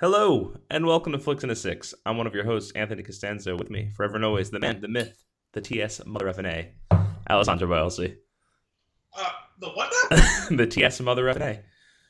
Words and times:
Hello, 0.00 0.56
and 0.68 0.84
welcome 0.84 1.12
to 1.12 1.18
Flicks 1.18 1.44
in 1.44 1.50
a 1.50 1.54
Six. 1.54 1.94
I'm 2.04 2.16
one 2.16 2.26
of 2.26 2.34
your 2.34 2.44
hosts, 2.44 2.72
Anthony 2.72 3.02
Costanzo. 3.02 3.56
With 3.56 3.70
me, 3.70 3.90
forever 3.94 4.16
and 4.16 4.24
always, 4.24 4.50
the 4.50 4.58
man, 4.58 4.80
the 4.80 4.88
myth, 4.88 5.24
the 5.52 5.60
TS 5.60 6.04
Mother 6.04 6.28
F 6.28 6.38
and 6.38 6.46
A, 6.48 6.72
Alessandro 7.30 7.68
Bielsi. 7.68 8.16
Uh, 9.16 9.30
the 9.60 9.68
what 9.70 9.92
now? 10.10 10.46
the 10.56 10.66
TS 10.66 11.00
Mother 11.00 11.28
F 11.28 11.36
and 11.36 11.44
A. 11.44 11.60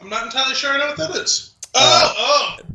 I'm 0.00 0.09
not 0.09 0.24
entirely 0.24 0.54
sure 0.54 0.70
I 0.70 0.79
know 0.79 0.86
what 0.86 0.96
that 0.96 1.11
is. 1.16 1.54
Uh, 1.74 2.12
Oh, 2.14 2.14
oh. 2.18 2.71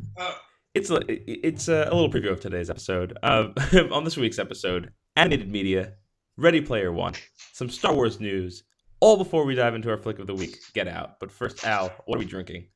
It's 0.78 0.90
a, 0.90 1.00
it's 1.08 1.68
a, 1.68 1.88
a 1.90 1.94
little 1.94 2.10
preview 2.10 2.30
of 2.30 2.40
today's 2.40 2.70
episode. 2.70 3.18
Uh, 3.22 3.48
on 3.92 4.04
this 4.04 4.16
week's 4.16 4.38
episode, 4.38 4.92
animated 5.16 5.50
media, 5.50 5.94
Ready 6.36 6.60
Player 6.60 6.92
One, 6.92 7.14
some 7.52 7.68
Star 7.68 7.92
Wars 7.94 8.20
news, 8.20 8.62
all 9.00 9.16
before 9.16 9.44
we 9.44 9.54
dive 9.54 9.74
into 9.74 9.90
our 9.90 9.96
flick 9.96 10.18
of 10.20 10.26
the 10.26 10.34
week, 10.34 10.56
Get 10.74 10.86
Out. 10.86 11.18
But 11.18 11.32
first, 11.32 11.64
Al, 11.66 11.90
what 12.06 12.16
are 12.16 12.20
we 12.20 12.24
drinking? 12.24 12.66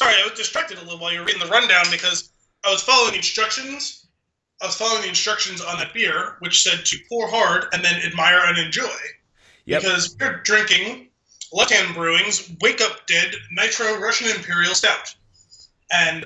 sorry, 0.00 0.14
I 0.14 0.28
was 0.28 0.38
distracted 0.38 0.78
a 0.78 0.82
little 0.82 0.98
while 0.98 1.12
you 1.12 1.18
were 1.18 1.26
reading 1.26 1.42
the 1.42 1.48
rundown 1.48 1.84
because 1.90 2.32
I 2.64 2.70
was 2.70 2.82
following 2.82 3.10
the 3.10 3.18
instructions. 3.18 4.06
I 4.62 4.66
was 4.66 4.74
following 4.74 5.02
the 5.02 5.08
instructions 5.08 5.60
on 5.60 5.78
that 5.78 5.92
beer, 5.92 6.36
which 6.38 6.62
said 6.62 6.86
to 6.86 6.98
pour 7.08 7.28
hard 7.28 7.66
and 7.72 7.84
then 7.84 8.00
admire 8.02 8.40
and 8.44 8.56
enjoy. 8.58 8.96
Yep. 9.66 9.82
Because 9.82 10.16
we're 10.18 10.40
drinking 10.42 11.08
Left 11.52 11.70
Hand 11.70 11.94
Brewing's 11.94 12.50
Wake 12.62 12.80
Up 12.80 13.06
Dead 13.06 13.34
Nitro 13.50 13.98
Russian 13.98 14.34
Imperial 14.34 14.74
Stout. 14.74 15.14
And 15.92 16.24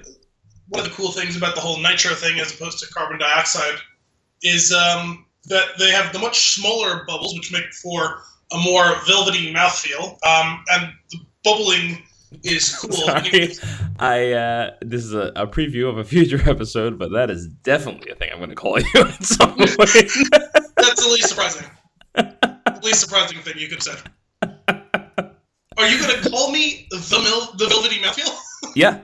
one 0.69 0.81
of 0.81 0.89
the 0.89 0.95
cool 0.95 1.13
things 1.13 1.37
about 1.37 1.55
the 1.55 1.61
whole 1.61 1.79
nitro 1.79 2.15
thing 2.15 2.41
as 2.41 2.53
opposed 2.55 2.79
to 2.81 2.93
carbon 2.93 3.19
dioxide 3.19 3.79
is 4.43 4.73
um, 4.73 5.27
that 5.47 5.65
they 5.79 5.91
have 5.91 6.13
the 6.13 6.19
much 6.19 6.55
smaller 6.55 7.05
bubbles, 7.07 7.35
which 7.35 7.53
make 7.53 7.73
for 7.75 8.23
a 8.53 8.59
more 8.59 8.97
velvety 9.07 9.53
mouthfeel. 9.53 10.13
Um, 10.27 10.65
and 10.71 10.93
the 11.11 11.19
bubbling 11.43 12.03
is 12.43 12.75
cool. 12.77 12.93
Sorry, 12.93 13.55
I 13.99 14.33
uh, 14.33 14.71
this 14.81 15.05
is 15.05 15.15
a, 15.15 15.33
a 15.37 15.47
preview 15.47 15.89
of 15.89 15.99
a 15.99 16.05
future 16.05 16.41
episode, 16.51 16.99
but 16.99 17.13
that 17.13 17.31
is 17.31 17.47
definitely 17.49 18.11
a 18.11 18.15
thing 18.15 18.31
I'm 18.33 18.39
going 18.39 18.51
to 18.51 18.57
call 18.57 18.79
you 18.95 19.01
at 19.01 19.25
some 19.25 19.55
point. 19.55 19.69
That's 19.69 21.05
the 21.05 21.11
least 21.13 21.29
surprising. 21.29 21.67
the 22.15 22.81
least 22.83 23.01
surprising 23.01 23.39
thing 23.39 23.55
you 23.59 23.69
could 23.69 23.83
say. 23.83 23.95
Are 25.77 25.89
you 25.89 25.99
going 25.99 26.23
to 26.23 26.31
call 26.31 26.53
me 26.53 26.87
the 26.91 27.21
mil- 27.23 27.53
the 27.57 27.67
velvety 27.69 27.97
mouthfeel? 27.97 28.33
yeah. 28.75 29.01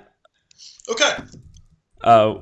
okay. 0.88 1.14
Uh, 2.02 2.40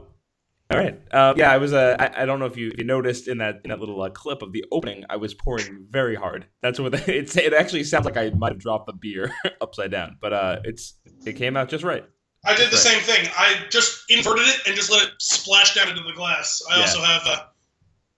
all 0.70 0.78
right. 0.78 1.00
Uh, 1.10 1.32
yeah, 1.36 1.50
I 1.50 1.56
was. 1.56 1.72
Uh, 1.72 1.96
I, 1.98 2.22
I 2.22 2.26
don't 2.26 2.38
know 2.40 2.44
if 2.46 2.56
you, 2.56 2.68
if 2.68 2.78
you 2.78 2.84
noticed 2.84 3.26
in 3.26 3.38
that 3.38 3.60
in 3.64 3.70
that 3.70 3.80
little 3.80 4.00
uh, 4.02 4.10
clip 4.10 4.42
of 4.42 4.52
the 4.52 4.64
opening, 4.70 5.04
I 5.08 5.16
was 5.16 5.32
pouring 5.32 5.86
very 5.88 6.14
hard. 6.14 6.46
That's 6.62 6.78
what 6.78 6.92
the, 6.92 7.02
it's. 7.18 7.36
It 7.36 7.54
actually 7.54 7.84
sounds 7.84 8.04
like 8.04 8.16
I 8.18 8.30
might 8.30 8.52
have 8.52 8.58
dropped 8.60 8.86
the 8.86 8.92
beer 8.92 9.32
upside 9.62 9.90
down, 9.90 10.18
but 10.20 10.32
uh, 10.32 10.56
it's 10.64 10.98
it 11.24 11.34
came 11.36 11.56
out 11.56 11.68
just 11.70 11.84
right. 11.84 12.04
I 12.44 12.54
did 12.54 12.68
the 12.70 12.76
Right. 12.76 12.84
same 12.84 13.00
thing. 13.00 13.28
I 13.36 13.64
just 13.70 14.04
inverted 14.10 14.46
it 14.46 14.60
and 14.66 14.76
just 14.76 14.90
let 14.90 15.02
it 15.06 15.12
splash 15.20 15.74
down 15.74 15.88
into 15.88 16.02
the 16.02 16.12
glass. 16.12 16.62
I 16.70 16.76
Yeah. 16.76 16.82
also 16.82 17.00
have, 17.00 17.26
uh, 17.26 17.44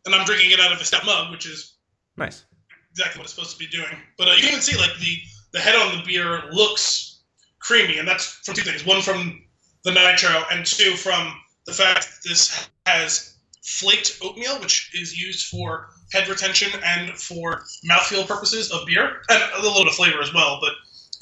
and 0.04 0.14
I'm 0.14 0.26
drinking 0.26 0.50
it 0.50 0.60
out 0.60 0.72
of 0.72 0.80
a 0.80 0.84
stout 0.84 1.06
mug, 1.06 1.30
which 1.30 1.46
is 1.46 1.78
Nice. 2.16 2.44
exactly 2.90 3.18
what 3.18 3.24
it's 3.24 3.34
supposed 3.34 3.52
to 3.52 3.58
be 3.58 3.66
doing. 3.68 3.96
But 4.18 4.28
uh, 4.28 4.32
you 4.32 4.40
can 4.42 4.50
even 4.50 4.60
see 4.60 4.76
like 4.76 4.94
the 4.98 5.16
the 5.52 5.60
head 5.60 5.74
on 5.76 5.96
the 5.96 6.04
beer 6.04 6.42
looks 6.52 7.22
creamy, 7.60 7.98
and 7.98 8.06
that's 8.08 8.26
from 8.44 8.54
two 8.56 8.62
things: 8.62 8.84
one 8.84 9.00
from 9.02 9.40
the 9.84 9.92
nitro, 9.92 10.44
and 10.50 10.64
two 10.64 10.96
from 10.96 11.32
the 11.66 11.72
fact 11.72 12.02
that 12.02 12.28
this 12.28 12.68
has 12.86 13.36
flaked 13.62 14.18
oatmeal, 14.22 14.58
which 14.60 14.90
is 14.94 15.16
used 15.20 15.46
for 15.48 15.90
head 16.12 16.28
retention 16.28 16.70
and 16.84 17.16
for 17.16 17.64
mouthfeel 17.88 18.26
purposes 18.26 18.70
of 18.72 18.86
beer, 18.86 19.22
and 19.28 19.42
a 19.54 19.62
little 19.62 19.82
bit 19.82 19.88
of 19.88 19.94
flavor 19.94 20.20
as 20.20 20.34
well. 20.34 20.58
But 20.60 20.72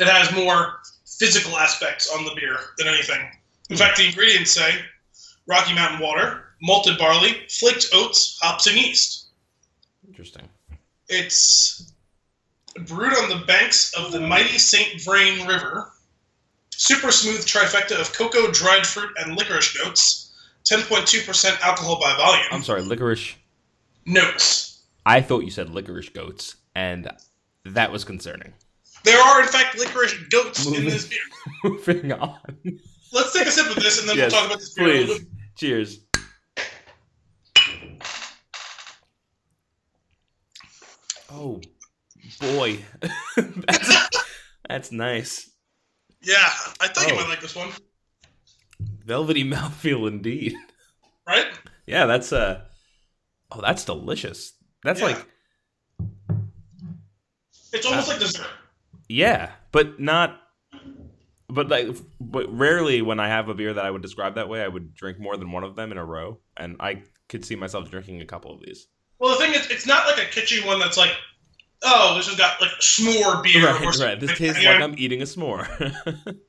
it 0.04 0.10
has 0.10 0.34
more 0.34 0.80
physical 1.18 1.56
aspects 1.56 2.10
on 2.14 2.24
the 2.24 2.34
beer 2.34 2.56
than 2.78 2.88
anything. 2.88 3.20
In 3.70 3.76
fact, 3.76 3.98
the 3.98 4.06
ingredients 4.06 4.52
say 4.52 4.72
Rocky 5.46 5.74
Mountain 5.74 6.00
water, 6.00 6.44
malted 6.62 6.98
barley, 6.98 7.46
flaked 7.50 7.88
oats, 7.92 8.38
hops, 8.40 8.66
and 8.66 8.76
yeast. 8.76 9.28
Interesting. 10.06 10.48
It's 11.08 11.92
brewed 12.86 13.14
on 13.14 13.28
the 13.28 13.44
banks 13.46 13.94
of 13.94 14.12
the 14.12 14.20
mighty 14.20 14.58
St. 14.58 15.02
Vrain 15.02 15.46
River. 15.46 15.90
Super 16.78 17.10
smooth 17.10 17.44
trifecta 17.44 18.00
of 18.00 18.12
cocoa, 18.12 18.52
dried 18.52 18.86
fruit, 18.86 19.10
and 19.18 19.36
licorice 19.36 19.76
notes. 19.84 20.30
10.2% 20.64 21.60
alcohol 21.60 21.98
by 22.00 22.16
volume. 22.16 22.46
I'm 22.52 22.62
sorry, 22.62 22.82
licorice. 22.82 23.34
notes. 24.06 24.84
I 25.04 25.20
thought 25.20 25.40
you 25.40 25.50
said 25.50 25.70
licorice 25.70 26.10
goats, 26.10 26.54
and 26.76 27.10
that 27.64 27.90
was 27.90 28.04
concerning. 28.04 28.52
There 29.02 29.20
are, 29.20 29.42
in 29.42 29.48
fact, 29.48 29.76
licorice 29.76 30.14
goats 30.30 30.66
in 30.66 30.84
this 30.84 31.08
beer. 31.08 31.18
Moving 31.64 32.12
on. 32.12 32.38
Let's 33.12 33.32
take 33.32 33.48
a 33.48 33.50
sip 33.50 33.76
of 33.76 33.82
this 33.82 33.98
and 33.98 34.08
then 34.08 34.16
Yes, 34.16 34.30
we'll 34.30 34.40
talk 34.40 34.50
about 34.50 34.60
this 34.60 34.74
beer 34.74 35.04
Please. 35.06 35.26
Cheers. 35.56 36.00
Oh 41.30 41.60
boy, 42.40 42.78
that's, 43.36 44.08
that's 44.68 44.92
nice. 44.92 45.50
Yeah, 46.22 46.36
I 46.80 46.88
thought 46.88 47.06
you 47.08 47.14
Oh. 47.14 47.16
might 47.16 47.28
like 47.28 47.40
this 47.40 47.54
one. 47.56 47.70
Velvety 49.04 49.44
mouthfeel 49.50 50.08
indeed. 50.08 50.54
Right? 51.26 51.46
Yeah, 51.86 52.06
that's 52.06 52.32
uh 52.32 52.62
oh, 53.50 53.60
that's 53.60 53.84
delicious. 53.84 54.52
That's 54.84 55.00
Yeah. 55.00 55.06
like 55.06 55.26
It's 57.72 57.86
almost 57.86 58.08
like 58.08 58.18
dessert. 58.18 58.46
yeah, 59.08 59.52
but 59.72 60.00
not 60.00 60.40
but 61.48 61.68
like 61.68 61.88
but 62.20 62.46
rarely 62.56 63.02
when 63.02 63.20
I 63.20 63.28
have 63.28 63.48
a 63.48 63.54
beer 63.54 63.72
that 63.74 63.84
I 63.84 63.90
would 63.90 64.02
describe 64.02 64.34
that 64.36 64.48
way, 64.48 64.62
I 64.62 64.68
would 64.68 64.94
drink 64.94 65.18
more 65.18 65.36
than 65.36 65.50
one 65.52 65.64
of 65.64 65.76
them 65.76 65.92
in 65.92 65.98
a 65.98 66.04
row, 66.04 66.40
and 66.56 66.76
I 66.80 67.02
could 67.28 67.44
see 67.44 67.56
myself 67.56 67.90
drinking 67.90 68.20
a 68.22 68.26
couple 68.26 68.52
of 68.54 68.60
these. 68.60 68.86
Well, 69.18 69.30
the 69.36 69.44
thing 69.44 69.54
is, 69.54 69.66
it's 69.70 69.86
not 69.86 70.06
like 70.06 70.18
a 70.18 70.28
kitschy 70.30 70.64
one 70.64 70.78
that's 70.78 70.96
like, 70.96 71.12
oh, 71.84 72.14
this 72.16 72.26
has 72.28 72.36
got 72.36 72.60
like 72.60 72.70
s'more 72.80 73.42
beer 73.42 73.64
Right, 73.64 73.98
right. 73.98 74.20
This 74.20 74.36
tastes 74.38 74.62
like 74.62 74.80
I'm 74.80 74.94
eating 74.98 75.20
a 75.22 75.24
s'more. 75.24 75.66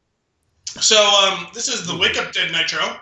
So 0.82 1.04
um, 1.04 1.48
this 1.54 1.68
is 1.68 1.88
the 1.88 1.98
Wake 1.98 2.16
Up 2.18 2.32
Dead 2.32 2.52
Nitro. 2.52 2.98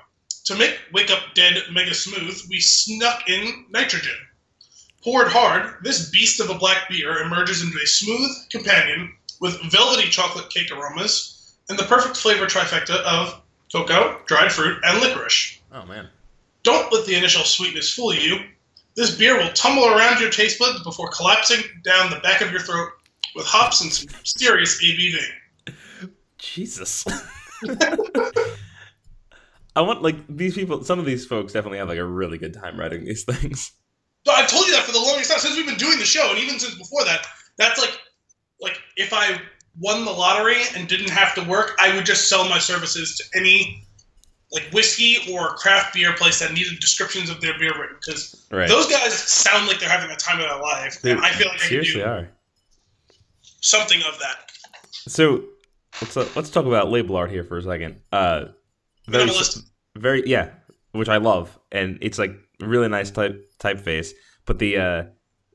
To 0.45 0.55
make 0.55 0.79
Wake 0.93 1.11
Up 1.11 1.19
Dead 1.35 1.61
mega 1.69 1.93
smooth, 1.93 2.41
we 2.49 2.61
snuck 2.61 3.29
in 3.29 3.65
nitrogen. 3.69 4.15
Poured 5.03 5.27
hard, 5.27 5.75
this 5.83 6.09
beast 6.09 6.39
of 6.39 6.49
a 6.49 6.57
black 6.57 6.89
beer 6.89 7.17
emerges 7.21 7.61
into 7.61 7.77
a 7.77 7.85
smooth 7.85 8.31
companion 8.49 9.13
with 9.41 9.59
velvety 9.69 10.09
chocolate 10.09 10.49
cake 10.49 10.71
aromas 10.71 11.55
and 11.69 11.77
the 11.77 11.83
perfect 11.83 12.15
flavor 12.15 12.45
trifecta 12.45 12.95
of 13.01 13.41
cocoa, 13.71 14.21
dried 14.25 14.51
fruit, 14.51 14.79
and 14.85 15.01
licorice. 15.01 15.59
oh 15.73 15.85
man. 15.85 16.07
Don't 16.63 16.91
let 16.91 17.05
the 17.05 17.15
initial 17.15 17.43
sweetness 17.43 17.93
fool 17.93 18.13
you. 18.13 18.39
This 18.97 19.15
beer 19.15 19.37
will 19.37 19.53
tumble 19.53 19.87
around 19.87 20.19
your 20.19 20.31
taste 20.31 20.57
buds 20.57 20.81
before 20.81 21.09
collapsing 21.09 21.63
down 21.83 22.09
the 22.09 22.19
back 22.19 22.41
of 22.41 22.49
your 22.51 22.59
throat 22.59 22.89
with 23.35 23.45
hops 23.45 23.81
and 23.81 23.93
some 23.93 24.09
serious 24.23 24.83
ABV. 24.83 25.19
Jesus. 26.39 27.05
I 29.75 29.81
want 29.81 30.01
like 30.01 30.15
these 30.27 30.55
people. 30.55 30.83
Some 30.83 30.97
of 30.97 31.05
these 31.05 31.27
folks 31.27 31.53
definitely 31.53 31.77
have 31.77 31.89
like 31.89 31.99
a 31.99 32.05
really 32.05 32.39
good 32.39 32.55
time 32.55 32.79
writing 32.79 33.05
these 33.05 33.23
things. 33.23 33.71
So 34.25 34.33
I've 34.33 34.47
told 34.47 34.65
you 34.65 34.73
that 34.73 34.83
for 34.83 34.91
the 34.91 34.99
longest 34.99 35.29
time 35.29 35.39
since 35.39 35.55
we've 35.55 35.67
been 35.67 35.75
doing 35.75 35.99
the 35.99 36.05
show, 36.05 36.31
and 36.31 36.39
even 36.39 36.59
since 36.59 36.73
before 36.73 37.05
that. 37.05 37.23
That's 37.59 37.79
like, 37.79 37.99
like 38.59 38.79
if 38.95 39.13
I 39.13 39.39
won 39.79 40.05
the 40.05 40.11
lottery 40.11 40.57
and 40.75 40.87
didn't 40.87 41.11
have 41.11 41.35
to 41.35 41.43
work, 41.43 41.77
I 41.79 41.95
would 41.95 42.05
just 42.05 42.27
sell 42.27 42.49
my 42.49 42.57
services 42.57 43.15
to 43.17 43.37
any 43.37 43.86
like 44.51 44.63
whiskey 44.71 45.17
or 45.33 45.49
craft 45.55 45.93
beer 45.93 46.13
place 46.13 46.39
that 46.39 46.53
needed 46.53 46.79
descriptions 46.79 47.29
of 47.29 47.41
their 47.41 47.57
beer 47.59 47.71
written 47.79 47.97
because 47.99 48.47
Right. 48.51 48.69
those 48.69 48.87
guys 48.87 49.13
sound 49.13 49.67
like 49.67 49.79
they're 49.79 49.89
having 49.89 50.09
a 50.09 50.15
time 50.15 50.39
of 50.39 50.47
their 50.49 50.61
life, 50.61 51.01
They 51.01 51.11
and 51.11 51.19
I 51.19 51.31
feel 51.31 51.47
like 51.49 51.63
I 51.63 51.67
can 51.67 51.83
do 51.83 52.03
are. 52.03 52.29
something 53.61 53.99
of 54.07 54.17
that. 54.19 54.51
So 55.07 55.43
let's 56.01 56.15
uh, 56.17 56.27
let's 56.35 56.49
talk 56.49 56.65
about 56.65 56.89
label 56.89 57.15
art 57.15 57.29
here 57.31 57.43
for 57.43 57.57
a 57.57 57.61
second. 57.63 58.01
Uh, 58.11 58.45
very 59.07 59.25
Minimalist. 59.29 59.63
very 59.95 60.23
yeah, 60.25 60.49
which 60.91 61.09
I 61.09 61.17
love, 61.17 61.57
and 61.71 61.97
it's 62.01 62.17
like 62.17 62.31
really 62.59 62.87
nice 62.89 63.11
type 63.11 63.49
typeface. 63.59 64.11
But 64.45 64.59
the 64.59 64.77
uh, 64.77 65.03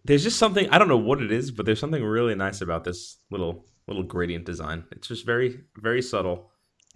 there's 0.05 0.23
just 0.23 0.39
something 0.39 0.69
I 0.71 0.79
don't 0.79 0.89
know 0.89 0.97
what 0.99 1.23
it 1.23 1.33
is, 1.33 1.51
but 1.51 1.67
there's 1.67 1.81
something 1.81 2.03
really 2.05 2.35
nice 2.35 2.61
about 2.61 2.85
this 2.85 3.17
little 3.31 3.67
little 3.89 4.03
gradient 4.03 4.45
design. 4.45 4.85
It's 4.93 5.09
just 5.09 5.25
very 5.27 5.61
very 5.77 6.03
subtle, 6.03 6.51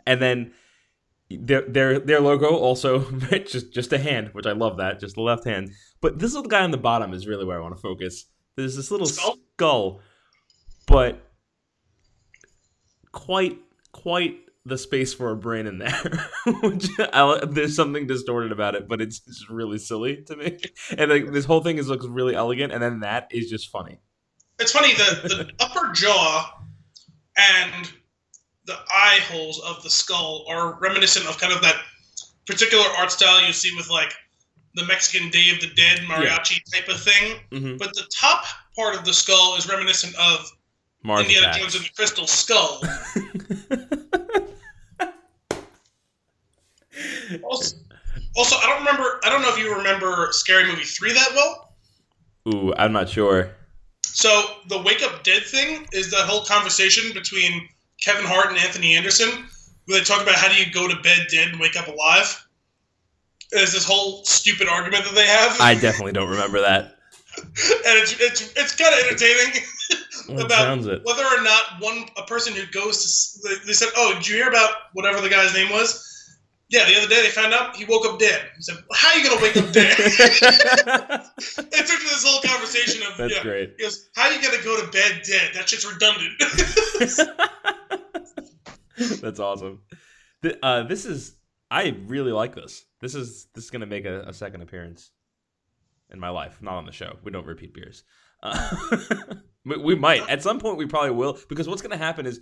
and 0.06 0.20
then 0.20 0.52
their 1.30 1.62
their 1.62 1.98
their 1.98 2.20
logo 2.20 2.56
also 2.56 3.10
just 3.30 3.72
just 3.72 3.92
a 3.92 3.98
hand, 3.98 4.30
which 4.32 4.46
I 4.46 4.52
love 4.52 4.76
that, 4.78 5.00
just 5.00 5.16
the 5.16 5.22
left 5.22 5.44
hand. 5.44 5.72
But 6.00 6.18
this 6.18 6.34
little 6.34 6.48
guy 6.48 6.62
on 6.62 6.70
the 6.70 6.78
bottom 6.78 7.12
is 7.12 7.26
really 7.26 7.44
where 7.44 7.58
I 7.58 7.62
want 7.62 7.76
to 7.76 7.80
focus. 7.80 8.26
There's 8.56 8.76
this 8.76 8.90
little 8.90 9.06
Skull? 9.06 9.36
skull, 9.54 10.00
but 10.86 11.20
quite 13.12 13.58
quite 13.92 14.38
the 14.64 14.78
space 14.78 15.14
for 15.14 15.30
a 15.30 15.36
brain 15.36 15.66
in 15.66 15.78
there. 15.78 16.30
Which 16.62 16.88
I, 16.98 17.40
there's 17.48 17.76
something 17.76 18.06
distorted 18.06 18.52
about 18.52 18.74
it, 18.74 18.88
but 18.88 19.00
it's 19.00 19.46
really 19.48 19.78
silly 19.78 20.22
to 20.26 20.36
me. 20.36 20.58
And 20.98 21.10
like 21.10 21.32
this 21.32 21.44
whole 21.44 21.62
thing 21.62 21.78
is 21.78 21.88
looks 21.88 22.06
really 22.06 22.34
elegant, 22.34 22.72
and 22.72 22.82
then 22.82 23.00
that 23.00 23.28
is 23.30 23.50
just 23.50 23.70
funny. 23.70 24.00
It's 24.58 24.72
funny 24.72 24.94
the 24.94 25.28
the 25.28 25.64
upper 25.64 25.92
jaw 25.92 26.60
and 27.36 27.92
the 28.66 28.76
eye 28.90 29.20
holes 29.30 29.60
of 29.60 29.82
the 29.82 29.90
skull 29.90 30.44
are 30.48 30.78
reminiscent 30.80 31.26
of 31.26 31.38
kind 31.38 31.52
of 31.52 31.60
that 31.62 31.76
particular 32.46 32.84
art 32.98 33.10
style 33.10 33.44
you 33.46 33.52
see 33.52 33.74
with 33.76 33.90
like 33.90 34.12
the 34.74 34.84
Mexican 34.84 35.30
Day 35.30 35.50
of 35.50 35.60
the 35.60 35.68
Dead 35.68 36.00
mariachi 36.00 36.60
type 36.72 36.88
of 36.88 37.00
thing. 37.00 37.38
Mm-hmm. 37.50 37.76
But 37.78 37.94
the 37.94 38.06
top 38.14 38.44
part 38.76 38.94
of 38.94 39.04
the 39.04 39.12
skull 39.12 39.56
is 39.56 39.68
reminiscent 39.68 40.14
of 40.16 40.50
Mars 41.02 41.22
Indiana. 41.22 41.58
Jones 41.58 41.74
and 41.74 41.84
the 41.84 41.90
Crystal 41.96 42.26
Skull. 42.26 42.82
also, 47.44 47.76
also, 48.36 48.56
I 48.56 48.66
don't 48.66 48.78
remember. 48.78 49.20
I 49.24 49.30
don't 49.30 49.42
know 49.42 49.48
if 49.48 49.58
you 49.58 49.74
remember 49.74 50.28
Scary 50.32 50.66
Movie 50.66 50.84
three 50.84 51.12
that 51.12 51.30
well. 51.34 51.74
Ooh, 52.48 52.72
I'm 52.76 52.92
not 52.92 53.08
sure. 53.08 53.50
So 54.04 54.44
the 54.68 54.80
wake 54.82 55.02
up 55.02 55.24
dead 55.24 55.44
thing 55.44 55.86
is 55.92 56.10
the 56.10 56.18
whole 56.18 56.44
conversation 56.44 57.12
between 57.12 57.68
Kevin 58.02 58.24
Hart 58.24 58.48
and 58.48 58.58
Anthony 58.58 58.94
Anderson, 58.96 59.46
where 59.86 59.98
they 59.98 60.04
talk 60.04 60.22
about 60.22 60.34
how 60.34 60.48
do 60.48 60.54
you 60.56 60.70
go 60.72 60.88
to 60.88 60.96
bed 61.02 61.26
dead 61.30 61.48
and 61.48 61.60
wake 61.60 61.76
up 61.76 61.88
alive. 61.88 62.46
There's 63.52 63.72
this 63.72 63.84
whole 63.84 64.24
stupid 64.24 64.68
argument 64.68 65.04
that 65.04 65.14
they 65.14 65.26
have, 65.26 65.60
I 65.60 65.74
definitely 65.74 66.12
don't 66.12 66.28
remember 66.28 66.60
that. 66.60 66.96
and 67.36 67.44
it's 67.56 68.18
it's 68.18 68.52
it's 68.56 68.74
kind 68.74 68.94
of 68.94 69.00
entertaining 69.06 69.62
Well, 70.28 70.46
about 70.46 70.78
whether 71.04 71.24
or 71.24 71.42
not 71.42 71.62
one 71.80 72.06
a 72.16 72.22
person 72.22 72.54
who 72.54 72.64
goes 72.72 73.02
to 73.42 73.48
they- 73.48 73.66
they 73.66 73.72
said, 73.74 73.88
"Oh, 73.96 74.14
did 74.14 74.26
you 74.26 74.36
hear 74.36 74.48
about 74.48 74.70
whatever 74.94 75.20
the 75.20 75.28
guy's 75.28 75.52
name 75.54 75.70
was?" 75.70 76.15
Yeah, 76.68 76.84
the 76.86 76.96
other 76.98 77.06
day 77.08 77.22
they 77.22 77.30
found 77.30 77.54
out 77.54 77.76
he 77.76 77.84
woke 77.84 78.04
up 78.06 78.18
dead. 78.18 78.42
He 78.56 78.62
said, 78.62 78.76
"How 78.92 79.10
are 79.10 79.18
you 79.18 79.28
gonna 79.28 79.40
wake 79.40 79.56
up 79.56 79.72
dead?" 79.72 79.94
it 79.98 81.86
took 81.86 82.00
this 82.00 82.24
whole 82.26 82.40
conversation 82.42 83.06
of 83.06 83.16
That's 83.16 83.34
yeah. 83.34 83.42
great. 83.42 83.74
He 83.76 83.84
goes, 83.84 84.08
"How 84.16 84.24
are 84.24 84.32
you 84.32 84.42
gonna 84.42 84.62
go 84.64 84.84
to 84.84 84.90
bed 84.90 85.22
dead? 85.24 85.52
That 85.54 85.68
shit's 85.68 85.86
redundant." 85.86 86.32
That's 89.20 89.38
awesome. 89.38 89.82
Uh, 90.62 90.82
this 90.82 91.04
is 91.04 91.36
I 91.70 91.96
really 92.06 92.32
like 92.32 92.54
this. 92.54 92.84
This 93.00 93.14
is 93.14 93.46
this 93.54 93.64
is 93.64 93.70
gonna 93.70 93.86
make 93.86 94.04
a, 94.04 94.22
a 94.22 94.32
second 94.32 94.62
appearance 94.62 95.10
in 96.10 96.18
my 96.18 96.30
life, 96.30 96.60
not 96.60 96.74
on 96.74 96.86
the 96.86 96.92
show. 96.92 97.16
We 97.22 97.30
don't 97.30 97.46
repeat 97.46 97.74
beers. 97.74 98.04
Uh, 98.42 98.76
we, 99.64 99.94
might 99.94 100.28
at 100.28 100.42
some 100.42 100.58
point. 100.58 100.78
We 100.78 100.86
probably 100.86 101.10
will 101.10 101.38
because 101.48 101.68
what's 101.68 101.82
gonna 101.82 101.96
happen 101.96 102.26
is, 102.26 102.40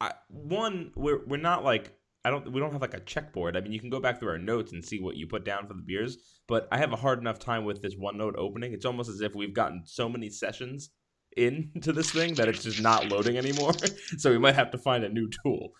I, 0.00 0.12
one 0.28 0.92
we're 0.94 1.24
we're 1.26 1.36
not 1.36 1.64
like 1.64 1.92
I 2.24 2.30
don't 2.30 2.52
we 2.52 2.60
don't 2.60 2.72
have 2.72 2.82
like 2.82 2.94
a 2.94 3.00
checkboard. 3.00 3.56
I 3.56 3.60
mean, 3.60 3.72
you 3.72 3.80
can 3.80 3.90
go 3.90 4.00
back 4.00 4.18
through 4.20 4.30
our 4.30 4.38
notes 4.38 4.72
and 4.72 4.84
see 4.84 5.00
what 5.00 5.16
you 5.16 5.26
put 5.26 5.44
down 5.44 5.66
for 5.66 5.74
the 5.74 5.82
beers, 5.82 6.18
but 6.46 6.68
I 6.70 6.78
have 6.78 6.92
a 6.92 6.96
hard 6.96 7.18
enough 7.18 7.38
time 7.38 7.64
with 7.64 7.80
this 7.80 7.94
OneNote 7.94 8.36
opening. 8.36 8.72
It's 8.72 8.84
almost 8.84 9.08
as 9.08 9.20
if 9.20 9.34
we've 9.34 9.54
gotten 9.54 9.82
so 9.86 10.08
many 10.08 10.28
sessions 10.28 10.90
into 11.36 11.92
this 11.92 12.10
thing 12.10 12.34
that 12.34 12.48
it's 12.48 12.62
just 12.62 12.82
not 12.82 13.08
loading 13.08 13.38
anymore. 13.38 13.72
so 14.18 14.30
we 14.30 14.38
might 14.38 14.54
have 14.54 14.70
to 14.72 14.78
find 14.78 15.04
a 15.04 15.08
new 15.08 15.30
tool. 15.42 15.70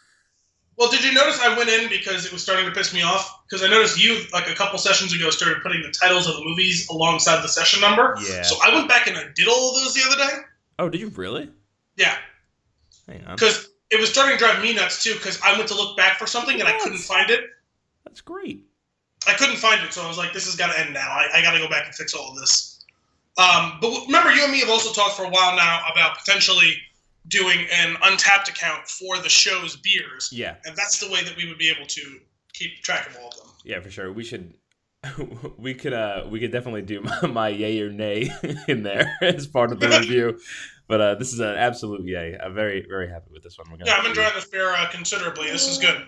well, 0.79 0.91
did 0.91 1.05
you 1.05 1.13
notice 1.13 1.39
I 1.43 1.57
went 1.59 1.69
in 1.69 1.91
because 1.91 2.25
it 2.25 2.33
was 2.33 2.43
starting 2.43 2.65
to 2.65 2.71
piss 2.73 2.95
me 2.95 3.03
off? 3.03 3.43
Because 3.49 3.63
I 3.63 3.69
noticed 3.69 4.03
you 4.03 4.23
like 4.33 4.49
a 4.49 4.55
couple 4.55 4.79
sessions 4.79 5.13
ago 5.15 5.29
started 5.29 5.63
putting 5.63 5.83
the 5.83 5.91
titles 5.91 6.27
of 6.27 6.37
the 6.37 6.45
movies 6.45 6.89
alongside 6.89 7.43
the 7.43 7.49
session 7.49 7.83
number. 7.83 8.15
Yeah. 8.27 8.43
So 8.43 8.57
I 8.65 8.75
went 8.75 8.89
back 8.89 9.07
and 9.09 9.17
I 9.19 9.25
did 9.35 9.47
all 9.47 9.77
of 9.77 9.83
those 9.83 9.93
the 9.93 10.03
other 10.07 10.17
day. 10.17 10.39
Oh, 10.79 10.89
did 10.89 11.03
you 11.03 11.09
really? 11.11 11.51
Yeah, 11.97 12.17
Hang 13.07 13.23
on. 13.27 13.35
because 13.35 13.69
it 13.91 13.99
was 14.01 14.11
starting 14.11 14.37
to 14.37 14.39
drive 14.45 14.63
me 14.63 14.73
nuts 14.75 15.03
too. 15.03 15.15
Because 15.15 15.41
I 15.45 15.57
went 15.57 15.69
to 15.69 15.75
look 15.75 15.97
back 15.97 16.19
for 16.19 16.27
something 16.27 16.59
and 16.61 16.69
I 16.69 16.79
couldn't 16.79 16.99
find 16.99 17.31
it. 17.31 17.41
That's 18.05 18.21
great. 18.21 18.65
I 19.29 19.35
couldn't 19.35 19.57
find 19.57 19.85
it, 19.85 19.93
so 19.93 20.03
I 20.03 20.09
was 20.09 20.17
like, 20.19 20.33
"This 20.33 20.47
has 20.47 20.57
got 20.57 20.73
to 20.73 20.81
end 20.81 20.95
now. 20.95 21.09
I, 21.11 21.29
I 21.35 21.43
got 21.43 21.53
to 21.53 21.59
go 21.59 21.69
back 21.69 21.85
and 21.87 21.95
fix 21.95 22.15
all 22.15 22.31
of 22.33 22.39
this." 22.39 22.85
Um, 23.39 23.79
but 23.81 23.89
w- 23.89 24.07
remember, 24.07 24.33
you 24.33 24.43
and 24.43 24.51
me 24.53 24.61
have 24.61 24.71
also 24.71 24.93
talked 24.93 25.15
for 25.17 25.25
a 25.25 25.29
while 25.29 25.55
now 25.57 25.83
about 25.93 26.17
potentially 26.19 26.75
doing 27.29 27.67
an 27.73 27.95
Untappd 27.97 28.49
account 28.49 28.89
for 28.89 29.19
the 29.19 29.29
show's 29.29 29.77
beers, 29.77 30.31
Yeah, 30.33 30.57
and 30.65 30.75
that's 30.75 30.99
the 31.01 31.13
way 31.13 31.23
that 31.23 31.37
we 31.37 31.47
would 31.47 31.59
be 31.59 31.71
able 31.71 31.87
to 31.87 32.19
keep 32.55 32.83
track 32.83 33.07
of 33.09 33.17
all 33.21 33.29
of 33.29 33.37
them. 33.37 33.47
yeah, 33.65 33.79
for 33.81 33.91
sure. 33.91 34.11
We 34.13 34.25
should. 34.25 34.55
We 35.59 35.75
could. 35.75 35.93
Uh, 35.93 36.25
we 36.31 36.41
could 36.41 36.51
definitely 36.51 36.83
do 36.83 37.03
my, 37.03 37.27
my 37.27 37.49
yay 37.49 37.81
or 37.83 37.91
nay 37.91 38.31
in 38.69 38.83
there 38.83 39.17
as 39.21 39.47
part 39.47 39.71
of 39.73 39.81
the 39.81 39.89
review. 39.89 40.39
But 40.91 41.01
uh, 41.01 41.15
this 41.15 41.33
is 41.33 41.39
an 41.39 41.55
absolute 41.55 42.05
yay. 42.05 42.37
I'm 42.43 42.53
very, 42.53 42.85
very 42.89 43.09
happy 43.09 43.29
with 43.31 43.45
this 43.45 43.57
one. 43.57 43.79
Yeah, 43.87 43.95
I'm 43.95 44.07
enjoying 44.07 44.33
this 44.35 44.47
beer 44.47 44.71
uh, 44.71 44.89
considerably. 44.91 45.49
This 45.49 45.69
is 45.69 45.79
good. 45.79 46.03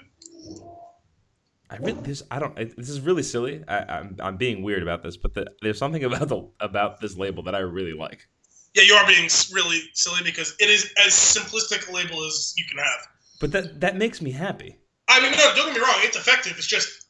I 1.70 1.76
really, 1.76 2.00
this, 2.00 2.24
I 2.32 2.40
don't. 2.40 2.56
This 2.56 2.88
is 2.88 3.00
really 3.00 3.22
silly. 3.22 3.62
I, 3.68 3.84
I'm, 3.84 4.16
I'm 4.18 4.36
being 4.36 4.64
weird 4.64 4.82
about 4.82 5.04
this, 5.04 5.16
but 5.16 5.34
the, 5.34 5.46
there's 5.62 5.78
something 5.78 6.02
about 6.02 6.28
the 6.28 6.48
about 6.58 7.00
this 7.00 7.16
label 7.16 7.44
that 7.44 7.54
I 7.54 7.60
really 7.60 7.92
like. 7.92 8.26
Yeah, 8.74 8.82
you 8.82 8.94
are 8.94 9.06
being 9.06 9.30
really 9.54 9.82
silly 9.94 10.24
because 10.24 10.56
it 10.58 10.68
is 10.68 10.92
as 11.06 11.12
simplistic 11.12 11.88
a 11.88 11.92
label 11.92 12.26
as 12.26 12.52
you 12.58 12.64
can 12.68 12.78
have. 12.78 13.06
But 13.40 13.52
that 13.52 13.80
that 13.82 13.96
makes 13.96 14.20
me 14.20 14.32
happy. 14.32 14.80
I 15.06 15.20
mean, 15.20 15.30
no, 15.30 15.52
don't 15.54 15.66
get 15.66 15.76
me 15.76 15.80
wrong. 15.80 15.98
It's 15.98 16.16
effective. 16.16 16.54
It's 16.56 16.66
just 16.66 17.01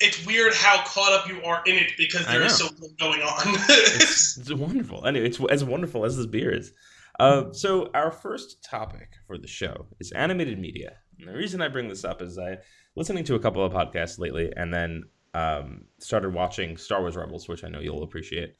it's 0.00 0.24
weird 0.26 0.52
how 0.54 0.82
caught 0.84 1.12
up 1.12 1.28
you 1.28 1.42
are 1.42 1.62
in 1.66 1.76
it 1.76 1.92
because 1.98 2.26
there 2.26 2.42
is 2.42 2.56
so 2.56 2.66
little 2.66 2.88
going 2.98 3.20
on. 3.22 3.42
It's, 3.68 4.36
it's 4.38 4.52
wonderful. 4.52 5.06
Anyway, 5.06 5.26
it's 5.26 5.38
as 5.50 5.64
wonderful 5.64 6.04
as 6.04 6.16
this 6.16 6.26
beer 6.26 6.52
is. 6.54 6.72
Uh, 7.18 7.52
so 7.52 7.90
our 7.92 8.10
first 8.10 8.64
topic 8.64 9.10
for 9.26 9.36
the 9.36 9.46
show 9.46 9.86
is 10.00 10.10
animated 10.12 10.58
media. 10.58 10.96
And 11.18 11.28
the 11.28 11.34
reason 11.34 11.60
I 11.60 11.68
bring 11.68 11.88
this 11.88 12.04
up 12.04 12.22
is 12.22 12.38
I 12.38 12.58
listening 12.96 13.24
to 13.24 13.34
a 13.34 13.38
couple 13.38 13.62
of 13.64 13.72
podcasts 13.72 14.18
lately, 14.18 14.50
and 14.56 14.72
then 14.72 15.04
um, 15.34 15.84
started 15.98 16.32
watching 16.32 16.76
Star 16.78 17.00
Wars 17.00 17.16
Rebels, 17.16 17.46
which 17.46 17.62
I 17.62 17.68
know 17.68 17.80
you'll 17.80 18.02
appreciate. 18.02 18.56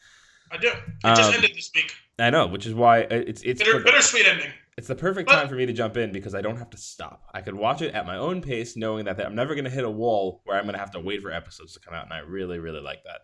I 0.52 0.58
do. 0.58 0.69
It 0.69 1.16
just 1.16 1.22
Um, 1.31 1.34
ended 1.37 1.52
this 1.56 1.70
week. 1.75 1.92
I 2.19 2.28
know, 2.28 2.46
which 2.48 2.66
is 2.66 2.75
why 2.75 2.98
it's 3.00 3.40
it's 3.42 3.62
Bitter, 3.62 3.81
bittersweet 3.81 4.26
ending. 4.26 4.50
It's 4.81 4.88
the 4.88 4.94
perfect 4.94 5.29
time 5.29 5.47
for 5.47 5.56
me 5.56 5.67
to 5.67 5.75
jump 5.75 5.99
in 5.99 6.11
because 6.11 6.35
I 6.35 6.41
don't 6.41 6.56
have 6.56 6.71
to 6.71 6.79
stop. 6.79 7.25
I 7.35 7.43
could 7.43 7.55
watch 7.55 7.82
it 7.82 7.94
at 7.94 8.06
my 8.06 8.17
own 8.17 8.41
pace, 8.41 8.79
knowing 8.79 9.05
that 9.05 9.21
I'm 9.21 9.35
never 9.35 9.55
going 9.55 9.67
to 9.67 9.71
hit 9.71 9.85
a 9.85 9.91
wall 9.91 10.41
where 10.44 10.56
I'm 10.56 10.65
going 10.65 10.73
to 10.73 10.81
have 10.81 10.93
to 10.93 11.00
wait 11.00 11.21
for 11.21 11.31
episodes 11.31 11.75
to 11.75 11.81
come 11.81 11.93
out, 11.93 12.05
and 12.05 12.15
I 12.15 12.21
really 12.21 12.59
really 12.59 12.81
like 12.81 13.05
that. 13.05 13.21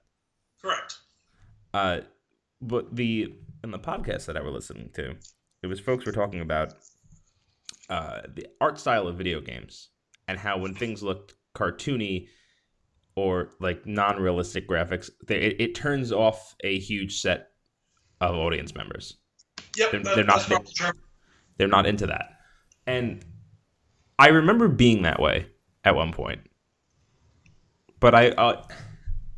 Correct. 0.60 0.98
Uh, 1.72 2.00
but 2.60 2.94
the 2.94 3.32
in 3.64 3.70
the 3.70 3.78
podcast 3.78 4.26
that 4.26 4.36
I 4.36 4.42
were 4.42 4.50
listening 4.50 4.90
to, 4.96 5.14
it 5.62 5.66
was 5.66 5.80
folks 5.80 6.04
were 6.04 6.12
talking 6.12 6.40
about 6.40 6.74
uh, 7.88 8.20
the 8.34 8.46
art 8.60 8.78
style 8.78 9.08
of 9.08 9.16
video 9.16 9.40
games 9.40 9.88
and 10.28 10.38
how 10.38 10.58
when 10.58 10.74
things 10.74 11.02
looked 11.02 11.36
cartoony 11.54 12.28
or 13.14 13.48
like 13.60 13.86
non-realistic 13.86 14.68
graphics, 14.68 15.08
they, 15.26 15.36
it, 15.40 15.56
it 15.60 15.74
turns 15.74 16.12
off 16.12 16.54
a 16.62 16.78
huge 16.78 17.18
set 17.18 17.48
of 18.20 18.34
audience 18.34 18.74
members. 18.74 19.16
Yep, 19.78 19.90
They're- 19.92 20.02
that- 20.02 20.14
they're 20.16 20.24
not- 20.24 20.36
that's 20.36 20.48
probably 20.48 20.72
true. 20.74 20.90
They're 21.58 21.68
not 21.68 21.86
into 21.86 22.06
that, 22.06 22.30
and 22.86 23.24
I 24.18 24.28
remember 24.28 24.68
being 24.68 25.02
that 25.02 25.20
way 25.20 25.46
at 25.84 25.94
one 25.94 26.12
point. 26.12 26.40
But 28.00 28.14
I, 28.14 28.28
uh, 28.30 28.62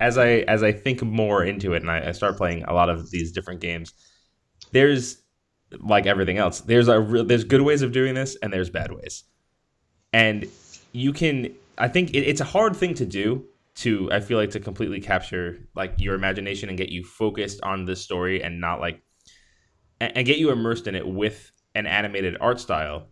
as 0.01 0.19
I 0.19 0.29
as 0.49 0.63
I 0.63 0.73
think 0.73 1.03
more 1.03 1.45
into 1.45 1.75
it 1.75 1.83
and 1.83 1.91
I, 1.91 2.09
I 2.09 2.13
start 2.13 2.37
playing 2.37 2.65
a 2.65 2.73
lot 2.73 2.89
of 2.89 3.11
these 3.11 3.33
different 3.33 3.61
games, 3.61 3.93
there's 4.73 5.23
like 5.81 6.07
everything 6.07 6.39
else. 6.39 6.61
There's 6.61 6.89
a 6.89 7.01
re- 7.01 7.25
there's 7.25 7.45
good 7.45 7.63
ways 7.63 7.83
of 7.83 7.93
doing 7.93 8.15
this 8.15 8.37
and 8.43 8.53
there's 8.53 8.71
bad 8.71 8.93
ways, 8.93 9.25
and 10.13 10.47
you 10.93 11.13
can. 11.13 11.55
I 11.77 11.89
think 11.89 12.11
it, 12.11 12.21
it's 12.21 12.41
a 12.41 12.45
hard 12.45 12.77
thing 12.77 12.95
to 12.95 13.07
do. 13.07 13.45
To 13.77 14.11
I 14.11 14.19
feel 14.19 14.39
like 14.39 14.51
to 14.51 14.61
completely 14.61 15.01
capture 15.01 15.59
like 15.77 15.95
your 15.99 16.17
imagination 16.17 16.69
and 16.69 16.77
get 16.77 16.89
you 16.89 17.05
focused 17.05 17.61
on 17.63 17.85
this 17.85 18.03
story 18.03 18.43
and 18.43 18.61
not 18.61 18.81
like 18.81 19.03
and 20.01 20.27
get 20.27 20.39
you 20.39 20.51
immersed 20.51 20.89
in 20.89 20.97
it 20.97 21.07
with 21.07 21.53
an 21.75 21.87
animated 21.87 22.37
art 22.41 22.61
style 22.61 23.09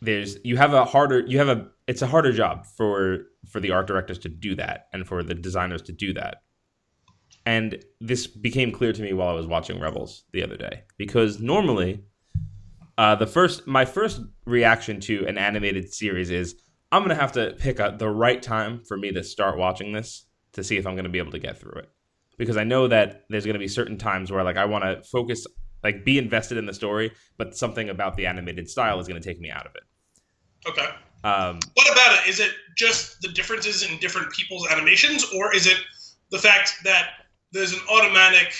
there's 0.00 0.38
you 0.44 0.56
have 0.56 0.74
a 0.74 0.84
harder 0.84 1.20
you 1.26 1.38
have 1.38 1.48
a 1.48 1.68
it's 1.86 2.02
a 2.02 2.06
harder 2.06 2.32
job 2.32 2.66
for 2.76 3.26
for 3.48 3.60
the 3.60 3.70
art 3.70 3.86
directors 3.86 4.18
to 4.18 4.28
do 4.28 4.54
that 4.54 4.86
and 4.92 5.06
for 5.06 5.22
the 5.22 5.34
designers 5.34 5.82
to 5.82 5.92
do 5.92 6.12
that. 6.12 6.42
And 7.46 7.82
this 8.00 8.26
became 8.26 8.72
clear 8.72 8.92
to 8.92 9.02
me 9.02 9.12
while 9.12 9.28
i 9.28 9.32
was 9.32 9.46
watching 9.46 9.80
rebels 9.80 10.24
the 10.32 10.42
other 10.42 10.56
day 10.56 10.82
because 10.98 11.40
normally 11.40 12.04
uh, 12.98 13.14
the 13.14 13.26
first 13.26 13.66
my 13.66 13.84
first 13.84 14.20
reaction 14.44 15.00
to 15.00 15.24
an 15.26 15.38
animated 15.38 15.92
series 15.92 16.30
is 16.30 16.56
i'm 16.92 17.02
gonna 17.02 17.14
have 17.14 17.32
to 17.32 17.54
pick 17.58 17.78
the 17.98 18.10
right 18.10 18.42
time 18.42 18.82
for 18.86 18.96
me 18.96 19.12
to 19.12 19.24
start 19.24 19.56
watching 19.56 19.92
this 19.92 20.26
to 20.52 20.62
see 20.62 20.76
if 20.76 20.86
i'm 20.86 20.94
gonna 20.94 21.08
be 21.08 21.18
able 21.18 21.32
to 21.32 21.38
get 21.38 21.58
through 21.58 21.80
it. 21.80 21.90
Because 22.36 22.56
i 22.56 22.64
know 22.64 22.86
that 22.86 23.24
there's 23.30 23.46
gonna 23.46 23.58
be 23.58 23.68
certain 23.68 23.96
times 23.96 24.30
where 24.30 24.44
like 24.44 24.58
i 24.58 24.66
want 24.66 24.84
to 24.84 25.02
focus 25.08 25.46
like 25.82 26.04
be 26.04 26.18
invested 26.18 26.58
in 26.58 26.66
the 26.66 26.74
story 26.74 27.12
but 27.36 27.56
something 27.56 27.88
about 27.88 28.16
the 28.16 28.26
animated 28.26 28.68
style 28.68 28.98
is 29.00 29.08
going 29.08 29.20
to 29.20 29.26
take 29.28 29.40
me 29.40 29.50
out 29.50 29.66
of 29.66 29.72
it 29.74 29.82
Okay. 30.66 30.88
um, 31.24 31.60
What 31.74 31.90
about 31.92 32.18
it? 32.18 32.28
Is 32.28 32.40
it 32.40 32.50
just 32.76 33.20
the 33.20 33.28
differences 33.28 33.88
in 33.88 33.96
different 33.98 34.30
people's 34.32 34.68
animations, 34.70 35.24
or 35.32 35.54
is 35.54 35.66
it 35.66 35.78
the 36.30 36.38
fact 36.38 36.72
that 36.84 37.10
there's 37.52 37.72
an 37.72 37.80
automatic 37.90 38.52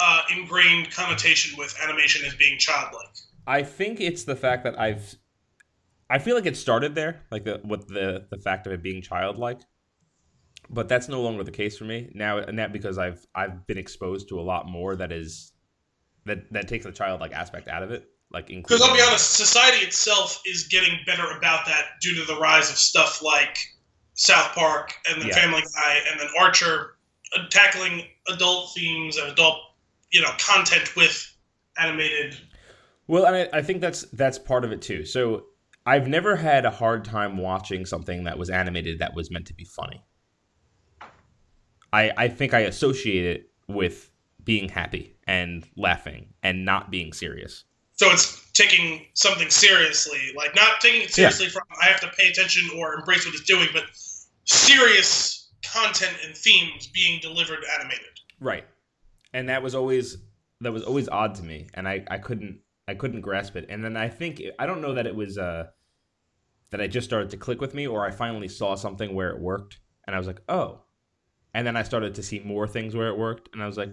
uh, 0.00 0.22
ingrained 0.34 0.90
connotation 0.90 1.56
with 1.58 1.74
animation 1.82 2.24
as 2.26 2.34
being 2.34 2.58
childlike? 2.58 3.08
I 3.46 3.62
think 3.62 4.00
it's 4.00 4.24
the 4.24 4.36
fact 4.36 4.64
that 4.64 4.80
I've 4.80 5.16
I 6.10 6.18
feel 6.18 6.34
like 6.34 6.46
it 6.46 6.56
started 6.56 6.94
there, 6.94 7.22
like 7.30 7.44
the 7.44 7.60
with 7.62 7.88
the 7.88 8.26
the 8.30 8.38
fact 8.38 8.66
of 8.66 8.72
it 8.72 8.82
being 8.82 9.02
childlike. 9.02 9.60
But 10.70 10.88
that's 10.88 11.08
no 11.08 11.22
longer 11.22 11.44
the 11.44 11.50
case 11.50 11.78
for 11.78 11.84
me 11.84 12.10
now, 12.14 12.38
and 12.38 12.58
that 12.58 12.72
because 12.72 12.98
I've 12.98 13.24
I've 13.34 13.66
been 13.66 13.78
exposed 13.78 14.28
to 14.30 14.40
a 14.40 14.42
lot 14.42 14.66
more 14.66 14.96
that 14.96 15.12
is 15.12 15.52
that 16.28 16.52
that 16.52 16.68
takes 16.68 16.84
the 16.84 16.92
childlike 16.92 17.32
aspect 17.32 17.68
out 17.68 17.82
of 17.82 17.90
it. 17.90 18.08
Like 18.30 18.48
because 18.48 18.82
I'll 18.82 18.94
be 18.94 19.02
honest, 19.02 19.32
society 19.32 19.84
itself 19.84 20.40
is 20.44 20.68
getting 20.68 20.98
better 21.06 21.30
about 21.36 21.66
that 21.66 21.84
due 22.00 22.14
to 22.16 22.24
the 22.24 22.38
rise 22.38 22.70
of 22.70 22.76
stuff 22.76 23.22
like 23.22 23.58
South 24.14 24.54
Park 24.54 24.92
and 25.08 25.20
then 25.20 25.28
yeah. 25.28 25.34
Family 25.34 25.62
Guy 25.62 25.98
and 26.10 26.20
then 26.20 26.28
Archer, 26.38 26.96
uh, 27.36 27.42
tackling 27.50 28.04
adult 28.28 28.74
themes 28.74 29.16
and 29.16 29.30
adult 29.30 29.58
you 30.12 30.20
know 30.20 30.30
content 30.38 30.94
with 30.94 31.34
animated. 31.78 32.36
Well, 33.06 33.24
and 33.24 33.34
I, 33.34 33.58
I 33.58 33.62
think 33.62 33.80
that's 33.80 34.02
that's 34.12 34.38
part 34.38 34.64
of 34.64 34.72
it 34.72 34.82
too. 34.82 35.06
So 35.06 35.44
I've 35.86 36.06
never 36.06 36.36
had 36.36 36.66
a 36.66 36.70
hard 36.70 37.04
time 37.06 37.38
watching 37.38 37.86
something 37.86 38.24
that 38.24 38.38
was 38.38 38.50
animated 38.50 38.98
that 38.98 39.14
was 39.14 39.30
meant 39.30 39.46
to 39.46 39.54
be 39.54 39.64
funny. 39.64 40.04
I 41.94 42.12
I 42.16 42.28
think 42.28 42.52
I 42.52 42.60
associate 42.60 43.24
it 43.24 43.50
with 43.68 44.07
being 44.48 44.66
happy 44.66 45.14
and 45.26 45.68
laughing 45.76 46.26
and 46.42 46.64
not 46.64 46.90
being 46.90 47.12
serious. 47.12 47.64
So 47.96 48.10
it's 48.10 48.50
taking 48.52 49.04
something 49.12 49.50
seriously, 49.50 50.32
like 50.34 50.56
not 50.56 50.80
taking 50.80 51.02
it 51.02 51.12
seriously 51.12 51.46
yeah. 51.46 51.52
from 51.52 51.64
I 51.82 51.84
have 51.84 52.00
to 52.00 52.08
pay 52.16 52.28
attention 52.28 52.66
or 52.78 52.94
embrace 52.94 53.26
what 53.26 53.34
it's 53.34 53.44
doing, 53.44 53.68
but 53.74 53.84
serious 54.46 55.50
content 55.62 56.16
and 56.24 56.34
themes 56.34 56.86
being 56.86 57.20
delivered 57.20 57.58
animated. 57.78 58.06
Right. 58.40 58.64
And 59.34 59.50
that 59.50 59.62
was 59.62 59.74
always 59.74 60.16
that 60.62 60.72
was 60.72 60.82
always 60.82 61.10
odd 61.10 61.34
to 61.34 61.42
me 61.42 61.68
and 61.74 61.86
I 61.86 62.04
I 62.10 62.16
couldn't 62.16 62.60
I 62.88 62.94
couldn't 62.94 63.20
grasp 63.20 63.54
it. 63.54 63.66
And 63.68 63.84
then 63.84 63.98
I 63.98 64.08
think 64.08 64.42
I 64.58 64.64
don't 64.64 64.80
know 64.80 64.94
that 64.94 65.06
it 65.06 65.14
was 65.14 65.36
uh 65.36 65.66
that 66.70 66.80
I 66.80 66.86
just 66.86 67.06
started 67.06 67.28
to 67.30 67.36
click 67.36 67.60
with 67.60 67.74
me 67.74 67.86
or 67.86 68.06
I 68.06 68.12
finally 68.12 68.48
saw 68.48 68.76
something 68.76 69.14
where 69.14 69.28
it 69.28 69.40
worked 69.40 69.78
and 70.06 70.16
I 70.16 70.18
was 70.18 70.26
like, 70.26 70.40
"Oh." 70.48 70.84
And 71.52 71.66
then 71.66 71.76
I 71.76 71.82
started 71.82 72.14
to 72.14 72.22
see 72.22 72.40
more 72.40 72.66
things 72.66 72.94
where 72.94 73.08
it 73.08 73.18
worked 73.18 73.50
and 73.52 73.62
I 73.62 73.66
was 73.66 73.76
like, 73.76 73.90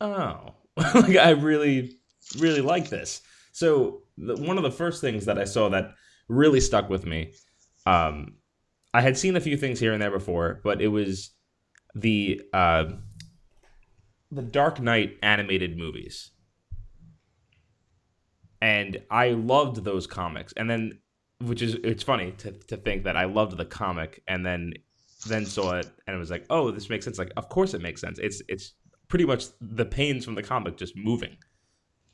"Oh." 0.00 0.54
like 0.94 1.16
I 1.16 1.30
really 1.30 1.98
really 2.38 2.60
like 2.60 2.88
this. 2.88 3.22
So 3.52 4.02
the, 4.16 4.36
one 4.36 4.56
of 4.56 4.62
the 4.62 4.70
first 4.70 5.00
things 5.00 5.24
that 5.26 5.38
I 5.38 5.44
saw 5.44 5.68
that 5.70 5.94
really 6.28 6.60
stuck 6.60 6.88
with 6.88 7.04
me, 7.06 7.32
um, 7.86 8.34
I 8.94 9.00
had 9.00 9.16
seen 9.16 9.36
a 9.36 9.40
few 9.40 9.56
things 9.56 9.80
here 9.80 9.92
and 9.92 10.00
there 10.00 10.10
before, 10.10 10.60
but 10.62 10.80
it 10.80 10.88
was 10.88 11.30
the 11.94 12.40
uh, 12.52 12.84
the 14.30 14.42
Dark 14.42 14.80
Knight 14.80 15.18
animated 15.22 15.76
movies, 15.76 16.30
and 18.60 18.98
I 19.10 19.30
loved 19.30 19.84
those 19.84 20.06
comics. 20.06 20.52
And 20.56 20.68
then, 20.68 20.98
which 21.40 21.62
is 21.62 21.74
it's 21.84 22.02
funny 22.02 22.32
to 22.38 22.52
to 22.52 22.76
think 22.76 23.04
that 23.04 23.16
I 23.16 23.24
loved 23.24 23.56
the 23.56 23.64
comic 23.64 24.22
and 24.28 24.44
then 24.44 24.74
then 25.26 25.44
saw 25.44 25.74
it 25.74 25.90
and 26.06 26.14
it 26.14 26.18
was 26.18 26.30
like, 26.30 26.46
oh, 26.48 26.70
this 26.70 26.88
makes 26.88 27.04
sense. 27.04 27.18
Like, 27.18 27.32
of 27.36 27.48
course 27.48 27.74
it 27.74 27.82
makes 27.82 28.00
sense. 28.00 28.18
It's 28.18 28.42
it's 28.48 28.74
pretty 29.08 29.24
much 29.24 29.46
the 29.60 29.84
pains 29.84 30.24
from 30.24 30.34
the 30.34 30.42
comic 30.42 30.76
just 30.76 30.96
moving. 30.96 31.36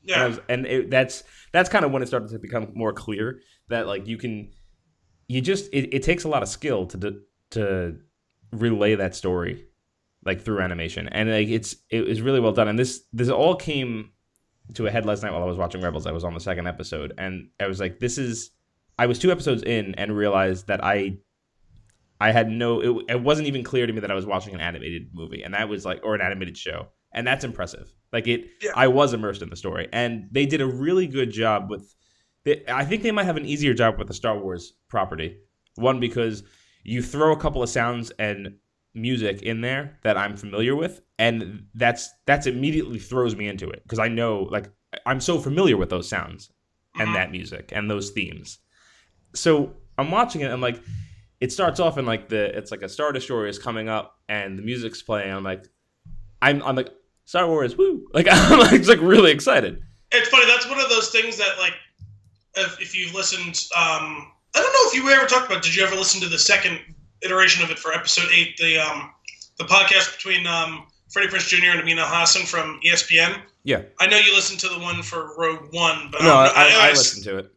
Yeah, 0.02 0.24
and, 0.24 0.34
was, 0.34 0.44
and 0.48 0.66
it, 0.66 0.90
that's 0.90 1.24
that's 1.52 1.68
kind 1.68 1.84
of 1.84 1.90
when 1.90 2.02
it 2.02 2.06
started 2.06 2.30
to 2.30 2.38
become 2.38 2.72
more 2.74 2.92
clear 2.92 3.40
that 3.68 3.86
like 3.86 4.06
you 4.06 4.18
can, 4.18 4.52
you 5.28 5.40
just 5.40 5.72
it, 5.72 5.94
it 5.94 6.02
takes 6.02 6.24
a 6.24 6.28
lot 6.28 6.42
of 6.42 6.48
skill 6.48 6.86
to 6.86 7.20
to 7.50 7.96
relay 8.52 8.94
that 8.94 9.14
story, 9.14 9.66
like 10.24 10.42
through 10.42 10.60
animation, 10.60 11.08
and 11.08 11.30
like 11.30 11.48
it's 11.48 11.76
it 11.90 12.06
was 12.06 12.20
really 12.20 12.40
well 12.40 12.52
done. 12.52 12.68
And 12.68 12.78
this 12.78 13.04
this 13.12 13.28
all 13.28 13.56
came 13.56 14.10
to 14.74 14.86
a 14.86 14.90
head 14.90 15.06
last 15.06 15.22
night 15.22 15.32
while 15.32 15.42
I 15.42 15.46
was 15.46 15.58
watching 15.58 15.80
Rebels. 15.80 16.06
I 16.06 16.12
was 16.12 16.24
on 16.24 16.34
the 16.34 16.40
second 16.40 16.66
episode, 16.66 17.14
and 17.18 17.48
I 17.60 17.66
was 17.66 17.80
like, 17.80 18.00
this 18.00 18.18
is. 18.18 18.50
I 18.96 19.06
was 19.06 19.18
two 19.18 19.32
episodes 19.32 19.64
in 19.64 19.96
and 19.96 20.16
realized 20.16 20.68
that 20.68 20.84
I 20.84 21.18
I 22.24 22.32
had 22.32 22.48
no 22.48 22.80
it, 22.80 23.04
it 23.08 23.22
wasn't 23.22 23.48
even 23.48 23.62
clear 23.62 23.86
to 23.86 23.92
me 23.92 24.00
that 24.00 24.10
I 24.10 24.14
was 24.14 24.26
watching 24.26 24.54
an 24.54 24.60
animated 24.60 25.10
movie 25.12 25.42
and 25.42 25.54
that 25.54 25.68
was 25.68 25.84
like 25.84 26.00
or 26.02 26.14
an 26.14 26.20
animated 26.20 26.56
show 26.56 26.88
and 27.14 27.26
that's 27.26 27.44
impressive. 27.44 27.94
Like 28.12 28.26
it, 28.26 28.50
yeah. 28.60 28.72
I 28.76 28.88
was 28.88 29.14
immersed 29.14 29.40
in 29.40 29.48
the 29.48 29.56
story, 29.56 29.88
and 29.92 30.28
they 30.30 30.44
did 30.44 30.60
a 30.60 30.66
really 30.66 31.06
good 31.06 31.30
job 31.30 31.70
with. 31.70 31.94
They, 32.44 32.62
I 32.68 32.84
think 32.84 33.02
they 33.02 33.12
might 33.12 33.24
have 33.24 33.38
an 33.38 33.46
easier 33.46 33.72
job 33.72 33.98
with 33.98 34.08
the 34.08 34.14
Star 34.14 34.38
Wars 34.38 34.74
property. 34.88 35.38
One 35.76 35.98
because 35.98 36.42
you 36.82 37.00
throw 37.00 37.32
a 37.32 37.40
couple 37.40 37.62
of 37.62 37.70
sounds 37.70 38.10
and 38.18 38.56
music 38.92 39.42
in 39.42 39.62
there 39.62 39.98
that 40.02 40.18
I'm 40.18 40.36
familiar 40.36 40.76
with, 40.76 41.00
and 41.18 41.66
that's 41.74 42.10
that's 42.26 42.46
immediately 42.46 42.98
throws 42.98 43.34
me 43.34 43.48
into 43.48 43.70
it 43.70 43.82
because 43.84 43.98
I 43.98 44.08
know 44.08 44.42
like 44.50 44.70
I'm 45.06 45.20
so 45.20 45.38
familiar 45.38 45.76
with 45.76 45.88
those 45.88 46.08
sounds 46.08 46.50
and 46.96 47.08
mm-hmm. 47.08 47.14
that 47.14 47.30
music 47.30 47.72
and 47.74 47.90
those 47.90 48.10
themes. 48.10 48.58
So 49.34 49.74
I'm 49.98 50.10
watching 50.10 50.42
it 50.42 50.50
and 50.50 50.60
like 50.60 50.80
it 51.40 51.52
starts 51.52 51.80
off 51.80 51.98
in 51.98 52.06
like 52.06 52.28
the 52.28 52.56
it's 52.56 52.70
like 52.70 52.82
a 52.82 52.88
star 52.88 53.12
destroyer 53.12 53.46
is 53.46 53.58
coming 53.58 53.88
up 53.88 54.18
and 54.28 54.58
the 54.58 54.62
music's 54.62 55.02
playing. 55.02 55.32
I'm 55.32 55.44
like 55.44 55.66
I'm 56.40 56.62
I'm 56.62 56.76
like 56.76 56.90
Star 57.24 57.46
Wars, 57.48 57.76
woo! 57.76 58.06
Like 58.14 58.26
I'm 58.30 58.58
like, 58.58 58.86
like 58.86 59.00
really 59.00 59.32
excited. 59.32 59.82
It's 60.12 60.28
funny. 60.28 60.46
That's 60.46 60.68
one 60.68 60.78
of 60.78 60.88
those 60.88 61.10
things 61.10 61.36
that 61.38 61.58
like, 61.58 61.74
if, 62.56 62.80
if 62.80 62.96
you've 62.96 63.14
listened, 63.14 63.66
um, 63.76 64.30
I 64.54 64.60
don't 64.60 64.72
know 64.72 64.88
if 64.88 64.94
you 64.94 65.10
ever 65.10 65.26
talked 65.26 65.50
about. 65.50 65.62
Did 65.62 65.74
you 65.74 65.84
ever 65.84 65.96
listen 65.96 66.20
to 66.20 66.28
the 66.28 66.38
second 66.38 66.78
iteration 67.22 67.64
of 67.64 67.70
it 67.70 67.78
for 67.78 67.92
episode 67.92 68.28
eight, 68.32 68.56
the 68.58 68.78
um, 68.78 69.10
the 69.58 69.64
podcast 69.64 70.16
between 70.16 70.46
um, 70.46 70.86
Freddie 71.10 71.28
Prinze 71.28 71.48
Jr. 71.48 71.70
and 71.70 71.80
Amin 71.80 71.96
Elhassan 71.96 72.46
from 72.46 72.78
ESPN? 72.86 73.40
Yeah. 73.64 73.82
I 73.98 74.06
know 74.06 74.18
you 74.18 74.34
listened 74.34 74.60
to 74.60 74.68
the 74.68 74.78
one 74.78 75.02
for 75.02 75.34
Rogue 75.36 75.72
One, 75.72 76.10
but 76.12 76.22
no, 76.22 76.30
um, 76.30 76.50
I, 76.54 76.70
I, 76.82 76.88
I 76.88 76.90
listened 76.90 77.24
to 77.24 77.38
it. 77.38 77.50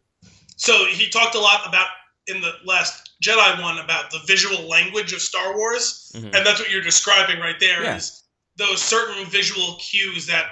So 0.55 0.85
he 0.85 1.09
talked 1.09 1.35
a 1.35 1.39
lot 1.39 1.67
about 1.67 1.87
in 2.27 2.41
the 2.41 2.53
last 2.65 3.11
Jedi 3.23 3.61
one 3.61 3.79
about 3.79 4.11
the 4.11 4.19
visual 4.27 4.67
language 4.67 5.13
of 5.13 5.21
Star 5.21 5.55
Wars, 5.57 6.11
mm-hmm. 6.15 6.35
and 6.35 6.45
that's 6.45 6.59
what 6.59 6.71
you're 6.71 6.81
describing 6.81 7.39
right 7.39 7.59
there. 7.59 7.83
Yeah. 7.83 7.97
Is 7.97 8.23
those 8.57 8.81
certain 8.81 9.25
visual 9.25 9.77
cues 9.79 10.25
that 10.27 10.47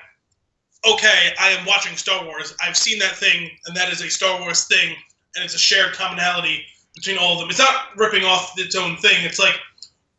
okay, 0.88 1.34
I 1.39 1.50
am 1.50 1.65
watching 1.65 1.98
Star 1.98 2.24
Wars. 2.25 2.55
I've 2.62 2.77
seen 2.77 3.00
that 3.00 3.15
thing, 3.15 3.50
and 3.65 3.75
that 3.75 3.91
is 3.91 4.01
a 4.01 4.10
Star 4.10 4.39
Wars 4.39 4.65
thing, 4.65 4.96
and 5.36 5.44
it's 5.44 5.55
a 5.55 5.60
shared 5.60 5.94
commonality 5.94 6.63
between 6.96 7.17
all 7.17 7.34
of 7.34 7.39
them. 7.39 7.50
It's 7.50 7.60
not 7.60 7.98
ripping 7.98 8.24
off 8.24 8.53
its 8.58 8.75
own 8.75 8.98
thing. 8.98 9.25
It's 9.25 9.39
like 9.39 9.55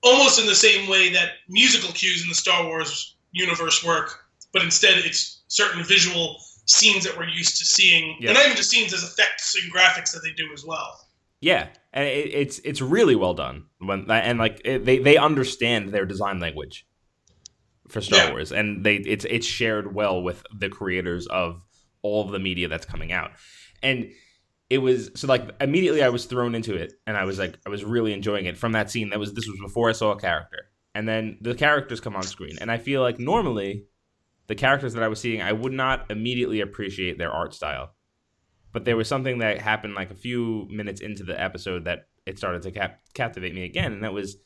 almost 0.02 0.40
in 0.40 0.46
the 0.46 0.54
same 0.54 0.88
way 0.88 1.12
that 1.12 1.32
musical 1.48 1.92
cues 1.92 2.22
in 2.22 2.28
the 2.28 2.34
Star 2.34 2.64
Wars 2.64 3.16
universe 3.32 3.84
work, 3.84 4.26
but 4.52 4.62
instead 4.62 4.98
it's 4.98 5.42
certain 5.48 5.84
visual 5.84 6.36
scenes 6.66 7.04
that 7.04 7.16
we're 7.16 7.28
used 7.28 7.58
to 7.58 7.64
seeing, 7.64 8.16
and 8.20 8.34
not 8.34 8.44
even 8.44 8.56
just 8.56 8.70
scenes 8.70 8.92
as 8.92 9.04
effects 9.04 9.54
and 9.62 9.72
graphics 9.72 10.12
that 10.12 10.20
they 10.22 10.32
do 10.32 10.52
as 10.52 10.64
well. 10.64 11.05
Yeah, 11.40 11.69
and 11.93 12.07
it, 12.07 12.33
it's 12.33 12.59
it's 12.61 12.81
really 12.81 13.14
well 13.14 13.35
done 13.35 13.66
when 13.78 14.11
and 14.11 14.38
like 14.38 14.61
it, 14.64 14.85
they 14.85 14.99
they 14.99 15.16
understand 15.16 15.90
their 15.90 16.07
design 16.07 16.40
language 16.40 16.87
for 17.88 18.00
Star 18.00 18.26
yeah. 18.26 18.31
Wars, 18.31 18.52
and 18.52 18.85
they 18.85 18.97
it's 18.97 19.25
it's 19.25 19.47
shared 19.47 19.95
well 19.95 20.23
with 20.23 20.45
the 20.59 20.69
creators 20.69 21.26
of 21.26 21.62
all 22.02 22.25
of 22.25 22.31
the 22.31 22.38
media 22.38 22.69
that's 22.69 22.87
coming 22.87 23.12
out, 23.12 23.33
and 23.83 24.11
it 24.71 24.78
was 24.78 25.11
so 25.14 25.26
like 25.26 25.50
immediately 25.61 26.02
I 26.02 26.09
was 26.09 26.25
thrown 26.25 26.55
into 26.55 26.75
it, 26.75 26.95
and 27.07 27.16
I 27.16 27.25
was 27.25 27.38
like 27.38 27.59
I 27.66 27.69
was 27.69 27.85
really 27.85 28.12
enjoying 28.12 28.47
it 28.47 28.57
from 28.57 28.73
that 28.73 28.90
scene. 28.90 29.11
That 29.11 29.19
was 29.19 29.33
this 29.35 29.47
was 29.47 29.59
before 29.61 29.88
I 29.88 29.93
saw 29.93 30.12
a 30.12 30.19
character, 30.19 30.71
and 30.95 31.07
then 31.07 31.38
the 31.40 31.55
characters 31.55 32.00
come 32.00 32.16
on 32.16 32.23
screen, 32.23 32.57
and 32.61 32.71
I 32.71 32.78
feel 32.78 33.02
like 33.02 33.19
normally 33.19 33.85
the 34.47 34.55
characters 34.55 34.95
that 34.95 35.02
I 35.02 35.09
was 35.09 35.21
seeing, 35.21 35.43
I 35.43 35.52
would 35.52 35.73
not 35.73 36.11
immediately 36.11 36.61
appreciate 36.61 37.19
their 37.19 37.33
art 37.33 37.52
style, 37.52 37.95
but 38.76 38.85
there 38.85 38.95
was 38.95 39.09
something 39.09 39.38
that 39.38 39.59
happened 39.59 39.95
like 39.95 40.11
a 40.11 40.14
few 40.14 40.66
minutes 40.68 41.00
into 41.00 41.25
the 41.25 41.40
episode 41.42 41.87
that 41.87 42.09
it 42.26 42.37
started 42.37 42.61
to 42.61 42.71
cap- 42.71 43.00
captivate 43.14 43.54
me 43.54 43.64
again, 43.64 43.90
and 43.90 44.04
that 44.04 44.12
was 44.12 44.37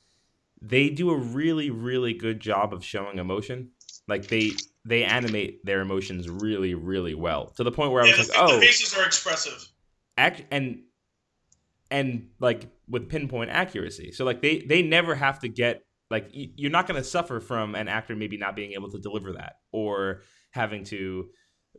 they 0.62 0.88
do 0.88 1.10
a 1.10 1.16
really 1.16 1.70
really 1.70 2.14
good 2.14 2.38
job 2.38 2.72
of 2.72 2.84
showing 2.84 3.18
emotion. 3.18 3.72
Like 4.06 4.28
they 4.28 4.52
they 4.84 5.02
animate 5.02 5.66
their 5.66 5.80
emotions 5.80 6.28
really 6.28 6.74
really 6.74 7.16
well 7.16 7.46
to 7.56 7.64
the 7.64 7.72
point 7.72 7.90
where 7.90 8.04
I 8.04 8.06
was 8.06 8.28
like, 8.28 8.38
oh, 8.38 8.54
the 8.54 8.66
faces 8.66 8.96
are 8.96 9.04
expressive. 9.04 9.66
Act 10.16 10.44
and 10.52 10.82
and 11.90 12.28
like 12.38 12.68
with 12.88 13.08
pinpoint 13.08 13.50
accuracy. 13.50 14.12
So 14.12 14.24
like 14.24 14.42
they 14.42 14.60
they 14.60 14.80
never 14.80 15.16
have 15.16 15.40
to 15.40 15.48
get 15.48 15.82
like 16.08 16.28
you're 16.30 16.70
not 16.70 16.86
going 16.86 17.02
to 17.02 17.08
suffer 17.08 17.40
from 17.40 17.74
an 17.74 17.88
actor 17.88 18.14
maybe 18.14 18.36
not 18.36 18.54
being 18.54 18.74
able 18.74 18.92
to 18.92 19.00
deliver 19.00 19.32
that 19.32 19.54
or 19.72 20.22
having 20.52 20.84
to 20.84 21.30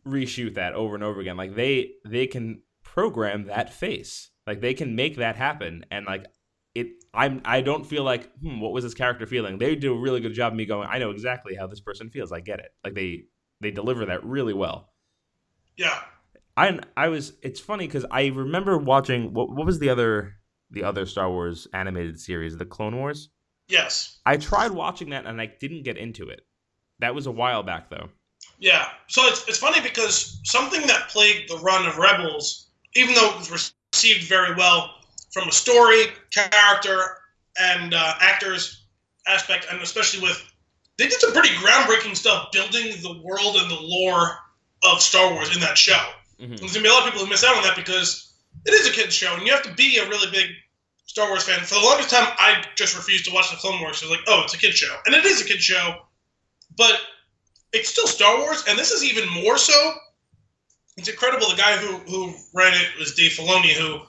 reshoot 0.06 0.56
that 0.56 0.74
over 0.74 0.96
and 0.96 1.04
over 1.04 1.20
again. 1.20 1.38
Like 1.38 1.56
they 1.56 1.92
they 2.06 2.28
can 2.28 2.62
program 2.84 3.46
that 3.46 3.74
face. 3.74 4.30
Like 4.48 4.62
they 4.62 4.74
can 4.74 4.96
make 4.96 5.18
that 5.18 5.36
happen 5.36 5.86
and 5.92 6.06
like 6.06 6.26
it 6.74 6.88
I'm 7.14 7.42
I 7.46 7.62
don't 7.62 7.86
feel 7.86 8.04
like 8.04 8.32
hmm, 8.40 8.60
what 8.60 8.72
was 8.72 8.84
this 8.84 8.94
character 8.94 9.26
feeling? 9.26 9.58
They 9.58 9.76
do 9.76 9.94
a 9.94 10.00
really 10.00 10.22
good 10.22 10.34
job 10.34 10.54
of 10.54 10.58
me 10.58 10.66
going, 10.66 10.88
I 10.90 10.98
know 10.98 11.12
exactly 11.12 11.56
how 11.56 11.68
this 11.68 11.80
person 11.80 12.10
feels. 12.10 12.32
I 12.32 12.40
get 12.40 12.60
it. 12.60 12.72
Like 12.84 12.96
they 12.96 13.26
they 13.60 13.72
deliver 13.72 14.06
that 14.06 14.24
really 14.24 14.54
well. 14.54 14.90
Yeah. 15.78 16.00
I 16.58 16.80
I 16.98 17.10
was 17.10 17.34
it's 17.42 17.60
funny 17.60 17.88
cuz 17.88 18.06
I 18.12 18.28
remember 18.28 18.78
watching 18.78 19.34
what 19.34 19.50
what 19.50 19.66
was 19.66 19.80
the 19.80 19.90
other 19.90 20.36
the 20.70 20.84
other 20.84 21.06
Star 21.06 21.30
Wars 21.30 21.68
animated 21.74 22.20
series, 22.20 22.58
The 22.58 22.66
Clone 22.66 22.96
Wars? 22.96 23.30
Yes. 23.68 24.20
I 24.26 24.38
tried 24.38 24.72
watching 24.72 25.10
that 25.12 25.26
and 25.26 25.40
I 25.40 25.46
didn't 25.46 25.84
get 25.84 25.98
into 25.98 26.30
it. 26.30 26.42
That 27.00 27.16
was 27.16 27.26
a 27.26 27.32
while 27.32 27.64
back 27.64 27.90
though. 27.90 28.10
Yeah. 28.62 28.90
So 29.08 29.24
it's 29.26 29.46
it's 29.50 29.58
funny 29.58 29.82
because 29.82 30.40
something 30.44 30.86
that 30.88 31.10
plagued 31.10 31.50
the 31.50 31.58
run 31.58 31.86
of 31.86 31.98
Rebels, 31.98 32.68
even 32.96 33.16
though 33.16 33.32
it 33.32 33.40
was 33.40 33.52
received 33.52 34.30
very 34.30 34.56
well 34.56 34.94
from 35.34 35.50
a 35.50 35.52
story, 35.52 36.06
character, 36.32 37.18
and 37.60 37.94
uh, 37.94 38.14
actors 38.22 38.86
aspect, 39.28 39.66
and 39.70 39.82
especially 39.82 40.22
with 40.22 40.42
they 40.98 41.08
did 41.08 41.20
some 41.20 41.34
pretty 41.34 41.50
groundbreaking 41.56 42.16
stuff 42.16 42.52
building 42.52 43.02
the 43.02 43.20
world 43.24 43.56
and 43.56 43.70
the 43.70 43.80
lore 43.80 44.38
of 44.84 45.02
Star 45.02 45.34
Wars 45.34 45.54
in 45.54 45.60
that 45.62 45.78
show. 45.78 46.00
Mhm. 46.40 46.60
There's 46.60 46.74
gonna 46.74 46.84
be 46.84 46.90
a 46.90 46.94
lot 46.94 47.08
of 47.08 47.12
people 47.12 47.26
who 47.26 47.32
miss 47.32 47.44
out 47.44 47.58
on 47.58 47.64
that 47.64 47.76
because 47.76 48.34
it 48.66 48.74
is 48.74 48.86
a 48.88 48.92
kids 48.92 49.16
show, 49.16 49.34
and 49.34 49.46
you 49.46 49.52
have 49.52 49.64
to 49.64 49.74
be 49.74 49.98
a 49.98 50.08
really 50.08 50.30
big 50.30 50.52
Star 51.08 51.30
Wars 51.30 51.44
fan. 51.44 51.60
For 51.66 51.76
the 51.76 51.82
longest 51.82 52.12
time, 52.12 52.28
I 52.38 52.64
just 52.76 52.96
refused 52.96 53.26
to 53.26 53.34
watch 53.34 53.50
the 53.50 53.58
Clone 53.58 53.82
Wars. 53.82 54.04
I 54.04 54.06
was 54.06 54.18
like, 54.18 54.26
oh, 54.28 54.44
it's 54.44 54.54
a 54.54 54.58
kids 54.60 54.78
show, 54.78 54.96
and 55.08 55.16
it 55.16 55.26
is 55.26 55.42
a 55.42 55.46
kids 55.46 55.64
show, 55.64 56.06
but 56.78 57.02
it's 57.74 57.90
still 57.90 58.08
Star 58.08 58.40
Wars, 58.40 58.64
and 58.68 58.78
this 58.78 58.92
is 58.92 59.04
even 59.04 59.30
more 59.30 59.58
so. 59.58 59.94
It's 60.98 61.08
incredible. 61.08 61.50
The 61.50 61.56
guy 61.56 61.78
who 61.78 61.98
who 62.10 62.34
ran 62.54 62.74
it 62.74 63.00
was 63.00 63.16
Dave 63.16 63.32
Filoni, 63.32 63.74
who 63.74 64.02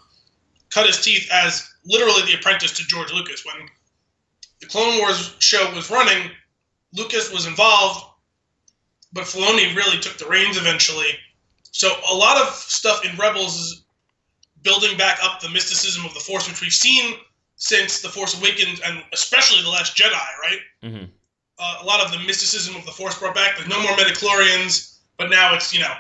cut 0.71 0.87
his 0.87 1.01
teeth 1.01 1.29
as 1.33 1.69
literally 1.85 2.23
the 2.23 2.35
apprentice 2.35 2.73
to 2.73 2.87
George 2.87 3.13
Lucas. 3.13 3.45
When 3.45 3.69
the 4.61 4.67
Clone 4.67 4.99
Wars 4.99 5.35
show 5.39 5.73
was 5.75 5.91
running, 5.91 6.31
Lucas 6.93 7.33
was 7.33 7.47
involved, 7.47 8.05
but 9.13 9.25
Filoni 9.25 9.75
really 9.77 9.99
took 9.99 10.19
the 10.19 10.27
reins 10.27 10.57
eventually. 10.57 11.19
So 11.71 11.89
a 12.11 12.15
lot 12.15 12.37
of 12.37 12.55
stuff 12.55 13.05
in 13.05 13.17
Rebels 13.17 13.59
is 13.59 13.85
building 14.63 14.97
back 14.97 15.19
up 15.23 15.41
the 15.41 15.49
mysticism 15.49 16.05
of 16.05 16.15
the 16.15 16.21
Force, 16.21 16.49
which 16.49 16.61
we've 16.61 16.73
seen 16.73 17.17
since 17.57 18.01
the 18.01 18.09
Force 18.09 18.39
Awakens, 18.39 18.81
and 18.81 19.03
especially 19.13 19.63
the 19.63 19.69
Last 19.69 19.97
Jedi, 19.97 20.39
right? 20.43 20.61
Mhm. 20.83 21.11
Uh, 21.63 21.79
a 21.83 21.85
lot 21.87 22.05
of 22.05 22.11
the 22.11 22.19
mysticism 22.27 22.75
of 22.75 22.85
the 22.85 22.91
Force 22.91 23.17
brought 23.19 23.35
back. 23.37 23.57
There's 23.57 23.69
no 23.69 23.81
more 23.83 23.93
midichlorians, 23.93 24.99
but 25.17 25.31
now 25.31 25.55
it's 25.55 25.73
you 25.73 25.79
know 25.81 25.93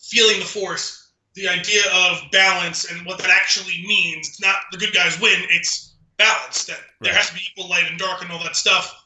feeling 0.00 0.38
the 0.38 0.46
Force, 0.46 1.10
the 1.34 1.48
idea 1.48 1.82
of 1.92 2.22
balance 2.32 2.90
and 2.90 3.04
what 3.04 3.18
that 3.18 3.28
actually 3.30 3.84
means. 3.86 4.28
It's 4.28 4.40
not 4.40 4.56
the 4.72 4.78
good 4.78 4.94
guys 4.94 5.20
win; 5.20 5.38
it's 5.50 5.96
balance. 6.16 6.64
That 6.64 6.78
there 7.00 7.12
Right. 7.12 7.18
has 7.18 7.28
to 7.28 7.34
be 7.34 7.40
equal 7.50 7.68
light 7.68 7.84
and 7.90 7.98
dark 7.98 8.22
and 8.22 8.30
all 8.32 8.42
that 8.44 8.56
stuff. 8.56 8.96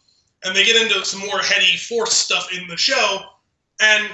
And 0.44 0.54
they 0.54 0.64
get 0.64 0.80
into 0.80 1.04
some 1.04 1.20
more 1.20 1.38
heady 1.40 1.76
Force 1.76 2.12
stuff 2.12 2.52
in 2.52 2.68
the 2.68 2.76
show, 2.76 3.24
and 3.80 4.08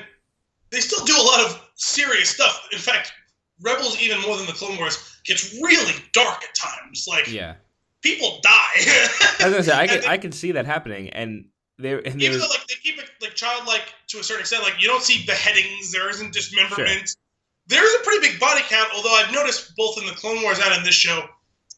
they 0.71 0.81
still 0.81 1.05
do 1.05 1.17
a 1.17 1.21
lot 1.23 1.41
of 1.41 1.61
serious 1.75 2.31
stuff. 2.31 2.69
In 2.73 2.79
fact, 2.79 3.13
Rebels, 3.61 4.01
even 4.01 4.21
more 4.23 4.37
than 4.39 4.47
the 4.47 4.53
Clone 4.53 4.79
Wars, 4.79 5.19
gets 5.25 5.53
really 5.61 5.95
dark 6.13 6.43
at 6.43 6.55
times. 6.55 7.07
Like 7.07 7.29
Yeah. 7.29 7.57
people 8.01 8.41
die. 8.43 8.71
I 9.41 9.45
was 9.45 9.51
gonna 9.53 9.63
say 9.65 9.73
I 9.77 9.87
can 9.87 10.05
I 10.07 10.17
can 10.17 10.33
see 10.33 10.53
that 10.53 10.65
happening, 10.67 11.11
and 11.11 11.50
there 11.83 11.99
and 12.07 12.21
even 12.23 12.39
though 12.39 12.47
like 12.47 12.67
they 12.67 12.75
keep 12.83 12.99
it 12.99 13.11
like 13.21 13.35
childlike 13.35 13.95
to 14.09 14.19
a 14.19 14.23
certain 14.23 14.41
extent, 14.41 14.63
like 14.63 14.81
you 14.81 14.89
don't 14.89 15.03
see 15.03 15.25
beheadings, 15.27 15.93
there 15.93 16.09
isn't 16.11 16.33
dismemberment. 16.33 17.15
There's 17.67 17.95
a 17.95 18.05
pretty 18.05 18.27
big 18.27 18.41
body 18.41 18.63
count, 18.69 18.89
although 18.95 19.13
I've 19.15 19.33
noticed 19.33 19.75
both 19.77 19.99
in 19.99 20.07
the 20.07 20.13
Clone 20.13 20.43
Wars 20.43 20.59
and 20.63 20.75
in 20.77 20.83
this 20.83 20.95
show, 20.95 21.25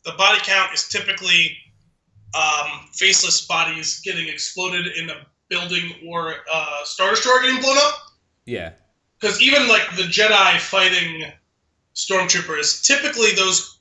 the 0.05 0.13
body 0.13 0.39
count 0.43 0.73
is 0.73 0.89
typically 0.89 1.57
um, 2.35 2.89
faceless 2.95 3.47
bodies 3.47 4.01
getting 4.05 4.29
exploded 4.29 4.87
in 4.97 5.11
a 5.11 5.27
building 5.49 5.93
or 6.07 6.37
uh, 6.53 6.85
Star 6.85 7.11
Destroyer 7.11 7.43
getting 7.43 7.61
blown 7.61 7.77
up. 7.77 7.95
yeah 8.47 8.73
Because 9.21 9.41
even 9.43 9.69
like 9.69 9.83
the 9.97 10.05
Jedi 10.05 10.59
fighting 10.59 11.31
stormtroopers, 11.95 12.83
typically 12.83 13.33
those 13.35 13.81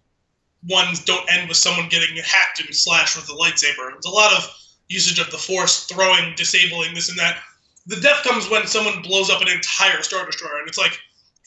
ones 0.68 1.04
don't 1.06 1.26
end 1.32 1.48
with 1.48 1.58
someone 1.58 1.88
getting 1.90 2.16
hacked 2.18 2.60
and 2.60 2.76
slashed 2.76 3.16
with 3.16 3.30
a 3.30 3.34
lightsaber. 3.34 3.96
It's 3.96 4.06
a 4.06 4.12
lot 4.12 4.34
of 4.34 4.48
usage 4.92 5.20
of 5.20 5.32
the 5.32 5.38
Force, 5.38 5.86
throwing, 5.86 6.34
disabling, 6.36 6.94
this 6.94 7.10
and 7.10 7.18
that. 7.18 7.42
The 7.88 8.00
death 8.00 8.24
comes 8.24 8.50
when 8.50 8.68
someone 8.68 9.02
blows 9.02 9.30
up 9.30 9.42
an 9.42 9.48
entire 9.48 10.02
Star 10.04 10.26
Destroyer, 10.26 10.60
and 10.60 10.68
it's 10.68 10.78
like, 10.78 11.00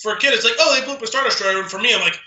for 0.03 0.13
a 0.13 0.19
kid, 0.19 0.35
it's 0.35 0.45
like, 0.45 0.55
oh, 0.59 0.79
they 0.79 0.85
blew 0.85 0.95
up 0.95 1.03
a 1.03 1.07
Star 1.07 1.25
Destroyer, 1.25 1.61
and 1.61 1.71
for 1.71 1.79
me, 1.79 1.95
I'm 1.95 2.01
like, 2.01 2.19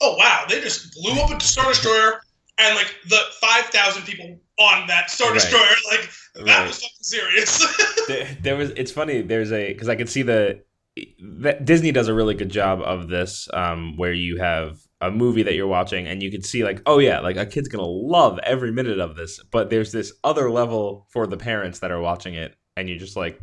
oh 0.00 0.16
wow, 0.16 0.44
they 0.48 0.60
just 0.60 0.94
blew 0.94 1.12
up 1.20 1.30
a 1.30 1.42
Star 1.42 1.68
Destroyer, 1.68 2.20
and 2.58 2.74
like 2.76 2.94
the 3.08 3.20
five 3.40 3.64
thousand 3.66 4.02
people 4.02 4.38
on 4.58 4.86
that 4.86 5.10
Star 5.10 5.28
Right. 5.28 5.34
Destroyer, 5.34 5.62
like 5.90 6.10
that 6.34 6.58
right. 6.58 6.66
was 6.66 6.76
fucking 6.76 6.96
serious. 7.00 7.96
there, 8.08 8.36
there 8.40 8.56
was 8.56 8.70
it's 8.70 8.90
funny 8.90 9.22
there's 9.22 9.52
a 9.52 9.72
because 9.72 9.88
i 9.88 9.96
could 9.96 10.08
see 10.08 10.22
the 10.22 10.62
that 11.20 11.64
disney 11.64 11.92
does 11.92 12.08
a 12.08 12.14
really 12.14 12.34
good 12.34 12.48
job 12.48 12.80
of 12.80 13.08
this 13.08 13.48
um 13.52 13.96
where 13.96 14.12
you 14.12 14.38
have 14.38 14.78
a 15.00 15.10
movie 15.10 15.42
that 15.42 15.54
you're 15.54 15.66
watching 15.66 16.06
and 16.06 16.22
you 16.22 16.30
can 16.30 16.42
see 16.42 16.64
like 16.64 16.80
oh 16.86 16.98
yeah 16.98 17.20
like 17.20 17.36
a 17.36 17.44
kid's 17.44 17.68
gonna 17.68 17.84
love 17.84 18.38
every 18.42 18.72
minute 18.72 18.98
of 18.98 19.14
this 19.14 19.42
but 19.50 19.68
there's 19.68 19.92
this 19.92 20.12
other 20.24 20.50
level 20.50 21.06
for 21.10 21.26
the 21.26 21.36
parents 21.36 21.80
that 21.80 21.90
are 21.90 22.00
watching 22.00 22.34
it 22.34 22.56
and 22.76 22.88
you're 22.88 22.98
just 22.98 23.16
like 23.16 23.38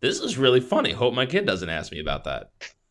this 0.00 0.20
is 0.20 0.36
really 0.36 0.60
funny 0.60 0.92
hope 0.92 1.14
my 1.14 1.24
kid 1.24 1.46
doesn't 1.46 1.68
ask 1.68 1.92
me 1.92 2.00
about 2.00 2.24
that 2.24 2.50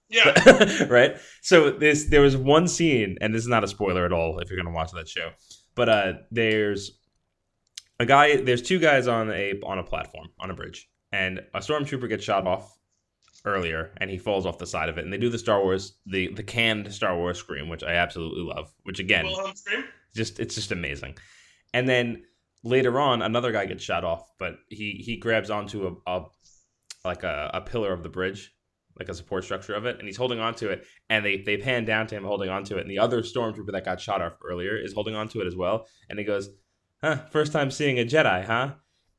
yeah, 0.10 0.86
right? 0.90 1.18
So 1.42 1.72
this 1.72 2.06
there 2.06 2.22
was 2.22 2.38
one 2.38 2.68
scene, 2.68 3.18
and 3.22 3.34
this 3.34 3.42
is 3.42 3.48
not 3.48 3.64
a 3.64 3.68
spoiler 3.68 4.06
at 4.06 4.14
all 4.14 4.40
if 4.40 4.50
you're 4.50 4.58
gonna 4.62 4.76
watch 4.76 4.92
that 4.92 5.10
show. 5.10 5.32
But 5.74 5.90
uh 5.90 6.14
there's 6.32 7.00
a 8.00 8.06
guy 8.06 8.38
there's 8.38 8.62
two 8.62 8.80
guys 8.80 9.08
on 9.08 9.32
a 9.32 9.54
on 9.64 9.80
a 9.80 9.84
platform, 9.84 10.28
on 10.40 10.52
a 10.52 10.54
bridge, 10.54 10.90
and 11.12 11.42
a 11.54 11.60
stormtrooper 11.60 12.08
gets 12.08 12.24
shot 12.24 12.46
off 12.46 12.78
earlier 13.46 13.92
and 13.98 14.10
he 14.10 14.18
falls 14.18 14.46
off 14.46 14.58
the 14.58 14.68
side 14.68 14.90
of 14.90 14.98
it. 14.98 15.04
And 15.04 15.14
they 15.14 15.18
do 15.18 15.30
the 15.30 15.40
Star 15.40 15.62
Wars 15.62 15.98
the 16.06 16.34
the 16.34 16.44
canned 16.44 16.92
Star 16.94 17.16
Wars 17.16 17.38
scream, 17.38 17.70
which 17.70 17.84
I 17.84 17.94
absolutely 17.94 18.44
love. 18.44 18.74
Which 18.84 19.00
again 19.00 19.26
just 20.16 20.40
it's 20.40 20.56
just 20.56 20.72
amazing. 20.72 21.18
And 21.74 21.88
then 21.88 22.24
later 22.64 23.00
on, 23.00 23.22
another 23.22 23.52
guy 23.52 23.66
gets 23.66 23.84
shot 23.84 24.04
off, 24.04 24.30
but 24.40 24.56
he 24.70 25.02
he 25.06 25.18
grabs 25.18 25.50
onto 25.50 25.88
a, 26.08 26.12
a 26.12 26.26
like 27.06 27.24
a, 27.24 27.52
a 27.54 27.62
pillar 27.62 27.94
of 27.94 28.04
the 28.04 28.10
bridge, 28.10 28.54
like 28.98 29.10
a 29.10 29.14
support 29.14 29.44
structure 29.44 29.76
of 29.76 29.86
it, 29.86 30.00
and 30.00 30.08
he's 30.08 30.18
holding 30.18 30.40
onto 30.40 30.70
it. 30.70 30.86
And 31.10 31.24
they 31.24 31.38
they 31.38 31.58
pan 31.58 31.86
down 31.86 32.08
to 32.08 32.16
him 32.16 32.24
holding 32.24 32.50
onto 32.50 32.78
it, 32.78 32.82
and 32.82 32.90
the 32.92 33.00
other 33.00 33.22
stormtrooper 33.22 33.72
that 33.72 33.86
got 33.86 34.02
shot 34.02 34.22
off 34.22 34.34
earlier 34.44 34.76
is 34.76 34.94
holding 34.94 35.16
onto 35.16 35.40
it 35.42 35.48
as 35.48 35.56
well. 35.56 35.88
And 36.10 36.18
he 36.18 36.26
goes, 36.26 36.50
"Huh, 37.02 37.18
first 37.32 37.52
time 37.52 37.72
seeing 37.72 38.00
a 38.00 38.06
Jedi, 38.06 38.46
huh?" 38.46 38.74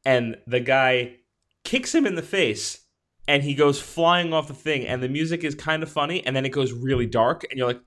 And 0.05 0.37
the 0.47 0.61
guy 0.61 1.17
kicks 1.65 1.95
him 1.95 2.07
in 2.07 2.15
the 2.15 2.23
face. 2.23 2.86
And 3.29 3.43
he 3.43 3.55
goes 3.55 3.81
flying 3.81 4.33
off 4.33 4.47
the 4.49 4.55
thing, 4.55 4.87
and 4.87 5.03
the 5.03 5.09
music 5.09 5.43
is 5.43 5.55
kind 5.55 5.83
of 5.83 5.91
funny, 5.91 6.25
and 6.25 6.35
then 6.37 6.47
it 6.47 6.51
goes 6.51 6.73
really 6.73 7.07
dark, 7.07 7.45
and 7.51 7.59
you're 7.59 7.67
like, 7.67 7.81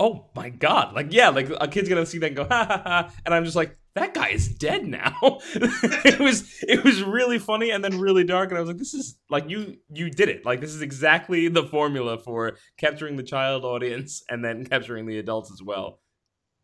oh 0.00 0.28
my 0.34 0.48
god 0.48 0.92
like 0.92 1.12
yeah 1.12 1.28
like 1.28 1.48
a 1.60 1.68
kid's 1.68 1.88
gonna 1.88 2.04
see 2.04 2.18
that 2.18 2.26
and 2.26 2.34
go 2.34 2.44
ha 2.44 2.66
ha 2.68 2.82
ha 2.84 3.12
and 3.24 3.32
i'm 3.32 3.44
just 3.44 3.54
like 3.54 3.78
that 3.94 4.12
guy 4.12 4.26
is 4.30 4.48
dead 4.48 4.84
now 4.84 5.14
it 5.22 6.18
was 6.18 6.52
it 6.62 6.82
was 6.82 7.00
really 7.04 7.38
funny 7.38 7.70
and 7.70 7.84
then 7.84 8.00
really 8.00 8.24
dark 8.24 8.48
and 8.50 8.58
i 8.58 8.60
was 8.60 8.66
like 8.66 8.76
this 8.76 8.92
is 8.92 9.16
like 9.30 9.48
you 9.48 9.76
you 9.90 10.10
did 10.10 10.28
it 10.28 10.44
like 10.44 10.60
this 10.60 10.74
is 10.74 10.82
exactly 10.82 11.46
the 11.46 11.62
formula 11.62 12.18
for 12.18 12.56
capturing 12.76 13.14
the 13.14 13.22
child 13.22 13.64
audience 13.64 14.24
and 14.28 14.44
then 14.44 14.66
capturing 14.66 15.06
the 15.06 15.16
adults 15.16 15.52
as 15.52 15.62
well 15.62 16.00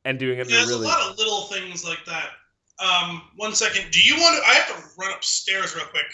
and 0.04 0.18
doing 0.18 0.38
it 0.38 0.48
Yeah, 0.48 0.56
a 0.56 0.58
there's 0.58 0.68
really 0.70 0.86
a 0.86 0.88
lot 0.88 1.10
of 1.10 1.18
little 1.18 1.42
things 1.42 1.84
like 1.84 2.04
that. 2.06 2.30
Um, 2.78 3.22
one 3.36 3.54
second. 3.54 3.90
Do 3.90 4.00
you 4.00 4.14
want 4.16 4.42
to? 4.42 4.48
I 4.48 4.54
have 4.54 4.68
to 4.68 4.82
run 4.98 5.12
upstairs 5.14 5.74
real 5.74 5.84
quick. 5.86 6.06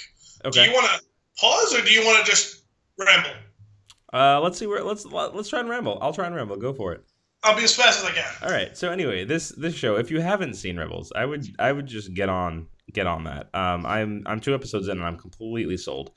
okay. 0.45 0.65
Do 0.65 0.71
you 0.71 0.75
want 0.75 0.87
to 0.91 1.01
pause 1.38 1.75
or 1.75 1.83
do 1.83 1.90
you 1.90 2.05
want 2.05 2.25
to 2.25 2.31
just 2.31 2.64
ramble? 2.99 3.31
uh 4.12 4.40
let's 4.40 4.59
see 4.59 4.66
where 4.66 4.83
let's 4.85 5.05
let's 5.05 5.49
try 5.49 5.59
and 5.61 5.68
ramble 5.68 5.99
i'll 6.01 6.12
try 6.12 6.27
and 6.27 6.35
ramble 6.35 6.57
go 6.57 6.72
for 6.72 6.92
it 6.92 7.05
I'll 7.46 7.57
be 7.57 7.62
as 7.62 7.77
fast 7.77 8.01
as 8.01 8.11
I 8.11 8.11
can. 8.11 8.33
All 8.42 8.51
right. 8.51 8.77
So 8.77 8.90
anyway, 8.90 9.25
this 9.25 9.51
this 9.51 9.75
show, 9.75 9.96
if 9.96 10.11
you 10.11 10.20
haven't 10.20 10.55
seen 10.55 10.77
Rebels, 10.77 11.12
I 11.14 11.25
would 11.25 11.46
I 11.61 11.70
would 11.70 11.87
just 11.87 12.12
get 12.12 12.29
on 12.29 12.66
get 12.92 13.07
on 13.07 13.22
that. 13.25 13.55
Um, 13.55 13.87
I'm 13.87 14.25
I'm 14.27 14.40
two 14.40 14.55
episodes 14.55 14.88
in 14.88 14.99
and 14.99 15.07
I'm 15.07 15.16
completely 15.16 15.77
sold. 15.77 16.11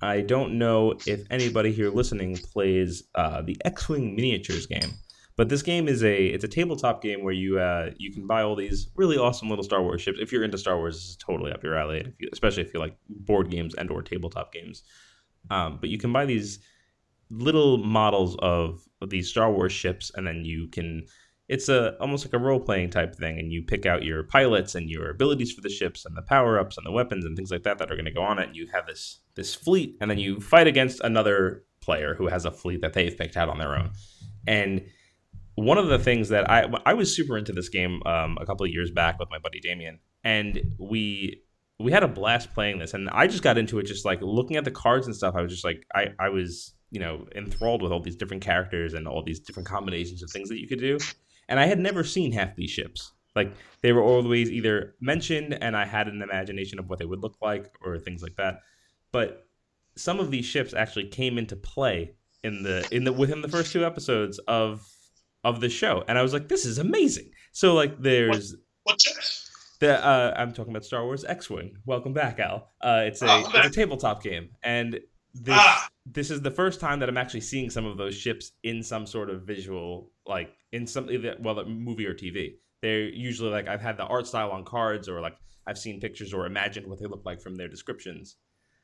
I 0.00 0.20
don't 0.20 0.58
know 0.58 0.94
if 1.06 1.22
anybody 1.30 1.70
here 1.70 1.88
listening 1.90 2.36
plays 2.36 3.04
uh, 3.14 3.42
the 3.42 3.56
X-wing 3.64 4.16
miniatures 4.16 4.66
game, 4.66 4.90
but 5.36 5.48
this 5.48 5.62
game 5.62 5.88
is 5.88 6.04
a 6.04 6.26
it's 6.26 6.44
a 6.44 6.48
tabletop 6.48 7.02
game 7.02 7.22
where 7.22 7.32
you 7.32 7.58
uh, 7.58 7.90
you 7.96 8.12
can 8.12 8.26
buy 8.26 8.42
all 8.42 8.54
these 8.54 8.88
really 8.96 9.16
awesome 9.16 9.48
little 9.48 9.64
Star 9.64 9.82
Wars 9.82 10.02
ships. 10.02 10.18
If 10.20 10.32
you're 10.32 10.44
into 10.44 10.58
Star 10.58 10.76
Wars, 10.76 10.96
this 10.96 11.04
is 11.10 11.16
totally 11.16 11.52
up 11.52 11.62
your 11.62 11.76
alley. 11.76 12.00
If 12.00 12.14
you, 12.20 12.28
especially 12.32 12.62
if 12.62 12.74
you 12.74 12.80
like 12.80 12.96
board 13.08 13.50
games 13.50 13.74
and 13.74 13.90
or 13.90 14.02
tabletop 14.02 14.52
games. 14.52 14.82
Um, 15.50 15.78
but 15.80 15.88
you 15.88 15.98
can 15.98 16.12
buy 16.12 16.26
these 16.26 16.60
little 17.30 17.78
models 17.78 18.36
of 18.40 18.82
these 19.08 19.28
Star 19.28 19.50
Wars 19.50 19.72
ships, 19.72 20.10
and 20.14 20.26
then 20.26 20.44
you 20.44 20.68
can. 20.68 21.06
It's 21.48 21.68
a 21.68 21.96
almost 21.98 22.24
like 22.24 22.34
a 22.34 22.38
role 22.38 22.60
playing 22.60 22.90
type 22.90 23.14
thing, 23.14 23.38
and 23.38 23.50
you 23.52 23.62
pick 23.62 23.84
out 23.84 24.04
your 24.04 24.22
pilots 24.22 24.74
and 24.74 24.88
your 24.88 25.10
abilities 25.10 25.52
for 25.52 25.60
the 25.60 25.68
ships 25.68 26.04
and 26.04 26.16
the 26.16 26.22
power 26.22 26.58
ups 26.58 26.76
and 26.76 26.86
the 26.86 26.92
weapons 26.92 27.24
and 27.24 27.36
things 27.36 27.50
like 27.50 27.64
that 27.64 27.78
that 27.78 27.90
are 27.90 27.96
going 27.96 28.04
to 28.04 28.12
go 28.12 28.22
on 28.22 28.38
it. 28.38 28.48
And 28.48 28.56
you 28.56 28.68
have 28.72 28.86
this 28.86 29.20
this 29.34 29.54
fleet, 29.54 29.96
and 30.00 30.10
then 30.10 30.18
you 30.18 30.40
fight 30.40 30.66
against 30.66 31.00
another 31.00 31.64
player 31.80 32.14
who 32.14 32.28
has 32.28 32.44
a 32.44 32.50
fleet 32.50 32.82
that 32.82 32.92
they've 32.92 33.16
picked 33.16 33.36
out 33.36 33.48
on 33.48 33.58
their 33.58 33.74
own. 33.74 33.90
And 34.46 34.82
one 35.54 35.78
of 35.78 35.88
the 35.88 35.98
things 35.98 36.28
that 36.30 36.50
I 36.50 36.70
I 36.86 36.94
was 36.94 37.14
super 37.14 37.36
into 37.36 37.52
this 37.52 37.68
game 37.68 38.02
um, 38.06 38.38
a 38.40 38.46
couple 38.46 38.64
of 38.64 38.72
years 38.72 38.90
back 38.90 39.18
with 39.18 39.30
my 39.30 39.38
buddy 39.38 39.60
Damien, 39.60 39.98
and 40.24 40.74
we 40.78 41.42
we 41.78 41.92
had 41.92 42.02
a 42.02 42.08
blast 42.08 42.54
playing 42.54 42.78
this, 42.78 42.94
and 42.94 43.08
I 43.10 43.26
just 43.26 43.42
got 43.42 43.58
into 43.58 43.78
it 43.78 43.84
just 43.84 44.04
like 44.04 44.20
looking 44.22 44.56
at 44.56 44.64
the 44.64 44.70
cards 44.70 45.06
and 45.06 45.14
stuff. 45.14 45.34
I 45.36 45.42
was 45.42 45.50
just 45.50 45.64
like 45.64 45.84
I 45.94 46.08
I 46.18 46.28
was 46.28 46.74
you 46.90 47.00
know 47.00 47.26
enthralled 47.34 47.82
with 47.82 47.92
all 47.92 48.00
these 48.00 48.16
different 48.16 48.42
characters 48.42 48.94
and 48.94 49.06
all 49.06 49.22
these 49.22 49.40
different 49.40 49.68
combinations 49.68 50.22
of 50.22 50.30
things 50.30 50.48
that 50.48 50.60
you 50.60 50.68
could 50.68 50.80
do, 50.80 50.98
and 51.48 51.60
I 51.60 51.66
had 51.66 51.78
never 51.78 52.04
seen 52.04 52.32
half 52.32 52.56
these 52.56 52.70
ships. 52.70 53.12
Like 53.34 53.52
they 53.82 53.92
were 53.92 54.02
always 54.02 54.50
either 54.50 54.94
mentioned, 55.00 55.58
and 55.60 55.76
I 55.76 55.84
had 55.84 56.08
an 56.08 56.22
imagination 56.22 56.78
of 56.78 56.88
what 56.88 56.98
they 56.98 57.06
would 57.06 57.22
look 57.22 57.36
like 57.42 57.66
or 57.82 57.98
things 57.98 58.22
like 58.22 58.36
that, 58.36 58.60
but 59.10 59.46
some 59.96 60.20
of 60.20 60.30
these 60.30 60.46
ships 60.46 60.72
actually 60.72 61.08
came 61.08 61.36
into 61.36 61.56
play 61.56 62.14
in 62.44 62.62
the 62.62 62.86
in 62.90 63.04
the 63.04 63.12
within 63.12 63.42
the 63.42 63.48
first 63.48 63.72
two 63.72 63.84
episodes 63.84 64.38
of 64.40 64.86
of 65.44 65.60
the 65.60 65.68
show, 65.68 66.04
and 66.08 66.18
I 66.18 66.22
was 66.22 66.32
like, 66.32 66.48
this 66.48 66.64
is 66.64 66.78
amazing. 66.78 67.30
So 67.52 67.74
like, 67.74 68.00
there's 68.00 68.54
What 68.84 68.98
the 69.80 70.04
uh, 70.04 70.34
I'm 70.36 70.52
talking 70.52 70.72
about 70.72 70.84
Star 70.84 71.04
Wars 71.04 71.24
X-wing. 71.24 71.76
Welcome 71.86 72.12
back, 72.12 72.38
Al. 72.38 72.70
Uh, 72.80 73.02
it's 73.06 73.20
a 73.22 73.26
Oh, 73.28 73.50
it's 73.54 73.66
a 73.68 73.70
tabletop 73.70 74.22
game, 74.22 74.50
and 74.62 75.00
this 75.34 75.54
Ah. 75.58 75.88
this 76.06 76.30
is 76.30 76.40
the 76.42 76.50
first 76.50 76.78
time 76.80 77.00
that 77.00 77.08
I'm 77.08 77.16
actually 77.18 77.40
seeing 77.40 77.70
some 77.70 77.84
of 77.86 77.96
those 77.96 78.14
ships 78.14 78.52
in 78.62 78.82
some 78.82 79.06
sort 79.06 79.30
of 79.30 79.42
visual, 79.42 80.10
like 80.26 80.54
in 80.72 80.86
some 80.86 81.10
either 81.10 81.36
well, 81.40 81.58
a 81.58 81.64
movie 81.64 82.06
or 82.06 82.14
TV. 82.14 82.54
They're 82.80 83.08
usually 83.08 83.50
like 83.50 83.66
I've 83.68 83.80
had 83.80 83.96
the 83.96 84.04
art 84.04 84.26
style 84.26 84.50
on 84.50 84.64
cards, 84.64 85.08
or 85.08 85.20
like 85.20 85.36
I've 85.66 85.78
seen 85.78 86.00
pictures 86.00 86.32
or 86.32 86.46
imagined 86.46 86.86
what 86.86 86.98
they 87.00 87.06
look 87.06 87.24
like 87.24 87.40
from 87.40 87.56
their 87.56 87.68
descriptions. 87.68 88.36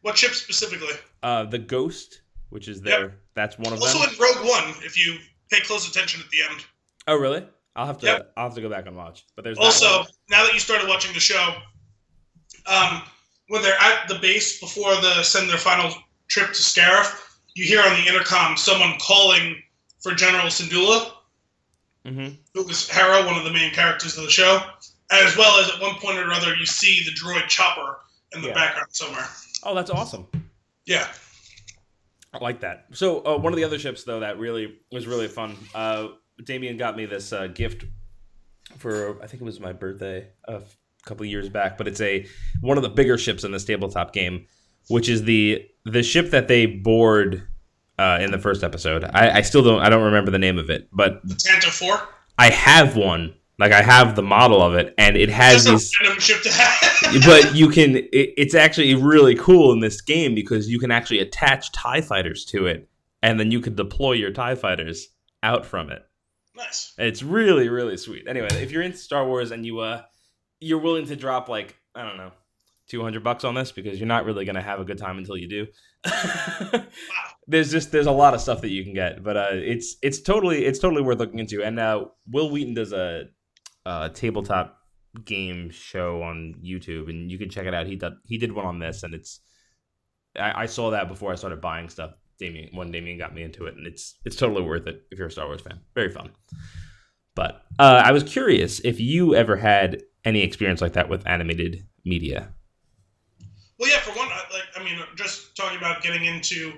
What 0.03 0.15
chip 0.17 0.33
specifically? 0.33 0.95
Uh, 1.23 1.45
the 1.45 1.59
Ghost, 1.59 2.23
which 2.51 2.67
is 2.69 2.81
their 2.81 3.19
that's 3.35 3.57
one 3.59 3.73
of 3.73 3.79
them. 3.81 3.89
Also 3.89 3.99
in 4.11 4.19
Rogue 4.19 4.49
One, 4.49 4.75
if 4.85 4.97
you 4.99 5.19
pay 5.51 5.61
close 5.61 5.89
attention 5.89 6.21
at 6.21 6.31
the 6.31 6.39
end. 6.51 6.65
oh, 7.07 7.17
really? 7.17 7.47
I'll 7.77 7.87
have 7.87 7.99
to 7.99 8.07
Yep. 8.07 8.33
I'll 8.37 8.45
have 8.47 8.55
to 8.55 8.61
go 8.61 8.69
back 8.69 8.87
and 8.87 8.97
watch. 8.97 9.25
But 9.37 9.45
there's 9.45 9.57
Also, 9.59 9.99
one. 10.01 10.07
now 10.31 10.45
that 10.45 10.53
you 10.53 10.61
started 10.61 10.89
watching 10.89 11.13
the 11.15 11.21
show, 11.21 11.55
um, 12.67 13.03
when 13.49 13.63
they're 13.63 13.81
at 13.81 14.09
the 14.09 14.17
base 14.17 14.61
before 14.61 14.95
the 14.97 15.23
send 15.23 15.49
their 15.49 15.59
final 15.59 15.95
trip 16.29 16.49
to 16.49 16.63
Scarif, 16.63 17.15
you 17.55 17.65
hear 17.65 17.81
on 17.83 17.91
the 18.03 18.07
intercom 18.09 18.57
someone 18.57 18.99
calling 19.01 19.63
for 20.01 20.13
General 20.15 20.47
Syndulla, 20.47 21.13
Mhm. 22.05 22.37
who 22.55 22.65
was 22.65 22.89
Hera, 22.89 23.25
one 23.25 23.37
of 23.39 23.45
the 23.45 23.53
main 23.53 23.73
characters 23.73 24.17
of 24.19 24.25
the 24.25 24.31
show, 24.31 24.63
as 25.11 25.37
well 25.37 25.59
as 25.61 25.69
at 25.71 25.81
one 25.81 25.95
point 25.97 26.19
or 26.19 26.31
other 26.33 26.55
you 26.57 26.67
see 26.67 27.05
the 27.05 27.11
droid 27.13 27.49
Chopper 27.49 28.01
in 28.33 28.43
the 28.43 28.49
Yeah. 28.49 28.55
background 28.55 28.89
somewhere. 28.95 29.29
Oh, 29.63 29.75
that's 29.75 29.91
awesome. 29.91 30.27
Yeah. 30.85 31.13
I 32.33 32.39
like 32.39 32.61
that. 32.61 32.87
So 32.93 33.25
uh, 33.25 33.39
one 33.39 33.53
of 33.53 33.57
the 33.57 33.65
other 33.65 33.79
ships 33.79 34.05
though 34.05 34.21
that 34.21 34.39
really 34.39 34.79
was 34.93 35.07
really 35.07 35.29
fun. 35.29 35.57
Uh, 35.75 36.09
Damien 36.45 36.77
got 36.77 36.97
me 36.97 37.07
this 37.07 37.33
uh, 37.33 37.47
gift 37.49 37.85
for 38.77 39.23
I 39.23 39.27
think 39.27 39.41
it 39.41 39.45
was 39.45 39.61
my 39.61 39.73
birthday 39.73 40.29
a 40.47 40.63
couple 41.05 41.25
years 41.27 41.49
back, 41.49 41.79
but 41.79 41.89
it's 41.89 42.01
a 42.01 42.27
one 42.61 42.77
of 42.77 42.83
the 42.83 42.91
bigger 42.91 43.17
ships 43.19 43.45
in 43.45 43.53
this 43.53 43.65
tabletop 43.65 44.13
game, 44.13 44.47
which 44.89 45.09
is 45.09 45.25
the 45.25 45.67
the 45.85 46.03
ship 46.03 46.31
that 46.31 46.49
they 46.49 46.67
board 46.67 47.49
uh, 47.99 48.19
in 48.21 48.31
the 48.31 48.39
first 48.39 48.63
episode. 48.63 49.05
I, 49.05 49.39
I 49.39 49.41
still 49.43 49.63
don't 49.63 49.81
I 49.81 49.89
don't 49.89 50.05
remember 50.05 50.31
the 50.31 50.39
name 50.39 50.59
of 50.59 50.71
it, 50.71 50.89
but 50.93 51.21
The 51.25 51.35
Tantive 51.35 51.73
4. 51.73 52.09
I 52.39 52.51
have 52.51 52.97
one. 52.97 53.35
Like 53.59 53.73
I 53.73 53.83
have 53.83 54.15
the 54.15 54.23
model 54.23 54.63
of 54.63 54.75
it, 54.75 54.95
and 54.99 55.17
it 55.17 55.29
has 55.31 55.65
Just 55.65 55.69
these 55.69 55.93
a 56.01 56.05
random 56.05 56.21
ship 56.21 56.43
to 56.43 56.53
have. 56.53 57.25
but 57.25 57.55
you 57.57 57.69
can 57.69 57.97
it, 57.97 58.11
it's 58.13 58.55
actually 58.55 58.95
really 58.95 59.35
cool 59.35 59.73
in 59.73 59.81
this 59.81 60.01
game 60.01 60.35
because 60.35 60.69
you 60.69 60.79
can 60.79 60.91
actually 60.91 61.19
attach 61.21 61.73
tie 61.73 62.01
fighters 62.01 62.45
to 62.47 62.67
it 62.67 62.89
and 63.23 63.39
then 63.39 63.51
you 63.51 63.61
can 63.61 63.75
deploy 63.75 64.13
your 64.13 64.31
tie 64.31 64.55
fighters 64.55 65.09
out 65.43 65.65
from 65.67 65.91
it 65.91 66.03
nice. 66.57 66.93
it's 66.99 67.23
really 67.23 67.69
really 67.69 67.97
sweet 67.97 68.27
anyway 68.29 68.49
if 68.53 68.71
you're 68.71 68.83
into 68.83 68.99
star 68.99 69.27
wars 69.27 69.51
and 69.51 69.65
you 69.65 69.81
uh 69.81 70.03
you're 70.61 70.79
willing 70.79 71.07
to 71.07 71.17
drop 71.17 71.49
like 71.49 71.77
i 71.95 72.03
don't 72.03 72.17
know 72.17 72.33
200 72.89 73.23
bucks 73.23 73.45
on 73.45 73.55
this 73.55 73.71
because 73.71 73.99
you're 73.99 74.09
not 74.09 74.25
really 74.25 74.45
going 74.45 74.57
to 74.57 74.63
have 74.63 74.81
a 74.81 74.85
good 74.85 74.99
time 74.99 75.19
until 75.19 75.37
you 75.37 75.49
do 75.49 75.67
there's 77.47 77.71
just 77.71 77.93
there's 77.93 78.07
a 78.07 78.13
lot 78.13 78.35
of 78.35 78.41
stuff 78.41 78.61
that 78.63 78.71
you 78.71 78.83
can 78.85 78.95
get 78.95 79.23
but 79.23 79.37
uh 79.37 79.49
it's 79.53 79.97
it's 80.03 80.21
totally 80.21 80.65
it's 80.65 80.79
totally 80.79 81.03
worth 81.03 81.19
looking 81.19 81.39
into 81.39 81.63
and 81.63 81.79
uh 81.79 82.05
wil 82.31 82.51
wheaton 82.51 82.75
does 82.75 82.93
a, 82.93 83.25
a 83.89 84.11
tabletop 84.13 84.77
game 85.25 85.71
show 85.71 86.23
on 86.23 86.55
youtube 86.63 87.09
and 87.09 87.31
you 87.31 87.39
can 87.39 87.49
check 87.49 87.67
it 87.67 87.75
out. 87.75 87.87
He 87.87 87.97
did 87.97 88.13
he 88.27 88.39
did 88.39 88.53
one 88.53 88.67
on 88.67 88.79
this 88.79 89.03
and 89.03 89.15
it's 89.15 89.41
i, 90.39 90.63
I 90.63 90.67
saw 90.67 90.91
that 90.91 91.09
before 91.09 91.33
i 91.33 91.35
started 91.35 91.61
buying 91.61 91.89
stuff. 91.89 92.13
Damien 92.39 92.71
when 92.73 92.93
damien 92.93 93.19
got 93.19 93.35
me 93.35 93.43
into 93.43 93.67
it 93.67 93.75
and 93.77 93.87
it's 93.87 94.15
it's 94.25 94.37
totally 94.37 94.63
worth 94.63 94.87
it 94.87 95.03
if 95.11 95.19
you're 95.19 95.29
a 95.29 95.31
star 95.31 95.47
wars 95.47 95.63
fan. 95.63 95.81
Very 95.95 96.11
fun. 96.11 96.31
But 97.35 97.63
uh, 97.79 98.03
i 98.05 98.13
was 98.13 98.23
curious 98.23 98.81
if 98.81 99.01
you 99.01 99.35
ever 99.35 99.57
had 99.57 100.03
any 100.25 100.43
experience 100.43 100.81
like 100.81 100.93
that 100.93 101.09
with 101.09 101.27
animated 101.27 101.87
media. 102.05 102.53
Well, 103.79 103.89
yeah, 103.91 104.01
for 104.01 104.17
one, 104.19 104.29
like 104.29 104.65
I 104.77 104.85
mean, 104.85 104.99
just 105.17 105.57
talking 105.57 105.79
about 105.79 106.03
getting 106.03 106.25
into 106.25 106.73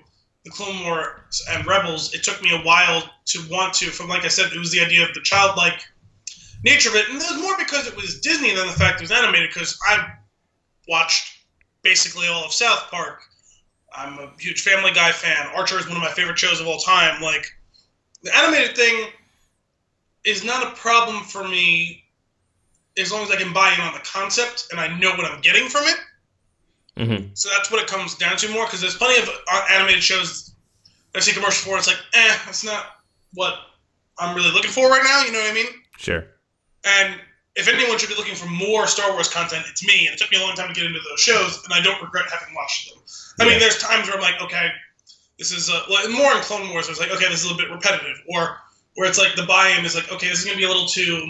the 0.45 0.51
Clone 0.51 0.85
Wars 0.85 1.43
and 1.51 1.67
Rebels, 1.67 2.15
it 2.15 2.23
took 2.23 2.43
me 2.43 2.55
a 2.55 2.61
while 2.63 3.03
to 3.27 3.41
want 3.51 3.75
to. 3.75 3.87
From 3.87 4.09
like 4.09 4.25
I 4.25 4.29
said, 4.29 4.53
it 4.53 4.59
was 4.59 4.71
the 4.71 4.81
idea 4.81 5.07
of 5.07 5.15
the 5.15 5.21
childlike 5.23 5.83
nature 6.65 6.91
of 6.91 6.97
it, 6.97 7.09
and 7.09 7.21
it 7.21 7.31
was 7.31 7.41
more 7.41 7.57
because 7.59 7.87
it 7.87 7.97
was 7.97 8.21
Disney 8.21 8.55
than 8.55 8.67
the 8.67 8.73
fact 8.73 9.01
it 9.01 9.03
was 9.03 9.13
animated. 9.13 9.51
Because 9.51 9.79
I 9.89 10.13
watched 10.89 11.39
basically 11.83 12.29
all 12.29 12.45
of 12.45 12.53
South 12.53 12.91
Park. 12.91 13.23
I'm 13.95 14.19
a 14.19 14.31
huge 14.39 14.63
Family 14.63 14.93
Guy 14.93 15.13
fan. 15.13 15.49
Archer 15.55 15.79
is 15.79 15.87
one 15.87 15.97
of 15.97 16.03
my 16.03 16.11
favorite 16.11 16.39
shows 16.39 16.61
of 16.61 16.67
all 16.67 16.79
time. 16.79 17.21
Like 17.21 17.47
the 18.23 18.35
animated 18.37 18.77
thing 18.77 19.09
is 20.25 20.45
not 20.45 20.67
a 20.67 20.77
problem 20.77 21.25
for 21.25 21.47
me 21.49 22.05
as 22.99 23.11
long 23.11 23.23
as 23.23 23.31
I 23.31 23.37
can 23.37 23.53
buy 23.53 23.73
in 23.73 23.81
on 23.81 23.95
the 23.95 24.01
concept 24.01 24.69
and 24.71 24.81
I 24.81 24.97
know 24.99 25.11
what 25.11 25.25
I'm 25.25 25.41
getting 25.41 25.69
from 25.69 25.85
it. 25.85 25.97
mm-hmm. 26.97 27.27
So 27.35 27.49
that's 27.57 27.71
what 27.71 27.83
it 27.83 27.89
comes 27.89 28.15
down 28.17 28.37
to 28.39 28.53
more 28.53 28.67
because 28.67 28.81
there's 28.81 28.97
plenty 28.97 29.21
of 29.23 29.29
uh, 29.51 29.65
animated 29.71 30.03
shows 30.03 30.53
that 31.13 31.19
I 31.19 31.21
see 31.21 31.33
commercials 31.33 31.65
for. 31.65 31.79
It's 31.79 31.87
like, 31.87 31.97
eh, 32.15 32.39
that's 32.45 32.65
not 32.65 32.87
what 33.35 33.55
I'm 34.19 34.37
really 34.37 34.53
looking 34.53 34.71
for 34.71 34.89
right 34.91 35.03
now. 35.03 35.25
You 35.25 35.33
know 35.33 35.41
what 35.41 35.51
I 35.51 35.55
mean? 35.55 35.67
sure 35.97 36.25
And 36.85 37.21
if 37.57 37.69
anyone 37.69 37.99
should 37.99 38.09
be 38.09 38.15
looking 38.15 38.35
for 38.35 38.49
more 38.49 38.87
Star 38.87 39.13
Wars 39.13 39.29
content, 39.29 39.65
it's 39.69 39.85
me. 39.87 40.07
And 40.07 40.15
it 40.15 40.19
took 40.19 40.31
me 40.31 40.39
a 40.39 40.41
long 40.41 40.55
time 40.55 40.69
to 40.69 40.75
get 40.75 40.85
into 40.87 41.01
those 41.11 41.21
shows, 41.21 41.63
and 41.65 41.73
I 41.75 41.81
don't 41.81 42.01
regret 42.03 42.27
having 42.33 42.55
watched 42.55 42.89
them. 42.89 43.03
I 43.41 43.45
Yeah. 43.45 43.51
mean, 43.51 43.59
there's 43.61 43.79
times 43.79 44.07
where 44.09 44.17
I'm 44.17 44.23
like, 44.23 44.41
okay, 44.43 44.69
this 45.39 45.53
is 45.53 45.69
uh, 45.71 45.83
well, 45.89 46.09
more 46.11 46.33
in 46.33 46.41
Clone 46.43 46.71
Wars. 46.71 46.89
It's 46.89 47.01
like, 47.01 47.11
okay, 47.11 47.29
this 47.29 47.41
is 47.41 47.45
a 47.45 47.49
little 47.53 47.61
bit 47.61 47.71
repetitive, 47.73 48.17
or 48.29 48.59
where 48.97 49.09
it's 49.09 49.19
like 49.19 49.35
the 49.37 49.45
buy-in 49.47 49.85
is 49.85 49.95
like, 49.95 50.11
okay, 50.13 50.29
this 50.29 50.39
is 50.41 50.45
gonna 50.45 50.57
be 50.57 50.65
a 50.65 50.69
little 50.69 50.87
too 50.87 51.27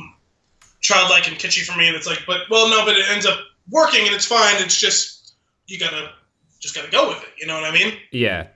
childlike 0.81 1.29
and 1.29 1.37
kitschy 1.37 1.65
for 1.65 1.79
me, 1.79 1.87
and 1.89 1.97
it's 1.97 2.07
like, 2.07 2.21
but 2.27 2.43
well, 2.51 2.69
no, 2.69 2.85
but 2.85 2.97
it 2.97 3.05
ends 3.11 3.27
up 3.27 3.39
working, 3.71 4.07
and 4.07 4.15
it's 4.15 4.25
fine. 4.27 4.57
It's 4.63 4.79
just 4.79 5.35
you 5.67 5.79
gotta 5.79 6.11
just 6.61 6.75
gotta 6.75 6.91
go 6.91 7.09
with 7.09 7.23
it. 7.23 7.29
You 7.39 7.47
know 7.47 7.55
what 7.55 7.65
I 7.65 7.73
mean? 7.73 7.95
Yeah, 8.13 8.49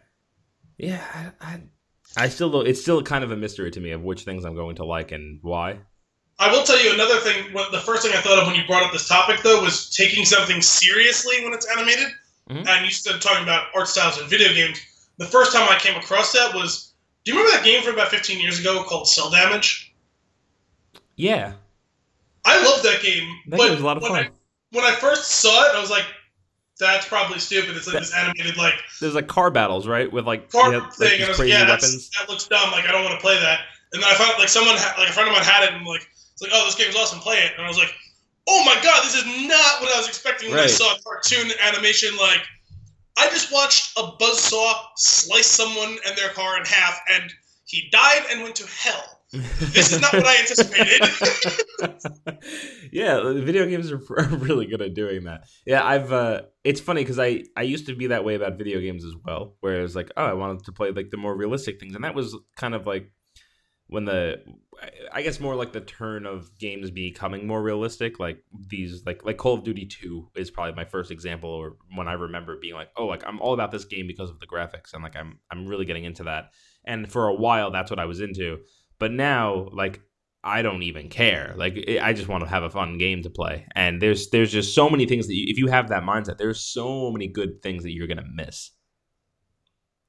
yeah. 0.79 1.33
I, 1.41 1.47
I, 1.55 1.61
I 2.25 2.29
still. 2.29 2.61
It's 2.63 2.81
still 2.81 3.03
kind 3.03 3.23
of 3.25 3.31
a 3.31 3.37
mystery 3.37 3.71
to 3.71 3.81
me 3.81 3.91
of 3.93 4.03
which 4.03 4.23
things 4.25 4.45
I'm 4.45 4.55
going 4.55 4.77
to 4.77 4.85
like 4.85 5.13
and 5.13 5.39
why. 5.43 5.79
I 6.49 6.53
will 6.53 6.63
tell 6.65 6.83
you 6.83 6.93
another 6.93 7.19
thing. 7.21 7.53
What 7.53 7.73
the 7.73 7.81
first 7.81 8.03
thing 8.03 8.13
I 8.15 8.21
thought 8.21 8.39
of 8.39 8.47
when 8.47 8.55
you 8.57 8.67
brought 8.67 8.83
up 8.83 8.93
this 8.93 9.09
topic, 9.09 9.41
though, 9.43 9.63
was 9.63 9.91
taking 9.91 10.25
something 10.25 10.61
seriously 10.63 11.43
when 11.45 11.53
it's 11.53 11.67
animated. 11.67 12.09
Mhm. 12.51 12.67
And 12.69 12.85
you 12.85 12.91
started 12.91 13.23
talking 13.23 13.43
about 13.43 13.69
art 13.75 13.89
styles 13.89 14.21
in 14.21 14.27
video 14.29 14.53
games. 14.53 14.79
The 15.19 15.27
first 15.27 15.53
time 15.53 15.69
I 15.69 15.79
came 15.79 15.97
across 15.97 16.33
that 16.33 16.55
was, 16.55 16.93
do 17.25 17.33
you 17.33 17.39
remember 17.39 17.57
that 17.57 17.65
game 17.65 17.83
from 17.83 17.95
about 17.95 18.09
15 18.11 18.39
years 18.41 18.59
ago 18.61 18.83
called 18.85 19.09
Cel 19.09 19.31
Damage? 19.31 19.93
Yeah, 21.17 21.53
I 22.45 22.63
love 22.65 22.83
that 22.83 23.01
game. 23.03 23.41
that 23.49 23.59
but 23.59 23.71
was 23.71 23.81
a 23.81 23.85
lot 23.85 23.97
of 23.97 24.03
when 24.03 24.13
fun. 24.13 24.25
I, 24.25 24.31
when 24.73 24.85
I 24.85 24.95
first 24.97 25.31
saw 25.31 25.65
it, 25.71 25.75
I 25.77 25.81
was 25.81 25.91
like, 25.91 26.05
that's 26.79 27.07
probably 27.07 27.39
stupid. 27.39 27.77
It's 27.77 27.87
like 27.87 27.95
That- 27.95 28.01
this 28.01 28.13
animated 28.15 28.57
like 28.57 28.75
There's 29.01 29.15
like 29.15 29.29
car 29.29 29.51
battles, 29.51 29.87
right? 29.87 30.13
With 30.13 30.27
like, 30.27 30.51
car 30.51 30.73
have, 30.73 30.93
thing, 30.95 31.09
these 31.11 31.21
and 31.21 31.25
I 31.25 31.29
was 31.29 31.39
like, 31.39 31.49
yeah, 31.49 31.69
weapons. 31.69 32.11
that 32.19 32.29
looks 32.29 32.45
dumb. 32.49 32.73
Like 32.73 32.85
I 32.87 32.93
don't 32.93 33.05
want 33.05 33.15
to 33.15 33.21
play 33.21 33.39
that. 33.39 33.61
And 33.93 34.03
then 34.03 34.11
I 34.11 34.15
found 34.15 34.33
like 34.41 34.49
someone, 34.49 34.75
ha- 34.77 34.97
like 34.99 35.09
a 35.09 35.13
friend 35.13 35.29
of 35.29 35.35
mine 35.35 35.45
had 35.45 35.63
it, 35.69 35.73
and 35.73 35.87
like 35.87 36.09
it's 36.35 36.43
like, 36.43 36.51
oh, 36.53 36.65
this 36.67 36.75
game's 36.75 36.97
awesome, 36.97 37.21
play 37.21 37.39
it. 37.39 37.53
And 37.57 37.65
I 37.65 37.69
was 37.69 37.79
like, 37.79 37.95
oh 38.49 38.65
my 38.65 38.75
god, 38.83 39.05
this 39.05 39.15
is 39.15 39.25
not 39.25 39.81
what 39.81 39.95
I 39.95 39.99
was 39.99 40.09
expecting 40.09 40.51
when 40.51 40.61
I 40.61 40.67
saw 40.67 40.95
a 40.95 40.99
cartoon 41.03 41.51
animation. 41.63 42.17
Like 42.17 42.43
I 43.17 43.29
just 43.31 43.53
watched 43.53 43.97
a 43.97 44.03
buzzsaw 44.03 44.75
slice 44.97 45.47
someone 45.47 45.97
and 46.07 46.19
their 46.19 46.31
car 46.31 46.59
in 46.59 46.65
half, 46.65 47.01
and 47.13 47.33
he 47.67 47.89
died 47.91 48.23
and 48.31 48.43
went 48.43 48.57
to 48.57 48.67
hell. 48.67 49.21
This 49.33 49.93
is 49.93 50.01
not 50.01 50.13
what 50.13 50.27
I 50.27 50.37
anticipated. 50.39 51.01
yeah, 52.93 53.33
video 53.33 53.67
games 53.67 53.91
are, 53.91 54.01
are 54.17 54.27
really 54.37 54.67
good 54.67 54.81
at 54.81 54.95
doing 54.95 55.25
that. 55.25 55.49
Yeah, 55.67 55.85
I've. 55.85 56.13
uh 56.13 56.43
It's 56.63 56.81
funny 56.81 57.03
because 57.03 57.19
I 57.19 57.45
I 57.57 57.63
used 57.63 57.87
to 57.87 57.97
be 57.97 58.09
that 58.09 58.25
way 58.25 58.35
about 58.35 58.59
video 58.59 58.81
games 58.81 59.05
as 59.05 59.15
well, 59.25 59.57
where 59.61 59.79
it 59.79 59.83
was 59.83 59.97
like, 59.97 60.11
oh, 60.17 60.25
I 60.25 60.35
wanted 60.35 60.65
to 60.67 60.73
play 60.73 60.93
like 60.93 61.11
the 61.11 61.17
more 61.17 61.37
realistic 61.37 61.81
things, 61.81 61.95
and 61.95 62.05
that 62.05 62.15
was 62.15 62.37
kind 62.57 62.75
of 62.75 62.87
like 62.87 63.11
when 63.95 64.05
the 64.05 64.43
I 65.13 65.23
guess 65.23 65.39
more 65.39 65.55
like 65.55 65.73
the 65.73 65.81
turn 65.81 66.27
of 66.27 66.51
games 66.59 66.91
becoming 66.91 67.47
more 67.47 67.63
realistic, 67.63 68.19
like 68.19 68.43
these 68.69 69.07
like 69.07 69.25
like 69.25 69.37
Call 69.37 69.55
of 69.55 69.63
Duty 69.63 69.87
Two 69.87 70.29
is 70.35 70.51
probably 70.51 70.75
my 70.75 70.85
first 70.85 71.13
example, 71.13 71.49
or 71.49 71.77
when 71.95 72.09
I 72.09 72.15
remember 72.15 72.59
being 72.61 72.75
like, 72.75 72.89
oh, 72.97 73.07
like 73.07 73.23
I'm 73.25 73.41
all 73.41 73.55
about 73.55 73.71
this 73.71 73.85
game 73.85 74.09
because 74.09 74.31
of 74.31 74.41
the 74.41 74.49
graphics, 74.49 74.93
and 74.93 75.05
like 75.05 75.15
I'm 75.15 75.39
I'm 75.49 75.67
really 75.67 75.85
getting 75.85 76.05
into 76.05 76.25
that. 76.25 76.51
And 76.85 77.11
for 77.11 77.29
a 77.29 77.35
while, 77.35 77.71
that's 77.71 77.89
what 77.89 78.01
I 78.01 78.05
was 78.07 78.21
into. 78.21 78.59
But 78.99 79.13
now, 79.13 79.69
like 79.73 80.01
I 80.43 80.63
don't 80.63 80.83
even 80.83 81.09
care. 81.09 81.55
Like 81.57 81.79
I 82.03 82.13
just 82.13 82.29
want 82.29 82.43
to 82.43 82.51
have 82.51 82.65
a 82.65 82.71
fun 82.71 82.99
game 82.99 83.23
to 83.23 83.31
play. 83.31 83.69
And 83.77 84.03
there's 84.03 84.31
there's 84.31 84.51
just 84.51 84.75
so 84.75 84.91
many 84.91 85.07
things 85.07 85.29
that 85.29 85.35
you, 85.35 85.45
if 85.47 85.57
you 85.57 85.69
have 85.69 85.89
that 85.91 86.03
mindset, 86.03 86.37
there's 86.37 86.61
so 86.61 87.13
many 87.13 87.29
good 87.29 87.63
things 87.63 87.85
that 87.85 87.93
you're 87.93 88.09
gonna 88.09 88.27
miss. 88.35 88.73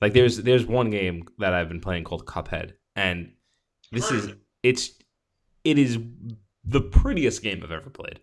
Like 0.01 0.13
there's 0.13 0.37
there's 0.37 0.65
one 0.65 0.89
game 0.89 1.25
that 1.37 1.53
I've 1.53 1.69
been 1.69 1.81
playing 1.81 2.03
called 2.03 2.25
Cuphead, 2.25 2.73
and 2.95 3.34
this 3.91 4.11
is 4.11 4.31
it's 4.63 4.91
it 5.63 5.77
is 5.77 5.97
the 6.63 6.81
prettiest 6.81 7.41
game 7.43 7.61
I've 7.63 7.71
ever 7.71 7.89
played. 7.89 8.21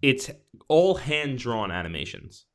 It's 0.00 0.30
all 0.68 0.96
hand 0.96 1.38
drawn 1.38 1.70
animations 1.70 2.46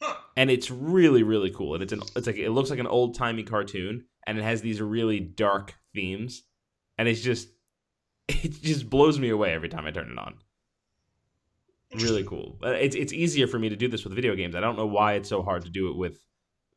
Huh. 0.00 0.14
and 0.36 0.50
it's 0.50 0.70
really 0.70 1.22
really 1.22 1.50
cool 1.50 1.74
and 1.74 1.82
it's 1.82 1.92
an 1.92 2.02
it's 2.14 2.26
like 2.26 2.36
it 2.36 2.50
looks 2.50 2.68
like 2.70 2.78
an 2.78 2.86
old 2.86 3.14
timey 3.14 3.42
cartoon 3.42 4.04
and 4.26 4.38
it 4.38 4.42
has 4.42 4.60
these 4.60 4.80
really 4.80 5.20
dark 5.20 5.74
themes 5.94 6.42
and 6.98 7.08
it's 7.08 7.20
just 7.22 7.48
it 8.28 8.60
just 8.62 8.90
blows 8.90 9.18
me 9.18 9.30
away 9.30 9.52
every 9.52 9.68
time 9.70 9.86
I 9.86 9.90
turn 9.90 10.10
it 10.10 10.18
on. 10.18 10.34
Really 11.94 12.24
cool. 12.24 12.58
Uh, 12.62 12.70
It's 12.70 12.96
it's 12.96 13.12
easier 13.12 13.46
for 13.46 13.58
me 13.58 13.68
to 13.70 13.76
do 13.76 13.88
this 13.88 14.04
with 14.04 14.12
video 14.14 14.34
games. 14.34 14.54
I 14.54 14.60
don't 14.60 14.76
know 14.76 14.86
why 14.86 15.14
it's 15.14 15.28
so 15.28 15.42
hard 15.42 15.64
to 15.64 15.70
do 15.70 15.88
it 15.90 15.96
with 15.96 16.18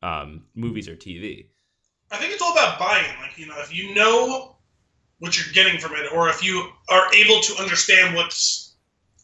um, 0.02 0.46
movies 0.54 0.88
or 0.88 0.96
TV. 0.96 1.48
I 2.10 2.16
think 2.16 2.32
it's 2.32 2.42
all 2.42 2.52
about 2.52 2.78
buying. 2.78 3.06
Like 3.20 3.38
you 3.38 3.46
know, 3.46 3.58
if 3.58 3.74
you 3.74 3.94
know 3.94 4.56
what 5.18 5.36
you're 5.36 5.52
getting 5.52 5.78
from 5.80 5.92
it, 5.94 6.12
or 6.12 6.28
if 6.28 6.42
you 6.42 6.70
are 6.88 7.12
able 7.14 7.40
to 7.40 7.60
understand 7.60 8.14
what's 8.14 8.74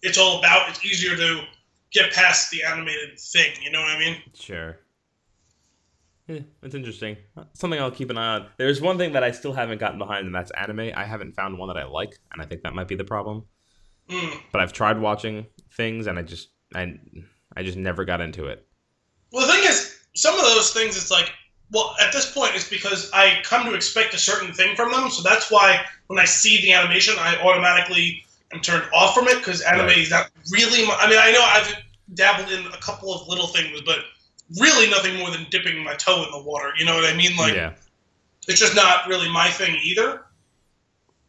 it's 0.03 0.19
all 0.19 0.39
about, 0.39 0.69
it's 0.69 0.85
easier 0.85 1.17
to 1.17 1.43
get 1.91 2.13
past 2.13 2.51
the 2.51 2.63
animated 2.63 3.19
thing. 3.19 3.53
You 3.63 3.71
know 3.71 3.81
what 3.81 3.91
I 3.91 3.99
mean? 3.99 4.17
Sure. 4.35 4.79
Yeah, 6.29 6.41
it's 6.63 6.75
interesting. 6.75 7.17
Something 7.53 7.81
I'll 7.81 7.91
keep 7.91 8.11
an 8.11 8.19
eye 8.19 8.35
on. 8.37 8.47
There's 8.57 8.81
one 8.81 8.99
thing 8.99 9.13
that 9.13 9.23
I 9.23 9.31
still 9.31 9.53
haven't 9.53 9.79
gotten 9.79 9.99
behind, 9.99 10.27
and 10.27 10.35
that's 10.35 10.51
anime. 10.53 10.91
I 10.95 11.05
haven't 11.05 11.37
found 11.37 11.57
one 11.57 11.69
that 11.69 11.77
I 11.77 11.85
like, 11.85 12.19
and 12.33 12.43
I 12.43 12.47
think 12.47 12.63
that 12.63 12.75
might 12.75 12.89
be 12.89 12.97
the 12.97 13.05
problem. 13.05 13.45
Mm. 14.09 14.41
But 14.53 14.61
I've 14.61 14.73
tried 14.73 15.01
watching 15.01 15.47
things, 15.73 16.09
and 16.09 16.19
I 16.19 16.23
just 16.23 16.49
I 16.75 16.99
I 17.57 17.63
just 17.63 17.79
never 17.79 18.05
got 18.05 18.21
into 18.21 18.47
it. 18.47 18.67
Well, 19.33 19.47
the 19.47 19.53
thing 19.53 19.65
is, 19.65 19.99
some 20.15 20.35
of 20.35 20.43
those 20.43 20.73
things, 20.73 20.97
it's 20.97 21.11
like, 21.11 21.31
well, 21.73 21.97
at 22.01 22.13
this 22.13 22.31
point, 22.33 22.55
it's 22.55 22.69
because 22.69 23.11
I 23.13 23.41
come 23.43 23.67
to 23.69 23.75
expect 23.75 24.15
a 24.15 24.19
certain 24.19 24.53
thing 24.53 24.77
from 24.77 24.93
them. 24.93 25.11
So 25.11 25.23
that's 25.23 25.51
why 25.51 25.81
when 26.07 26.19
I 26.19 26.25
see 26.25 26.61
the 26.63 26.73
animation, 26.73 27.15
I 27.19 27.37
automatically 27.43 28.23
am 28.53 28.61
turned 28.61 28.85
off 28.95 29.15
from 29.15 29.27
it 29.29 29.39
because 29.39 29.61
anime 29.63 29.87
Right. 29.87 29.99
is 29.99 30.11
not 30.11 30.31
really. 30.53 30.87
My, 30.87 30.95
I 31.01 31.09
mean, 31.11 31.19
I 31.21 31.33
know 31.33 31.43
I've 31.43 31.75
dabbled 32.15 32.53
in 32.53 32.67
a 32.67 32.77
couple 32.79 33.13
of 33.13 33.27
little 33.29 33.49
things, 33.49 33.81
but 33.85 33.99
really 34.61 34.89
nothing 34.89 35.17
more 35.17 35.31
than 35.31 35.45
dipping 35.51 35.83
my 35.83 35.95
toe 35.97 36.25
in 36.25 36.31
the 36.31 36.43
water. 36.43 36.71
You 36.79 36.85
know 36.85 36.95
what 36.95 37.05
I 37.13 37.17
mean? 37.17 37.37
Like, 37.37 37.55
yeah, 37.55 37.75
it's 38.47 38.61
just 38.61 38.77
not 38.77 39.09
really 39.09 39.29
my 39.31 39.49
thing 39.49 39.77
either. 39.83 40.23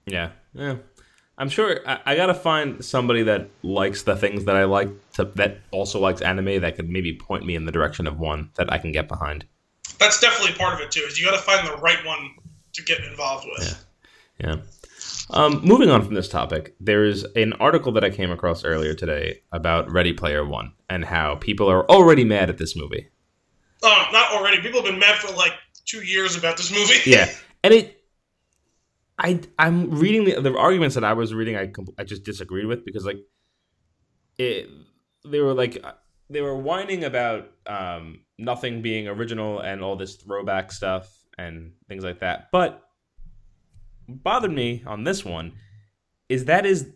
yeah, 0.06 0.30
yeah. 0.54 0.76
I'm 1.40 1.50
sure 1.50 1.80
I, 1.88 2.00
I 2.06 2.16
gotta 2.16 2.34
find 2.34 2.84
somebody 2.84 3.24
that 3.24 3.50
likes 3.62 4.04
the 4.04 4.16
things 4.16 4.46
that 4.46 4.56
I 4.56 4.64
like 4.64 4.90
to 5.14 5.26
that 5.36 5.60
also 5.72 6.00
likes 6.00 6.22
anime 6.22 6.62
that 6.62 6.76
could 6.76 6.90
maybe 6.90 7.16
point 7.16 7.46
me 7.46 7.56
in 7.56 7.66
the 7.66 7.72
direction 7.72 8.08
of 8.08 8.20
one 8.20 8.50
that 8.56 8.72
I 8.72 8.78
can 8.80 8.92
get 8.92 9.08
behind. 9.08 9.46
That's 10.00 10.20
definitely 10.20 10.56
part 10.56 10.74
of 10.74 10.82
it 10.82 10.92
too. 10.92 11.02
Is 11.02 11.20
you 11.20 11.26
got 11.26 11.36
to 11.36 11.42
find 11.42 11.68
the 11.68 11.76
right 11.78 12.04
one 12.06 12.36
to 12.74 12.84
get 12.84 13.04
involved 13.04 13.48
with. 13.58 13.86
Yeah. 14.40 14.58
Um, 15.30 15.62
moving 15.64 15.90
on 15.90 16.04
from 16.04 16.14
this 16.14 16.30
topic, 16.30 16.76
there's 16.80 17.24
an 17.24 17.54
article 17.54 17.92
that 17.94 18.04
I 18.04 18.10
came 18.10 18.32
across 18.32 18.64
earlier 18.64 18.94
today 18.94 19.42
about 19.52 19.92
Ready 19.92 20.14
Player 20.14 20.46
One 20.46 20.74
and 20.90 21.04
how 21.04 21.36
people 21.36 21.70
are 21.70 21.86
already 21.90 22.24
mad 22.24 22.50
at 22.50 22.58
this 22.58 22.76
movie. 22.76 23.10
Oh, 23.84 24.06
not 24.14 24.32
already. 24.32 24.62
People 24.62 24.82
have 24.82 24.90
been 24.90 25.00
mad 25.00 25.18
for 25.18 25.36
like 25.36 25.54
two 25.86 26.04
years 26.04 26.38
about 26.38 26.58
this 26.58 26.72
movie. 26.72 27.00
Yeah, 27.10 27.30
and 27.64 27.74
it, 27.74 28.02
I, 29.18 29.42
I'm 29.60 30.00
reading 30.00 30.24
the, 30.24 30.42
the 30.42 30.58
arguments 30.58 30.96
that 30.96 31.04
I 31.04 31.14
was 31.14 31.34
reading. 31.34 31.58
I, 31.58 31.72
I 31.98 32.04
just 32.04 32.24
disagreed 32.24 32.66
with 32.66 32.86
because 32.86 33.06
like, 33.06 33.20
it, 34.38 34.70
they 35.26 35.42
were 35.42 35.54
like, 35.54 35.84
they 36.30 36.42
were 36.42 36.56
whining 36.56 37.04
about 37.04 37.50
um, 37.66 38.22
nothing 38.38 38.82
being 38.82 39.08
original 39.08 39.60
and 39.60 39.82
all 39.82 39.96
this 39.96 40.16
throwback 40.16 40.72
stuff 40.72 41.10
and 41.38 41.74
things 41.88 42.04
like 42.04 42.20
that. 42.20 42.50
But 42.52 42.84
bothered 44.08 44.52
me 44.52 44.84
on 44.86 45.04
this 45.04 45.24
one 45.24 45.54
is 46.30 46.46
that 46.46 46.66
is 46.66 46.94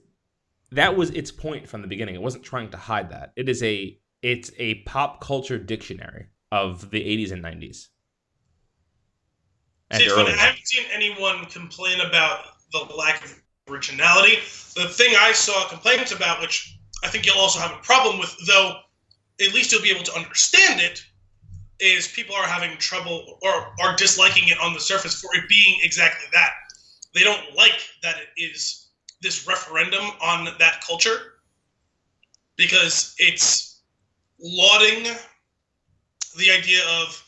that 0.72 0.96
was 0.96 1.10
its 1.12 1.32
point 1.32 1.68
from 1.68 1.82
the 1.82 1.88
beginning. 1.88 2.16
It 2.16 2.22
wasn't 2.22 2.44
trying 2.44 2.70
to 2.72 2.78
hide 2.78 3.12
that. 3.12 3.34
It 3.36 3.50
is 3.50 3.62
a 3.64 3.98
it's 4.22 4.52
a 4.58 4.76
pop 4.84 5.22
culture 5.22 5.58
dictionary 5.58 6.28
of 6.52 6.92
the 6.92 7.00
80s 7.00 7.32
and 7.32 7.44
90s. 7.44 7.88
And 9.90 10.00
See, 10.00 10.06
it's 10.06 10.14
funny. 10.14 10.32
I 10.32 10.36
haven't 10.36 10.68
seen 10.68 10.86
anyone 10.94 11.46
complain 11.46 12.02
about 12.02 12.46
the 12.72 12.80
lack 12.96 13.26
of 13.26 13.42
originality. 13.70 14.36
The 14.76 14.88
thing 14.88 15.16
I 15.18 15.32
saw 15.32 15.68
complaints 15.70 16.12
about, 16.12 16.40
which 16.40 16.78
I 17.04 17.08
think 17.08 17.26
you'll 17.26 17.38
also 17.38 17.60
have 17.60 17.72
a 17.72 17.82
problem 17.82 18.20
with, 18.20 18.36
though 18.48 18.80
at 19.42 19.54
least 19.54 19.72
you'll 19.72 19.82
be 19.82 19.92
able 19.92 20.04
to 20.04 20.16
understand 20.16 20.80
it, 20.80 21.04
is 21.80 22.08
people 22.08 22.36
are 22.36 22.46
having 22.46 22.78
trouble 22.78 23.40
or 23.42 23.74
are 23.82 23.96
disliking 23.96 24.48
it 24.50 24.60
on 24.62 24.74
the 24.74 24.80
surface 24.80 25.20
for 25.20 25.30
it 25.34 25.50
being 25.50 25.80
exactly 25.82 26.28
that. 26.32 26.52
They 27.14 27.24
don't 27.24 27.56
like 27.56 27.80
that 28.04 28.18
it 28.18 28.42
is 28.42 28.90
this 29.22 29.48
referendum 29.48 30.04
on 30.22 30.48
that 30.60 30.84
culture 30.86 31.34
because 32.56 33.16
it's 33.18 33.82
lauding 34.40 35.04
the 36.38 36.52
idea 36.52 36.82
of 37.02 37.24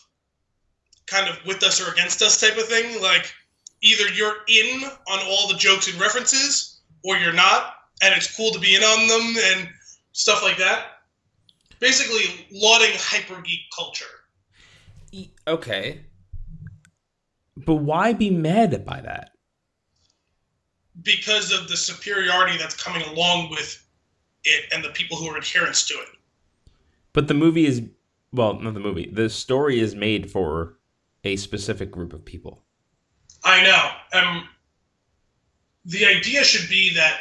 kind 1.07 1.27
of 1.27 1.37
with 1.45 1.63
us 1.63 1.81
or 1.81 1.91
against 1.91 2.21
us 2.21 2.39
type 2.39 2.57
of 2.57 2.65
thing. 2.65 3.01
Like 3.01 3.33
either 3.81 4.07
you're 4.09 4.37
in 4.47 4.83
on 4.83 5.19
all 5.27 5.47
the 5.47 5.57
jokes 5.57 5.91
and 5.91 5.99
references 5.99 6.81
or 7.03 7.17
you're 7.17 7.33
not, 7.33 7.75
and 8.01 8.13
it's 8.15 8.35
cool 8.35 8.51
to 8.51 8.59
be 8.59 8.75
in 8.75 8.83
on 8.83 9.07
them 9.07 9.43
and 9.45 9.69
stuff 10.13 10.43
like 10.43 10.57
that. 10.57 10.92
Basically, 11.83 12.47
lauding 12.51 12.91
hyper 12.93 13.41
geek 13.41 13.59
culture. 13.75 14.05
Okay. 15.47 16.05
But 17.57 17.75
why 17.75 18.13
be 18.13 18.31
mad 18.31 18.83
by 18.85 19.01
that? 19.01 19.33
because 21.01 21.51
of 21.51 21.67
the 21.67 21.77
superiority 21.77 22.57
that's 22.57 22.75
coming 22.75 23.01
along 23.07 23.49
with 23.49 23.83
it 24.43 24.65
and 24.71 24.83
the 24.83 24.89
people 24.89 25.17
who 25.17 25.27
are 25.27 25.37
adherents 25.37 25.87
to 25.87 25.93
it. 25.95 26.09
But 27.13 27.27
the 27.27 27.33
movie 27.33 27.65
is 27.65 27.81
well, 28.31 28.59
not 28.59 28.73
the 28.73 28.79
movie. 28.79 29.09
The 29.11 29.29
story 29.29 29.79
is 29.79 29.93
made 29.93 30.31
for 30.31 30.79
a 31.23 31.35
specific 31.35 31.91
group 31.91 32.13
of 32.13 32.25
people. 32.25 32.63
I 33.43 33.63
know. 33.63 34.19
Um, 34.19 34.49
the 35.85 36.05
idea 36.05 36.43
should 36.43 36.67
be 36.67 36.95
that 36.95 37.19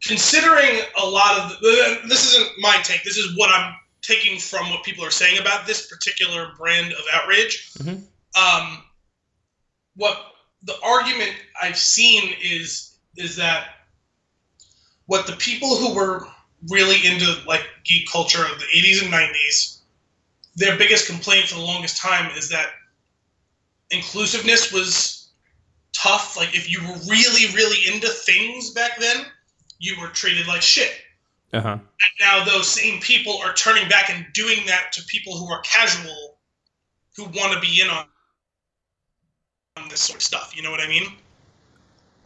considering 0.00 0.80
a 1.02 1.04
lot 1.04 1.40
of 1.40 1.58
the, 1.60 2.00
this 2.08 2.32
isn't 2.32 2.50
my 2.60 2.76
take. 2.84 3.02
This 3.02 3.16
is 3.16 3.36
what 3.36 3.50
I'm 3.50 3.74
taking 4.06 4.38
from 4.38 4.70
what 4.70 4.82
people 4.82 5.04
are 5.04 5.10
saying 5.10 5.38
about 5.38 5.66
this 5.66 5.86
particular 5.86 6.52
brand 6.58 6.92
of 6.92 7.04
outrage. 7.12 7.70
Mhm. 7.78 8.06
Um, 8.36 8.84
what 9.94 10.34
the 10.62 10.78
argument 10.82 11.32
I've 11.60 11.78
seen 11.78 12.34
is 12.42 12.90
is 13.16 13.36
that 13.36 13.86
what 15.06 15.26
the 15.26 15.36
people 15.36 15.76
who 15.76 15.94
were 15.94 16.26
really 16.68 17.06
into 17.06 17.40
like 17.46 17.62
geek 17.84 18.10
culture 18.10 18.44
of 18.44 18.58
the 18.58 18.66
80s 18.66 19.02
and 19.02 19.12
90s 19.12 19.78
their 20.56 20.76
biggest 20.76 21.06
complaint 21.06 21.48
for 21.48 21.56
the 21.56 21.60
longest 21.60 21.96
time 21.96 22.30
is 22.36 22.48
that 22.48 22.70
inclusiveness 23.90 24.72
was 24.72 25.28
tough 25.92 26.36
like 26.36 26.54
if 26.56 26.70
you 26.70 26.80
were 26.80 26.96
really 27.08 27.54
really 27.54 27.86
into 27.86 28.08
things 28.08 28.70
back 28.70 28.98
then 28.98 29.26
you 29.78 30.00
were 30.00 30.08
treated 30.08 30.46
like 30.46 30.62
shit 30.62 31.03
Uh 31.54 31.60
huh. 31.60 31.72
and 31.72 32.12
now 32.20 32.44
those 32.44 32.68
same 32.68 33.00
people 33.00 33.38
are 33.44 33.54
turning 33.54 33.88
back 33.88 34.10
and 34.10 34.26
doing 34.34 34.58
that 34.66 34.92
to 34.92 35.02
people 35.04 35.36
who 35.38 35.50
are 35.52 35.60
casual 35.62 36.38
who 37.16 37.24
want 37.24 37.52
to 37.52 37.60
be 37.60 37.80
in 37.80 37.88
on, 37.88 38.06
on 39.76 39.88
this 39.88 40.00
sort 40.00 40.16
of 40.18 40.22
stuff 40.22 40.56
you 40.56 40.62
know 40.62 40.70
what 40.70 40.80
i 40.80 40.88
mean 40.88 41.04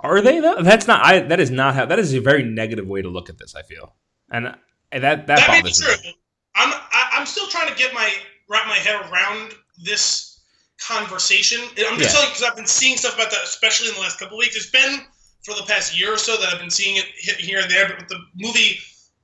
Are 0.00 0.20
they 0.22 0.38
though? 0.40 0.62
That's 0.62 0.86
not. 0.86 1.04
I. 1.04 1.18
That 1.20 1.40
is 1.40 1.50
not 1.50 1.74
how. 1.74 1.84
That 1.86 1.98
is 1.98 2.14
a 2.14 2.20
very 2.20 2.44
negative 2.44 2.86
way 2.86 3.02
to 3.02 3.08
look 3.08 3.28
at 3.28 3.36
this. 3.38 3.54
I 3.56 3.62
feel, 3.62 3.94
and, 4.30 4.54
and 4.92 5.02
that 5.02 5.26
that, 5.26 5.38
that 5.38 5.46
bothers 5.48 5.80
true 5.80 5.92
me. 6.04 6.14
i'm 6.54 6.72
I, 6.72 7.10
i'm 7.18 7.26
still 7.26 7.48
trying 7.48 7.68
to 7.68 7.74
get 7.74 7.92
my 7.92 8.08
wrap 8.48 8.66
my 8.68 8.76
head 8.78 8.96
around 9.10 9.54
this 9.84 10.40
conversation 10.80 11.60
i'm 11.60 11.98
just 11.98 12.00
Yeah. 12.00 12.08
telling 12.14 12.28
you 12.28 12.32
because 12.34 12.44
i've 12.48 12.56
been 12.56 12.66
seeing 12.66 12.96
stuff 12.96 13.14
about 13.16 13.30
that 13.32 13.42
especially 13.42 13.88
in 13.88 13.94
the 13.96 14.00
last 14.00 14.18
couple 14.20 14.36
of 14.38 14.40
weeks 14.40 14.54
it's 14.56 14.70
been 14.70 15.00
for 15.44 15.54
the 15.56 15.64
past 15.66 15.98
year 15.98 16.14
or 16.14 16.16
so 16.16 16.36
that 16.36 16.52
i've 16.54 16.60
been 16.60 16.70
seeing 16.70 16.96
it 16.96 17.06
hit 17.18 17.36
here 17.36 17.58
and 17.60 17.68
there 17.70 17.88
but 17.88 17.98
with 17.98 18.08
the 18.08 18.20
movie 18.36 18.78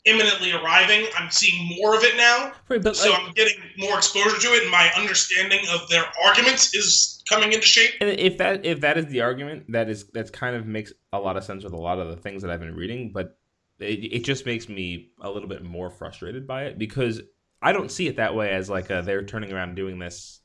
imminently 0.06 0.52
arriving 0.52 1.06
i'm 1.18 1.30
seeing 1.30 1.76
more 1.80 1.94
of 1.96 2.02
it 2.02 2.16
now 2.16 2.52
Right, 2.68 2.82
but 2.82 2.96
so 2.96 3.10
like, 3.10 3.20
I'm 3.20 3.32
getting 3.32 3.58
more 3.78 3.96
exposure 3.96 4.38
to 4.38 4.48
it, 4.48 4.62
and 4.62 4.70
my 4.70 4.90
understanding 4.96 5.60
of 5.72 5.88
their 5.88 6.04
arguments 6.24 6.74
is 6.74 7.22
coming 7.28 7.52
into 7.52 7.66
shape. 7.66 7.94
and 8.00 8.10
if 8.10 8.38
that 8.38 8.64
if 8.66 8.80
that 8.80 8.98
is 8.98 9.06
the 9.06 9.20
argument, 9.20 9.64
that 9.72 9.88
is 9.88 10.06
that's 10.12 10.30
kind 10.30 10.56
of 10.56 10.66
makes 10.66 10.92
a 11.12 11.18
lot 11.18 11.36
of 11.36 11.44
sense 11.44 11.64
with 11.64 11.72
a 11.72 11.76
lot 11.78 11.98
of 11.98 12.08
the 12.08 12.16
things 12.16 12.42
that 12.42 12.50
I've 12.50 12.60
been 12.60 12.74
reading. 12.74 13.12
But 13.12 13.38
it, 13.78 14.12
it 14.12 14.24
just 14.24 14.46
makes 14.46 14.68
me 14.68 15.10
a 15.20 15.30
little 15.30 15.48
bit 15.48 15.62
more 15.64 15.90
frustrated 15.90 16.46
by 16.46 16.64
it 16.64 16.78
because 16.78 17.20
I 17.62 17.72
don't 17.72 17.90
see 17.90 18.06
it 18.08 18.16
that 18.16 18.34
way 18.34 18.50
as 18.50 18.68
like 18.70 18.90
uh 18.90 19.02
they're 19.02 19.24
turning 19.24 19.52
around 19.52 19.68
and 19.70 19.76
doing 19.76 19.98
this 19.98 20.40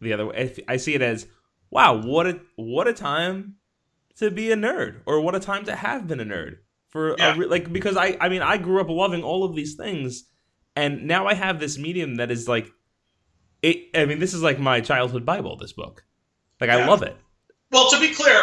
the 0.00 0.12
other 0.12 0.26
way. 0.26 0.34
If- 0.36 0.60
I 0.68 0.76
see 0.76 0.94
it 0.94 1.02
as 1.02 1.26
wow, 1.70 2.00
what 2.02 2.26
a 2.26 2.40
what 2.56 2.86
a 2.88 2.92
time 2.92 3.56
to 4.16 4.30
be 4.30 4.50
a 4.50 4.56
nerd, 4.56 5.00
or 5.06 5.20
what 5.20 5.34
a 5.34 5.40
time 5.40 5.64
to 5.64 5.74
have 5.74 6.06
been 6.06 6.20
a 6.20 6.24
nerd 6.24 6.56
for 6.90 7.16
Yeah. 7.18 7.34
a, 7.34 7.38
re- 7.38 7.46
like 7.46 7.72
because 7.72 7.96
I 7.96 8.16
I 8.20 8.28
mean 8.28 8.42
I 8.42 8.56
grew 8.56 8.80
up 8.80 8.88
loving 8.88 9.22
all 9.22 9.44
of 9.44 9.54
these 9.54 9.74
things, 9.74 10.24
and 10.76 11.06
now 11.06 11.26
I 11.26 11.34
have 11.34 11.58
this 11.60 11.78
medium 11.78 12.16
that 12.16 12.30
is 12.30 12.48
like 12.48 12.70
it. 13.62 13.88
I 13.94 14.04
mean, 14.04 14.18
this 14.18 14.34
is 14.34 14.42
like 14.42 14.58
my 14.58 14.80
childhood 14.80 15.24
Bible. 15.24 15.56
This 15.56 15.72
book, 15.72 16.04
like 16.60 16.70
I 16.70 16.86
love 16.86 17.02
it. 17.02 17.16
Well, 17.70 17.88
to 17.90 18.00
be 18.00 18.12
clear, 18.12 18.40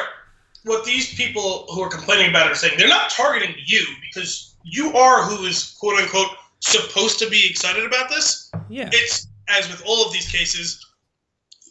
what 0.64 0.86
these 0.86 1.14
people 1.16 1.66
who 1.70 1.82
are 1.82 1.90
complaining 1.90 2.30
about 2.30 2.48
it 2.48 2.52
are 2.54 2.56
saying 2.56 2.76
they're 2.78 2.88
not 2.88 3.10
targeting 3.10 3.56
you 3.66 3.86
because 4.02 4.56
you 4.64 4.94
are 4.94 5.24
who 5.24 5.46
is 5.46 5.76
quote 5.80 6.00
unquote 6.02 6.30
supposed 6.60 7.20
to 7.20 7.30
be 7.30 7.48
excited 7.50 7.86
about 7.86 8.10
this. 8.10 8.52
Yeah, 8.70 8.90
It's 8.94 9.28
as 9.50 9.70
with 9.70 9.82
all 9.86 10.06
of 10.06 10.12
these 10.14 10.30
cases, 10.30 10.84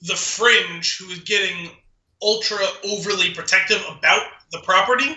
the 0.02 0.14
fringe 0.14 0.98
who 0.98 1.10
is 1.10 1.20
getting 1.20 1.70
ultra 2.22 2.58
overly 2.88 3.34
protective 3.34 3.82
about 3.90 4.22
the 4.52 4.60
property 4.60 5.16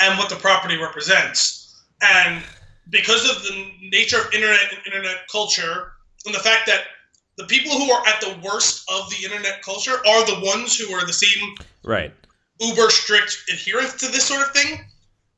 and 0.00 0.18
what 0.18 0.28
the 0.28 0.36
property 0.36 0.76
represents. 0.76 1.82
And 2.02 2.42
because 2.90 3.28
of 3.28 3.42
the 3.42 3.72
nature 3.90 4.18
of 4.18 4.32
internet 4.34 4.60
and 4.72 4.86
internet 4.86 5.28
culture, 5.30 5.92
and 6.26 6.34
the 6.34 6.38
fact 6.40 6.66
that 6.66 6.82
the 7.36 7.44
people 7.44 7.72
who 7.72 7.90
are 7.90 8.06
at 8.06 8.20
the 8.20 8.38
worst 8.42 8.84
of 8.90 9.08
the 9.10 9.24
internet 9.24 9.62
culture 9.62 9.92
are 10.06 10.26
the 10.26 10.40
ones 10.44 10.76
who 10.78 10.92
are 10.92 11.06
the 11.06 11.12
same 11.12 11.54
Right. 11.84 12.12
uber 12.60 12.90
strict 12.90 13.36
adherence 13.52 13.94
to 13.94 14.06
this 14.08 14.24
sort 14.24 14.42
of 14.42 14.52
thing, 14.52 14.80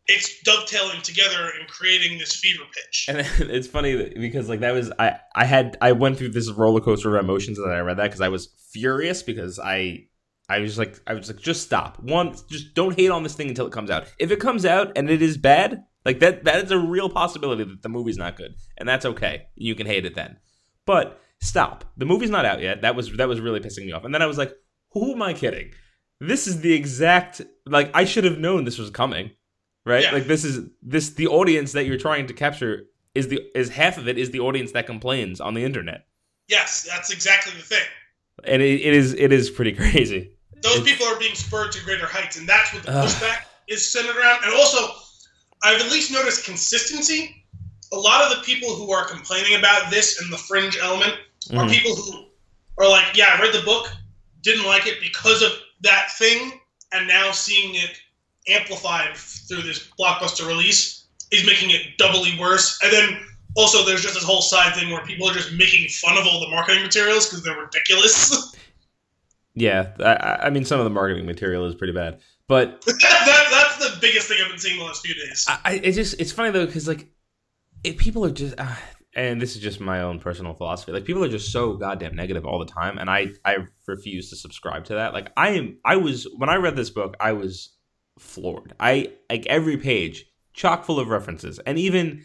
it's 0.08 0.42
dovetailing 0.42 1.00
together 1.02 1.52
and 1.58 1.68
creating 1.68 2.18
this 2.18 2.34
fever 2.34 2.64
pitch. 2.74 3.06
And 3.08 3.18
it's 3.50 3.68
funny 3.68 4.12
because 4.16 4.48
like 4.48 4.60
that 4.60 4.72
was 4.72 4.90
I 4.98 5.18
I 5.34 5.44
had 5.44 5.76
I 5.80 5.92
went 5.92 6.18
through 6.18 6.30
this 6.30 6.50
roller 6.50 6.80
coaster 6.80 7.16
of 7.16 7.24
emotions 7.24 7.58
as 7.58 7.66
I 7.66 7.78
read 7.80 7.98
that 7.98 8.04
because 8.04 8.20
I 8.20 8.28
was 8.28 8.48
furious 8.72 9.22
because 9.22 9.60
I 9.62 10.06
I 10.56 10.60
was 10.60 10.78
like 10.78 11.00
I 11.06 11.14
was 11.14 11.28
like 11.28 11.40
just 11.40 11.62
stop. 11.62 11.98
One 12.00 12.34
just 12.50 12.74
don't 12.74 12.98
hate 12.98 13.10
on 13.10 13.22
this 13.22 13.34
thing 13.34 13.48
until 13.48 13.66
it 13.66 13.72
comes 13.72 13.90
out. 13.90 14.06
If 14.18 14.30
it 14.30 14.40
comes 14.40 14.64
out 14.64 14.92
and 14.96 15.10
it 15.10 15.22
is 15.22 15.36
bad 15.36 15.84
like 16.04 16.20
that 16.20 16.44
that 16.44 16.64
is 16.64 16.70
a 16.70 16.78
real 16.78 17.08
possibility 17.08 17.64
that 17.64 17.82
the 17.82 17.88
movie's 17.88 18.18
not 18.18 18.36
good 18.36 18.54
and 18.78 18.88
that's 18.88 19.06
okay. 19.06 19.46
You 19.54 19.74
can 19.74 19.86
hate 19.86 20.04
it 20.04 20.14
then. 20.14 20.36
But 20.86 21.20
stop. 21.40 21.84
The 21.96 22.06
movie's 22.06 22.30
not 22.30 22.44
out 22.44 22.60
yet. 22.60 22.82
That 22.82 22.96
was 22.96 23.16
that 23.16 23.28
was 23.28 23.40
really 23.40 23.60
pissing 23.60 23.86
me 23.86 23.92
off. 23.92 24.04
And 24.04 24.14
then 24.14 24.22
I 24.22 24.26
was 24.26 24.38
like 24.38 24.52
who 24.92 25.12
am 25.12 25.22
I 25.22 25.32
kidding? 25.32 25.72
This 26.20 26.46
is 26.46 26.60
the 26.60 26.72
exact 26.72 27.40
like 27.66 27.90
I 27.94 28.04
should 28.04 28.24
have 28.24 28.38
known 28.38 28.64
this 28.64 28.78
was 28.78 28.90
coming 28.90 29.30
right? 29.84 30.04
Yeah. 30.04 30.12
like 30.12 30.24
this 30.24 30.44
is 30.44 30.68
this 30.82 31.10
the 31.10 31.26
audience 31.26 31.72
that 31.72 31.86
you're 31.86 31.98
trying 31.98 32.26
to 32.26 32.34
capture 32.34 32.84
is 33.14 33.28
the 33.28 33.40
is 33.54 33.70
half 33.70 33.98
of 33.98 34.08
it 34.08 34.18
is 34.18 34.30
the 34.30 34.40
audience 34.40 34.72
that 34.72 34.86
complains 34.86 35.40
on 35.40 35.54
the 35.54 35.64
internet. 35.64 36.06
Yes, 36.48 36.86
that's 36.88 37.12
exactly 37.12 37.52
the 37.52 37.62
thing. 37.62 37.84
and 38.44 38.62
it, 38.62 38.80
it 38.80 38.94
is 38.94 39.14
it 39.14 39.32
is 39.32 39.50
pretty 39.50 39.72
crazy 39.82 40.36
Those 40.62 40.76
It's- 40.78 40.88
people 40.90 41.06
are 41.06 41.18
being 41.18 41.34
spurred 41.34 41.72
to 41.72 41.80
greater 41.80 42.06
heights, 42.06 42.36
and 42.36 42.48
that's 42.48 42.72
what 42.72 42.84
the 42.84 42.92
Ugh. 42.92 43.08
pushback 43.08 43.42
is 43.68 43.90
centered 43.90 44.16
around. 44.16 44.44
And 44.44 44.54
also, 44.54 44.96
I've 45.62 45.80
at 45.80 45.90
least 45.90 46.10
noticed 46.10 46.44
consistency. 46.44 47.44
A 47.92 47.96
lot 47.96 48.22
of 48.22 48.36
the 48.36 48.42
people 48.44 48.74
who 48.74 48.90
are 48.92 49.04
complaining 49.04 49.54
about 49.54 49.90
this 49.90 50.20
and 50.20 50.32
the 50.32 50.38
fringe 50.38 50.76
element 50.76 51.14
are 51.52 51.64
Mhm. 51.64 51.70
people 51.70 51.94
who 51.96 52.26
are 52.78 52.88
like, 52.88 53.14
"Yeah, 53.14 53.34
I 53.36 53.40
read 53.40 53.52
the 53.52 53.62
book, 53.62 53.88
didn't 54.42 54.64
like 54.64 54.86
it 54.86 55.00
because 55.00 55.42
of 55.42 55.52
that 55.82 56.16
thing, 56.16 56.60
and 56.92 57.06
now 57.06 57.32
seeing 57.32 57.74
it 57.74 57.96
amplified 58.48 59.16
through 59.16 59.62
this 59.62 59.80
blockbuster 59.98 60.46
release 60.46 61.02
is 61.30 61.44
making 61.44 61.70
it 61.70 61.98
doubly 61.98 62.36
worse." 62.38 62.78
And 62.82 62.92
then 62.92 63.28
also, 63.54 63.84
there's 63.84 64.02
just 64.02 64.14
this 64.14 64.24
whole 64.24 64.42
side 64.42 64.74
thing 64.74 64.90
where 64.90 65.04
people 65.04 65.28
are 65.28 65.34
just 65.34 65.52
making 65.52 65.88
fun 65.90 66.16
of 66.16 66.26
all 66.26 66.40
the 66.40 66.48
marketing 66.48 66.82
materials 66.82 67.26
because 67.26 67.42
they're 67.44 67.58
ridiculous. 67.58 68.32
yeah 69.54 69.92
I- 70.00 70.46
I, 70.46 70.50
mean 70.50 70.64
some 70.64 70.80
of 70.80 70.84
the 70.84 70.90
marketing 70.90 71.26
material 71.26 71.66
is 71.66 71.74
pretty 71.74 71.92
bad 71.92 72.20
but 72.48 72.80
that, 72.86 73.48
that's 73.50 73.78
the 73.78 73.98
biggest 74.00 74.28
thing 74.28 74.38
I've 74.42 74.50
been 74.50 74.58
seeing 74.58 74.78
the 74.78 74.84
last 74.84 75.04
few 75.04 75.14
days. 75.14 75.44
I, 75.48 75.58
I 75.64 75.72
it 75.74 75.92
just 75.92 76.20
it's 76.20 76.32
funny 76.32 76.50
though 76.50 76.66
because 76.66 76.88
like 76.88 77.08
if 77.84 77.96
people 77.96 78.24
are 78.24 78.30
just 78.30 78.54
uh, 78.58 78.74
and 79.14 79.40
this 79.40 79.56
is 79.56 79.62
just 79.62 79.80
my 79.80 80.02
own 80.02 80.18
personal 80.18 80.54
philosophy 80.54 80.92
like 80.92 81.04
people 81.04 81.22
are 81.24 81.28
just 81.28 81.52
so 81.52 81.74
goddamn 81.74 82.14
negative 82.14 82.46
all 82.46 82.58
the 82.58 82.66
time 82.66 82.98
and 82.98 83.10
i 83.10 83.28
i 83.44 83.58
refuse 83.86 84.30
to 84.30 84.36
subscribe 84.36 84.84
to 84.84 84.94
that 84.94 85.12
like 85.12 85.30
i 85.36 85.50
am 85.50 85.78
i 85.84 85.96
was 85.96 86.26
when 86.36 86.48
i 86.48 86.56
read 86.56 86.76
this 86.76 86.90
book 86.90 87.16
i 87.20 87.32
was 87.32 87.76
floored 88.18 88.74
i 88.80 89.10
like 89.30 89.46
every 89.46 89.76
page 89.76 90.26
chock 90.54 90.84
full 90.84 90.98
of 90.98 91.08
references 91.08 91.58
and 91.60 91.78
even 91.78 92.22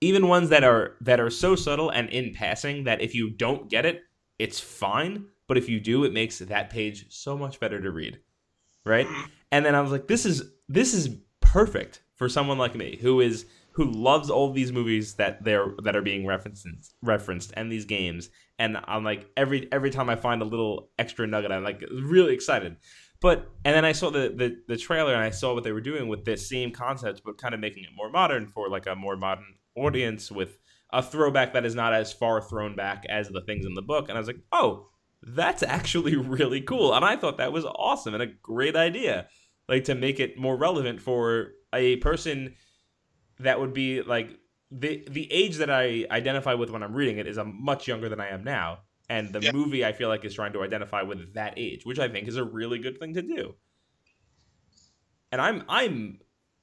even 0.00 0.28
ones 0.28 0.50
that 0.50 0.64
are 0.64 0.96
that 1.00 1.20
are 1.20 1.30
so 1.30 1.54
subtle 1.56 1.90
and 1.90 2.08
in 2.10 2.32
passing 2.34 2.84
that 2.84 3.00
if 3.00 3.14
you 3.14 3.30
don't 3.30 3.70
get 3.70 3.86
it 3.86 4.02
it's 4.38 4.60
fine 4.60 5.26
but 5.48 5.56
if 5.56 5.68
you 5.68 5.80
do 5.80 6.04
it 6.04 6.12
makes 6.12 6.38
that 6.38 6.70
page 6.70 7.06
so 7.08 7.36
much 7.36 7.60
better 7.60 7.80
to 7.80 7.90
read 7.90 8.18
right? 8.86 9.08
And 9.52 9.66
then 9.66 9.74
i 9.74 9.80
was 9.80 9.92
like 9.92 10.06
this 10.06 10.24
is 10.24 10.50
this 10.68 10.94
is 10.94 11.16
perfect 11.40 12.02
for 12.14 12.28
someone 12.28 12.56
like 12.56 12.74
me 12.74 12.98
who 13.00 13.20
is 13.20 13.44
who 13.72 13.84
loves 13.84 14.30
all 14.30 14.50
these 14.50 14.72
movies 14.72 15.14
that 15.14 15.44
they're 15.44 15.74
that 15.82 15.94
are 15.94 16.02
being 16.02 16.24
referenced 16.24 16.66
referenced 17.02 17.52
and 17.56 17.70
these 17.70 17.84
games. 17.84 18.30
And 18.58 18.78
i'm 18.86 19.04
like 19.04 19.28
every 19.36 19.68
every 19.70 19.90
time 19.90 20.08
i 20.08 20.16
find 20.16 20.40
a 20.40 20.46
little 20.46 20.88
extra 20.98 21.26
nugget 21.26 21.52
i'm 21.52 21.64
like 21.64 21.84
really 21.90 22.32
excited. 22.32 22.76
But 23.20 23.50
and 23.64 23.74
then 23.74 23.84
i 23.84 23.92
saw 23.92 24.10
the 24.10 24.32
the, 24.34 24.56
the 24.68 24.76
trailer 24.76 25.12
and 25.12 25.22
i 25.22 25.30
saw 25.30 25.52
what 25.54 25.64
they 25.64 25.72
were 25.72 25.80
doing 25.80 26.08
with 26.08 26.24
this 26.24 26.48
same 26.48 26.70
concept 26.70 27.22
but 27.24 27.38
kind 27.38 27.54
of 27.54 27.60
making 27.60 27.84
it 27.84 27.90
more 27.96 28.10
modern 28.10 28.46
for 28.46 28.68
like 28.68 28.86
a 28.86 28.94
more 28.94 29.16
modern 29.16 29.54
audience 29.76 30.30
with 30.30 30.58
a 30.90 31.02
throwback 31.02 31.52
that 31.52 31.66
is 31.66 31.74
not 31.74 31.92
as 31.92 32.12
far 32.12 32.40
thrown 32.40 32.76
back 32.76 33.04
as 33.08 33.28
the 33.28 33.40
things 33.42 33.66
in 33.66 33.74
the 33.74 33.82
book. 33.82 34.08
And 34.08 34.16
i 34.16 34.20
was 34.20 34.28
like 34.28 34.40
oh 34.52 34.88
that's 35.22 35.62
actually 35.62 36.16
really 36.38 36.60
cool 36.60 36.94
and 36.94 37.04
i 37.04 37.16
thought 37.16 37.38
that 37.38 37.52
was 37.52 37.64
awesome 37.64 38.14
and 38.14 38.22
a 38.22 38.26
great 38.26 38.76
idea 38.76 39.26
like 39.68 39.84
to 39.84 39.94
make 39.94 40.20
it 40.20 40.38
more 40.38 40.56
relevant 40.56 41.00
for 41.00 41.52
a 41.72 41.96
person 41.96 42.54
that 43.40 43.60
would 43.60 43.72
be 43.74 44.02
like 44.02 44.38
the 44.70 45.04
the 45.08 45.30
age 45.32 45.56
that 45.56 45.70
I 45.70 46.06
identify 46.10 46.54
with 46.54 46.70
when 46.70 46.82
I'm 46.82 46.94
reading 46.94 47.18
it 47.18 47.26
is 47.26 47.36
a 47.38 47.44
much 47.44 47.86
younger 47.86 48.08
than 48.08 48.20
I 48.20 48.28
am 48.30 48.42
now, 48.44 48.78
and 49.08 49.32
the 49.32 49.40
Yeah. 49.40 49.52
movie 49.52 49.84
I 49.84 49.92
feel 49.92 50.08
like 50.08 50.24
is 50.24 50.34
trying 50.34 50.52
to 50.54 50.62
identify 50.62 51.02
with 51.02 51.34
that 51.34 51.54
age, 51.56 51.84
which 51.84 51.98
I 51.98 52.08
think 52.08 52.26
is 52.28 52.36
a 52.36 52.44
really 52.44 52.78
good 52.78 52.98
thing 52.98 53.14
to 53.14 53.22
do. 53.22 53.54
And 55.32 55.40
I'm 55.40 55.62
I'm 55.68 56.18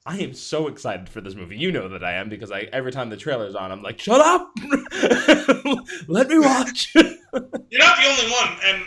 I 0.05 0.17
am 0.19 0.33
so 0.33 0.67
excited 0.67 1.07
for 1.09 1.21
this 1.21 1.35
movie. 1.35 1.57
You 1.57 1.71
know 1.71 1.87
that 1.89 2.03
I 2.03 2.13
am 2.13 2.29
because 2.29 2.51
I 2.51 2.61
every 2.73 2.91
time 2.91 3.09
the 3.09 3.17
trailer's 3.17 3.55
on, 3.55 3.71
I'm 3.71 3.81
like, 3.83 3.99
shut 3.99 4.19
up, 4.21 4.51
let 6.07 6.27
me 6.27 6.39
watch. 6.39 6.93
You're 7.33 7.79
not 7.81 7.97
the 7.97 8.07
only 8.09 8.31
one, 8.31 8.57
and 8.65 8.83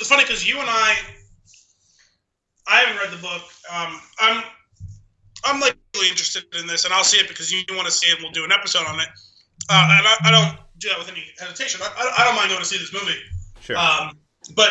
it's 0.00 0.08
funny 0.08 0.24
because 0.24 0.46
you 0.48 0.58
and 0.60 0.68
I, 0.70 0.94
I 2.68 2.76
haven't 2.80 2.96
read 3.02 3.10
the 3.10 3.22
book. 3.22 3.42
Um, 3.74 4.00
I'm, 4.20 4.44
I'm 5.44 5.60
like 5.60 5.76
really 5.94 6.08
interested 6.08 6.44
in 6.58 6.66
this, 6.66 6.84
and 6.84 6.94
I'll 6.94 7.04
see 7.04 7.18
it 7.18 7.28
because 7.28 7.50
you 7.52 7.64
want 7.72 7.86
to 7.86 7.92
see 7.92 8.08
it. 8.08 8.14
and 8.14 8.22
We'll 8.22 8.32
do 8.32 8.44
an 8.44 8.52
episode 8.52 8.86
on 8.86 9.00
it, 9.00 9.08
uh, 9.70 9.88
and 9.98 10.06
I, 10.06 10.14
I 10.24 10.30
don't 10.30 10.58
do 10.78 10.88
that 10.90 10.98
with 10.98 11.08
any 11.08 11.24
hesitation. 11.38 11.80
I, 11.82 12.14
I, 12.18 12.24
don't 12.24 12.36
mind 12.36 12.50
going 12.50 12.60
to 12.60 12.66
see 12.66 12.78
this 12.78 12.92
movie. 12.92 13.18
sure. 13.60 13.76
Um, 13.76 14.12
but 14.54 14.70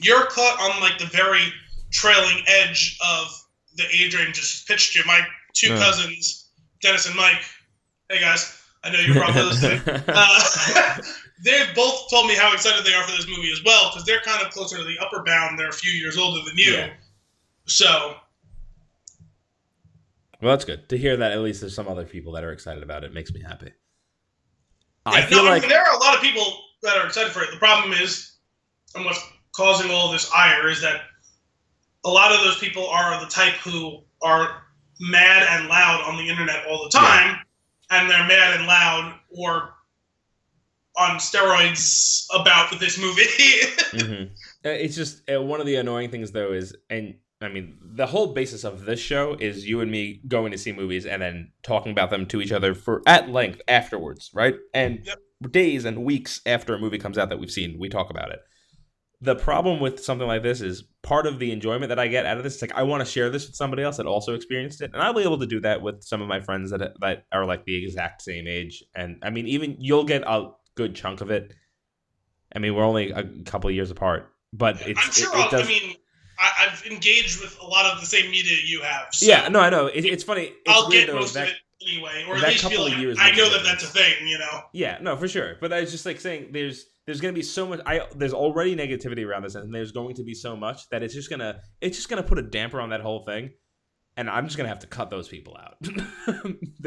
you're 0.00 0.26
caught 0.26 0.60
on 0.60 0.80
like 0.80 0.98
the 0.98 1.06
very 1.06 1.52
trailing 1.90 2.42
edge 2.46 2.98
of 3.06 3.28
the 3.76 3.84
age 3.92 4.14
range 4.14 4.36
just 4.36 4.68
pitched 4.68 4.94
you. 4.94 5.02
My 5.06 5.20
two 5.54 5.68
Yeah. 5.68 5.78
cousins, 5.78 6.50
Dennis 6.82 7.06
and 7.06 7.16
Mike. 7.16 7.40
Hey 8.10 8.20
guys, 8.20 8.60
I 8.84 8.90
know 8.90 8.98
you're 8.98 9.14
probably 9.16 9.42
listening. 9.50 9.80
Uh, 9.86 10.98
they 11.44 11.64
both 11.74 12.08
told 12.10 12.26
me 12.26 12.34
how 12.34 12.52
excited 12.52 12.84
they 12.84 12.94
are 12.94 13.04
for 13.04 13.12
this 13.16 13.28
movie 13.28 13.50
as 13.52 13.62
well 13.64 13.90
because 13.90 14.04
they're 14.04 14.20
kind 14.20 14.44
of 14.44 14.52
closer 14.52 14.76
to 14.76 14.84
the 14.84 14.98
upper 14.98 15.22
bound. 15.22 15.58
They're 15.58 15.68
a 15.68 15.72
few 15.72 15.92
years 15.92 16.16
older 16.18 16.40
than 16.44 16.56
you, 16.56 16.72
Yeah. 16.72 16.90
so 17.66 18.16
well, 20.40 20.52
that's 20.52 20.64
good 20.64 20.88
to 20.88 20.98
hear 20.98 21.16
that. 21.16 21.32
At 21.32 21.40
least 21.40 21.60
there's 21.60 21.74
some 21.74 21.88
other 21.88 22.04
people 22.04 22.32
that 22.32 22.44
are 22.44 22.52
excited 22.52 22.82
about 22.82 23.04
it. 23.04 23.12
Makes 23.12 23.32
me 23.32 23.42
happy. 23.42 23.72
I 25.04 25.20
Yeah, 25.20 25.26
feel 25.26 25.44
no, 25.44 25.50
like 25.50 25.62
I 25.62 25.66
mean, 25.66 25.70
there 25.70 25.82
are 25.82 25.96
a 25.96 25.98
lot 25.98 26.14
of 26.14 26.20
people 26.20 26.44
that 26.82 26.96
are 26.96 27.06
excited 27.06 27.32
for 27.32 27.42
it. 27.42 27.50
The 27.50 27.56
problem 27.56 27.92
is, 27.92 28.36
and 28.94 29.04
what's 29.04 29.20
causing 29.52 29.90
all 29.90 30.12
this 30.12 30.30
ire 30.32 30.68
is 30.68 30.80
that 30.82 31.02
a 32.04 32.08
lot 32.08 32.32
of 32.32 32.40
those 32.40 32.58
people 32.58 32.86
are 32.88 33.18
the 33.20 33.30
type 33.30 33.54
who 33.54 34.02
are 34.22 34.62
mad 35.00 35.46
and 35.50 35.68
loud 35.68 36.02
on 36.04 36.16
the 36.16 36.28
internet 36.28 36.66
all 36.66 36.84
the 36.84 36.90
time, 36.90 37.40
and 37.90 38.08
they're 38.08 38.26
mad 38.26 38.56
and 38.56 38.66
loud 38.66 39.18
or 39.30 39.74
on 40.98 41.18
steroids 41.18 42.24
about 42.34 42.78
this 42.80 42.98
movie. 42.98 43.24
hmm 43.92 44.24
It's 44.64 44.96
just 44.96 45.22
uh, 45.30 45.40
one 45.42 45.60
of 45.60 45.66
the 45.66 45.76
annoying 45.76 46.10
things, 46.10 46.32
though, 46.32 46.52
is 46.52 46.76
and 46.90 47.14
I 47.40 47.48
mean 47.48 47.78
the 47.80 48.06
whole 48.06 48.34
basis 48.34 48.64
of 48.64 48.84
this 48.84 48.98
show 49.00 49.36
is 49.38 49.66
you 49.66 49.80
and 49.80 49.90
me 49.90 50.20
going 50.26 50.50
to 50.52 50.58
see 50.58 50.72
movies 50.72 51.06
and 51.06 51.22
then 51.22 51.52
talking 51.62 51.92
about 51.92 52.10
them 52.10 52.26
to 52.26 52.40
each 52.40 52.52
other 52.52 52.74
for 52.74 53.02
at 53.06 53.28
length 53.30 53.60
afterwards, 53.68 54.30
right? 54.34 54.56
And 54.74 55.00
Yep. 55.04 55.52
days 55.52 55.84
and 55.84 56.04
weeks 56.04 56.40
after 56.46 56.74
a 56.74 56.78
movie 56.78 56.98
comes 56.98 57.16
out 57.16 57.28
that 57.28 57.38
we've 57.38 57.50
seen, 57.50 57.76
we 57.78 57.88
talk 57.88 58.10
about 58.10 58.30
it. 58.30 58.40
The 59.20 59.34
problem 59.34 59.80
with 59.80 60.02
something 60.04 60.28
like 60.28 60.44
this 60.44 60.60
is 60.60 60.84
part 61.02 61.26
of 61.26 61.40
the 61.40 61.50
enjoyment 61.50 61.88
that 61.88 61.98
I 61.98 62.06
get 62.06 62.24
out 62.24 62.38
of 62.38 62.44
this. 62.44 62.54
It's 62.54 62.62
like 62.62 62.74
I 62.74 62.84
want 62.84 63.04
to 63.04 63.10
share 63.10 63.30
this 63.30 63.46
with 63.46 63.56
somebody 63.56 63.82
else 63.82 63.96
that 63.96 64.06
also 64.06 64.34
experienced 64.34 64.80
it, 64.80 64.90
and 64.92 65.02
I'll 65.02 65.14
be 65.14 65.22
able 65.22 65.38
to 65.38 65.46
do 65.46 65.60
that 65.60 65.82
with 65.82 66.02
some 66.04 66.22
of 66.22 66.28
my 66.28 66.40
friends 66.40 66.70
that 66.70 66.92
that 67.00 67.24
are 67.32 67.44
like 67.44 67.64
the 67.64 67.82
exact 67.84 68.22
same 68.22 68.46
age. 68.46 68.84
And 68.94 69.16
I 69.24 69.30
mean, 69.30 69.48
even 69.48 69.76
you'll 69.80 70.04
get 70.04 70.22
a 70.24 70.50
good 70.78 70.94
chunk 70.94 71.20
of 71.20 71.30
it. 71.30 71.52
I 72.54 72.60
mean, 72.60 72.74
we're 72.74 72.84
only 72.84 73.10
a 73.10 73.24
couple 73.44 73.68
of 73.68 73.74
years 73.74 73.90
apart, 73.90 74.32
but 74.52 74.80
it's 74.86 75.04
I'm 75.04 75.12
sure. 75.12 75.36
it, 75.36 75.46
it 75.46 75.50
does. 75.50 75.66
I 75.66 75.68
mean, 75.68 75.96
I, 76.38 76.66
I've 76.66 76.86
engaged 76.86 77.42
with 77.42 77.58
a 77.60 77.66
lot 77.66 77.92
of 77.92 78.00
the 78.00 78.06
same 78.06 78.30
media 78.30 78.56
you 78.64 78.80
have. 78.82 79.08
So 79.12 79.26
yeah, 79.26 79.48
no, 79.48 79.58
I 79.60 79.68
know. 79.68 79.86
It, 79.86 80.04
it's 80.04 80.22
funny. 80.22 80.44
It's 80.44 80.54
I'll 80.68 80.88
get 80.88 81.12
most 81.12 81.34
that, 81.34 81.48
of 81.48 81.48
it 81.50 81.56
anyway, 81.86 82.24
or 82.28 82.36
at 82.36 82.42
least 82.44 82.62
couple 82.62 82.86
of 82.86 82.92
like 82.92 83.00
years 83.00 83.18
I 83.20 83.32
know 83.32 83.50
that 83.50 83.64
that's 83.64 83.84
a 83.84 83.88
thing. 83.88 84.26
You 84.26 84.38
know. 84.38 84.62
Yeah, 84.72 84.98
no, 85.02 85.16
for 85.16 85.28
sure. 85.28 85.56
But 85.60 85.72
I 85.72 85.80
was 85.80 85.90
just 85.90 86.06
like 86.06 86.20
saying, 86.20 86.50
there's 86.52 86.86
there's 87.06 87.20
gonna 87.20 87.34
be 87.34 87.42
so 87.42 87.66
much. 87.66 87.80
I 87.84 88.06
there's 88.14 88.32
already 88.32 88.76
negativity 88.76 89.26
around 89.26 89.42
this, 89.42 89.56
and 89.56 89.74
there's 89.74 89.92
going 89.92 90.14
to 90.14 90.22
be 90.22 90.34
so 90.34 90.56
much 90.56 90.88
that 90.90 91.02
it's 91.02 91.12
just 91.12 91.28
gonna 91.28 91.60
it's 91.80 91.96
just 91.96 92.08
gonna 92.08 92.22
put 92.22 92.38
a 92.38 92.42
damper 92.42 92.80
on 92.80 92.90
that 92.90 93.00
whole 93.00 93.24
thing, 93.24 93.50
and 94.16 94.30
I'm 94.30 94.46
just 94.46 94.56
gonna 94.56 94.68
have 94.68 94.80
to 94.80 94.86
cut 94.86 95.10
those 95.10 95.28
people 95.28 95.56
out. 95.56 95.76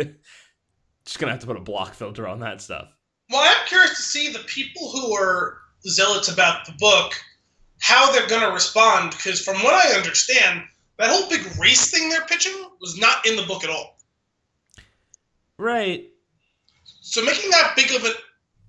just 1.05 1.19
gonna 1.19 1.33
have 1.33 1.41
to 1.41 1.47
put 1.47 1.57
a 1.57 1.61
block 1.61 1.93
filter 1.93 2.25
on 2.27 2.39
that 2.39 2.61
stuff. 2.61 2.87
Well, 3.31 3.41
I'm 3.43 3.67
curious 3.67 3.95
to 3.95 4.01
see 4.01 4.31
the 4.31 4.39
people 4.39 4.91
who 4.91 5.15
are 5.15 5.57
zealots 5.87 6.27
about 6.27 6.65
the 6.65 6.73
book, 6.73 7.13
how 7.79 8.11
they're 8.11 8.27
going 8.27 8.41
to 8.41 8.51
respond. 8.51 9.11
Because 9.11 9.41
from 9.41 9.55
what 9.63 9.73
I 9.73 9.95
understand, 9.95 10.63
that 10.97 11.09
whole 11.09 11.29
big 11.29 11.41
race 11.57 11.89
thing 11.89 12.09
they're 12.09 12.25
pitching 12.25 12.53
was 12.81 12.97
not 12.97 13.25
in 13.25 13.35
the 13.35 13.43
book 13.43 13.63
at 13.63 13.69
all. 13.69 13.97
Right. 15.57 16.09
So 17.01 17.23
making 17.23 17.51
that 17.51 17.73
big 17.75 17.91
of 17.91 18.03
a 18.03 18.11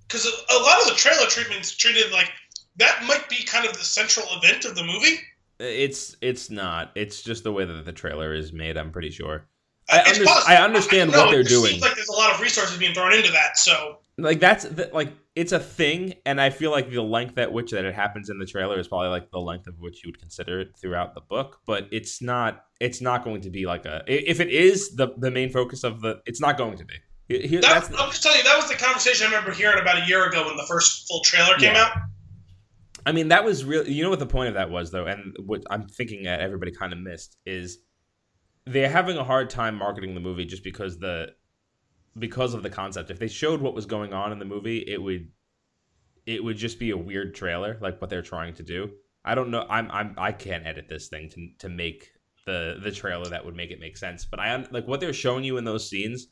because 0.06 0.26
a, 0.26 0.62
lot 0.62 0.82
of 0.82 0.88
the 0.88 0.94
trailer 0.94 1.26
treatments 1.26 1.74
treated 1.74 2.12
like 2.12 2.30
that 2.76 3.02
might 3.06 3.28
be 3.28 3.44
kind 3.44 3.66
of 3.66 3.72
the 3.72 3.84
central 3.84 4.26
event 4.36 4.64
of 4.64 4.74
the 4.74 4.84
movie. 4.84 5.20
It's 5.58 6.16
it's 6.20 6.50
not. 6.50 6.92
It's 6.94 7.22
just 7.22 7.44
the 7.44 7.52
way 7.52 7.64
that 7.64 7.84
the 7.84 7.92
trailer 7.92 8.34
is 8.34 8.52
made. 8.52 8.76
I'm 8.76 8.90
pretty 8.90 9.10
sure. 9.10 9.46
I, 9.90 10.02
under- 10.02 10.28
I 10.28 10.56
understand 10.56 11.14
I- 11.14 11.18
what 11.18 11.30
they're 11.30 11.40
it 11.40 11.48
doing. 11.48 11.72
Seems 11.72 11.82
like 11.82 11.98
lot 12.22 12.34
of 12.34 12.40
resources 12.40 12.76
being 12.78 12.94
thrown 12.94 13.12
into 13.12 13.30
that. 13.32 13.56
So 13.58 13.98
like 14.18 14.40
that's 14.40 14.64
the, 14.64 14.90
like 14.92 15.12
it's 15.34 15.52
a 15.52 15.58
thing, 15.58 16.14
and 16.26 16.40
I 16.40 16.50
feel 16.50 16.70
like 16.70 16.90
the 16.90 17.02
length 17.02 17.38
at 17.38 17.52
which 17.52 17.70
that 17.70 17.84
it 17.86 17.94
happens 17.94 18.28
in 18.28 18.38
the 18.38 18.44
trailer 18.46 18.78
is 18.78 18.86
probably 18.88 19.08
like 19.08 19.30
the 19.30 19.38
length 19.40 19.66
of 19.66 19.78
which 19.80 20.04
you 20.04 20.08
would 20.08 20.18
consider 20.20 20.60
it 20.60 20.76
throughout 20.78 21.14
the 21.14 21.22
book. 21.22 21.60
But 21.66 21.88
it's 21.92 22.20
not. 22.20 22.64
It's 22.80 23.00
not 23.00 23.24
going 23.24 23.40
to 23.42 23.50
be 23.50 23.64
like 23.66 23.84
a. 23.86 24.02
If 24.06 24.40
it 24.40 24.50
is 24.50 24.94
the 24.96 25.08
the 25.16 25.30
main 25.30 25.50
focus 25.50 25.84
of 25.84 26.00
the, 26.02 26.20
it's 26.26 26.40
not 26.40 26.58
going 26.58 26.76
to 26.78 26.84
be. 26.84 26.94
Here- 27.28 27.60
that, 27.62 27.88
that's 27.88 27.88
I'm 28.00 28.10
just 28.10 28.22
telling 28.22 28.38
you, 28.38 28.44
that 28.44 28.56
was 28.56 28.68
the 28.68 28.76
conversation 28.76 29.26
I 29.26 29.30
remember 29.30 29.52
hearing 29.52 29.80
about 29.80 30.02
a 30.02 30.06
year 30.06 30.26
ago 30.28 30.46
when 30.46 30.56
the 30.56 30.66
first 30.68 31.08
full 31.08 31.20
trailer 31.22 31.54
came 31.56 31.74
Yeah. 31.74 31.84
out. 31.84 31.92
I 33.06 33.12
mean, 33.12 33.28
that 33.28 33.44
was 33.44 33.64
real. 33.64 33.88
You 33.88 34.02
know 34.04 34.10
what 34.10 34.18
the 34.18 34.26
point 34.26 34.48
of 34.48 34.54
that 34.54 34.70
was, 34.70 34.90
though, 34.90 35.06
and 35.06 35.34
what 35.46 35.62
I'm 35.70 35.88
thinking 35.88 36.24
that 36.24 36.40
everybody 36.40 36.70
kind 36.72 36.92
of 36.92 36.98
missed 36.98 37.36
is 37.46 37.78
they're 38.66 38.90
having 38.90 39.16
a 39.16 39.24
hard 39.24 39.48
time 39.50 39.74
marketing 39.76 40.14
the 40.14 40.20
movie 40.20 40.44
just 40.44 40.62
because 40.62 40.98
the 40.98 41.28
because 42.18 42.54
of 42.54 42.62
the 42.62 42.70
concept. 42.70 43.10
If 43.10 43.18
they 43.18 43.28
showed 43.28 43.60
what 43.60 43.74
was 43.74 43.86
going 43.86 44.12
on 44.12 44.32
in 44.32 44.38
the 44.38 44.44
movie, 44.44 44.78
it 44.78 45.00
would 45.00 45.28
it 46.26 46.42
would 46.42 46.56
just 46.56 46.78
be 46.78 46.90
a 46.90 46.96
weird 46.96 47.34
trailer, 47.34 47.78
like 47.80 48.00
what 48.00 48.10
they're 48.10 48.22
trying 48.22 48.54
to 48.54 48.62
do. 48.62 48.90
I 49.24 49.34
don't 49.34 49.50
know. 49.50 49.66
I'm 49.68 49.90
I'm 49.90 50.14
I 50.18 50.32
can't 50.32 50.66
edit 50.66 50.88
this 50.88 51.08
thing 51.08 51.28
to 51.30 51.48
to 51.60 51.68
make 51.68 52.10
the 52.46 52.78
the 52.82 52.90
trailer 52.90 53.26
that 53.26 53.44
would 53.44 53.56
make 53.56 53.70
it 53.70 53.80
make 53.80 53.96
sense. 53.96 54.24
But 54.24 54.40
I 54.40 54.64
like 54.70 54.86
what 54.86 55.00
they're 55.00 55.12
showing 55.12 55.44
you 55.44 55.56
in 55.56 55.64
those 55.64 55.88
scenes 55.88 56.26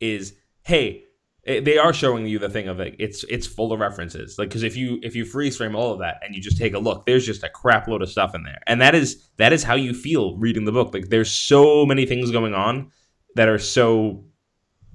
is 0.00 0.34
hey 0.62 1.04
it- 1.44 1.64
they 1.64 1.78
are 1.78 1.92
showing 1.92 2.26
you 2.26 2.38
the 2.38 2.48
thing 2.48 2.68
of 2.68 2.78
like 2.78 2.96
it's 2.98 3.24
it's 3.24 3.46
full 3.46 3.72
of 3.72 3.80
references 3.80 4.36
like 4.38 4.48
because 4.48 4.62
if 4.62 4.76
you 4.76 4.98
if 5.02 5.14
you 5.14 5.24
freeze 5.24 5.56
frame 5.56 5.74
all 5.74 5.92
of 5.92 5.98
that 6.00 6.16
and 6.22 6.34
you 6.34 6.40
just 6.40 6.58
take 6.58 6.74
a 6.74 6.78
look 6.78 7.06
there's 7.06 7.24
just 7.26 7.42
a 7.42 7.48
crap 7.48 7.88
load 7.88 8.02
of 8.02 8.10
stuff 8.10 8.34
in 8.34 8.42
there 8.44 8.60
and 8.66 8.80
that 8.80 8.94
is 8.94 9.30
that 9.38 9.52
is 9.52 9.62
how 9.62 9.74
you 9.74 9.94
feel 9.94 10.36
reading 10.36 10.64
the 10.64 10.72
book 10.72 10.92
like 10.92 11.08
there's 11.08 11.30
so 11.30 11.86
many 11.86 12.04
things 12.06 12.30
going 12.30 12.54
on 12.54 12.90
that 13.36 13.48
are 13.48 13.58
so 13.58 14.24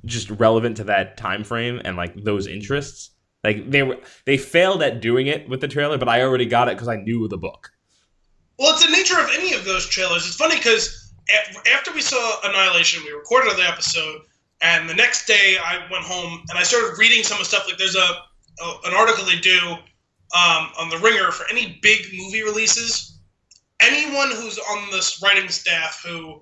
just 0.05 0.29
relevant 0.31 0.77
to 0.77 0.83
that 0.83 1.17
time 1.17 1.43
frame 1.43 1.81
and 1.83 1.97
like 1.97 2.15
those 2.23 2.47
interests 2.47 3.11
like 3.43 3.69
they 3.69 3.83
were 3.83 3.97
they 4.25 4.37
failed 4.37 4.81
at 4.81 5.01
doing 5.01 5.27
it 5.27 5.47
with 5.49 5.61
the 5.61 5.67
trailer 5.67 5.97
but 5.97 6.07
i 6.09 6.21
already 6.21 6.45
got 6.45 6.67
it 6.67 6.75
because 6.75 6.87
i 6.87 6.95
knew 6.95 7.27
the 7.27 7.37
book 7.37 7.71
Well, 8.57 8.73
it's 8.73 8.85
the 8.85 8.91
nature 8.91 9.19
of 9.19 9.29
any 9.33 9.53
of 9.53 9.65
those 9.65 9.85
trailers. 9.85 10.25
It's 10.25 10.35
funny 10.37 10.55
because 10.55 11.11
after 11.73 11.91
we 11.91 12.01
saw 12.01 12.37
Annihilation, 12.43 13.03
we 13.03 13.11
recorded 13.11 13.57
the 13.57 13.67
episode, 13.67 14.21
and 14.61 14.87
the 14.89 14.93
next 14.93 15.25
day 15.27 15.57
I 15.61 15.85
went 15.91 16.03
home 16.05 16.43
and 16.49 16.57
I 16.57 16.63
started 16.63 16.97
reading 16.97 17.23
some 17.23 17.39
of 17.39 17.47
stuff. 17.47 17.67
Like 17.67 17.77
there's 17.77 17.95
a, 17.95 18.09
a 18.63 18.67
an 18.85 18.93
article 18.93 19.25
they 19.25 19.39
do 19.39 19.59
um, 20.33 20.71
on 20.79 20.89
the 20.89 20.97
Ringer 20.99 21.31
for 21.31 21.45
any 21.51 21.79
big 21.81 22.05
movie 22.13 22.43
releases. 22.43 23.19
Anyone 23.81 24.31
who's 24.31 24.57
on 24.57 24.89
this 24.91 25.21
writing 25.21 25.49
staff 25.49 26.01
who 26.05 26.41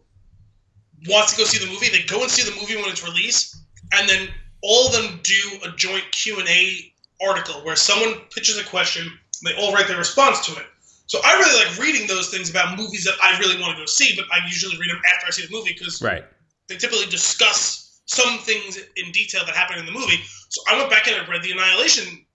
wants 1.08 1.34
to 1.34 1.38
go 1.38 1.44
see 1.44 1.64
the 1.64 1.72
movie, 1.72 1.90
they 1.90 2.04
go 2.04 2.22
and 2.22 2.32
see 2.32 2.44
the 2.44 2.56
movie 2.60 2.76
when 2.76 2.90
it's 2.90 3.04
released, 3.04 3.58
and 3.94 4.08
then 4.08 4.30
all 4.62 4.88
of 4.88 4.94
them 4.94 5.20
do 5.24 5.60
a 5.66 5.72
joint 5.76 6.06
Q 6.12 6.40
and 6.40 6.48
A 6.48 6.94
article 7.22 7.56
where 7.66 7.76
someone 7.76 8.22
pitches 8.34 8.58
a 8.58 8.64
question, 8.64 9.04
and 9.04 9.44
they 9.44 9.62
all 9.62 9.74
write 9.74 9.88
their 9.88 9.98
response 9.98 10.46
to 10.46 10.52
it. 10.54 10.66
So 11.08 11.20
I 11.24 11.34
really 11.34 11.66
like 11.66 11.78
reading 11.80 12.08
those 12.08 12.30
things 12.30 12.50
about 12.50 12.78
movies 12.78 13.04
that 13.04 13.16
I 13.22 13.38
really 13.40 13.62
want 13.62 13.76
to 13.76 13.82
go 13.82 13.86
see, 13.86 14.16
but 14.16 14.26
I 14.32 14.46
usually 14.48 14.78
read 14.78 14.90
them 14.90 15.02
after 15.14 15.28
I 15.28 15.32
see 15.32 15.46
the 15.46 15.52
movie 15.52 15.76
because 15.78 16.02
right 16.02 16.24
they 16.68 16.78
typically 16.78 17.08
discuss 17.08 18.02
some 18.06 18.40
things 18.40 18.78
in 18.96 19.12
detail 19.12 19.46
that 19.46 19.56
happen 19.56 19.78
in 19.78 19.86
the 19.86 19.92
movie. 19.92 20.20
So 20.50 20.62
I 20.70 20.78
went 20.78 20.90
back 20.90 21.08
and 21.08 21.16
I 21.16 21.30
read 21.30 21.44
the 21.44 21.52
Annihilation 21.52 22.26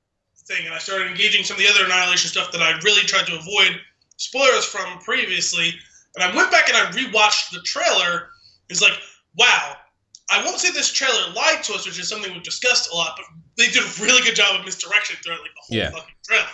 thing, 0.46 0.66
and 0.66 0.74
I 0.74 0.78
started 0.78 1.08
engaging 1.08 1.44
some 1.44 1.56
of 1.56 1.62
the 1.62 1.68
other 1.68 1.84
Annihilation 1.84 2.30
stuff 2.30 2.52
that 2.52 2.62
I 2.62 2.78
really 2.84 3.02
tried 3.02 3.26
to 3.26 3.38
avoid 3.38 3.80
spoilers 4.16 4.64
from 4.64 4.98
previously. 5.00 5.74
And 6.16 6.24
I 6.24 6.34
went 6.34 6.50
back 6.50 6.68
and 6.68 6.76
I 6.76 6.90
rewatched 6.90 7.50
the 7.50 7.60
trailer. 7.62 8.30
It's 8.70 8.82
like, 8.82 8.92
wow, 9.38 9.74
I 10.30 10.44
won't 10.44 10.58
say 10.58 10.70
this 10.70 10.92
trailer 10.92 11.32
lied 11.34 11.62
to 11.64 11.74
us, 11.74 11.86
which 11.86 11.98
is 11.98 12.08
something 12.08 12.32
we've 12.32 12.42
discussed 12.42 12.90
a 12.92 12.94
lot, 12.96 13.14
but 13.16 13.24
they 13.56 13.70
did 13.72 13.82
a 13.82 14.02
really 14.02 14.22
good 14.22 14.34
job 14.36 14.58
of 14.60 14.64
misdirection 14.66 15.16
throughout 15.24 15.40
like 15.40 15.50
the 15.54 15.60
whole 15.66 15.78
Yeah. 15.78 15.90
fucking 15.90 16.14
trailer. 16.26 16.44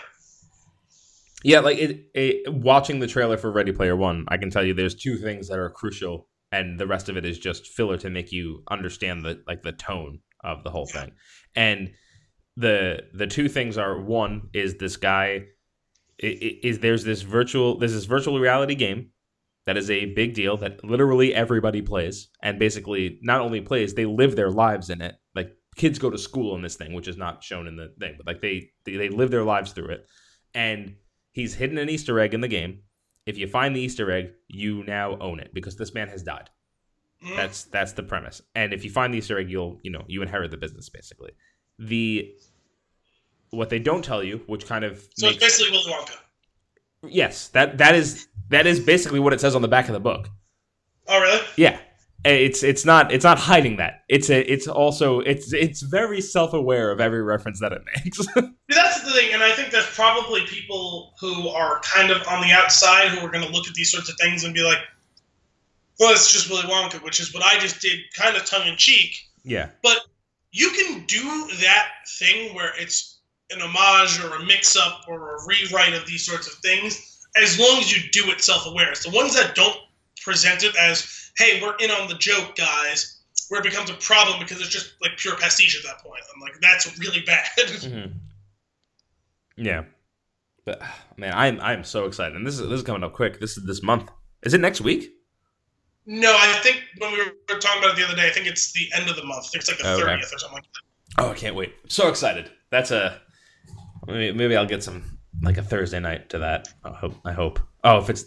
Yeah, 1.43 1.61
like 1.61 1.77
it, 1.79 2.07
it. 2.15 2.53
Watching 2.55 3.01
the 3.01 3.07
trailer 3.07 3.37
for 3.37 3.51
Ready 3.53 3.73
Player 3.73 3.95
One, 3.97 4.25
I 4.29 4.39
can 4.39 4.49
tell 4.51 4.65
you 4.65 4.73
there's 4.73 4.95
two 4.95 5.19
things 5.19 5.49
that 5.49 5.59
are 5.59 5.69
crucial, 5.69 6.29
and 6.51 6.81
the 6.81 6.87
rest 6.87 7.09
of 7.11 7.17
it 7.19 7.25
is 7.27 7.39
just 7.39 7.67
filler 7.67 7.99
to 7.99 8.09
make 8.09 8.33
you 8.33 8.63
understand 8.71 9.25
the 9.25 9.43
like 9.47 9.63
the 9.63 9.73
tone 9.73 10.21
of 10.43 10.65
the 10.65 10.71
whole 10.71 10.87
thing. 10.87 11.13
And 11.55 11.93
the 12.57 13.01
the 13.13 13.27
two 13.27 13.49
things 13.49 13.77
are 13.77 14.01
one 14.01 14.49
is 14.55 14.77
this 14.79 14.97
guy 14.97 15.43
i- 16.23 16.27
i- 16.27 16.61
is 16.63 16.79
there's 16.79 17.05
this 17.05 17.21
virtual 17.23 17.79
there's 17.79 17.93
this 17.93 18.05
virtual 18.07 18.39
reality 18.41 18.75
game 18.75 19.11
that 19.67 19.77
is 19.77 19.91
a 19.91 20.07
big 20.15 20.35
deal 20.35 20.57
that 20.59 20.85
literally 20.85 21.35
everybody 21.35 21.81
plays 21.83 22.29
and 22.43 22.59
basically 22.59 23.19
not 23.23 23.41
only 23.41 23.61
plays 23.61 23.95
they 23.95 24.07
live 24.07 24.37
their 24.37 24.51
lives 24.51 24.91
in 24.91 25.01
it 25.01 25.15
like 25.35 25.57
kids 25.77 25.99
go 25.99 26.11
to 26.11 26.19
school 26.19 26.55
in 26.55 26.63
this 26.63 26.77
thing 26.77 26.93
which 26.93 27.09
is 27.09 27.17
not 27.17 27.43
shown 27.43 27.67
in 27.67 27.77
the 27.77 27.93
thing 27.99 28.15
but 28.17 28.27
like 28.27 28.41
they 28.41 28.71
they, 28.85 28.97
they 28.97 29.09
live 29.09 29.31
their 29.31 29.45
lives 29.45 29.73
through 29.73 29.89
it 29.89 30.07
and 30.55 30.97
he's 31.33 31.55
hidden 31.55 31.79
an 31.79 31.89
easter 31.89 32.21
egg 32.21 32.35
in 32.35 32.41
the 32.41 32.49
game 32.49 32.81
if 33.27 33.39
you 33.39 33.47
find 33.47 33.75
the 33.75 33.81
easter 33.81 34.11
egg 34.11 34.31
you 34.49 34.85
now 34.85 35.17
own 35.19 35.41
it 35.41 35.53
because 35.55 35.77
this 35.77 35.95
man 35.95 36.09
has 36.09 36.23
died 36.23 36.51
Mm. 37.25 37.37
that's 37.37 37.65
that's 37.65 37.93
the 37.93 38.03
premise. 38.03 38.43
And 38.55 38.75
if 38.75 38.85
you 38.85 38.91
find 38.91 39.15
the 39.15 39.19
Easter 39.19 39.39
egg, 39.39 39.49
you'll 39.49 39.79
you 39.83 39.91
know 39.91 40.05
you 40.09 40.21
inherit 40.21 40.51
the 40.51 40.59
business 40.59 40.91
basically. 40.91 41.31
The 41.79 42.35
what 43.51 43.71
they 43.71 43.79
don't 43.79 44.05
tell 44.05 44.23
you, 44.23 44.43
which 44.47 44.67
kind 44.67 44.85
of 44.85 44.99
So 45.17 45.29
it's 45.29 45.39
basically 45.39 45.71
Willy 45.73 45.91
Wonka. 45.91 46.17
yes, 47.09 47.49
that 47.49 47.79
that 47.79 47.95
is 47.95 48.29
that 48.51 48.67
is 48.67 48.81
basically 48.81 49.21
what 49.21 49.33
it 49.33 49.41
says 49.41 49.55
on 49.55 49.63
the 49.63 49.69
back 49.69 49.89
of 49.89 49.93
the 49.95 50.01
book. 50.01 50.29
Oh, 51.07 51.21
really? 51.21 51.41
Yeah, 51.57 51.79
eh, 52.25 52.31
it's 52.33 52.63
it's 52.63 52.85
not 52.85 53.13
it's 53.13 53.25
not 53.25 53.39
hiding 53.39 53.77
that. 53.77 54.05
It's 54.09 54.31
a 54.31 54.51
it's 54.51 54.67
also 54.67 55.21
it's 55.21 55.53
it's 55.53 55.83
very 55.83 56.21
self 56.21 56.53
aware 56.55 56.91
of 56.91 57.01
every 57.01 57.23
reference 57.23 57.61
that 57.61 57.73
it 57.73 57.83
makes. 57.97 58.19
See, 58.25 58.53
that's 58.69 59.03
the 59.03 59.11
thing, 59.11 59.35
and 59.35 59.43
I 59.43 59.53
think 59.53 59.71
there's 59.71 59.87
probably 59.91 60.43
people 60.47 61.15
who 61.21 61.49
are 61.49 61.81
kind 61.81 62.11
of 62.11 62.27
on 62.29 62.41
the 62.41 62.53
outside 62.53 63.09
who 63.09 63.25
are 63.27 63.31
going 63.31 63.45
to 63.45 63.53
look 63.53 63.69
at 63.69 63.75
these 63.75 63.93
sorts 63.93 64.09
of 64.09 64.17
things 64.17 64.45
and 64.45 64.55
be 64.55 64.63
like, 64.63 64.79
"Well, 66.01 66.11
it's 66.13 66.33
just 66.33 66.49
Willy 66.51 66.63
Wonka," 66.63 67.03
which 67.03 67.21
is 67.21 67.35
what 67.35 67.43
I 67.43 67.59
just 67.59 67.81
did, 67.81 67.99
kind 68.17 68.37
of 68.37 68.45
tongue 68.47 68.67
in 68.67 68.77
cheek. 68.77 69.17
yeah, 69.45 69.69
But 69.83 69.99
You 70.53 70.71
can 70.71 71.05
do 71.07 71.49
that 71.61 71.89
thing 72.19 72.55
where 72.55 72.73
it's 72.79 73.19
an 73.51 73.61
homage 73.61 74.23
or 74.25 74.37
a 74.37 74.45
mix-up 74.47 75.03
or 75.09 75.37
a 75.37 75.47
rewrite 75.47 75.93
of 75.95 76.07
these 76.07 76.25
sorts 76.25 76.47
of 76.47 76.55
things, 76.61 77.14
as 77.37 77.59
long 77.59 77.79
as 77.79 77.91
you 77.95 78.09
do 78.11 78.31
it 78.31 78.41
self-aware. 78.41 78.91
It's 78.93 79.05
the 79.05 79.11
ones 79.11 79.35
that 79.35 79.55
don't 79.55 79.77
present 80.23 80.63
it 80.63 80.75
as, 80.77 81.31
"Hey, 81.37 81.61
we're 81.63 81.77
in 81.77 81.91
on 81.91 82.09
the 82.09 82.15
joke, 82.15 82.57
guys," 82.57 83.21
where 83.49 83.61
it 83.61 83.65
becomes 83.65 83.91
a 83.91 83.95
problem 83.95 84.39
because 84.39 84.61
it's 84.61 84.71
just 84.71 84.95
like 85.03 85.17
pure 85.19 85.37
pastiche 85.37 85.77
at 85.77 85.83
that 85.85 86.03
point. 86.03 86.23
I'm 86.35 86.41
like, 86.41 86.55
that's 86.61 86.99
really 86.99 87.21
bad. 87.21 87.47
hmm 87.83 88.07
yeah. 89.57 89.85
But 90.65 90.83
man, 91.17 91.33
I'm 91.35 91.61
I'm 91.61 91.85
so 91.85 92.07
excited, 92.07 92.37
and 92.37 92.47
this 92.47 92.55
is 92.55 92.69
this 92.69 92.79
is 92.79 92.83
coming 92.83 93.03
up 93.05 93.13
quick. 93.13 93.41
This 93.41 93.57
is 93.57 93.67
this 93.67 93.83
month. 93.83 94.11
Is 94.43 94.55
it 94.55 94.61
next 94.61 94.81
week? 94.81 95.11
No, 96.07 96.37
I 96.39 96.53
think 96.63 96.83
when 96.99 97.13
we 97.13 97.19
were 97.19 97.59
talking 97.59 97.83
about 97.83 97.93
it 97.93 97.97
the 97.97 98.05
other 98.07 98.17
day, 98.17 98.27
I 98.29 98.31
think 98.31 98.47
it's 98.47 98.73
the 98.73 98.91
end 98.95 99.09
of 99.09 99.17
the 99.17 99.25
month. 99.25 99.47
It's 99.55 99.69
like 99.69 99.79
the 99.79 99.89
Okay. 99.89 100.03
thirtieth 100.03 100.33
or 100.35 100.39
something 100.39 100.57
like 100.57 100.65
that. 100.65 101.23
Oh, 101.25 101.31
I 101.31 101.35
can't 101.35 101.55
wait! 101.57 101.75
So 101.89 102.09
excited. 102.09 102.51
That's 102.71 102.91
a 102.91 103.21
maybe, 104.07 104.37
maybe 104.37 104.57
I'll 104.57 104.67
get 104.67 104.83
some 104.83 105.14
like 105.43 105.59
a 105.59 105.63
Thursday 105.63 106.01
night 106.01 106.31
to 106.31 106.39
that. 106.39 106.69
I 106.85 106.91
hope. 106.91 107.15
I 107.25 107.33
hope. 107.33 107.61
Oh, 107.83 107.99
if 107.99 108.11
it's 108.11 108.25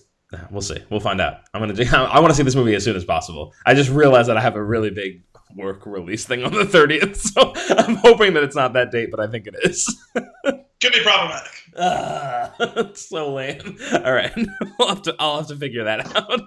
we'll 0.51 0.61
see. 0.61 0.83
We'll 0.89 0.99
find 0.99 1.21
out. 1.21 1.41
I'm 1.53 1.61
gonna. 1.61 1.73
Do, 1.73 1.83
I 1.93 2.19
want 2.19 2.31
to 2.31 2.35
see 2.35 2.43
this 2.43 2.55
movie 2.55 2.75
as 2.75 2.83
soon 2.83 2.95
as 2.95 3.05
possible. 3.05 3.53
I 3.65 3.73
just 3.73 3.89
realized 3.89 4.29
that 4.29 4.37
I 4.37 4.41
have 4.41 4.55
a 4.55 4.63
really 4.63 4.89
big 4.89 5.23
work 5.55 5.85
release 5.85 6.25
thing 6.25 6.43
on 6.43 6.53
the 6.53 6.63
30th, 6.63 7.15
so 7.33 7.53
I'm 7.75 7.95
hoping 7.95 8.33
that 8.33 8.43
it's 8.43 8.55
not 8.55 8.73
that 8.73 8.91
date, 8.91 9.09
but 9.11 9.19
I 9.19 9.27
think 9.27 9.47
it 9.47 9.55
is. 9.63 9.85
Could 10.13 10.93
be 10.93 11.01
problematic. 11.01 11.51
It's 11.69 11.77
ah, 11.79 12.91
so 12.93 13.33
lame. 13.33 13.77
All 13.93 14.13
right, 14.13 14.31
I'll 14.79 14.87
have 14.89 15.01
to. 15.03 15.15
I'll 15.19 15.37
have 15.37 15.47
to 15.47 15.55
figure 15.55 15.85
that 15.85 16.15
out. 16.15 16.41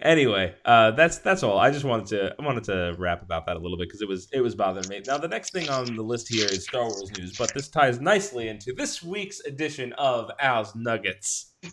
Anyway, 0.00 0.54
uh, 0.64 0.90
that's 0.92 1.18
that's 1.18 1.42
all. 1.42 1.58
I 1.58 1.70
just 1.70 1.84
wanted 1.84 2.06
to. 2.08 2.34
I 2.38 2.44
wanted 2.44 2.64
to 2.64 2.94
rap 2.98 3.22
about 3.22 3.46
that 3.46 3.56
a 3.56 3.58
little 3.58 3.76
bit 3.78 3.88
because 3.88 4.02
it 4.02 4.08
was 4.08 4.28
it 4.32 4.40
was 4.40 4.54
bothering 4.54 4.88
me. 4.88 5.00
Now 5.06 5.18
the 5.18 5.28
next 5.28 5.52
thing 5.52 5.68
on 5.68 5.94
the 5.96 6.02
list 6.02 6.28
here 6.28 6.46
is 6.46 6.64
Star 6.64 6.82
Wars 6.84 7.10
news, 7.18 7.36
but 7.38 7.52
this 7.54 7.68
ties 7.68 8.00
nicely 8.00 8.48
into 8.48 8.72
this 8.76 9.02
week's 9.02 9.40
edition 9.40 9.92
of 9.94 10.30
Al's 10.40 10.74
Nuggets. 10.74 11.52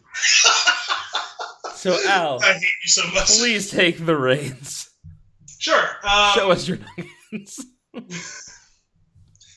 So 1.75 1.95
Al, 2.07 2.39
I 2.43 2.53
hate 2.53 2.61
you 2.63 2.88
so 2.89 3.03
much. 3.13 3.38
please 3.38 3.69
take 3.69 4.03
the 4.03 4.15
reins. 4.17 4.89
Sure. 5.59 5.80
Um, 6.03 6.32
Show 6.34 6.51
us 6.51 6.67
your 6.67 6.80
nuggets. 6.80 7.63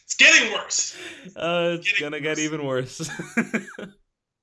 It's 0.05 0.15
getting 0.19 0.53
worse. 0.53 0.97
Uh, 1.35 1.77
it's 1.79 1.93
Getting 1.93 2.11
gonna 2.11 2.21
get 2.21 2.39
even 2.39 2.65
worse. 2.67 3.09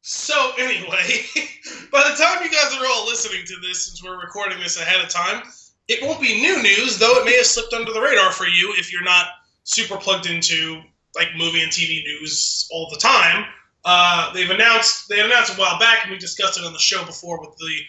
So 0.09 0.53
anyway, 0.57 1.25
by 1.91 2.09
the 2.09 2.15
time 2.15 2.41
you 2.41 2.49
guys 2.49 2.73
are 2.73 2.85
all 2.87 3.05
listening 3.05 3.43
to 3.45 3.55
this, 3.61 3.87
since 3.87 4.01
we're 4.01 4.17
recording 4.17 4.57
this 4.57 4.79
ahead 4.79 5.03
of 5.03 5.09
time, 5.09 5.43
it 5.89 6.01
won't 6.01 6.21
be 6.21 6.39
new 6.39 6.63
news, 6.63 6.97
though 6.97 7.19
it 7.19 7.25
may 7.25 7.35
have 7.35 7.45
slipped 7.45 7.73
under 7.73 7.91
the 7.91 7.99
radar 7.99 8.31
for 8.31 8.47
you 8.47 8.73
if 8.77 8.89
you're 8.89 9.03
not 9.03 9.25
super 9.65 9.97
plugged 9.97 10.25
into 10.25 10.81
like 11.17 11.27
movie 11.35 11.61
and 11.61 11.73
TV 11.73 12.05
news 12.05 12.69
all 12.71 12.89
the 12.89 12.95
time. 12.95 13.47
Uh, 13.83 14.31
they've 14.31 14.49
announced 14.49 15.09
they 15.09 15.19
announced 15.19 15.53
a 15.53 15.59
while 15.59 15.77
back, 15.77 16.03
and 16.03 16.11
we 16.13 16.17
discussed 16.17 16.57
it 16.57 16.63
on 16.63 16.71
the 16.71 16.79
show 16.79 17.03
before 17.03 17.41
with 17.41 17.57
the 17.57 17.79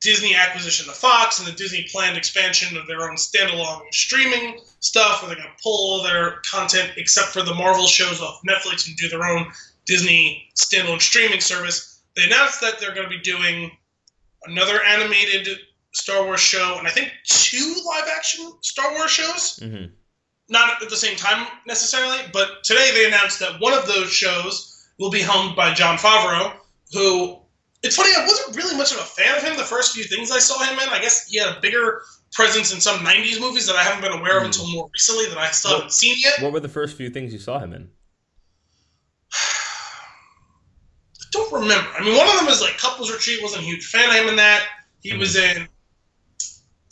Disney 0.00 0.36
acquisition 0.36 0.88
of 0.88 0.94
Fox 0.94 1.40
and 1.40 1.48
the 1.48 1.52
Disney 1.52 1.84
planned 1.90 2.16
expansion 2.16 2.76
of 2.76 2.86
their 2.86 3.10
own 3.10 3.16
standalone 3.16 3.82
streaming 3.90 4.60
stuff, 4.78 5.20
where 5.20 5.34
they're 5.34 5.42
going 5.42 5.48
to 5.48 5.62
pull 5.64 5.72
all 5.72 6.04
their 6.04 6.36
content 6.48 6.92
except 6.96 7.30
for 7.30 7.42
the 7.42 7.54
Marvel 7.54 7.88
shows 7.88 8.20
off 8.20 8.40
Netflix 8.48 8.86
and 8.86 8.96
do 8.96 9.08
their 9.08 9.24
own 9.24 9.50
Disney 9.86 10.48
standalone 10.56 11.00
streaming 11.00 11.40
service. 11.40 12.02
They 12.16 12.24
announced 12.24 12.60
that 12.60 12.78
they're 12.78 12.94
going 12.94 13.08
to 13.08 13.16
be 13.16 13.20
doing 13.22 13.70
another 14.46 14.82
animated 14.82 15.48
Star 15.92 16.24
Wars 16.24 16.40
show, 16.40 16.76
and 16.78 16.86
I 16.86 16.90
think 16.90 17.10
two 17.24 17.76
live 17.86 18.04
action 18.14 18.52
Star 18.62 18.92
Wars 18.92 19.10
shows. 19.10 19.58
Mm-hmm. 19.62 19.86
Not 20.48 20.82
at 20.82 20.88
the 20.90 20.96
same 20.96 21.16
time 21.16 21.46
necessarily, 21.66 22.18
but 22.32 22.62
today 22.62 22.90
they 22.94 23.06
announced 23.06 23.40
that 23.40 23.60
one 23.60 23.72
of 23.72 23.86
those 23.86 24.10
shows 24.12 24.86
will 24.98 25.10
be 25.10 25.20
helmed 25.20 25.56
by 25.56 25.74
Jon 25.74 25.96
Favreau, 25.98 26.52
who 26.92 27.38
it's 27.82 27.96
funny, 27.96 28.10
I 28.16 28.24
wasn't 28.26 28.56
really 28.56 28.76
much 28.76 28.92
of 28.92 28.98
a 28.98 29.02
fan 29.02 29.36
of 29.36 29.42
him 29.42 29.56
the 29.56 29.62
first 29.62 29.92
few 29.94 30.04
things 30.04 30.30
I 30.30 30.38
saw 30.38 30.62
him 30.64 30.78
in. 30.78 30.88
I 30.88 31.00
guess 31.00 31.26
he 31.28 31.38
had 31.38 31.56
a 31.56 31.60
bigger 31.60 32.02
presence 32.32 32.72
in 32.72 32.80
some 32.80 32.98
90s 33.00 33.40
movies 33.40 33.66
that 33.66 33.76
I 33.76 33.82
haven't 33.82 34.02
been 34.02 34.18
aware 34.18 34.36
of 34.38 34.42
Hmm. 34.42 34.46
until 34.46 34.66
more 34.68 34.88
recently 34.92 35.26
that 35.26 35.38
I 35.38 35.50
still 35.50 35.70
Well- 35.72 35.80
haven't 35.80 35.92
seen 35.92 36.16
yet. 36.22 36.40
What 36.40 36.52
were 36.52 36.60
the 36.60 36.68
first 36.68 36.96
few 36.96 37.10
things 37.10 37.32
you 37.32 37.38
saw 37.38 37.58
him 37.58 37.72
in? 37.72 37.90
I 41.36 41.50
don't 41.50 41.60
remember. 41.62 41.88
I 41.98 42.04
mean, 42.04 42.16
one 42.16 42.28
of 42.28 42.40
them 42.40 42.48
is 42.48 42.60
like 42.60 42.78
Couples 42.78 43.10
Retreat. 43.12 43.42
Wasn't 43.42 43.62
a 43.62 43.64
huge 43.64 43.86
fan 43.86 44.08
of 44.08 44.16
him 44.16 44.28
in 44.28 44.36
that. 44.36 44.66
He 45.02 45.12
Mhm. 45.12 45.18
was 45.18 45.36
in 45.36 45.68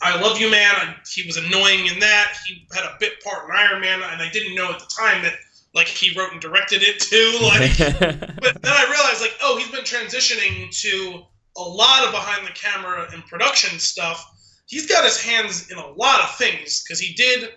I 0.01 0.19
Love 0.21 0.39
You 0.39 0.51
Man. 0.51 0.75
I, 0.75 0.95
he 1.09 1.25
was 1.25 1.37
annoying 1.37 1.87
in 1.87 1.99
that. 1.99 2.37
He 2.45 2.67
had 2.73 2.83
a 2.83 2.95
bit 2.99 3.23
part 3.23 3.49
in 3.49 3.55
Iron 3.55 3.81
Man, 3.81 4.01
and 4.03 4.21
I 4.21 4.29
didn't 4.29 4.53
know 4.55 4.71
at 4.71 4.79
the 4.79 4.85
time 4.85 5.23
that 5.23 5.33
like 5.73 5.87
he 5.87 6.17
wrote 6.17 6.31
and 6.31 6.39
directed 6.41 6.83
it 6.83 6.99
too. 6.99 7.37
Like, 7.41 7.77
but 8.41 8.61
then 8.61 8.71
I 8.73 8.85
realized 8.89 9.21
like, 9.21 9.35
oh, 9.41 9.57
he's 9.57 9.69
been 9.69 9.83
transitioning 9.83 10.69
to 10.81 11.23
a 11.57 11.61
lot 11.61 12.05
of 12.05 12.11
behind 12.11 12.45
the 12.45 12.51
camera 12.51 13.07
and 13.13 13.25
production 13.25 13.79
stuff. 13.79 14.23
He's 14.67 14.85
got 14.85 15.03
his 15.03 15.19
hands 15.21 15.71
in 15.71 15.77
a 15.77 15.87
lot 15.93 16.21
of 16.21 16.35
things 16.37 16.83
because 16.83 16.99
he 16.99 17.13
did 17.13 17.53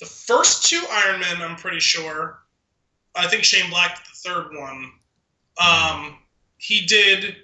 the 0.00 0.06
first 0.06 0.66
two 0.66 0.82
Iron 0.90 1.20
Men. 1.20 1.42
I'm 1.42 1.56
pretty 1.56 1.80
sure. 1.80 2.40
I 3.14 3.26
think 3.28 3.44
Shane 3.44 3.70
Black 3.70 3.96
did 3.96 4.04
the 4.06 4.28
third 4.28 4.56
one. 4.58 4.92
Um, 5.60 6.18
he 6.58 6.86
did. 6.86 7.36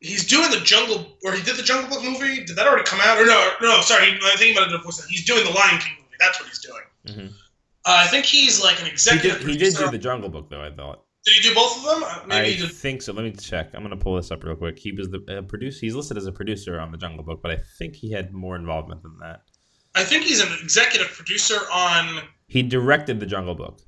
He's 0.00 0.26
doing 0.26 0.50
the 0.50 0.58
Jungle, 0.60 1.06
or 1.24 1.32
he 1.32 1.42
did 1.42 1.56
the 1.56 1.62
Jungle 1.62 1.88
Book 1.88 2.02
movie. 2.02 2.44
Did 2.44 2.56
that 2.56 2.66
already 2.66 2.84
come 2.84 2.98
out? 3.02 3.18
Or 3.18 3.24
no, 3.26 3.52
no, 3.60 3.80
sorry. 3.82 4.18
I 4.22 4.34
think 4.36 4.56
about 4.56 4.72
it 4.72 4.82
before. 4.82 4.92
He's 5.08 5.24
doing 5.24 5.44
the 5.44 5.50
Lion 5.50 5.78
King 5.78 5.92
movie. 5.98 6.16
That's 6.18 6.40
what 6.40 6.48
he's 6.48 6.60
doing. 6.60 6.82
Mhm. 7.06 7.28
Uh, 7.84 8.02
I 8.04 8.06
think 8.08 8.24
he's 8.26 8.62
like 8.62 8.78
an 8.80 8.86
He 8.86 8.92
executive. 8.92 9.38
did. 9.40 9.48
He 9.48 9.56
did 9.56 9.76
do 9.76 9.90
the 9.90 9.98
Jungle 9.98 10.28
Book, 10.28 10.50
though. 10.50 10.62
I 10.62 10.70
thought. 10.72 11.04
Did 11.24 11.34
he 11.34 11.48
do 11.48 11.54
both 11.54 11.76
of 11.78 11.84
them? 11.84 12.02
Uh, 12.02 12.26
Maybe 12.26 12.48
I 12.48 12.50
he 12.50 12.66
think 12.66 13.00
so. 13.00 13.12
Let 13.12 13.24
me 13.24 13.30
check. 13.30 13.70
I'm 13.74 13.82
gonna 13.82 13.96
pull 13.96 14.16
this 14.16 14.32
up 14.32 14.42
real 14.42 14.56
quick. 14.56 14.76
He 14.76 14.90
was 14.90 15.08
the 15.08 15.38
uh, 15.38 15.42
producer. 15.42 15.78
He's 15.80 15.94
listed 15.94 16.16
as 16.16 16.26
a 16.26 16.32
producer 16.32 16.80
on 16.80 16.90
the 16.90 16.98
Jungle 16.98 17.22
Book, 17.22 17.40
but 17.42 17.52
I 17.52 17.58
think 17.78 17.94
he 17.94 18.10
had 18.10 18.32
more 18.32 18.56
involvement 18.56 19.02
than 19.04 19.16
that. 19.20 19.42
I 19.94 20.02
think 20.02 20.24
he's 20.24 20.40
an 20.40 20.48
executive 20.60 21.08
producer 21.12 21.58
on. 21.72 22.22
He 22.48 22.62
directed 22.64 23.20
the 23.20 23.26
Jungle 23.26 23.54
Book. 23.54 23.80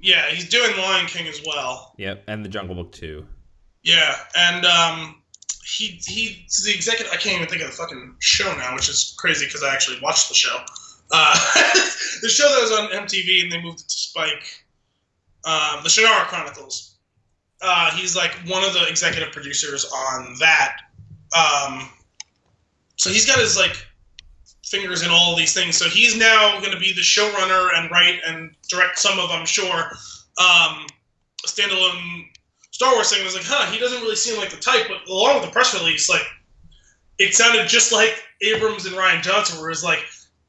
Yeah, 0.00 0.26
he's 0.30 0.48
doing 0.48 0.76
Lion 0.76 1.06
King 1.06 1.26
as 1.26 1.42
well. 1.44 1.94
Yep, 1.98 2.24
and 2.28 2.44
the 2.44 2.48
Jungle 2.48 2.74
Book 2.76 2.92
too. 2.92 3.26
Yeah, 3.82 4.16
and 4.36 4.64
um, 4.64 5.22
he 5.64 6.00
he's 6.06 6.62
the 6.64 6.72
executive. 6.72 7.12
I 7.12 7.16
can't 7.16 7.36
even 7.36 7.48
think 7.48 7.62
of 7.62 7.70
the 7.70 7.76
fucking 7.76 8.16
show 8.20 8.54
now, 8.56 8.74
which 8.74 8.88
is 8.88 9.14
crazy 9.18 9.46
because 9.46 9.62
I 9.62 9.72
actually 9.72 9.98
watched 10.00 10.28
the 10.28 10.34
show. 10.34 10.56
Uh, 11.10 11.34
the 12.22 12.28
show 12.28 12.48
that 12.48 12.60
was 12.60 12.72
on 12.72 13.06
MTV 13.06 13.42
and 13.42 13.52
they 13.52 13.60
moved 13.62 13.80
it 13.80 13.88
to 13.88 13.98
Spike. 13.98 14.64
Um, 15.44 15.82
the 15.82 15.88
Shannara 15.88 16.26
Chronicles. 16.26 16.96
Uh, 17.60 17.90
he's 17.92 18.14
like 18.14 18.32
one 18.46 18.62
of 18.62 18.72
the 18.72 18.86
executive 18.88 19.32
producers 19.32 19.84
on 19.84 20.36
that. 20.38 20.76
Um, 21.36 21.88
so 22.96 23.10
he's 23.10 23.26
got 23.26 23.38
his 23.38 23.56
like 23.56 23.86
fingers 24.68 25.02
in 25.02 25.10
all 25.10 25.36
these 25.36 25.54
things. 25.54 25.76
So 25.76 25.88
he's 25.88 26.16
now 26.16 26.60
going 26.60 26.72
to 26.72 26.78
be 26.78 26.92
the 26.92 27.00
showrunner 27.00 27.70
and 27.74 27.90
write 27.90 28.20
and 28.26 28.54
direct 28.68 28.98
some 28.98 29.18
of, 29.18 29.30
I'm 29.30 29.46
sure, 29.46 29.90
um, 30.38 30.86
standalone 31.46 32.24
Star 32.70 32.94
Wars 32.94 33.10
thing. 33.10 33.20
I 33.20 33.24
was 33.24 33.34
like, 33.34 33.44
huh, 33.46 33.70
he 33.72 33.78
doesn't 33.78 34.00
really 34.00 34.16
seem 34.16 34.38
like 34.38 34.50
the 34.50 34.56
type. 34.56 34.86
But 34.88 35.08
along 35.10 35.36
with 35.36 35.46
the 35.46 35.50
press 35.50 35.74
release, 35.74 36.08
like, 36.08 36.26
it 37.18 37.34
sounded 37.34 37.68
just 37.68 37.92
like 37.92 38.22
Abrams 38.42 38.86
and 38.86 38.94
Rian 38.94 39.22
Johnson, 39.22 39.60
where 39.60 39.70
it's 39.70 39.82
like, 39.82 40.04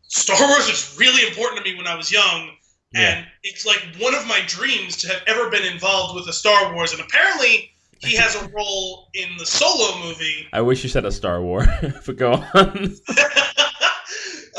Star 0.08 0.38
Wars 0.48 0.68
was 0.68 0.96
really 1.00 1.28
important 1.28 1.64
to 1.64 1.72
me 1.72 1.78
when 1.78 1.88
I 1.88 1.96
was 1.96 2.12
young. 2.12 2.52
Yeah. 2.94 3.18
And 3.18 3.28
it's 3.44 3.66
like 3.66 3.84
one 4.00 4.16
of 4.16 4.28
my 4.28 4.42
dreams 4.48 4.98
to 4.98 5.08
have 5.08 5.22
ever 5.28 5.50
been 5.50 5.66
involved 5.66 6.16
with 6.16 6.28
a 6.28 6.34
Star 6.34 6.74
Wars. 6.74 6.92
And 6.92 7.02
apparently, 7.02 7.72
he 8.00 8.16
has 8.16 8.36
a 8.36 8.48
role 8.50 9.10
in 9.14 9.30
the 9.38 9.46
Solo 9.46 10.00
movie. 10.04 10.48
I 10.54 10.62
wish 10.62 10.84
you 10.84 10.90
said 10.90 11.06
a 11.06 11.12
Star 11.12 11.42
War, 11.42 11.66
but 12.06 12.16
go 12.16 12.34
on. 12.34 12.96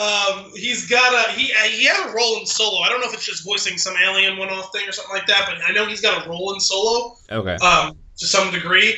um, 0.00 0.50
he's 0.54 0.88
got 0.88 1.12
a 1.12 1.32
he 1.32 1.52
he 1.68 1.84
has 1.84 2.10
a 2.10 2.16
role 2.16 2.40
in 2.40 2.46
Solo. 2.46 2.80
I 2.80 2.88
don't 2.88 3.00
know 3.00 3.08
if 3.08 3.12
it's 3.12 3.26
just 3.26 3.44
voicing 3.44 3.76
some 3.76 3.94
alien 4.02 4.38
one-off 4.38 4.72
thing 4.72 4.88
or 4.88 4.92
something 4.92 5.14
like 5.14 5.26
that, 5.26 5.44
but 5.46 5.58
I 5.68 5.72
know 5.72 5.84
he's 5.84 6.00
got 6.00 6.26
a 6.26 6.28
role 6.28 6.54
in 6.54 6.60
Solo 6.60 7.16
okay. 7.30 7.56
um, 7.56 7.98
to 8.16 8.26
some 8.26 8.50
degree, 8.50 8.96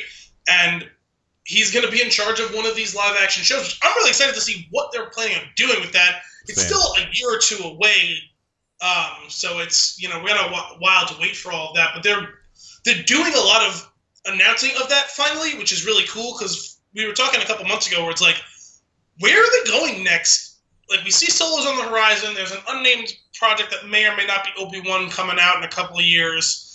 and 0.49 0.89
he's 1.43 1.71
going 1.71 1.85
to 1.85 1.91
be 1.91 2.01
in 2.01 2.09
charge 2.09 2.39
of 2.39 2.55
one 2.55 2.65
of 2.65 2.75
these 2.77 2.95
live-action 2.95 3.43
shows. 3.43 3.63
Which 3.63 3.79
I'm 3.83 3.93
really 3.97 4.11
excited 4.11 4.33
to 4.35 4.41
see 4.41 4.67
what 4.71 4.93
they're 4.93 5.09
planning 5.09 5.35
on 5.35 5.43
doing 5.57 5.81
with 5.81 5.91
that. 5.91 6.21
It's 6.47 6.61
Same. 6.61 6.69
still 6.69 6.93
a 7.03 7.09
year 7.11 7.35
or 7.35 7.37
two 7.37 7.61
away, 7.65 8.19
um, 8.81 9.27
so 9.27 9.59
it's 9.59 10.01
you 10.01 10.07
know 10.07 10.21
we 10.21 10.29
got 10.29 10.49
a 10.49 10.77
while 10.79 11.05
to 11.07 11.15
wait 11.19 11.35
for 11.35 11.51
all 11.51 11.71
of 11.71 11.75
that. 11.75 11.89
But 11.93 12.03
they're 12.03 12.29
they're 12.85 13.03
doing 13.03 13.33
a 13.33 13.41
lot 13.41 13.61
of 13.67 13.91
announcing 14.25 14.71
of 14.81 14.87
that 14.87 15.09
finally, 15.09 15.57
which 15.57 15.73
is 15.73 15.85
really 15.85 16.05
cool 16.07 16.37
because 16.37 16.79
we 16.95 17.05
were 17.05 17.13
talking 17.13 17.41
a 17.41 17.45
couple 17.45 17.65
months 17.65 17.91
ago 17.91 18.03
where 18.03 18.11
it's 18.11 18.21
like, 18.21 18.37
where 19.19 19.37
are 19.37 19.65
they 19.65 19.69
going 19.69 20.01
next? 20.01 20.52
Like 20.89 21.03
we 21.03 21.11
see 21.11 21.27
solos 21.27 21.65
on 21.65 21.77
the 21.77 21.89
horizon. 21.89 22.33
There's 22.33 22.51
an 22.51 22.61
unnamed 22.69 23.13
project 23.33 23.71
that 23.71 23.89
may 23.89 24.05
or 24.05 24.15
may 24.15 24.25
not 24.25 24.43
be 24.43 24.51
Obi 24.57 24.81
Wan 24.85 25.09
coming 25.09 25.37
out 25.39 25.57
in 25.57 25.63
a 25.63 25.69
couple 25.69 25.97
of 25.97 26.05
years. 26.05 26.69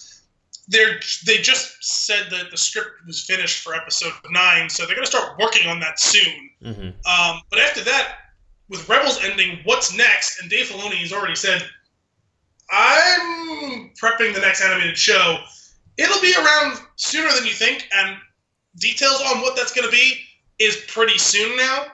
They're 0.68 1.00
they 1.26 1.38
just 1.38 1.76
said 1.80 2.26
that 2.30 2.50
the 2.50 2.56
script 2.56 2.90
was 3.06 3.24
finished 3.24 3.62
for 3.62 3.74
episode 3.74 4.12
nine, 4.30 4.68
so 4.68 4.84
they're 4.84 4.94
gonna 4.94 5.06
start 5.06 5.38
working 5.38 5.68
on 5.68 5.80
that 5.80 5.98
soon. 6.00 6.50
hmm 6.62 6.88
Um, 7.08 7.40
but 7.50 7.58
after 7.58 7.82
that, 7.84 8.16
with 8.68 8.88
Rebels 8.88 9.22
ending, 9.24 9.60
what's 9.64 9.96
next? 9.96 10.40
And 10.40 10.50
Dave 10.50 10.66
Filoni 10.66 10.96
has 10.96 11.12
already 11.12 11.34
said, 11.34 11.62
I'm 12.70 13.90
prepping 14.00 14.34
the 14.34 14.40
next 14.40 14.62
animated 14.62 14.98
show. 14.98 15.38
It'll 15.96 16.20
be 16.20 16.34
around 16.34 16.80
sooner 16.96 17.32
than 17.32 17.46
you 17.46 17.52
think, 17.52 17.88
and 17.94 18.16
details 18.76 19.20
on 19.22 19.40
what 19.40 19.56
that's 19.56 19.72
going 19.72 19.86
to 19.86 19.90
be 19.90 20.20
is 20.58 20.76
pretty 20.88 21.18
soon 21.18 21.56
now. 21.56 21.86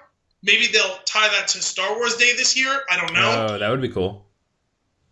Maybe 0.45 0.67
they'll 0.69 0.99
tie 1.07 1.29
that 1.29 1.49
to 1.49 1.63
Star 1.63 1.97
Wars 1.97 2.17
Day 2.17 2.33
this 2.37 2.57
year. 2.57 2.71
I 2.91 3.01
don't 3.01 3.13
know. 3.15 3.47
Oh, 3.51 3.59
that 3.59 3.71
would 3.71 3.81
be 3.81 3.89
cool. 3.89 4.27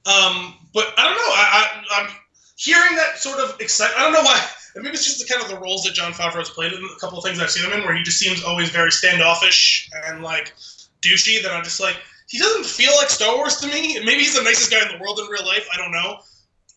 Um, 0.04 0.54
but 0.74 0.86
I 0.98 1.04
don't 1.04 1.16
know. 1.16 1.32
I, 1.34 1.70
I, 1.98 2.02
I'm 2.02 2.10
hearing 2.56 2.96
that 2.96 3.18
sort 3.18 3.38
of 3.38 3.58
excitement. 3.60 3.98
I 3.98 4.02
don't 4.04 4.12
know 4.12 4.22
why. 4.22 4.44
Maybe 4.76 4.90
it's 4.90 5.04
just 5.04 5.18
the 5.26 5.32
kind 5.32 5.42
of 5.44 5.50
the 5.50 5.58
roles 5.58 5.84
that 5.84 5.94
Jon 5.94 6.12
Favreau's 6.12 6.50
played 6.50 6.72
in 6.72 6.78
a 6.84 6.98
couple 7.00 7.18
of 7.18 7.24
things 7.24 7.40
I've 7.40 7.50
seen 7.50 7.64
him 7.70 7.78
in, 7.78 7.84
where 7.86 7.94
he 7.96 8.02
just 8.02 8.18
seems 8.18 8.42
always 8.44 8.70
very 8.70 8.90
standoffish 8.90 9.90
and 10.06 10.22
like 10.22 10.54
douchey. 11.02 11.42
That 11.42 11.52
I'm 11.52 11.64
just 11.64 11.80
like, 11.80 11.96
he 12.28 12.38
doesn't 12.38 12.64
feel 12.66 12.92
like 12.96 13.08
Star 13.10 13.36
Wars 13.36 13.56
to 13.58 13.66
me. 13.68 13.98
Maybe 14.04 14.20
he's 14.20 14.34
the 14.36 14.42
nicest 14.42 14.70
guy 14.70 14.80
in 14.82 14.88
the 14.88 15.02
world 15.02 15.18
in 15.18 15.26
real 15.26 15.44
life. 15.46 15.66
I 15.72 15.76
don't 15.78 15.92
know. 15.92 16.18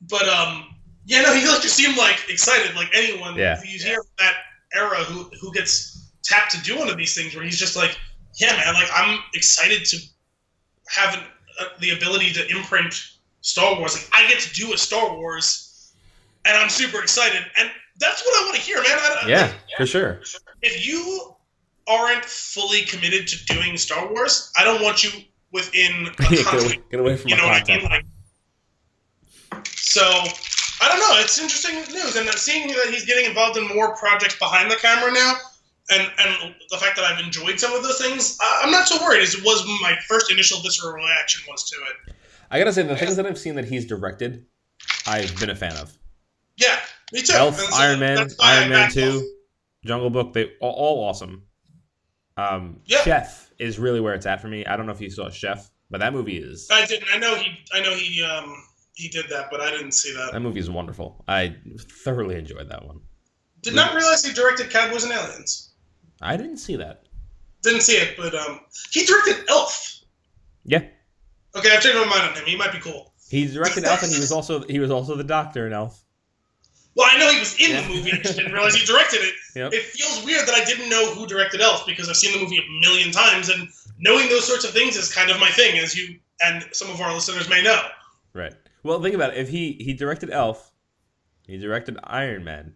But 0.09 0.27
um, 0.29 0.65
yeah, 1.05 1.21
no, 1.21 1.33
he 1.33 1.47
like 1.47 1.61
just 1.61 1.75
seemed 1.75 1.97
like 1.97 2.19
excited, 2.29 2.75
like 2.75 2.89
anyone 2.93 3.35
Yeah. 3.37 3.55
who's 3.57 3.83
here 3.83 4.01
from 4.03 4.11
that 4.19 4.35
era 4.73 5.03
who 5.05 5.23
who 5.41 5.53
gets 5.53 6.11
tapped 6.23 6.51
to 6.51 6.61
do 6.63 6.77
one 6.77 6.89
of 6.89 6.97
these 6.97 7.15
things, 7.15 7.33
where 7.35 7.45
he's 7.45 7.57
just 7.59 7.75
like, 7.77 7.97
yeah, 8.35 8.53
man, 8.57 8.73
like 8.73 8.89
I'm 8.93 9.19
excited 9.33 9.85
to 9.85 9.97
have 10.89 11.13
an, 11.15 11.19
uh, 11.59 11.65
the 11.79 11.91
ability 11.91 12.31
to 12.33 12.47
imprint 12.49 12.93
Star 13.41 13.77
Wars. 13.79 13.93
Like 13.95 14.09
I 14.13 14.27
get 14.29 14.39
to 14.41 14.53
do 14.53 14.73
a 14.73 14.77
Star 14.77 15.15
Wars, 15.15 15.93
and 16.45 16.57
I'm 16.57 16.69
super 16.69 17.01
excited. 17.01 17.41
And 17.57 17.69
that's 17.99 18.23
what 18.23 18.41
I 18.41 18.45
want 18.45 18.55
to 18.57 18.61
hear, 18.61 18.77
man. 18.77 18.87
I, 18.91 19.19
I- 19.23 19.27
Yeah, 19.27 19.51
for 19.77 19.85
sure. 19.85 20.21
If 20.61 20.85
you 20.85 21.33
aren't 21.87 22.25
fully 22.25 22.81
committed 22.81 23.27
to 23.27 23.45
doing 23.45 23.77
Star 23.77 24.11
Wars, 24.11 24.51
I 24.57 24.63
don't 24.63 24.81
want 24.81 25.03
you 25.03 25.11
within 25.51 26.07
a 26.07 26.11
get, 26.29 26.53
away, 26.53 26.79
get 26.91 26.99
away 26.99 27.15
from 27.17 27.29
You 27.29 27.35
my 27.37 27.41
know 27.41 27.47
what 27.47 27.55
I 27.55 27.59
content. 27.59 27.83
mean? 27.83 27.91
Like, 27.91 28.05
so 29.75 30.01
I 30.81 30.89
don't 30.89 30.99
know. 30.99 31.19
It's 31.21 31.39
interesting 31.39 31.75
news, 31.93 32.15
and 32.15 32.27
I'm 32.27 32.35
seeing 32.37 32.67
that 32.67 32.87
he's 32.89 33.05
getting 33.05 33.25
involved 33.25 33.57
in 33.57 33.67
more 33.67 33.95
projects 33.95 34.37
behind 34.37 34.69
the 34.69 34.75
camera 34.75 35.11
now, 35.13 35.35
and 35.91 36.01
and 36.01 36.55
the 36.69 36.77
fact 36.77 36.95
that 36.95 37.05
I've 37.05 37.23
enjoyed 37.23 37.59
some 37.59 37.73
of 37.73 37.83
those 37.83 37.99
things, 37.99 38.37
I'm 38.41 38.71
not 38.71 38.87
so 38.87 39.01
worried. 39.03 39.21
As 39.21 39.35
it 39.35 39.43
was 39.43 39.65
my 39.81 39.95
first 40.07 40.31
initial 40.31 40.59
visceral 40.61 40.93
reaction 40.93 41.43
was 41.49 41.69
to 41.69 41.75
it. 41.77 42.15
I 42.51 42.59
gotta 42.59 42.73
say, 42.73 42.83
the 42.83 42.95
things 42.95 43.15
that 43.17 43.25
I've 43.25 43.37
seen 43.37 43.55
that 43.55 43.65
he's 43.65 43.85
directed, 43.85 44.45
I've 45.07 45.37
been 45.39 45.49
a 45.49 45.55
fan 45.55 45.75
of. 45.77 45.95
Yeah, 46.57 46.79
Me 47.11 47.21
too. 47.21 47.33
Elf, 47.33 47.59
so 47.59 47.75
Iron 47.75 47.99
Man, 47.99 48.29
Iron 48.39 48.69
Man 48.69 48.85
backed 48.87 48.97
off. 48.97 49.03
Two, 49.13 49.31
Jungle 49.85 50.09
Book. 50.09 50.33
They 50.33 50.51
all, 50.61 50.71
all 50.71 51.03
awesome. 51.09 51.43
Um, 52.37 52.79
Yeah. 52.85 53.01
Chef 53.01 53.51
is 53.59 53.79
really 53.79 53.99
where 53.99 54.13
it's 54.13 54.25
at 54.25 54.41
for 54.41 54.47
me. 54.47 54.65
I 54.65 54.75
don't 54.77 54.85
know 54.85 54.91
if 54.91 55.01
you 55.01 55.09
saw 55.09 55.29
Chef, 55.29 55.69
but 55.89 55.99
that 55.99 56.13
movie 56.13 56.37
is 56.37 56.67
I 56.71 56.85
didn't. 56.85 57.07
I 57.13 57.17
know 57.17 57.35
he. 57.35 57.51
I 57.73 57.81
know 57.81 57.93
he. 57.93 58.23
Um, 58.23 58.55
he 58.93 59.09
did 59.09 59.25
that, 59.29 59.49
but 59.51 59.59
I 59.59 59.69
didn't 59.71 59.91
see 59.91 60.13
that. 60.13 60.31
that 60.31 60.39
movie 60.39 60.59
is 60.61 60.69
wonderful. 60.69 61.23
I 61.27 61.55
thoroughly 62.03 62.35
enjoyed 62.37 62.69
that 62.69 62.85
one. 62.85 63.01
Did 63.61 63.75
not 63.75 63.93
realize 63.93 64.23
he 64.23 64.31
directed 64.31 64.69
Cowboys 64.69 65.03
and 65.03 65.11
Aliens. 65.11 65.73
I 66.25 66.37
didn't 66.37 66.57
see 66.57 66.75
that. 66.77 67.03
Didn't 67.61 67.81
see 67.81 67.93
it, 67.97 68.15
but 68.17 68.33
um, 68.35 68.59
he 68.91 69.05
directed 69.05 69.45
Elf. 69.49 69.99
Yeah, 70.63 70.81
Okay, 71.55 71.69
I've 71.73 71.81
changed 71.81 71.97
my 71.97 72.05
mind 72.05 72.23
on 72.29 72.35
him. 72.35 72.45
He 72.45 72.55
might 72.57 72.71
be 72.71 72.79
cool. 72.79 73.13
he 73.29 73.47
directed 73.47 73.85
Elf, 73.85 74.03
and 74.03 74.11
he 74.11 74.19
was 74.19 74.31
also 74.31 74.61
he 74.63 74.79
was 74.79 74.91
also 74.91 75.15
the 75.15 75.23
doctor 75.23 75.65
in 75.67 75.73
Elf. 75.73 76.01
Well, 76.95 77.07
I 77.11 77.17
know 77.17 77.29
he 77.31 77.39
was 77.39 77.55
in 77.59 77.71
Yeah. 77.71 77.81
the 77.81 77.93
movie. 77.93 78.11
I 78.13 78.17
just 78.17 78.37
didn't 78.37 78.53
realize 78.53 78.75
he 78.75 78.85
directed 78.85 79.17
it. 79.21 79.33
Yep. 79.55 79.73
It 79.73 79.83
feels 79.83 80.23
weird 80.25 80.47
that 80.47 80.55
I 80.55 80.63
didn't 80.65 80.89
know 80.89 81.13
who 81.13 81.27
directed 81.27 81.61
Elf 81.61 81.85
because 81.85 82.07
I've 82.09 82.15
seen 82.17 82.33
the 82.33 82.39
movie 82.43 82.57
a 82.57 82.79
million 82.81 83.11
times, 83.11 83.49
and 83.49 83.67
knowing 83.99 84.27
those 84.29 84.45
sorts 84.47 84.63
of 84.65 84.71
things 84.71 84.95
is 84.95 85.13
kind 85.13 85.29
of 85.29 85.39
my 85.39 85.49
thing, 85.49 85.77
as 85.79 85.95
you 85.95 86.19
and 86.43 86.65
some 86.71 86.89
of 86.89 86.99
our 87.01 87.13
listeners 87.13 87.49
may 87.49 87.61
know. 87.63 87.81
Right. 88.33 88.53
Well, 88.83 89.01
think 89.01 89.15
about 89.15 89.33
it. 89.33 89.37
If 89.39 89.49
he 89.49 89.73
he 89.73 89.93
directed 89.93 90.29
Elf, 90.31 90.71
he 91.47 91.57
directed 91.57 91.97
Iron 92.03 92.43
Man. 92.43 92.73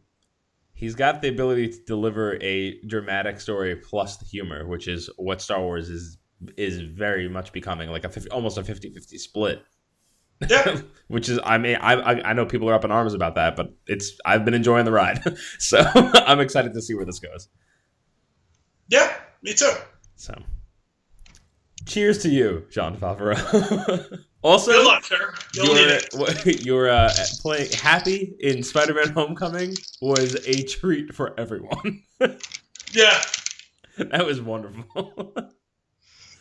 He's 0.79 0.95
got 0.95 1.21
the 1.21 1.27
ability 1.27 1.67
to 1.67 1.79
deliver 1.85 2.41
a 2.41 2.79
dramatic 2.87 3.41
story 3.41 3.75
plus 3.75 4.15
the 4.15 4.23
humor, 4.23 4.65
which 4.65 4.87
is 4.87 5.09
what 5.17 5.41
Star 5.41 5.59
Wars 5.59 5.89
is 5.89 6.17
is 6.55 6.79
very 6.79 7.27
much 7.27 7.51
becoming 7.51 7.89
like 7.89 8.05
a 8.05 8.09
50, 8.09 8.29
almost 8.29 8.57
a 8.57 8.61
50-50 8.61 9.19
split. 9.19 9.61
Yeah. 10.49 10.79
which 11.09 11.27
is 11.27 11.37
I 11.43 11.57
mean 11.57 11.75
I, 11.81 11.95
I 11.95 12.29
I 12.29 12.33
know 12.33 12.45
people 12.45 12.69
are 12.69 12.73
up 12.73 12.85
in 12.85 12.91
arms 12.91 13.13
about 13.13 13.35
that, 13.35 13.57
but 13.57 13.73
it's 13.87 14.17
I've 14.23 14.45
been 14.45 14.53
enjoying 14.53 14.85
the 14.85 14.93
ride, 14.93 15.21
so 15.59 15.79
I'm 15.95 16.39
excited 16.39 16.73
to 16.73 16.81
see 16.81 16.93
where 16.93 17.03
this 17.03 17.19
goes. 17.19 17.49
Yeah, 18.87 19.13
me 19.43 19.53
too. 19.55 19.73
So, 20.15 20.33
cheers 21.85 22.19
to 22.19 22.29
you, 22.29 22.67
Jon 22.71 22.95
Favreau. 22.95 24.23
Also, 24.41 24.71
Good 24.71 24.85
luck, 24.85 25.03
sir. 25.03 25.33
You'll 25.53 25.75
your 25.77 26.29
your 26.45 26.89
uh, 26.89 27.13
playing 27.41 27.71
happy 27.71 28.35
in 28.39 28.63
Spider-Man: 28.63 29.09
Homecoming 29.09 29.75
was 30.01 30.35
a 30.47 30.63
treat 30.63 31.13
for 31.13 31.37
everyone. 31.39 32.03
Yeah. 32.91 33.21
that 33.99 34.25
was 34.25 34.41
wonderful. 34.41 35.33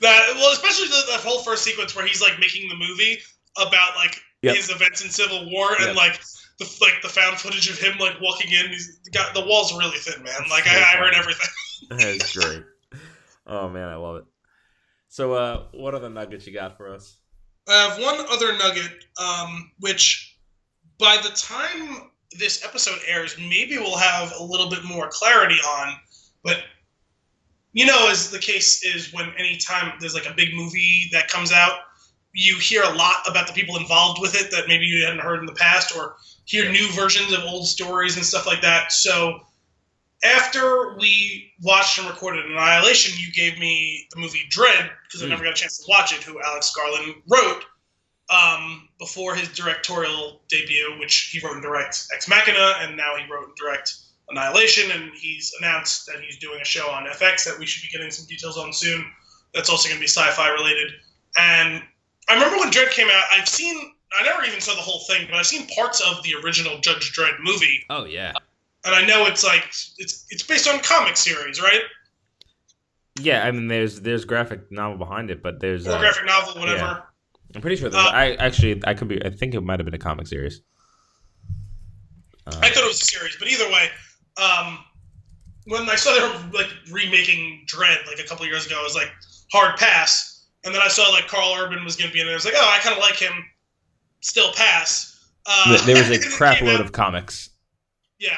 That 0.01 0.32
well, 0.36 0.53
especially 0.53 0.86
the, 0.86 1.03
that 1.11 1.20
whole 1.20 1.42
first 1.42 1.64
sequence 1.64 1.96
where 1.96 2.07
he's 2.07 2.22
like 2.22 2.38
making 2.38 2.68
the 2.68 2.76
movie 2.76 3.18
about 3.57 3.96
like 3.96 4.20
Yep. 4.42 4.55
his 4.55 4.70
events 4.70 5.03
in 5.05 5.11
Civil 5.11 5.51
War 5.51 5.70
Yep. 5.72 5.88
and 5.88 5.96
like 5.96 6.20
the 6.61 6.78
like 6.80 7.03
the 7.03 7.09
found 7.09 7.36
footage 7.38 7.68
of 7.68 7.78
him 7.80 7.99
like 7.99 8.14
walking 8.20 8.53
in. 8.53 8.68
He's 8.70 8.99
got 9.12 9.34
the 9.34 9.44
walls 9.44 9.76
really 9.76 9.99
thin, 9.99 10.22
man. 10.22 10.34
Like 10.49 10.68
I, 10.68 10.76
I 10.76 10.96
heard 10.99 11.14
everything. 11.14 11.49
That's 11.90 12.32
great. 12.36 12.62
Oh 13.46 13.68
man, 13.68 13.88
I 13.88 13.96
love 13.96 14.16
it. 14.16 14.24
So, 15.09 15.32
uh, 15.32 15.64
what 15.72 15.94
other 15.96 16.09
nuggets 16.11 16.46
you 16.46 16.53
got 16.55 16.76
for 16.76 16.88
us? 16.94 17.16
I 17.68 17.88
have 17.88 18.02
one 18.02 18.24
other 18.30 18.56
nugget, 18.56 19.04
um, 19.20 19.70
which 19.80 20.36
by 20.98 21.18
the 21.22 21.30
time 21.30 22.10
this 22.38 22.64
episode 22.64 22.98
airs, 23.06 23.36
maybe 23.38 23.78
we'll 23.78 23.96
have 23.96 24.32
a 24.38 24.42
little 24.42 24.68
bit 24.70 24.84
more 24.84 25.08
clarity 25.10 25.58
on. 25.60 25.94
But 26.42 26.62
you 27.72 27.86
know, 27.86 28.08
as 28.10 28.30
the 28.30 28.38
case 28.38 28.82
is 28.84 29.12
when 29.12 29.32
any 29.38 29.56
time 29.56 29.92
there's 30.00 30.14
like 30.14 30.28
a 30.28 30.34
big 30.34 30.54
movie 30.54 31.08
that 31.12 31.28
comes 31.28 31.52
out, 31.52 31.80
you 32.32 32.56
hear 32.56 32.82
a 32.82 32.94
lot 32.94 33.16
about 33.28 33.46
the 33.46 33.52
people 33.52 33.76
involved 33.76 34.20
with 34.20 34.34
it 34.34 34.50
that 34.50 34.68
maybe 34.68 34.84
you 34.84 35.04
hadn't 35.04 35.20
heard 35.20 35.40
in 35.40 35.46
the 35.46 35.52
past, 35.52 35.94
or 35.96 36.16
hear 36.44 36.70
new 36.70 36.90
versions 36.92 37.32
of 37.32 37.40
old 37.44 37.66
stories 37.66 38.16
and 38.16 38.24
stuff 38.24 38.46
like 38.46 38.62
that. 38.62 38.92
So 38.92 39.40
after 40.24 40.96
we 40.98 41.52
watched 41.62 41.98
and 41.98 42.08
recorded 42.08 42.44
Annihilation, 42.46 43.14
you 43.18 43.32
gave 43.32 43.58
me 43.58 44.06
the 44.10 44.18
movie 44.18 44.44
Dredd 44.50 44.90
because 45.04 45.22
I 45.22 45.26
Mm. 45.26 45.30
never 45.30 45.44
got 45.44 45.52
a 45.52 45.56
chance 45.56 45.78
to 45.78 45.84
watch 45.88 46.12
it, 46.12 46.22
who 46.22 46.40
Alex 46.42 46.72
Garland 46.74 47.14
wrote 47.28 47.64
um, 48.30 48.88
before 48.98 49.34
his 49.34 49.48
directorial 49.48 50.42
debut, 50.48 50.98
which 50.98 51.30
he 51.32 51.40
wrote 51.40 51.54
and 51.54 51.62
direct 51.62 52.04
Ex 52.14 52.28
Machina, 52.28 52.76
and 52.80 52.94
now 52.96 53.16
he 53.16 53.24
wrote 53.32 53.46
and 53.48 53.56
direct 53.56 53.94
Annihilation, 54.28 54.90
and 54.90 55.10
he's 55.14 55.50
announced 55.58 56.04
that 56.06 56.20
he's 56.20 56.38
doing 56.38 56.60
a 56.60 56.64
show 56.64 56.90
on 56.90 57.06
FX 57.06 57.44
that 57.44 57.58
we 57.58 57.64
should 57.64 57.80
be 57.80 57.88
getting 57.88 58.10
some 58.10 58.26
details 58.26 58.58
on 58.58 58.70
soon. 58.74 59.10
That's 59.54 59.70
also 59.70 59.88
going 59.88 59.96
to 59.96 60.02
be 60.02 60.08
sci-fi 60.08 60.48
related. 60.50 60.92
And 61.38 61.82
I 62.28 62.34
remember 62.34 62.58
when 62.58 62.70
Dredd 62.70 62.90
came 62.90 63.08
out, 63.08 63.24
I've 63.32 63.48
seen. 63.48 63.94
I 64.18 64.22
never 64.24 64.44
even 64.44 64.60
saw 64.60 64.74
the 64.74 64.80
whole 64.82 65.00
thing, 65.06 65.26
but 65.30 65.36
I've 65.38 65.46
seen 65.46 65.66
parts 65.68 66.00
of 66.00 66.22
the 66.22 66.34
original 66.44 66.78
Judge 66.80 67.12
Dredd 67.16 67.38
movie, 67.40 67.82
Oh 67.88 68.04
yeah, 68.04 68.32
and 68.89 68.97
I 68.97 69.07
know 69.07 69.26
it's 69.26 69.45
like 69.45 69.64
it's 69.99 70.26
it's 70.30 70.43
based 70.43 70.66
on 70.68 70.80
comic 70.80 71.16
series, 71.16 71.61
right? 71.62 71.82
yeah. 73.20 73.45
I 73.47 73.51
mean, 73.53 73.68
there's 73.68 74.01
there's 74.01 74.24
graphic 74.24 74.70
novel 74.72 74.97
behind 74.99 75.30
it, 75.30 75.43
but 75.43 75.61
there's 75.61 75.86
Or 75.86 75.93
uh, 75.93 75.99
graphic 75.99 76.26
novel, 76.26 76.61
whatever. 76.61 76.78
yeah. 76.78 77.01
I'm 77.55 77.61
pretty 77.62 77.76
sure. 77.76 77.89
Uh, 77.95 77.97
I 78.12 78.34
actually 78.34 78.82
I 78.86 78.95
could 78.95 79.09
be. 79.09 79.24
I 79.24 79.30
think 79.30 79.55
it 79.55 79.61
might 79.62 79.78
have 79.78 79.84
been 79.84 79.95
a 79.95 79.99
comic 79.99 80.26
series. 80.26 80.61
Uh, 82.47 82.59
I 82.62 82.70
thought 82.70 82.84
it 82.84 82.89
was 82.89 83.01
a 83.03 83.07
series, 83.07 83.36
but 83.39 83.49
either 83.49 83.66
way, 83.68 83.91
um, 84.43 84.78
when 85.66 85.89
I 85.89 85.97
saw 85.97 86.14
they 86.14 86.20
were 86.20 86.53
like 86.59 86.70
remaking 86.91 87.64
Dredd 87.66 88.07
like 88.07 88.18
a 88.18 88.24
couple 88.28 88.47
years 88.47 88.66
ago, 88.66 88.78
I 88.80 88.82
was 88.82 88.95
like 88.95 89.11
hard 89.53 89.76
pass. 89.78 90.47
And 90.64 90.74
then 90.74 90.82
I 90.84 90.89
saw 90.89 91.09
like 91.11 91.28
Karl 91.28 91.55
Urban 91.57 91.84
was 91.84 91.97
going 91.97 92.09
to 92.09 92.14
be 92.14 92.20
in 92.20 92.26
it. 92.26 92.30
I 92.32 92.34
was 92.34 92.45
like, 92.45 92.55
oh, 92.57 92.74
I 92.76 92.80
kind 92.80 92.95
of 92.97 93.01
like 93.01 93.14
him. 93.16 93.32
Still 94.20 94.53
pass. 94.55 95.14
Uh, 95.47 95.78
there 95.86 95.97
was 95.97 96.11
a 96.11 96.18
crap 96.36 96.61
load 96.61 96.74
out- 96.76 96.80
of 96.80 96.93
comics. 96.93 97.51
Yeah, 98.18 98.36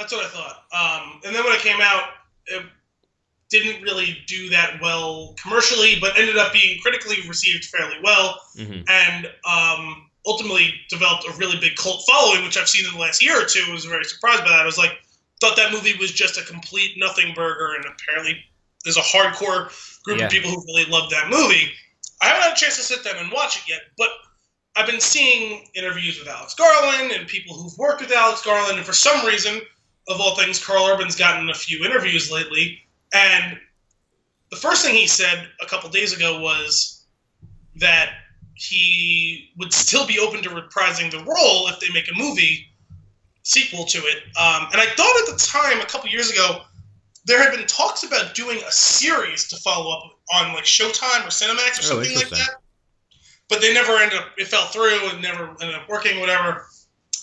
that's 0.00 0.12
what 0.12 0.24
I 0.24 0.28
thought. 0.28 0.64
Um, 0.72 1.20
and 1.24 1.34
then 1.34 1.44
when 1.44 1.52
it 1.52 1.60
came 1.60 1.80
out, 1.82 2.04
it 2.46 2.64
didn't 3.50 3.82
really 3.82 4.16
do 4.26 4.48
that 4.48 4.80
well 4.80 5.34
commercially, 5.40 5.98
but 6.00 6.18
ended 6.18 6.38
up 6.38 6.52
being 6.52 6.80
critically 6.80 7.16
received 7.28 7.64
fairly 7.66 7.96
well 8.02 8.40
hmm 8.56 8.80
and 8.88 9.26
um, 9.44 10.06
ultimately 10.26 10.72
developed 10.88 11.26
a 11.28 11.32
really 11.36 11.58
big 11.60 11.76
cult 11.76 12.02
following, 12.10 12.44
which 12.44 12.56
I've 12.56 12.68
seen 12.68 12.86
in 12.86 12.92
the 12.94 12.98
last 12.98 13.22
year 13.22 13.40
or 13.42 13.44
two. 13.44 13.62
I 13.68 13.72
was 13.72 13.84
very 13.84 14.04
surprised 14.04 14.42
by 14.42 14.50
that. 14.50 14.60
I 14.60 14.64
was 14.64 14.78
like, 14.78 14.92
thought 15.40 15.56
that 15.56 15.72
movie 15.72 15.94
was 15.98 16.12
just 16.12 16.38
a 16.38 16.44
complete 16.44 16.92
nothing 16.96 17.34
burger, 17.34 17.74
and 17.74 17.84
apparently 17.84 18.42
there's 18.84 18.96
a 18.96 19.00
hardcore 19.00 19.70
group 20.04 20.18
Yeah. 20.18 20.26
of 20.26 20.30
people 20.32 20.50
who 20.50 20.62
really 20.66 20.84
love 20.86 21.10
that 21.10 21.28
movie. 21.28 21.70
I 22.22 22.26
haven't 22.26 22.42
had 22.42 22.52
a 22.52 22.56
chance 22.56 22.76
to 22.76 22.82
sit 22.82 23.04
down 23.04 23.16
and 23.16 23.32
watch 23.32 23.56
it 23.58 23.68
yet, 23.68 23.80
but 23.98 24.08
I've 24.76 24.86
been 24.86 25.00
seeing 25.00 25.68
interviews 25.74 26.18
with 26.18 26.28
Alex 26.28 26.54
Garland 26.54 27.12
and 27.12 27.26
people 27.26 27.56
who've 27.56 27.76
worked 27.78 28.00
with 28.02 28.12
Alex 28.12 28.42
Garland, 28.42 28.76
and 28.76 28.86
for 28.86 28.92
some 28.92 29.26
reason, 29.26 29.60
of 30.10 30.20
all 30.20 30.36
things, 30.36 30.64
Karl 30.64 30.86
Urban's 30.88 31.16
gotten 31.16 31.48
a 31.50 31.54
few 31.54 31.84
interviews 31.84 32.30
lately, 32.30 32.78
and 33.12 33.58
the 34.50 34.56
first 34.56 34.84
thing 34.84 34.94
he 34.94 35.06
said 35.06 35.48
a 35.60 35.66
couple 35.66 35.88
days 35.90 36.12
ago 36.12 36.40
was 36.40 37.06
that 37.76 38.10
he 38.54 39.50
would 39.58 39.72
still 39.72 40.06
be 40.06 40.18
open 40.18 40.42
to 40.42 40.50
reprising 40.50 41.10
the 41.10 41.18
role 41.18 41.68
if 41.68 41.80
they 41.80 41.88
make 41.94 42.08
a 42.10 42.18
movie 42.18 42.66
sequel 43.42 43.84
to 43.86 43.98
it. 43.98 44.18
Um, 44.36 44.68
and 44.72 44.80
I 44.80 44.86
thought 44.96 45.28
at 45.28 45.32
the 45.32 45.38
time, 45.38 45.80
a 45.80 45.86
couple 45.86 46.10
years 46.10 46.30
ago, 46.30 46.62
there 47.24 47.42
had 47.42 47.56
been 47.56 47.66
talks 47.66 48.02
about 48.02 48.34
doing 48.34 48.58
a 48.66 48.72
series 48.72 49.48
to 49.48 49.56
follow 49.56 49.92
up 49.96 50.02
on 50.34 50.52
like 50.52 50.64
Showtime 50.64 51.24
or 51.24 51.30
Cinemax 51.30 51.78
or 51.78 51.94
Oh, 51.94 52.02
something 52.02 52.14
like 52.16 52.28
that. 52.30 52.56
But 53.48 53.60
they 53.60 53.72
never 53.72 53.92
ended 53.92 54.18
up. 54.18 54.26
It 54.36 54.46
fell 54.48 54.66
through 54.66 55.08
and 55.10 55.22
never 55.22 55.56
ended 55.60 55.74
up 55.74 55.88
working. 55.88 56.20
Whatever. 56.20 56.66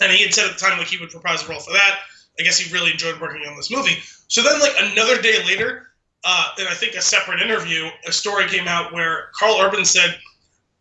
And 0.01 0.11
he 0.11 0.23
had 0.23 0.33
said 0.33 0.49
at 0.49 0.57
the 0.57 0.59
time 0.59 0.77
like 0.77 0.87
he 0.87 0.97
would 0.97 1.13
reprise 1.13 1.43
the 1.43 1.49
role 1.49 1.59
for 1.59 1.73
that. 1.73 1.99
I 2.39 2.43
guess 2.43 2.59
he 2.59 2.71
really 2.73 2.91
enjoyed 2.91 3.19
working 3.19 3.47
on 3.47 3.55
this 3.55 3.71
movie. 3.71 3.97
So 4.27 4.41
then, 4.41 4.59
like 4.59 4.73
another 4.77 5.21
day 5.21 5.43
later, 5.45 5.87
uh, 6.23 6.49
in 6.59 6.67
I 6.67 6.73
think 6.73 6.95
a 6.95 7.01
separate 7.01 7.41
interview, 7.41 7.89
a 8.05 8.11
story 8.11 8.47
came 8.47 8.67
out 8.67 8.93
where 8.93 9.29
Karl 9.39 9.59
Urban 9.59 9.85
said, 9.85 10.19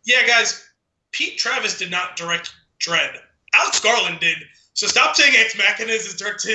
"Yeah, 0.05 0.25
guys, 0.27 0.67
Pete 1.11 1.37
Travis 1.37 1.77
did 1.77 1.89
not 1.89 2.15
direct 2.15 2.53
Dredd. 2.79 3.19
Alex 3.53 3.79
Garland 3.79 4.19
did. 4.19 4.37
So 4.73 4.85
stop 4.85 5.15
saying 5.15 5.33
Ex 5.35 5.57
Machina 5.57 5.91
is 5.91 6.05
his 6.05 6.15
direct- 6.15 6.45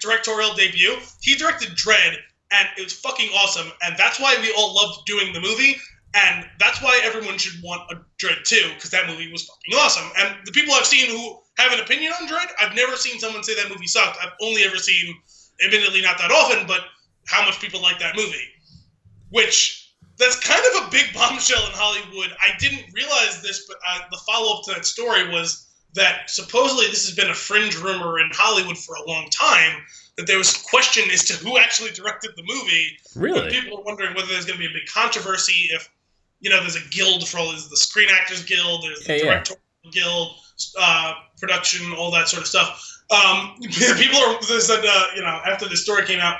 directorial 0.00 0.54
debut. 0.54 0.96
He 1.20 1.34
directed 1.34 1.70
Dredd, 1.70 2.16
and 2.50 2.68
it 2.78 2.84
was 2.84 2.94
fucking 2.94 3.30
awesome. 3.34 3.70
And 3.82 3.96
that's 3.98 4.18
why 4.18 4.36
we 4.40 4.52
all 4.52 4.74
loved 4.74 5.04
doing 5.04 5.32
the 5.32 5.40
movie. 5.40 5.76
And 6.14 6.46
that's 6.58 6.80
why 6.82 7.00
everyone 7.04 7.36
should 7.38 7.62
want 7.62 7.82
a 7.92 7.96
Dredd 8.22 8.44
2, 8.44 8.72
because 8.74 8.90
that 8.90 9.06
movie 9.06 9.30
was 9.30 9.44
fucking 9.44 9.74
awesome. 9.74 10.10
And 10.18 10.36
the 10.46 10.52
people 10.52 10.74
I've 10.74 10.86
seen 10.86 11.10
who 11.10 11.38
have 11.58 11.72
an 11.72 11.80
opinion 11.80 12.12
on 12.20 12.26
Dredd, 12.26 12.48
I've 12.58 12.74
never 12.74 12.96
seen 12.96 13.20
someone 13.20 13.42
say 13.44 13.54
that 13.56 13.68
movie 13.68 13.86
sucked. 13.86 14.18
I've 14.22 14.32
only 14.40 14.62
ever 14.62 14.76
seen, 14.76 15.14
admittedly 15.64 16.00
not 16.00 16.18
that 16.18 16.30
often, 16.30 16.66
but 16.66 16.80
how 17.26 17.44
much 17.44 17.60
people 17.60 17.82
like 17.82 17.98
that 17.98 18.16
movie. 18.16 18.48
Which, 19.30 19.92
that's 20.16 20.38
kind 20.40 20.62
of 20.74 20.86
a 20.86 20.90
big 20.90 21.06
bombshell 21.14 21.64
in 21.66 21.72
Hollywood. 21.72 22.34
I 22.40 22.56
didn't 22.58 22.84
realize 22.94 23.42
this, 23.42 23.66
but 23.68 23.76
uh, 23.86 24.00
the 24.10 24.18
follow 24.26 24.58
up 24.58 24.64
to 24.64 24.72
that 24.72 24.86
story 24.86 25.28
was 25.30 25.66
that 25.94 26.30
supposedly 26.30 26.86
this 26.86 27.06
has 27.06 27.14
been 27.14 27.30
a 27.30 27.34
fringe 27.34 27.76
rumor 27.76 28.18
in 28.18 28.30
Hollywood 28.32 28.78
for 28.78 28.94
a 28.94 29.06
long 29.06 29.28
time. 29.30 29.82
That 30.16 30.26
there 30.26 30.38
was 30.38 30.52
question 30.52 31.08
as 31.12 31.22
to 31.26 31.34
who 31.34 31.58
actually 31.58 31.90
directed 31.90 32.32
the 32.34 32.42
movie, 32.42 32.98
Really? 33.14 33.50
people 33.50 33.78
are 33.78 33.84
wondering 33.84 34.14
whether 34.16 34.26
there's 34.26 34.44
going 34.44 34.58
to 34.58 34.66
be 34.66 34.70
a 34.70 34.76
big 34.76 34.88
controversy 34.92 35.68
if, 35.70 35.88
you 36.40 36.50
know, 36.50 36.60
there's 36.60 36.76
a 36.76 36.88
guild 36.90 37.28
for 37.28 37.38
all 37.38 37.50
these, 37.50 37.68
the 37.68 37.76
Screen 37.76 38.08
Actors 38.12 38.44
Guild, 38.44 38.82
there's 38.82 39.00
the 39.00 39.12
Yeah, 39.14 39.18
yeah. 39.18 39.24
Director 39.24 39.54
Guild 39.90 40.36
uh, 40.78 41.14
production, 41.38 41.92
all 41.92 42.10
that 42.12 42.28
sort 42.28 42.42
of 42.42 42.48
stuff. 42.48 42.84
Um, 43.10 43.56
people 43.60 44.18
are 44.18 44.38
they 44.40 44.60
said, 44.60 44.84
uh, 44.84 45.06
you 45.14 45.22
know, 45.22 45.40
after 45.46 45.68
the 45.68 45.76
story 45.76 46.04
came 46.04 46.20
out, 46.20 46.38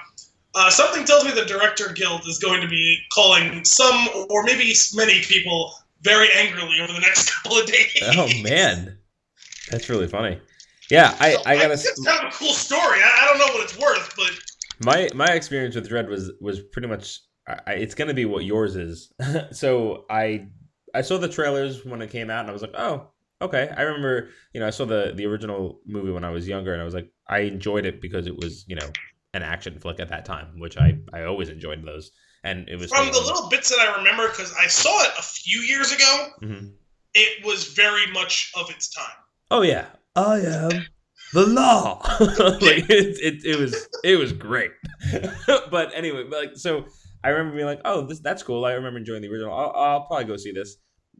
uh, 0.54 0.70
something 0.70 1.04
tells 1.04 1.24
me 1.24 1.30
the 1.30 1.44
director 1.44 1.92
guild 1.92 2.26
is 2.26 2.38
going 2.38 2.60
to 2.60 2.68
be 2.68 2.98
calling 3.12 3.64
some 3.64 4.08
or 4.30 4.42
maybe 4.42 4.74
many 4.94 5.20
people 5.20 5.72
very 6.02 6.28
angrily 6.34 6.80
over 6.80 6.92
the 6.92 7.00
next 7.00 7.30
couple 7.42 7.58
of 7.58 7.66
days. 7.66 8.02
Oh 8.02 8.28
man, 8.42 8.98
that's 9.70 9.88
really 9.88 10.08
funny. 10.08 10.40
Yeah, 10.90 11.14
I, 11.20 11.34
So 11.34 11.42
I 11.44 11.56
gotta. 11.56 11.74
It's 11.74 12.04
kind 12.04 12.26
of 12.26 12.32
a 12.32 12.36
cool 12.36 12.52
story. 12.52 12.98
I, 13.02 13.18
I 13.20 13.26
don't 13.28 13.38
know 13.38 13.54
what 13.54 13.64
it's 13.64 13.78
worth, 13.78 14.14
but 14.16 14.30
My 14.80 15.08
my 15.14 15.26
experience 15.26 15.74
with 15.74 15.88
Dredd 15.88 16.08
was 16.08 16.32
was 16.40 16.60
pretty 16.60 16.88
much. 16.88 17.20
I, 17.66 17.72
it's 17.74 17.94
gonna 17.94 18.14
be 18.14 18.24
what 18.24 18.44
yours 18.44 18.76
is. 18.76 19.12
so 19.52 20.04
I 20.10 20.48
I 20.94 21.02
saw 21.02 21.18
the 21.18 21.28
trailers 21.28 21.84
when 21.84 22.02
it 22.02 22.10
came 22.10 22.30
out, 22.30 22.40
and 22.40 22.50
I 22.50 22.52
was 22.52 22.62
like, 22.62 22.74
oh, 22.76 23.08
okay. 23.42 23.72
I 23.76 23.82
remember, 23.82 24.30
you 24.52 24.60
know, 24.60 24.66
I 24.66 24.70
saw 24.70 24.84
the 24.84 25.12
the 25.14 25.26
original 25.26 25.80
movie 25.86 26.10
when 26.10 26.24
I 26.24 26.30
was 26.30 26.46
younger, 26.46 26.72
and 26.72 26.80
I 26.82 26.84
was 26.84 26.94
like, 26.94 27.10
I 27.28 27.40
enjoyed 27.40 27.86
it 27.86 28.00
because 28.00 28.26
it 28.26 28.36
was, 28.36 28.64
you 28.68 28.76
know, 28.76 28.90
an 29.34 29.42
action 29.42 29.78
flick 29.78 30.00
at 30.00 30.08
that 30.08 30.24
time, 30.24 30.58
which 30.58 30.76
I 30.76 30.98
I 31.12 31.22
always 31.24 31.48
enjoyed 31.48 31.84
those, 31.84 32.10
and 32.44 32.68
it 32.68 32.76
was 32.76 32.90
from 32.90 33.06
the 33.06 33.20
little 33.20 33.48
bits 33.48 33.70
that 33.70 33.80
I 33.80 33.96
remember, 33.96 34.28
because 34.28 34.54
I 34.58 34.66
saw 34.66 35.02
it 35.02 35.10
a 35.18 35.22
few 35.22 35.60
years 35.60 35.92
ago, 35.92 36.28
Mhm. 36.42 36.72
it 37.14 37.44
was 37.44 37.64
very 37.68 38.06
much 38.12 38.52
of 38.56 38.70
its 38.70 38.88
time. 38.90 39.16
Oh 39.50 39.62
yeah, 39.62 39.86
I 40.16 40.40
am 40.40 40.86
the 41.32 41.46
law. 41.46 42.00
like 42.60 42.88
it, 42.90 43.18
it, 43.20 43.44
it 43.44 43.58
was 43.58 43.88
it 44.04 44.16
was 44.18 44.32
great. 44.32 44.72
but 45.70 45.92
anyway, 45.94 46.24
like 46.24 46.56
so, 46.56 46.86
I 47.22 47.30
remember 47.30 47.56
being 47.56 47.66
like, 47.66 47.80
oh, 47.84 48.06
this 48.06 48.20
that's 48.20 48.42
cool. 48.42 48.64
I 48.64 48.72
remember 48.72 48.98
enjoying 48.98 49.22
the 49.22 49.28
original. 49.28 49.52
I'll, 49.52 49.72
I'll 49.74 50.00
probably 50.06 50.24
go 50.24 50.36
see 50.36 50.52
this. 50.52 50.76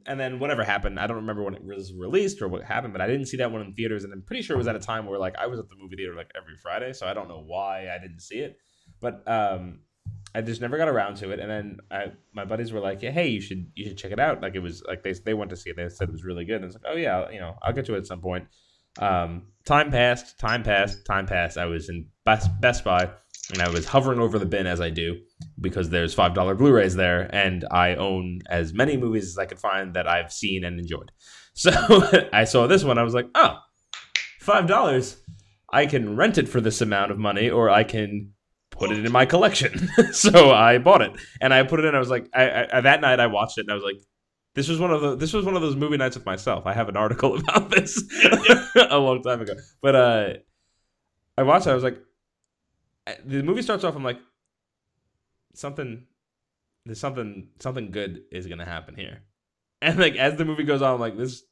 And 0.06 0.18
then 0.18 0.38
whatever 0.38 0.62
happened, 0.62 0.98
I 1.00 1.06
don't 1.06 1.16
remember 1.16 1.42
when 1.42 1.54
it 1.54 1.64
was 1.64 1.92
released 1.92 2.40
or 2.40 2.48
what 2.48 2.62
happened, 2.62 2.92
but 2.92 3.02
I 3.02 3.08
didn't 3.08 3.26
see 3.26 3.36
that 3.38 3.50
one 3.50 3.62
in 3.62 3.74
theaters. 3.74 4.04
And 4.04 4.12
I'm 4.12 4.22
pretty 4.22 4.42
sure 4.42 4.54
it 4.54 4.58
was 4.58 4.68
at 4.68 4.76
a 4.76 4.80
time 4.80 5.06
where 5.06 5.18
like 5.18 5.34
I 5.36 5.46
was 5.46 5.58
at 5.58 5.68
the 5.68 5.74
movie 5.76 5.96
theater 5.96 6.14
like 6.14 6.30
every 6.36 6.56
Friday, 6.56 6.92
so 6.92 7.06
I 7.06 7.14
don't 7.14 7.28
know 7.28 7.42
why 7.44 7.88
I 7.92 7.98
didn't 7.98 8.20
see 8.20 8.38
it. 8.38 8.58
But 9.00 9.28
um, 9.28 9.80
I 10.34 10.40
just 10.40 10.60
never 10.60 10.76
got 10.78 10.88
around 10.88 11.16
to 11.16 11.30
it. 11.30 11.40
And 11.40 11.50
then 11.50 11.78
I, 11.90 12.12
my 12.32 12.44
buddies 12.44 12.72
were 12.72 12.80
like, 12.80 13.00
"Hey, 13.00 13.28
you 13.28 13.40
should 13.40 13.70
you 13.74 13.88
should 13.88 13.98
check 13.98 14.12
it 14.12 14.20
out." 14.20 14.40
Like 14.40 14.54
it 14.54 14.60
was 14.60 14.82
like 14.86 15.02
they 15.02 15.12
they 15.12 15.34
went 15.34 15.50
to 15.50 15.56
see 15.56 15.70
it. 15.70 15.76
They 15.76 15.88
said 15.88 16.08
it 16.08 16.12
was 16.12 16.24
really 16.24 16.44
good. 16.44 16.56
And 16.56 16.66
it's 16.66 16.74
like, 16.74 16.84
"Oh 16.86 16.96
yeah, 16.96 17.30
you 17.30 17.40
know, 17.40 17.56
I'll 17.62 17.72
get 17.72 17.86
to 17.86 17.94
it 17.94 17.98
at 17.98 18.06
some 18.06 18.20
point." 18.20 18.46
Um, 18.98 19.48
time 19.64 19.90
passed, 19.90 20.38
time 20.38 20.62
passed, 20.62 21.04
time 21.06 21.26
passed. 21.26 21.56
I 21.58 21.66
was 21.66 21.88
in 21.88 22.06
Best 22.24 22.50
Best 22.60 22.84
Buy 22.84 23.10
and 23.52 23.62
I 23.62 23.68
was 23.70 23.86
hovering 23.86 24.20
over 24.20 24.38
the 24.38 24.46
bin 24.46 24.66
as 24.66 24.80
I 24.80 24.90
do 24.90 25.18
because 25.60 25.90
there's 25.90 26.14
five 26.14 26.34
dollar 26.34 26.54
Blu-rays 26.54 26.94
there, 26.94 27.22
and 27.34 27.64
I 27.70 27.94
own 27.94 28.40
as 28.48 28.74
many 28.74 28.96
movies 28.96 29.28
as 29.28 29.38
I 29.38 29.46
could 29.46 29.58
find 29.58 29.94
that 29.94 30.08
I've 30.08 30.32
seen 30.32 30.64
and 30.64 30.78
enjoyed. 30.78 31.12
So 31.58 31.72
I 32.32 32.44
saw 32.44 32.68
this 32.68 32.84
one. 32.84 32.98
I 32.98 33.02
was 33.02 33.14
like, 33.14 33.26
"Oh, 33.34 33.58
five 34.38 34.68
dollars! 34.68 35.16
I 35.72 35.86
can 35.86 36.14
rent 36.14 36.38
it 36.38 36.48
for 36.48 36.60
this 36.60 36.80
amount 36.80 37.10
of 37.10 37.18
money, 37.18 37.50
or 37.50 37.68
I 37.68 37.84
can." 37.84 38.32
Put 38.70 38.92
it 38.92 39.04
in 39.04 39.10
my 39.10 39.26
collection, 39.26 39.88
so 40.12 40.52
I 40.52 40.78
bought 40.78 41.02
it 41.02 41.10
and 41.40 41.52
I 41.52 41.64
put 41.64 41.80
it 41.80 41.86
in. 41.86 41.96
I 41.96 41.98
was 41.98 42.10
like, 42.10 42.28
I, 42.32 42.68
I, 42.72 42.80
that 42.82 43.00
night 43.00 43.18
I 43.18 43.26
watched 43.26 43.58
it 43.58 43.62
and 43.62 43.72
I 43.72 43.74
was 43.74 43.82
like, 43.82 43.96
this 44.54 44.68
was 44.68 44.78
one 44.78 44.92
of 44.92 45.00
the 45.00 45.16
this 45.16 45.32
was 45.32 45.44
one 45.44 45.56
of 45.56 45.62
those 45.62 45.74
movie 45.74 45.96
nights 45.96 46.16
with 46.16 46.26
myself. 46.26 46.66
I 46.66 46.74
have 46.74 46.88
an 46.88 46.96
article 46.96 47.36
about 47.40 47.70
this 47.70 48.00
a 48.76 48.98
long 48.98 49.22
time 49.22 49.40
ago. 49.40 49.54
But 49.80 49.94
uh 49.96 50.28
I 51.36 51.42
watched 51.42 51.66
it, 51.66 51.70
I 51.70 51.74
was 51.74 51.82
like 51.82 51.98
the 53.24 53.42
movie 53.42 53.62
starts 53.62 53.84
off 53.84 53.96
I'm 53.96 54.04
like 54.04 54.18
something 55.54 56.06
there's 56.84 57.00
something 57.00 57.48
something 57.58 57.90
good 57.90 58.22
is 58.30 58.46
going 58.46 58.58
to 58.58 58.64
happen 58.64 58.94
here. 58.94 59.22
And 59.80 59.96
like 59.96 60.16
as 60.16 60.34
the 60.34 60.44
movie 60.44 60.64
goes 60.64 60.82
on 60.82 60.94
I'm 60.94 61.00
like 61.00 61.16
this 61.16 61.44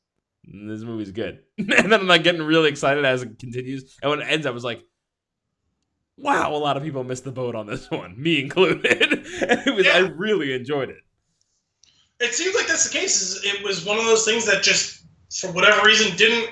this 0.44 0.82
movie's 0.82 1.12
good. 1.12 1.40
and 1.58 1.68
then 1.68 1.94
I'm 1.94 2.08
like 2.08 2.24
getting 2.24 2.42
really 2.42 2.68
excited 2.68 3.04
as 3.04 3.22
it 3.22 3.38
continues. 3.38 3.96
And 4.02 4.10
when 4.10 4.20
it 4.20 4.24
ends 4.24 4.46
I 4.46 4.50
was 4.50 4.64
like 4.64 4.82
wow, 6.18 6.54
a 6.54 6.56
lot 6.56 6.76
of 6.76 6.82
people 6.82 7.04
missed 7.04 7.24
the 7.24 7.32
boat 7.32 7.54
on 7.54 7.66
this 7.66 7.90
one, 7.90 8.20
me 8.20 8.40
included. 8.40 8.86
and 8.86 9.12
it 9.66 9.74
was 9.74 9.86
I 9.86 9.98
really 9.98 10.54
enjoyed 10.54 10.90
it. 10.90 10.98
It 12.18 12.32
seems 12.32 12.54
like 12.54 12.66
that's 12.66 12.90
the 12.90 12.98
case. 12.98 13.20
is 13.20 13.44
It 13.44 13.62
was 13.62 13.84
one 13.84 13.98
of 13.98 14.04
those 14.04 14.24
things 14.24 14.46
that 14.46 14.62
just, 14.62 15.04
for 15.38 15.52
whatever 15.52 15.84
reason, 15.84 16.16
didn't 16.16 16.50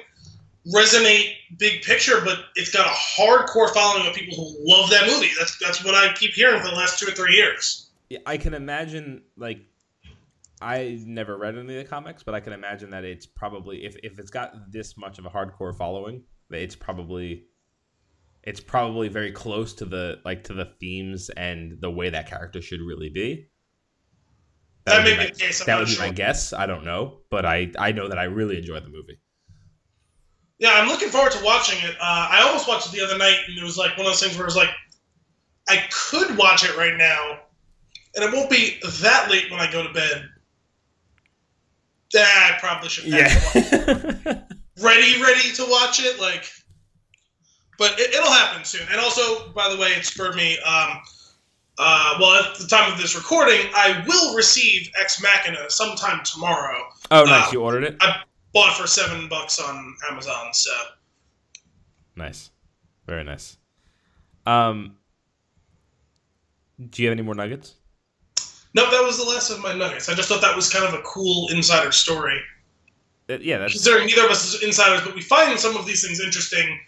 resonate 0.75 1.33
big 1.59 1.83
picture, 1.83 2.21
but 2.25 2.39
it's 2.55 2.71
got 2.71 2.87
a 2.87 2.91
hardcore 2.91 3.73
following 3.73 4.07
of 4.07 4.15
people 4.15 4.37
who 4.37 4.57
love 4.61 4.91
that 4.91 5.07
movie. 5.07 5.31
That's 5.39 5.59
that's 5.59 5.85
what 5.85 5.95
I 5.95 6.13
keep 6.15 6.33
hearing 6.33 6.61
for 6.61 6.69
the 6.69 6.75
last 6.75 6.99
two 6.99 7.07
or 7.09 7.13
three 7.13 7.35
years. 7.35 7.91
Yeah, 8.11 8.19
I 8.27 8.37
can 8.37 8.55
imagine 8.55 9.23
like 9.37 9.61
I 10.61 10.99
never 11.05 11.37
read 11.37 11.57
any 11.57 11.77
of 11.77 11.85
the 11.85 11.89
comics, 11.89 12.23
but 12.23 12.35
I 12.35 12.41
can 12.41 12.53
imagine 12.53 12.91
that 12.91 13.05
it's 13.05 13.27
probably 13.27 13.85
if, 13.85 13.97
if 14.03 14.19
it's 14.19 14.31
got 14.31 14.71
this 14.73 14.97
much 14.97 15.19
of 15.19 15.27
a 15.27 15.31
hardcore 15.31 15.77
following, 15.77 16.23
that 16.51 16.61
it's 16.61 16.77
probably 16.77 17.45
it's 18.43 18.61
probably 18.61 19.09
very 19.09 19.33
close 19.33 19.75
to 19.75 19.85
the 19.85 20.21
like 20.25 20.45
to 20.45 20.55
the 20.55 20.67
themes 20.81 21.31
and 21.31 21.79
the 21.81 21.91
way 21.91 22.11
that 22.11 22.29
character 22.29 22.61
should 22.63 22.81
really 22.81 23.09
be. 23.09 23.49
That, 24.85 24.99
would 24.99 25.05
may 25.05 25.11
be 25.11 25.17
be 25.17 25.25
my- 25.25 25.31
the 25.31 25.39
case. 25.39 25.61
I'm 25.61 25.67
that 25.67 25.79
would 25.79 25.89
be 25.89 25.99
my 25.99 26.11
guess. 26.11 26.53
I 26.53 26.67
don't 26.67 26.85
know, 26.85 27.21
but 27.31 27.47
I 27.47 27.71
I 27.79 27.93
know 27.93 28.09
that 28.09 28.19
I 28.19 28.25
really 28.25 28.59
enjoyed 28.59 28.85
the 28.85 28.91
movie. 28.91 29.19
Yeah, 30.59 30.71
I'm 30.75 30.89
looking 30.89 31.09
forward 31.09 31.33
to 31.33 31.45
watching 31.45 31.79
it. 31.89 31.97
Uh, 32.01 32.29
I 32.31 32.43
almost 32.47 32.69
watched 32.69 32.87
it 32.87 32.93
the 32.93 33.05
other 33.05 33.19
night, 33.19 33.39
and 33.49 33.59
it 33.59 33.65
was 33.65 33.77
like 33.77 33.97
one 33.97 34.07
of 34.07 34.13
those 34.13 34.23
things 34.23 34.35
where 34.37 34.45
it 34.45 34.47
was 34.47 34.57
like, 34.57 34.71
I 35.69 35.83
could 35.91 36.37
watch 36.37 36.65
it 36.65 36.77
right 36.77 36.97
now, 36.97 37.41
and 38.15 38.25
it 38.25 38.33
won't 38.33 38.51
be 38.51 38.79
that 39.01 39.31
late 39.31 39.51
when 39.51 39.61
I 39.61 39.71
go 39.71 39.83
to 39.87 39.93
bed. 39.93 40.29
Yeah, 42.13 42.27
I 42.27 42.57
probably 42.61 42.89
should. 42.89 43.05
Yeah. 43.07 43.27
ready, 44.81 45.21
ready 45.21 45.53
to 45.55 45.67
watch 45.69 46.01
it. 46.01 46.21
Like, 46.21 46.49
but 47.77 47.99
it, 47.99 48.15
it'll 48.15 48.31
happen 48.31 48.65
soon. 48.65 48.87
And 48.91 49.01
also, 49.01 49.49
by 49.49 49.69
the 49.69 49.77
way, 49.77 49.89
it 49.89 50.05
spurred 50.05 50.37
me. 50.37 50.59
Um, 50.61 51.01
uh, 51.77 52.17
well, 52.21 52.41
at 52.41 52.57
the 52.57 52.69
time 52.69 52.93
of 52.93 52.99
this 53.01 53.17
recording, 53.17 53.67
I 53.75 54.05
will 54.07 54.37
receive 54.37 54.89
Ex 55.01 55.21
Machina 55.21 55.69
sometime 55.69 56.23
tomorrow. 56.25 56.79
oh, 57.11 57.25
nice. 57.25 57.49
Uh, 57.49 57.51
You 57.53 57.63
ordered 57.63 57.83
it. 57.85 57.97
Bought 58.55 58.77
for 58.77 58.87
seven 58.87 59.29
bucks 59.29 59.59
on 59.59 59.95
Amazon. 60.11 60.55
So 60.55 60.73
Nice. 62.17 62.51
Very 63.07 63.25
nice. 63.25 63.57
Um, 64.47 64.97
do 66.91 67.03
you 67.03 67.09
have 67.09 67.17
any 67.17 67.23
more 67.23 67.35
nuggets? 67.35 67.75
no, 68.75 68.91
that 68.91 69.03
was 69.03 69.19
the 69.19 69.25
last 69.25 69.51
of 69.51 69.61
my 69.61 69.73
nuggets. 69.73 70.09
I 70.09 70.15
just 70.15 70.29
thought 70.29 70.43
that 70.43 70.57
was 70.57 70.71
kind 70.71 70.85
of 70.85 70.95
a 70.95 71.03
cool 71.03 71.49
insider 71.51 71.93
story. 71.93 72.41
Uh, 73.31 73.39
yeah, 73.41 73.59
that's 73.59 73.73
Considering 73.73 74.07
neither 74.07 74.25
of 74.25 74.31
us 74.31 74.55
is 74.55 74.63
insiders, 74.63 75.03
but 75.03 75.15
we 75.15 75.23
find 75.23 75.59
some 75.59 75.77
of 75.77 75.87
these 75.87 76.05
things 76.07 76.21
interesting. 76.21 76.79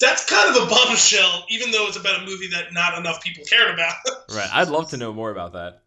That's 0.00 0.28
kind 0.28 0.56
of 0.56 0.62
a 0.62 0.66
bombshell, 0.70 1.44
even 1.48 1.70
though 1.70 1.86
it's 1.86 1.96
about 1.96 2.22
a 2.22 2.24
movie 2.24 2.48
that 2.48 2.72
not 2.72 2.96
enough 2.96 3.22
people 3.22 3.44
cared 3.44 3.74
about. 3.74 3.94
right. 4.34 4.48
I'd 4.52 4.68
love 4.68 4.88
to 4.90 4.96
know 4.96 5.12
more 5.12 5.30
about 5.30 5.52
that. 5.52 5.82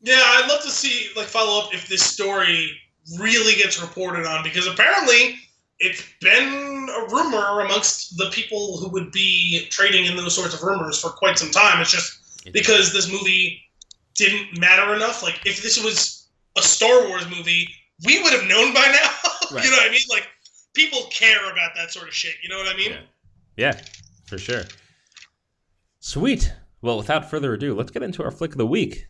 Yeah, 0.00 0.20
I'd 0.20 0.48
love 0.48 0.62
to 0.62 0.70
see 0.70 1.10
like 1.16 1.26
follow 1.26 1.62
up 1.64 1.74
if 1.74 1.88
this 1.88 2.02
story 2.02 2.70
really 3.18 3.54
gets 3.54 3.80
reported 3.80 4.26
on 4.26 4.42
because 4.42 4.66
apparently 4.66 5.36
it's 5.80 6.02
been 6.20 6.88
a 6.90 7.14
rumor 7.14 7.60
amongst 7.60 8.16
the 8.16 8.28
people 8.32 8.78
who 8.78 8.88
would 8.90 9.12
be 9.12 9.66
trading 9.70 10.06
in 10.06 10.16
those 10.16 10.34
sorts 10.34 10.54
of 10.54 10.62
rumors 10.62 11.00
for 11.00 11.10
quite 11.10 11.38
some 11.38 11.50
time. 11.50 11.80
It's 11.80 11.92
just 11.92 12.52
because 12.52 12.92
this 12.92 13.10
movie 13.10 13.62
didn't 14.14 14.58
matter 14.58 14.94
enough. 14.94 15.22
Like 15.22 15.40
if 15.46 15.62
this 15.62 15.82
was 15.82 16.28
a 16.56 16.62
Star 16.62 17.08
Wars 17.08 17.28
movie, 17.28 17.68
we 18.04 18.22
would 18.22 18.32
have 18.32 18.46
known 18.46 18.74
by 18.74 18.86
now. 18.92 19.10
Right. 19.50 19.64
you 19.64 19.70
know 19.70 19.78
what 19.78 19.88
I 19.88 19.90
mean? 19.90 20.00
Like 20.10 20.28
people 20.74 21.04
care 21.10 21.50
about 21.50 21.70
that 21.74 21.90
sort 21.90 22.06
of 22.06 22.12
shit. 22.12 22.34
You 22.42 22.50
know 22.50 22.58
what 22.58 22.68
I 22.68 22.76
mean? 22.76 22.90
Yeah. 22.90 23.72
Yeah, 23.72 23.80
for 24.26 24.36
sure. 24.36 24.64
Sweet. 26.00 26.52
Well, 26.82 26.98
without 26.98 27.28
further 27.28 27.54
ado, 27.54 27.74
let's 27.74 27.90
get 27.90 28.02
into 28.02 28.22
our 28.22 28.30
flick 28.30 28.52
of 28.52 28.58
the 28.58 28.66
week. 28.66 29.08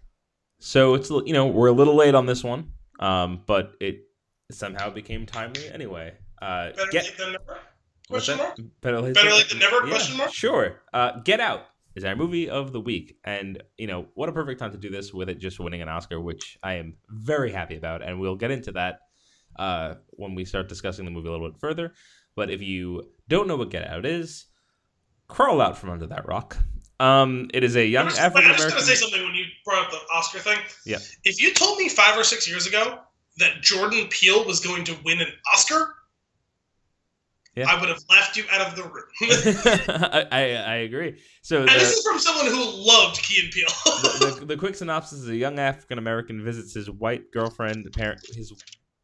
So 0.61 0.95
it's 0.95 1.11
you 1.11 1.33
know 1.33 1.47
we're 1.47 1.67
a 1.67 1.73
little 1.73 1.95
late 1.95 2.15
on 2.15 2.27
this 2.27 2.43
one, 2.45 2.73
um, 2.99 3.43
but 3.47 3.73
it 3.81 4.05
somehow 4.51 4.91
became 4.91 5.27
timely 5.27 5.69
anyway. 5.71 6.15
Uh, 6.41 6.71
Better 6.71 6.91
get 6.91 7.05
late 7.05 7.19
than 7.19 7.33
never? 7.33 7.59
Question 8.09 8.39
mark? 8.39 8.57
Better 8.81 9.01
late, 9.01 9.15
Better 9.15 9.31
late 9.31 9.49
than 9.51 9.59
never? 9.59 9.85
Yeah, 9.85 9.91
Question 9.91 10.17
mark? 10.17 10.33
Sure. 10.33 10.81
Uh, 10.93 11.21
Get 11.21 11.41
Out 11.41 11.67
is 11.95 12.05
our 12.05 12.17
movie 12.17 12.49
of 12.49 12.73
the 12.73 12.81
week, 12.81 13.17
and 13.25 13.63
you 13.77 13.87
know 13.87 14.07
what 14.15 14.29
a 14.29 14.33
perfect 14.33 14.61
time 14.61 14.73
to 14.73 14.79
do 14.79 14.91
this 14.91 15.13
with 15.13 15.29
it 15.29 15.39
just 15.39 15.61
winning 15.61 15.83
an 15.83 15.89
Oscar, 15.89 16.21
which 16.21 16.59
I 16.63 16.75
am 16.75 16.95
very 17.09 17.53
happy 17.53 17.77
about, 17.77 18.03
and 18.03 18.21
we'll 18.21 18.37
get 18.37 18.51
into 18.51 18.73
that 18.73 19.01
uh, 19.59 19.95
when 20.11 20.35
we 20.35 20.45
start 20.45 20.69
discussing 20.69 21.05
the 21.05 21.11
movie 21.11 21.29
a 21.29 21.33
little 21.33 21.51
bit 21.51 21.61
further. 21.61 21.93
But 22.37 22.51
if 22.51 22.63
you 22.63 23.11
don't 23.29 23.49
know 23.49 23.57
what 23.57 23.71
Get 23.71 23.87
Out 23.87 24.07
is, 24.07 24.47
crawl 25.29 25.61
out 25.61 25.77
from 25.77 25.91
under 25.91 26.07
that 26.07 26.27
rock. 26.27 26.57
Um, 27.01 27.49
it 27.55 27.63
is 27.63 27.77
a 27.77 27.85
young 27.87 28.09
African 28.09 28.27
American. 28.51 28.51
I'm 28.51 28.57
just 28.57 28.71
gonna 28.71 28.83
say 28.83 28.95
something 28.95 29.23
when 29.23 29.35
you 29.35 29.45
brought 29.65 29.87
up 29.87 29.91
the 29.93 29.99
Oscar 30.13 30.39
thing. 30.41 30.59
Yeah. 30.85 30.99
If 31.25 31.41
you 31.41 31.55
told 31.55 31.79
me 31.79 31.89
five 31.89 32.19
or 32.19 32.25
six 32.25 32.49
years 32.49 32.67
ago 32.67 32.99
that 33.39 33.63
Jordan 33.63 34.09
Peele 34.11 34.45
was 34.45 34.61
going 34.61 34.85
to 34.85 34.97
win 35.05 35.21
an 35.21 35.29
Oscar, 35.55 35.95
Yeah. 37.55 37.67
I 37.69 37.79
would 37.81 37.89
have 37.89 38.01
laughed 38.11 38.37
you 38.37 38.45
out 38.51 38.69
of 38.69 38.77
the 38.77 38.83
room. 38.83 39.05
I, 40.23 40.27
I 40.31 40.41
I 40.55 40.75
agree. 40.77 41.21
So 41.43 41.61
and 41.61 41.69
this 41.69 41.99
is 41.99 42.05
from 42.05 42.19
someone 42.19 42.47
who 42.47 42.63
loved 42.65 43.23
Key 43.23 43.43
and 43.45 43.53
Peele. 43.53 43.69
the, 43.85 44.37
the, 44.41 44.47
the 44.47 44.57
quick 44.57 44.75
synopsis 44.75 45.21
is 45.21 45.29
a 45.29 45.37
young 45.37 45.59
African 45.59 45.99
American 45.99 46.43
visits 46.45 46.75
his 46.75 46.91
white 46.91 47.31
girlfriend, 47.33 47.87
parent, 47.93 48.21
his 48.35 48.53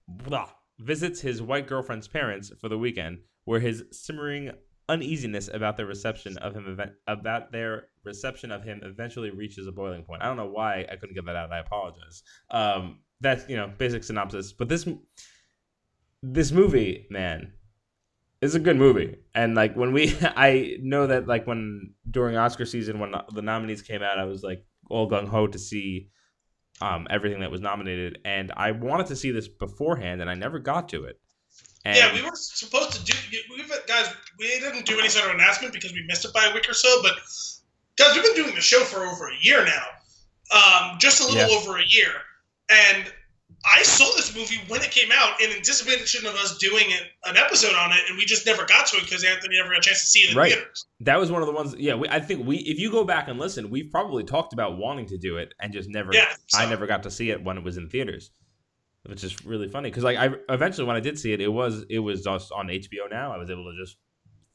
blah, 0.08 0.48
visits 0.80 1.20
his 1.20 1.40
white 1.40 1.66
girlfriend's 1.68 2.08
parents 2.08 2.50
for 2.60 2.68
the 2.68 2.78
weekend, 2.78 3.18
where 3.44 3.60
his 3.60 3.84
simmering 3.92 4.50
uneasiness 4.88 5.48
about 5.52 5.76
their 5.76 5.86
reception 5.86 6.36
of 6.38 6.54
him 6.54 6.66
event, 6.68 6.92
about 7.06 7.52
their 7.52 7.88
reception 8.04 8.50
of 8.50 8.62
him 8.62 8.80
eventually 8.82 9.30
reaches 9.30 9.66
a 9.66 9.72
boiling 9.72 10.02
point. 10.02 10.22
I 10.22 10.26
don't 10.26 10.36
know 10.36 10.50
why 10.50 10.86
I 10.90 10.96
couldn't 10.96 11.14
get 11.14 11.26
that 11.26 11.36
out. 11.36 11.52
I 11.52 11.58
apologize. 11.58 12.22
Um, 12.50 13.00
that's 13.20 13.48
you 13.48 13.56
know 13.56 13.70
basic 13.78 14.04
synopsis. 14.04 14.52
But 14.52 14.68
this 14.68 14.86
this 16.22 16.52
movie, 16.52 17.06
man, 17.10 17.52
is 18.40 18.54
a 18.54 18.60
good 18.60 18.76
movie. 18.76 19.16
And 19.34 19.54
like 19.54 19.74
when 19.74 19.92
we, 19.92 20.16
I 20.22 20.76
know 20.80 21.06
that 21.06 21.26
like 21.26 21.46
when 21.46 21.94
during 22.10 22.36
Oscar 22.36 22.66
season 22.66 22.98
when 22.98 23.14
the 23.32 23.42
nominees 23.42 23.82
came 23.82 24.02
out, 24.02 24.18
I 24.18 24.24
was 24.24 24.42
like 24.42 24.64
all 24.90 25.10
gung 25.10 25.28
ho 25.28 25.46
to 25.46 25.58
see 25.58 26.10
um, 26.80 27.06
everything 27.08 27.40
that 27.40 27.50
was 27.50 27.60
nominated, 27.60 28.18
and 28.24 28.52
I 28.56 28.72
wanted 28.72 29.06
to 29.06 29.16
see 29.16 29.30
this 29.30 29.48
beforehand, 29.48 30.20
and 30.20 30.28
I 30.28 30.34
never 30.34 30.58
got 30.58 30.88
to 30.90 31.04
it. 31.04 31.20
And 31.84 31.96
yeah, 31.96 32.14
we 32.14 32.22
were 32.22 32.30
supposed 32.34 32.92
to 32.92 33.04
do. 33.04 33.12
We've 33.50 33.68
guys, 33.86 34.12
we 34.38 34.46
didn't 34.60 34.86
do 34.86 34.98
any 34.98 35.08
sort 35.08 35.28
of 35.28 35.34
announcement 35.34 35.72
because 35.74 35.92
we 35.92 36.02
missed 36.06 36.24
it 36.24 36.32
by 36.32 36.46
a 36.46 36.54
week 36.54 36.68
or 36.68 36.72
so. 36.74 37.02
But 37.02 37.14
guys, 37.98 38.14
we've 38.14 38.24
been 38.24 38.34
doing 38.44 38.54
the 38.54 38.60
show 38.62 38.80
for 38.80 39.04
over 39.04 39.28
a 39.28 39.36
year 39.40 39.64
now, 39.66 39.82
um, 40.56 40.98
just 40.98 41.20
a 41.20 41.24
little 41.24 41.50
Yeah. 41.50 41.58
over 41.58 41.76
a 41.78 41.84
year, 41.86 42.12
and 42.70 43.12
I 43.76 43.82
saw 43.82 44.04
this 44.16 44.34
movie 44.34 44.60
when 44.68 44.82
it 44.82 44.90
came 44.90 45.10
out 45.12 45.40
in 45.40 45.50
anticipation 45.50 46.26
of 46.26 46.34
us 46.34 46.58
doing 46.58 46.84
it, 46.90 47.02
an 47.24 47.36
episode 47.36 47.74
on 47.74 47.92
it, 47.92 47.98
and 48.08 48.16
we 48.18 48.24
just 48.26 48.44
never 48.46 48.64
got 48.66 48.86
to 48.88 48.96
it 48.98 49.04
because 49.04 49.24
Anthony 49.24 49.56
never 49.56 49.70
got 49.70 49.78
a 49.78 49.82
chance 49.82 50.00
to 50.00 50.06
see 50.06 50.20
it 50.20 50.30
in 50.32 50.36
Right. 50.36 50.52
theaters. 50.52 50.86
that 51.00 51.18
was 51.18 51.30
one 51.30 51.40
of 51.42 51.46
the 51.46 51.52
ones. 51.54 51.74
Yeah, 51.78 51.94
we, 51.94 52.08
I 52.08 52.20
think 52.20 52.46
we, 52.46 52.58
if 52.58 52.78
you 52.78 52.90
go 52.90 53.04
back 53.04 53.28
and 53.28 53.38
listen, 53.38 53.70
we've 53.70 53.90
probably 53.90 54.22
talked 54.24 54.52
about 54.52 54.76
wanting 54.76 55.06
to 55.06 55.18
do 55.18 55.36
it 55.38 55.54
and 55.60 55.72
just 55.72 55.88
never. 55.88 56.10
Yeah, 56.14 56.34
I 56.54 56.66
never 56.66 56.86
got 56.86 57.02
to 57.04 57.10
see 57.10 57.30
it 57.30 57.42
when 57.42 57.56
it 57.56 57.64
was 57.64 57.76
in 57.78 57.88
theaters, 57.88 58.30
which 59.06 59.22
is 59.22 59.32
just 59.32 59.44
really 59.44 59.68
funny 59.68 59.90
because 59.90 60.04
like 60.04 60.16
I 60.16 60.30
eventually 60.48 60.86
when 60.86 60.96
I 60.96 61.00
did 61.00 61.18
see 61.18 61.32
it, 61.32 61.40
it 61.40 61.48
was 61.48 61.84
it 61.90 61.98
was 61.98 62.22
just 62.24 62.50
on 62.52 62.68
HBO 62.68 63.10
now. 63.10 63.32
I 63.32 63.36
was 63.38 63.50
able 63.50 63.64
to 63.64 63.76
just 63.78 63.96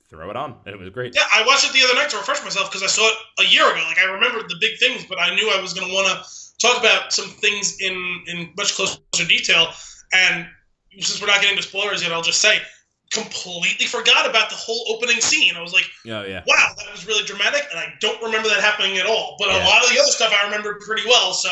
throw 0.10 0.30
it 0.30 0.36
on, 0.36 0.56
and 0.66 0.74
it 0.74 0.80
was 0.80 0.90
great. 0.90 1.14
Yeah, 1.16 1.22
I 1.32 1.46
watched 1.46 1.66
it 1.66 1.74
the 1.74 1.84
other 1.86 1.96
night 1.96 2.10
to 2.10 2.18
refresh 2.18 2.44
myself 2.44 2.70
because 2.72 2.82
I 2.84 2.88
saw 2.88 3.08
it 3.08 3.16
a 3.42 3.46
year 3.46 3.66
ago. 3.72 3.82
Like 3.88 4.00
I 4.00 4.06
remembered 4.06 4.50
the 4.50 4.58
big 4.60 4.78
things, 4.80 5.06
but 5.08 5.20
I 5.20 5.36
knew 5.36 5.50
I 5.52 5.62
was 5.62 5.74
going 5.74 5.88
to 5.88 5.94
want 5.94 6.08
to 6.08 6.26
talk 6.60 6.80
about 6.80 7.14
some 7.14 7.30
things 7.30 7.78
in 7.80 7.94
in 8.28 8.52
much 8.58 8.74
closer 8.76 9.00
detail. 9.28 9.68
And 10.14 10.48
since 11.00 11.22
we're 11.22 11.28
not 11.28 11.42
getting 11.42 11.58
to 11.58 11.64
spoilers 11.64 12.02
yet, 12.02 12.12
I'll 12.12 12.24
just 12.24 12.42
say 12.42 12.58
completely 13.12 13.86
forgot 13.88 14.30
about 14.30 14.50
the 14.50 14.56
whole 14.56 14.86
opening 14.96 15.20
scene. 15.22 15.56
I 15.56 15.62
was 15.62 15.74
like, 15.74 15.86
Oh 16.08 16.24
yeah. 16.24 16.44
wow, 16.48 16.74
that 16.78 16.92
was 16.92 17.08
really 17.08 17.24
dramatic, 17.26 17.64
and 17.72 17.80
I 17.80 17.94
don't 18.02 18.22
remember 18.22 18.50
that 18.50 18.62
happening 18.62 18.98
at 18.98 19.06
all. 19.06 19.36
But 19.40 19.50
Yeah. 19.50 19.64
a 19.64 19.66
lot 19.66 19.84
of 19.84 19.90
the 19.92 20.00
other 20.00 20.12
stuff 20.12 20.32
I 20.34 20.46
remembered 20.46 20.80
pretty 20.82 21.04
well. 21.08 21.34
So 21.34 21.50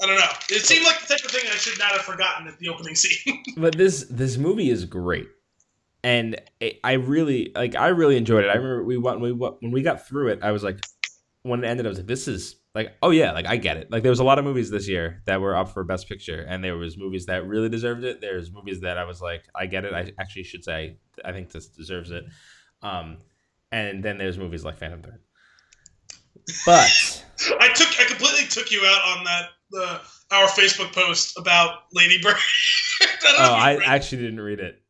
I 0.00 0.06
don't 0.06 0.16
know. 0.16 0.30
It 0.50 0.64
seemed 0.64 0.84
like 0.86 1.00
the 1.00 1.06
type 1.08 1.24
of 1.24 1.30
thing 1.30 1.44
I 1.46 1.56
should 1.56 1.78
not 1.78 1.92
have 1.92 2.02
forgotten 2.02 2.46
at 2.46 2.58
the 2.58 2.68
opening 2.68 2.94
scene. 2.94 3.42
but 3.56 3.76
this 3.76 4.06
this 4.08 4.36
movie 4.36 4.70
is 4.70 4.84
great. 4.84 5.28
And 6.04 6.40
it, 6.60 6.78
i 6.84 6.92
really 6.92 7.50
like 7.54 7.74
i 7.74 7.88
really 7.88 8.16
enjoyed 8.16 8.44
it. 8.44 8.48
I 8.48 8.54
remember 8.54 8.84
we 8.84 8.96
went 8.96 9.20
we 9.20 9.32
when 9.32 9.72
we 9.72 9.82
got 9.82 10.06
through 10.06 10.28
it 10.28 10.38
i 10.42 10.52
was 10.52 10.62
like 10.62 10.78
when 11.42 11.64
it 11.64 11.66
ended 11.66 11.86
i 11.86 11.88
was 11.88 11.98
like 11.98 12.06
this 12.06 12.28
is 12.28 12.56
like 12.74 12.94
oh 13.02 13.10
yeah 13.10 13.32
like 13.32 13.46
i 13.46 13.56
get 13.56 13.76
it. 13.76 13.90
Like 13.90 14.04
there 14.04 14.10
was 14.10 14.20
a 14.20 14.24
lot 14.24 14.38
of 14.38 14.44
movies 14.44 14.70
this 14.70 14.88
year 14.88 15.22
that 15.26 15.40
were 15.40 15.56
up 15.56 15.70
for 15.70 15.82
best 15.82 16.08
picture 16.08 16.40
and 16.48 16.62
there 16.62 16.76
was 16.76 16.96
movies 16.96 17.26
that 17.26 17.46
really 17.46 17.68
deserved 17.68 18.04
it. 18.04 18.20
There's 18.20 18.52
movies 18.52 18.80
that 18.82 18.96
i 18.96 19.04
was 19.04 19.20
like 19.20 19.42
i 19.56 19.66
get 19.66 19.84
it. 19.84 19.92
I 19.92 20.12
actually 20.20 20.44
should 20.44 20.62
say 20.62 20.98
i 21.24 21.32
think 21.32 21.50
this 21.50 21.66
deserves 21.66 22.12
it. 22.12 22.24
Um 22.82 23.18
and 23.72 24.04
then 24.04 24.18
there's 24.18 24.38
movies 24.38 24.64
like 24.64 24.78
phantom 24.78 25.02
thread. 25.02 25.18
But 26.64 27.24
I 27.60 27.72
took 27.72 27.88
I 28.00 28.04
completely 28.04 28.46
took 28.46 28.70
you 28.70 28.82
out 28.86 29.18
on 29.18 29.24
that 29.24 29.48
the 29.70 30.00
our 30.30 30.46
Facebook 30.48 30.92
post 30.92 31.38
about 31.38 31.80
Lady 31.92 32.20
Bird. 32.22 32.36
I 33.00 33.36
oh 33.38 33.54
i 33.54 33.74
read 33.76 33.82
actually 33.86 34.22
didn't 34.22 34.40
read 34.40 34.58
it 34.58 34.82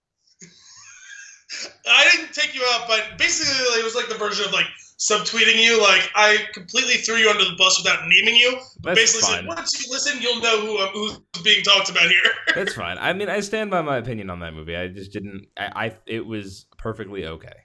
I 1.89 2.11
didn't 2.12 2.33
take 2.33 2.55
you 2.55 2.62
out, 2.72 2.87
but 2.89 3.18
basically 3.18 3.55
it 3.81 3.85
was 3.85 3.95
like 3.95 4.09
the 4.09 4.14
version 4.14 4.47
of 4.47 4.53
like 4.53 4.66
subtweeting 4.99 5.62
you. 5.62 5.81
Like 5.81 6.11
I 6.14 6.39
completely 6.53 6.95
threw 6.95 7.16
you 7.16 7.31
under 7.31 7.45
the 7.45 7.57
bus 7.57 7.83
without 7.83 8.07
naming 8.07 8.37
you. 8.37 8.59
But 8.81 8.95
That's 8.95 9.12
basically 9.12 9.35
fine. 9.35 9.39
said, 9.39 9.49
once 9.49 9.87
you 9.87 9.93
listen, 9.93 10.20
you'll 10.20 10.41
know 10.41 10.61
who 10.61 10.79
uh, 10.79 10.91
who's 10.93 11.18
being 11.43 11.62
talked 11.62 11.91
about 11.91 12.09
here. 12.09 12.31
That's 12.55 12.74
fine. 12.74 12.99
I 12.99 13.12
mean, 13.12 13.29
I 13.29 13.41
stand 13.41 13.70
by 13.70 13.83
my 13.83 13.97
opinion 13.97 14.31
on 14.31 14.41
that 14.41 14.55
movie. 14.55 14.76
I 14.76 14.89
just 14.89 15.12
didn't. 15.12 15.47
I, 15.57 15.87
I 15.87 15.93
it 16.07 16.26
was 16.26 16.66
perfectly 16.76 17.26
okay. 17.26 17.64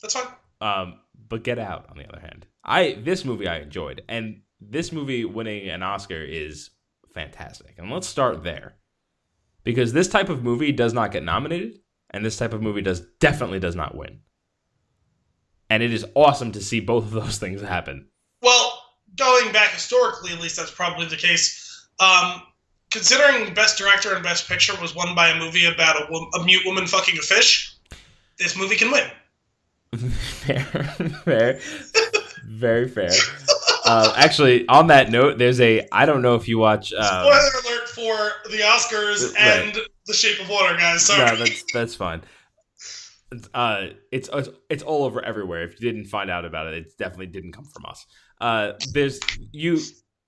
That's 0.00 0.14
fine. 0.14 0.32
Um, 0.60 1.00
but 1.28 1.42
Get 1.42 1.58
Out, 1.58 1.86
on 1.90 1.96
the 1.96 2.06
other 2.08 2.20
hand, 2.20 2.46
I 2.64 2.98
this 3.02 3.24
movie 3.24 3.48
I 3.48 3.58
enjoyed, 3.58 4.02
and 4.08 4.42
this 4.60 4.92
movie 4.92 5.24
winning 5.24 5.68
an 5.68 5.82
Oscar 5.82 6.22
is 6.22 6.70
fantastic. 7.14 7.74
And 7.78 7.90
let's 7.90 8.06
start 8.06 8.42
there, 8.42 8.76
because 9.64 9.92
this 9.92 10.08
type 10.08 10.28
of 10.28 10.44
movie 10.44 10.72
does 10.72 10.92
not 10.92 11.12
get 11.12 11.22
nominated, 11.22 11.78
and 12.10 12.24
this 12.24 12.36
type 12.36 12.52
of 12.52 12.62
movie 12.62 12.82
does 12.82 13.00
definitely 13.20 13.60
does 13.60 13.76
not 13.76 13.94
win. 13.96 14.20
And 15.68 15.82
it 15.82 15.92
is 15.92 16.04
awesome 16.14 16.52
to 16.52 16.60
see 16.60 16.80
both 16.80 17.04
of 17.04 17.12
those 17.12 17.38
things 17.40 17.62
happen. 17.62 18.08
Well, 18.42 18.82
going 19.16 19.52
back 19.52 19.70
historically, 19.70 20.32
at 20.32 20.40
least 20.40 20.56
that's 20.56 20.70
probably 20.70 21.06
the 21.06 21.16
case. 21.16 21.88
Um, 22.00 22.42
considering 22.90 23.54
Best 23.54 23.78
Director 23.78 24.14
and 24.14 24.22
Best 24.22 24.48
Picture 24.48 24.74
was 24.80 24.94
won 24.94 25.14
by 25.14 25.28
a 25.28 25.38
movie 25.38 25.66
about 25.66 25.96
a, 26.02 26.06
wo- 26.10 26.28
a 26.40 26.44
mute 26.44 26.62
woman 26.64 26.86
fucking 26.86 27.18
a 27.18 27.22
fish, 27.22 27.76
this 28.38 28.56
movie 28.56 28.76
can 28.76 28.90
win. 28.90 29.08
fair, 30.10 30.64
fair, 31.24 31.60
very 32.46 32.88
fair. 32.88 33.10
Uh, 33.90 34.12
actually, 34.16 34.66
on 34.68 34.86
that 34.88 35.10
note, 35.10 35.38
there's 35.38 35.60
a. 35.60 35.86
I 35.92 36.06
don't 36.06 36.22
know 36.22 36.34
if 36.36 36.46
you 36.48 36.58
watch. 36.58 36.92
Um, 36.92 37.04
Spoiler 37.04 37.50
alert 37.64 37.88
for 37.88 38.50
the 38.50 38.58
Oscars 38.58 39.34
Right. 39.34 39.64
and 39.74 39.78
The 40.06 40.12
Shape 40.14 40.40
of 40.40 40.48
Water, 40.48 40.76
guys. 40.76 41.04
Sorry. 41.06 41.24
no, 41.26 41.36
that's 41.36 41.64
that's 41.72 41.94
fine. 41.94 42.22
Uh, 43.54 43.88
it's, 44.10 44.28
it's 44.32 44.48
it's 44.68 44.82
all 44.82 45.04
over 45.04 45.24
everywhere. 45.24 45.62
If 45.62 45.80
you 45.80 45.92
didn't 45.92 46.06
find 46.06 46.30
out 46.30 46.44
about 46.44 46.66
it, 46.66 46.74
it 46.74 46.98
definitely 46.98 47.26
didn't 47.28 47.52
come 47.52 47.64
from 47.64 47.84
us. 47.86 48.04
Uh, 48.40 48.72
there's 48.92 49.20
you 49.52 49.78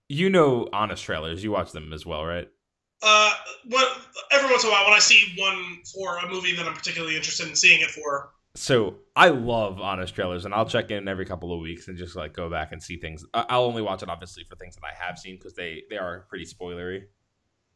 you 0.09 0.31
know 0.31 0.69
honest 0.73 1.03
trailers. 1.05 1.43
You 1.43 1.51
watch 1.51 1.73
them 1.73 1.93
as 1.93 2.07
well, 2.07 2.25
right? 2.25 2.49
uh, 3.05 3.33
when, 3.69 3.85
every 4.31 4.49
once 4.49 4.63
in 4.63 4.71
a 4.71 4.73
while, 4.73 4.85
when 4.85 4.95
I 4.95 5.01
see 5.01 5.35
one 5.37 5.79
for 5.93 6.19
a 6.19 6.31
movie 6.31 6.55
that 6.55 6.67
I'm 6.67 6.75
particularly 6.75 7.17
interested 7.17 7.49
in 7.49 7.57
seeing 7.57 7.81
it 7.81 7.91
for, 7.91 8.31
So 8.55 8.97
I 9.17 9.29
love 9.29 9.81
honest 9.81 10.15
trailers, 10.15 10.45
and 10.45 10.53
I'll 10.53 10.67
check 10.67 10.91
in 10.91 11.09
every 11.09 11.25
couple 11.25 11.55
of 11.55 11.61
weeks 11.61 11.89
and 11.89 11.97
just 11.97 12.17
like 12.17 12.35
go 12.35 12.51
back 12.51 12.73
and 12.73 12.83
see 12.83 12.99
things. 12.99 13.25
I'll 13.33 13.65
only 13.65 13.83
watch 13.83 14.03
it 14.03 14.11
obviously 14.11 14.45
for 14.45 14.57
things 14.57 14.75
that 14.75 14.85
I 14.85 14.93
have 15.07 15.19
seen 15.19 15.37
because 15.37 15.55
they 15.55 15.85
they 15.89 15.97
are 15.97 16.27
pretty 16.29 16.45
spoilery. 16.45 17.05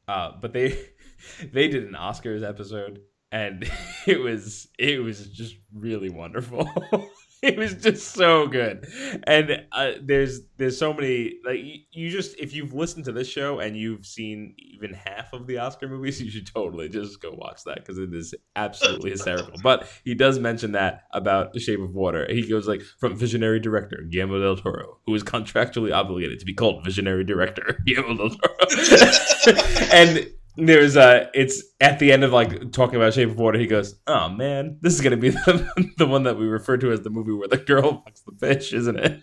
Uh, 0.06 0.32
but 0.40 0.52
they 0.52 0.78
they 1.52 1.68
did 1.68 1.84
an 1.84 1.94
Oscars 1.94 2.46
episode, 2.46 3.00
and 3.32 3.68
it 4.06 4.20
was 4.20 4.68
it 4.78 5.02
was 5.02 5.26
just 5.28 5.56
really 5.74 6.10
wonderful. 6.10 6.68
it 7.42 7.58
was 7.58 7.74
just 7.74 8.12
so 8.12 8.46
good, 8.46 8.86
and 9.24 9.66
uh, 9.72 9.92
there's 10.02 10.40
there's 10.56 10.78
so 10.78 10.94
many 10.94 11.34
like 11.44 11.58
you, 11.58 11.80
you 11.92 12.10
just 12.10 12.38
if 12.38 12.54
you've 12.54 12.72
listened 12.72 13.04
to 13.04 13.12
this 13.12 13.28
show 13.28 13.58
and 13.58 13.76
you've 13.76 14.06
seen 14.06 14.54
even 14.58 14.94
half 14.94 15.32
of 15.34 15.46
the 15.46 15.58
Oscar 15.58 15.86
movies, 15.86 16.20
you 16.22 16.30
should 16.30 16.46
totally 16.46 16.88
just 16.88 17.20
go 17.20 17.32
watch 17.32 17.62
that 17.64 17.76
because 17.76 17.98
it 17.98 18.14
is 18.14 18.34
absolutely 18.54 19.10
hysterical. 19.10 19.54
But 19.62 19.86
he 20.02 20.14
does 20.14 20.38
mention 20.38 20.72
that 20.72 21.02
about 21.12 21.52
The 21.52 21.60
Shape 21.60 21.80
of 21.80 21.94
Water. 21.94 22.26
He 22.28 22.48
goes 22.48 22.66
like 22.66 22.80
from 22.98 23.16
visionary 23.16 23.60
director 23.60 24.02
Guillermo 24.10 24.40
del 24.40 24.56
Toro, 24.56 24.98
who 25.06 25.14
is 25.14 25.22
contractually 25.22 25.94
obligated 25.94 26.38
to 26.38 26.46
be 26.46 26.54
called 26.54 26.84
visionary 26.84 27.24
director 27.24 27.78
Guillermo 27.86 28.16
del 28.16 28.30
Toro, 28.30 28.56
and 29.92 30.26
there's 30.56 30.96
a 30.96 31.30
it's 31.34 31.62
at 31.80 31.98
the 31.98 32.12
end 32.12 32.24
of 32.24 32.32
like 32.32 32.72
talking 32.72 32.96
about 32.96 33.14
Shape 33.14 33.30
of 33.30 33.38
Water, 33.38 33.58
he 33.58 33.66
goes, 33.66 33.98
Oh 34.06 34.28
man, 34.28 34.78
this 34.80 34.94
is 34.94 35.00
gonna 35.00 35.16
be 35.16 35.30
the, 35.30 35.92
the 35.98 36.06
one 36.06 36.22
that 36.24 36.38
we 36.38 36.46
refer 36.46 36.76
to 36.78 36.92
as 36.92 37.00
the 37.02 37.10
movie 37.10 37.32
where 37.32 37.48
the 37.48 37.58
girl 37.58 38.04
fucks 38.06 38.24
the 38.24 38.32
fish, 38.38 38.72
isn't 38.72 38.98
it? 38.98 39.22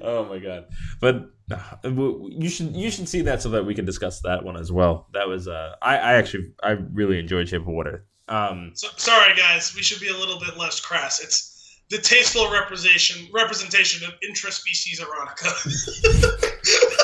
oh 0.02 0.24
my 0.24 0.38
god. 0.38 0.66
But 1.00 1.30
uh, 1.50 1.90
you 2.30 2.48
should 2.48 2.74
you 2.74 2.90
should 2.90 3.08
see 3.08 3.22
that 3.22 3.42
so 3.42 3.50
that 3.50 3.66
we 3.66 3.74
can 3.74 3.84
discuss 3.84 4.20
that 4.22 4.44
one 4.44 4.56
as 4.56 4.72
well. 4.72 5.08
That 5.12 5.28
was 5.28 5.46
uh 5.46 5.74
I, 5.82 5.96
I 5.96 6.12
actually 6.14 6.52
I 6.62 6.70
really 6.92 7.18
enjoyed 7.18 7.48
Shape 7.48 7.62
of 7.62 7.68
Water. 7.68 8.06
Um 8.28 8.72
so, 8.74 8.88
sorry 8.96 9.34
guys, 9.36 9.74
we 9.74 9.82
should 9.82 10.00
be 10.00 10.08
a 10.08 10.16
little 10.16 10.38
bit 10.40 10.56
less 10.56 10.80
crass. 10.80 11.20
It's 11.22 11.48
the 11.90 11.98
tasteful 11.98 12.50
representation 12.50 13.28
representation 13.32 14.06
of 14.08 14.14
intraspecies 14.22 15.00
erotica. 15.00 15.50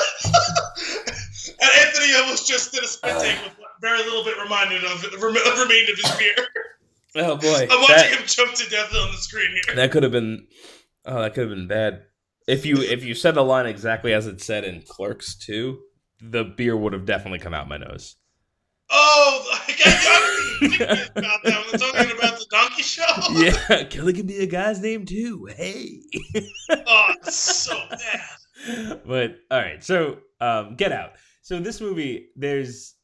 and 1.73 1.87
Anthony 1.87 2.13
almost 2.15 2.47
just 2.47 2.71
did 2.73 2.83
a 2.83 2.87
spit 2.87 3.17
take 3.19 3.43
with 3.43 3.53
very 3.81 3.99
little 3.99 4.23
bit 4.23 4.35
reminded 4.41 4.83
of 4.83 5.03
rem- 5.21 5.33
remained 5.59 5.89
of 5.89 5.97
his 5.97 6.15
beer. 6.17 6.35
Oh 7.19 7.35
boy. 7.35 7.67
I'm 7.71 7.81
watching 7.81 7.95
That, 7.95 8.19
him 8.19 8.27
choke 8.27 8.53
to 8.53 8.69
death 8.69 8.93
on 8.93 9.11
the 9.11 9.17
screen 9.17 9.49
here. 9.65 9.75
that 9.75 9.91
could 9.91 10.03
have 10.03 10.11
been 10.11 10.45
oh 11.05 11.21
that 11.21 11.33
could 11.33 11.47
have 11.49 11.57
been 11.57 11.67
bad. 11.67 12.03
If 12.47 12.63
you 12.65 12.77
if 12.77 13.03
you 13.03 13.15
said 13.15 13.33
the 13.33 13.43
line 13.43 13.65
exactly 13.65 14.13
as 14.13 14.27
it 14.27 14.39
said 14.39 14.63
in 14.63 14.83
Clerks 14.87 15.35
2, 15.35 15.79
the 16.21 16.43
beer 16.43 16.77
would 16.77 16.93
have 16.93 17.05
definitely 17.05 17.39
come 17.39 17.55
out 17.55 17.67
my 17.67 17.77
nose. 17.77 18.17
Oh, 18.91 19.57
I 19.67 19.71
got 19.83 20.59
thinking 20.59 21.07
about 21.15 21.43
that 21.43 21.65
they're 21.71 21.79
talking 21.79 22.17
about 22.17 22.37
the 22.39 22.45
donkey 22.51 22.83
show. 22.83 23.03
yeah, 23.33 23.83
Kelly 23.85 24.13
can 24.13 24.27
be 24.27 24.37
a 24.39 24.45
guy's 24.45 24.79
name 24.79 25.05
too. 25.05 25.47
Hey. 25.57 26.01
Oh, 26.69 27.13
it's 27.23 27.35
so 27.35 27.77
bad. 27.89 29.01
but 29.07 29.37
all 29.49 29.59
right, 29.59 29.83
so 29.83 30.19
um, 30.39 30.75
Get 30.75 30.91
Out. 30.91 31.13
So 31.47 31.61
this 31.61 31.79
movie, 31.79 32.27
there's 32.35 32.67
Is 32.67 32.95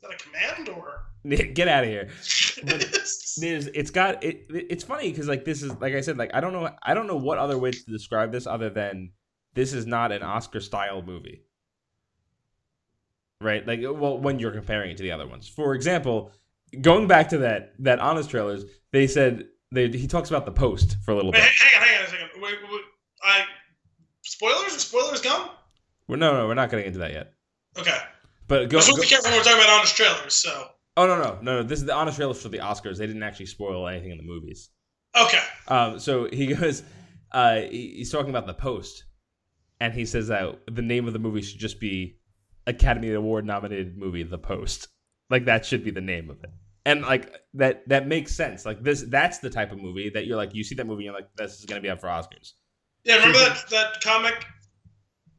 that 0.00 0.14
a 0.14 0.16
command 0.16 0.70
or? 0.70 1.02
Get 1.52 1.68
out 1.68 1.84
of 1.84 1.90
here. 1.90 2.08
But 2.64 2.80
there's 3.38 3.66
it's 3.68 3.90
got 3.90 4.22
it. 4.22 4.46
It's 4.48 4.84
funny 4.84 5.10
because 5.10 5.26
like 5.26 5.44
this 5.44 5.62
is 5.62 5.72
like 5.80 5.94
I 5.94 6.00
said 6.00 6.16
like 6.16 6.30
I 6.32 6.40
don't 6.40 6.52
know 6.52 6.70
I 6.82 6.94
don't 6.94 7.06
know 7.06 7.16
what 7.16 7.38
other 7.38 7.58
way 7.58 7.72
to 7.72 7.84
describe 7.90 8.30
this 8.30 8.46
other 8.46 8.70
than 8.70 9.10
this 9.54 9.72
is 9.72 9.84
not 9.84 10.12
an 10.12 10.22
Oscar 10.22 10.60
style 10.60 11.02
movie. 11.02 11.42
Right? 13.40 13.66
Like 13.66 13.80
well 13.82 14.18
when 14.18 14.38
you're 14.38 14.52
comparing 14.52 14.92
it 14.92 14.96
to 14.98 15.02
the 15.02 15.10
other 15.10 15.26
ones. 15.26 15.48
For 15.48 15.74
example, 15.74 16.30
going 16.80 17.08
back 17.08 17.28
to 17.30 17.38
that 17.38 17.72
that 17.80 17.98
honest 17.98 18.30
trailers, 18.30 18.64
they 18.92 19.06
said 19.06 19.48
they, 19.72 19.88
he 19.88 20.06
talks 20.06 20.30
about 20.30 20.46
the 20.46 20.52
post 20.52 20.96
for 21.04 21.10
a 21.10 21.14
little 21.14 21.32
Wait, 21.32 21.42
bit. 21.42 21.50
hang 21.50 21.82
on, 21.82 21.88
hang 21.88 21.98
on 21.98 22.04
a 22.04 22.08
second. 22.08 22.28
Wait, 22.40 22.54
wait, 22.70 22.82
I 23.24 23.44
spoilers? 24.22 24.76
Are 24.76 24.78
spoilers 24.78 25.20
gone? 25.20 25.50
We're, 26.06 26.16
no, 26.16 26.32
no, 26.32 26.46
we're 26.46 26.54
not 26.54 26.70
getting 26.70 26.86
into 26.86 27.00
that 27.00 27.12
yet. 27.12 27.32
Okay. 27.78 27.98
But 28.48 28.68
go. 28.68 28.78
Just 28.78 28.90
go 28.90 29.00
be 29.00 29.06
careful 29.06 29.30
when 29.30 29.38
we're 29.38 29.44
talking 29.44 29.60
about 29.60 29.70
honest 29.78 29.96
trailers. 29.96 30.34
So 30.34 30.68
oh 30.96 31.06
no, 31.06 31.16
no, 31.22 31.38
no, 31.42 31.56
no. 31.56 31.62
This 31.62 31.78
is 31.80 31.86
the 31.86 31.94
honest 31.94 32.16
trailers 32.16 32.40
for 32.42 32.48
the 32.48 32.58
Oscars. 32.58 32.98
They 32.98 33.06
didn't 33.06 33.22
actually 33.22 33.46
spoil 33.46 33.86
anything 33.88 34.10
in 34.10 34.18
the 34.18 34.24
movies. 34.24 34.70
okay, 35.18 35.42
Um, 35.68 35.98
so 35.98 36.28
he 36.32 36.46
goes, 36.54 36.82
uh, 37.32 37.56
he- 37.62 37.94
he's 37.98 38.10
talking 38.10 38.30
about 38.30 38.46
the 38.46 38.54
post, 38.54 39.04
and 39.80 39.92
he 39.94 40.04
says 40.06 40.28
that 40.28 40.58
the 40.70 40.82
name 40.82 41.06
of 41.06 41.12
the 41.12 41.18
movie 41.18 41.42
should 41.42 41.58
just 41.60 41.78
be 41.80 42.18
Academy 42.66 43.12
Award 43.12 43.44
nominated 43.44 43.96
movie, 43.96 44.22
The 44.22 44.38
Post. 44.38 44.88
Like 45.30 45.44
that 45.46 45.64
should 45.66 45.82
be 45.84 45.90
the 45.90 46.00
name 46.02 46.28
of 46.30 46.42
it, 46.44 46.50
and 46.84 47.02
like 47.02 47.32
that 47.54 47.88
that 47.88 48.06
makes 48.06 48.34
sense. 48.34 48.64
Like 48.66 48.82
this, 48.82 49.02
that's 49.08 49.38
the 49.38 49.48
type 49.50 49.72
of 49.72 49.78
movie 49.82 50.10
that 50.10 50.26
you're 50.26 50.36
like, 50.36 50.54
you 50.54 50.62
see 50.64 50.74
that 50.74 50.86
movie, 50.86 51.06
and 51.06 51.12
you're 51.12 51.14
like, 51.14 51.28
this 51.36 51.58
is 51.58 51.64
gonna 51.64 51.80
be 51.80 51.88
up 51.90 52.00
for 52.00 52.08
Oscars. 52.08 52.52
yeah. 53.04 53.16
Remember 53.16 53.38
that 53.38 53.64
that 53.70 54.00
comic 54.02 54.44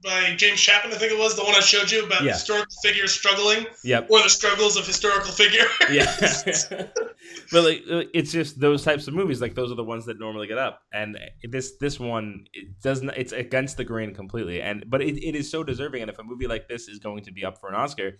by 0.03 0.35
James 0.35 0.59
Chapman? 0.59 0.93
I 0.93 0.97
think 0.97 1.11
it 1.11 1.17
was 1.17 1.35
the 1.35 1.43
one 1.43 1.55
I 1.55 1.59
showed 1.61 1.89
you 1.91 2.05
about 2.05 2.23
Yeah. 2.23 2.33
historical 2.33 2.75
figures 2.83 3.11
struggling, 3.13 3.65
Yep. 3.83 4.07
or 4.11 4.21
the 4.21 4.29
struggles 4.29 4.77
of 4.77 4.85
historical 4.85 5.31
figures. 5.31 5.69
Yeah. 5.89 6.13
but 7.51 7.63
like, 7.63 7.83
it's 8.13 8.31
just 8.31 8.59
those 8.59 8.83
types 8.83 9.07
of 9.07 9.13
movies. 9.13 9.41
Like 9.41 9.55
those 9.55 9.71
are 9.71 9.75
the 9.75 9.83
ones 9.83 10.05
that 10.05 10.19
normally 10.19 10.47
get 10.47 10.57
up, 10.57 10.81
and 10.93 11.17
this 11.43 11.77
this 11.79 11.99
one 11.99 12.45
it 12.53 12.81
doesn't. 12.81 13.09
It's 13.11 13.31
against 13.31 13.77
the 13.77 13.83
grain 13.83 14.13
completely. 14.13 14.61
And 14.61 14.83
but 14.89 15.01
it, 15.01 15.17
it 15.23 15.35
is 15.35 15.49
so 15.49 15.63
deserving. 15.63 16.01
And 16.01 16.11
if 16.11 16.19
a 16.19 16.23
movie 16.23 16.47
like 16.47 16.67
this 16.67 16.87
is 16.87 16.99
going 16.99 17.23
to 17.23 17.31
be 17.31 17.45
up 17.45 17.59
for 17.59 17.69
an 17.69 17.75
Oscar, 17.75 18.17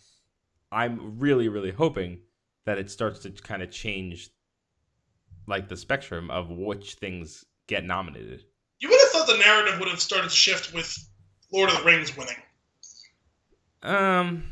I'm 0.71 1.19
really 1.19 1.49
really 1.49 1.71
hoping 1.71 2.21
that 2.65 2.77
it 2.77 2.89
starts 2.89 3.19
to 3.19 3.29
kind 3.31 3.61
of 3.61 3.69
change, 3.71 4.29
like 5.47 5.67
the 5.67 5.75
spectrum 5.77 6.31
of 6.31 6.49
which 6.49 6.93
things 6.95 7.43
get 7.67 7.84
nominated. 7.84 8.43
You 8.79 8.89
would 8.89 8.99
have 9.01 9.09
thought 9.09 9.27
the 9.27 9.38
narrative 9.38 9.79
would 9.79 9.89
have 9.89 9.99
started 10.01 10.29
to 10.29 10.36
shift 10.36 10.73
with 10.73 10.95
Lord 11.54 11.70
of 11.70 11.78
the 11.78 11.84
Rings 11.84 12.18
winning. 12.18 12.36
Um, 13.84 14.43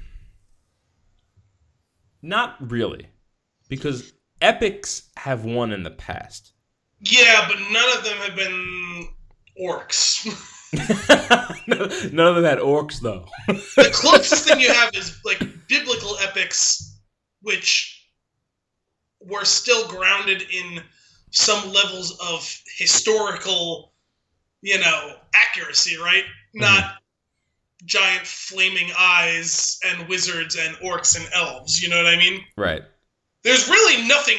not 2.21 2.57
really, 2.71 3.07
because 3.67 4.13
epics 4.41 5.09
have 5.17 5.43
won 5.43 5.71
in 5.71 5.83
the 5.83 5.91
past. 5.91 6.53
Yeah, 6.99 7.47
but 7.47 7.57
none 7.71 7.97
of 7.97 8.03
them 8.03 8.17
have 8.17 8.35
been 8.35 9.07
orcs. 9.59 10.47
None 11.67 12.27
of 12.27 12.35
them 12.35 12.45
had 12.45 12.59
orcs 12.59 13.01
though. 13.01 13.25
the 13.47 13.89
closest 13.91 14.47
thing 14.47 14.61
you 14.61 14.71
have 14.71 14.95
is 14.95 15.19
like 15.25 15.41
biblical 15.67 16.17
epics, 16.19 16.97
which 17.41 18.07
were 19.19 19.43
still 19.43 19.85
grounded 19.89 20.43
in 20.43 20.81
some 21.31 21.73
levels 21.73 22.17
of 22.25 22.57
historical, 22.77 23.91
you 24.61 24.79
know, 24.79 25.15
accuracy, 25.35 25.97
right? 25.97 26.23
Not 26.53 26.95
giant 27.85 28.27
flaming 28.27 28.91
eyes 28.97 29.79
and 29.85 30.07
wizards 30.07 30.55
and 30.55 30.75
orcs 30.77 31.17
and 31.17 31.27
elves. 31.33 31.81
You 31.81 31.89
know 31.89 31.97
what 31.97 32.07
I 32.07 32.17
mean? 32.17 32.41
Right. 32.57 32.83
There's 33.43 33.67
really 33.67 34.07
nothing. 34.07 34.37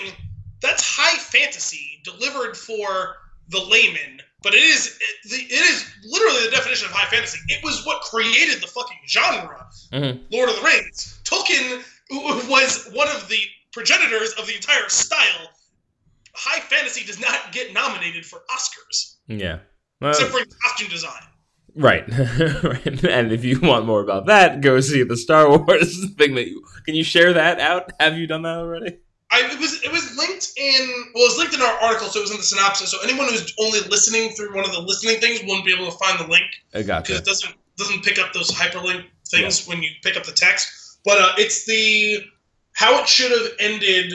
That's 0.60 0.82
high 0.84 1.18
fantasy 1.18 2.00
delivered 2.04 2.56
for 2.56 3.16
the 3.48 3.58
layman, 3.58 4.20
but 4.42 4.54
it 4.54 4.62
is 4.62 4.98
it, 5.00 5.30
the, 5.30 5.36
it 5.36 5.60
is 5.60 5.84
literally 6.04 6.44
the 6.44 6.52
definition 6.52 6.86
of 6.86 6.92
high 6.92 7.08
fantasy. 7.10 7.38
It 7.48 7.62
was 7.64 7.84
what 7.84 8.02
created 8.02 8.62
the 8.62 8.68
fucking 8.68 8.98
genre. 9.08 9.66
Mhm. 9.92 10.24
Lord 10.30 10.48
of 10.48 10.56
the 10.56 10.62
Rings. 10.62 11.20
Tolkien 11.24 11.82
was 12.48 12.88
one 12.92 13.08
of 13.08 13.28
the 13.28 13.40
progenitors 13.72 14.32
of 14.34 14.46
the 14.46 14.54
entire 14.54 14.88
style. 14.88 15.48
High 16.34 16.60
fantasy 16.60 17.04
does 17.04 17.18
not 17.20 17.52
get 17.52 17.72
nominated 17.72 18.24
for 18.24 18.42
Oscars, 18.54 19.16
Yeah. 19.26 19.58
Well, 20.00 20.10
except 20.10 20.30
for 20.30 20.44
costume 20.62 20.88
design. 20.88 21.22
right. 21.76 22.06
And 22.06 23.32
if 23.32 23.44
you 23.44 23.58
want 23.60 23.86
more 23.86 24.02
about 24.02 24.26
that, 24.26 24.60
go 24.60 24.80
see 24.80 25.04
the 25.04 25.16
Star 25.16 25.48
Wars 25.48 26.12
thing 26.18 26.34
that 26.34 26.48
you 26.48 26.62
can 26.84 26.94
you 26.94 27.04
share 27.04 27.32
that 27.32 27.60
out? 27.60 27.90
Have 27.98 28.18
you 28.18 28.26
done 28.26 28.42
that 28.42 28.56
already? 28.56 28.98
I, 29.30 29.48
it 29.50 29.58
was 29.58 29.82
it 29.82 29.90
was 29.90 30.16
linked 30.18 30.52
in 30.58 30.88
well, 31.14 31.24
it 31.24 31.28
was 31.28 31.38
linked 31.38 31.54
in 31.54 31.62
our 31.62 31.74
article, 31.82 32.08
so 32.08 32.18
it 32.18 32.22
was 32.22 32.30
in 32.30 32.36
the 32.36 32.42
synopsis. 32.42 32.90
So 32.90 32.98
anyone 33.02 33.28
who's 33.28 33.54
only 33.58 33.80
listening 33.88 34.30
through 34.32 34.54
one 34.54 34.66
of 34.66 34.72
the 34.72 34.80
listening 34.80 35.18
things 35.20 35.40
wouldn't 35.40 35.64
be 35.64 35.72
able 35.72 35.90
to 35.90 35.96
find 35.96 36.18
the 36.18 36.30
link. 36.30 36.44
I 36.74 36.78
because 36.78 36.86
gotcha. 36.86 37.16
it 37.16 37.24
doesn't 37.24 37.54
doesn't 37.78 38.04
pick 38.04 38.18
up 38.18 38.34
those 38.34 38.50
hyperlink 38.50 39.04
things 39.28 39.66
when 39.66 39.82
you 39.82 39.90
pick 40.02 40.18
up 40.18 40.24
the 40.24 40.32
text. 40.32 40.98
But 41.04 41.18
uh, 41.18 41.32
it's 41.38 41.64
the 41.64 42.22
how 42.74 43.00
it 43.00 43.08
should 43.08 43.30
have 43.30 43.52
ended 43.58 44.12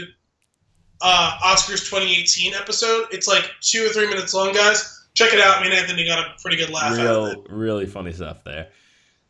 uh, 1.01 1.39
Oscars 1.43 1.89
2018 1.89 2.53
episode. 2.53 3.07
It's 3.11 3.27
like 3.27 3.49
two 3.61 3.85
or 3.85 3.89
three 3.89 4.07
minutes 4.07 4.33
long, 4.33 4.53
guys. 4.53 4.96
Check 5.17 5.33
it 5.33 5.39
out. 5.39 5.61
Me 5.61 5.67
and 5.67 5.75
Anthony 5.75 6.05
got 6.05 6.19
a 6.19 6.39
pretty 6.39 6.57
good 6.57 6.69
laugh 6.69 6.93
out 6.93 6.99
of 6.99 7.27
it. 7.31 7.37
Real, 7.49 7.57
really 7.57 7.85
funny 7.87 8.11
stuff 8.11 8.43
there. 8.43 8.69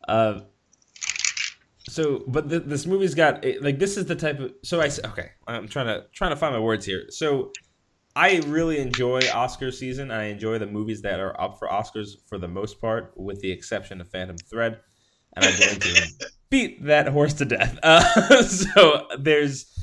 Uh, 0.06 0.42
so, 1.88 2.26
but 2.28 2.50
th- 2.50 2.64
this 2.66 2.86
movie's 2.86 3.16
got 3.16 3.46
like 3.62 3.80
this 3.80 3.96
is 3.96 4.06
the 4.06 4.16
type 4.16 4.38
of 4.42 4.52
so 4.66 4.82
I 4.82 4.90
okay. 5.06 5.30
I'm 5.48 5.70
trying 5.70 5.86
to 5.86 6.06
trying 6.12 6.32
to 6.32 6.36
find 6.36 6.54
my 6.54 6.60
words 6.60 6.86
here. 6.86 7.06
So, 7.10 7.54
I 8.18 8.42
really 8.48 8.80
enjoy 8.80 9.22
Oscar 9.34 9.72
season. 9.72 10.12
I 10.12 10.26
enjoy 10.26 10.60
the 10.60 10.66
movies 10.66 11.02
that 11.04 11.22
are 11.22 11.40
up 11.40 11.58
for 11.58 11.70
Oscars 11.70 12.18
for 12.28 12.38
the 12.38 12.50
most 12.50 12.82
part, 12.82 13.14
with 13.16 13.40
the 13.40 13.50
exception 13.50 14.02
of 14.02 14.10
Phantom 14.10 14.36
Thread, 14.36 14.82
and 15.38 15.46
I'm 15.46 15.58
going 15.58 15.80
to 15.80 16.12
beat 16.50 16.84
that 16.84 17.08
horse 17.08 17.32
to 17.36 17.46
death. 17.46 17.80
Uh, 17.84 18.44
so 18.44 19.08
there's 19.18 19.74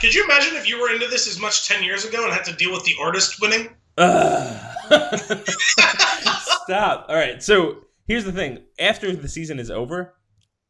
Could 0.00 0.14
you 0.14 0.22
imagine 0.22 0.54
if 0.54 0.68
you 0.68 0.80
were 0.80 0.92
into 0.92 1.08
this 1.08 1.26
as 1.26 1.40
much 1.40 1.66
10 1.66 1.82
years 1.82 2.04
ago 2.04 2.22
and 2.22 2.32
had 2.32 2.44
to 2.44 2.52
deal 2.52 2.70
with 2.70 2.84
the 2.84 2.94
artist 3.02 3.40
winning? 3.40 3.70
Ugh. 3.96 4.67
Stop. 6.64 7.06
All 7.08 7.16
right. 7.16 7.42
So 7.42 7.84
here's 8.06 8.24
the 8.24 8.32
thing. 8.32 8.58
After 8.78 9.14
the 9.14 9.28
season 9.28 9.58
is 9.58 9.70
over, 9.70 10.14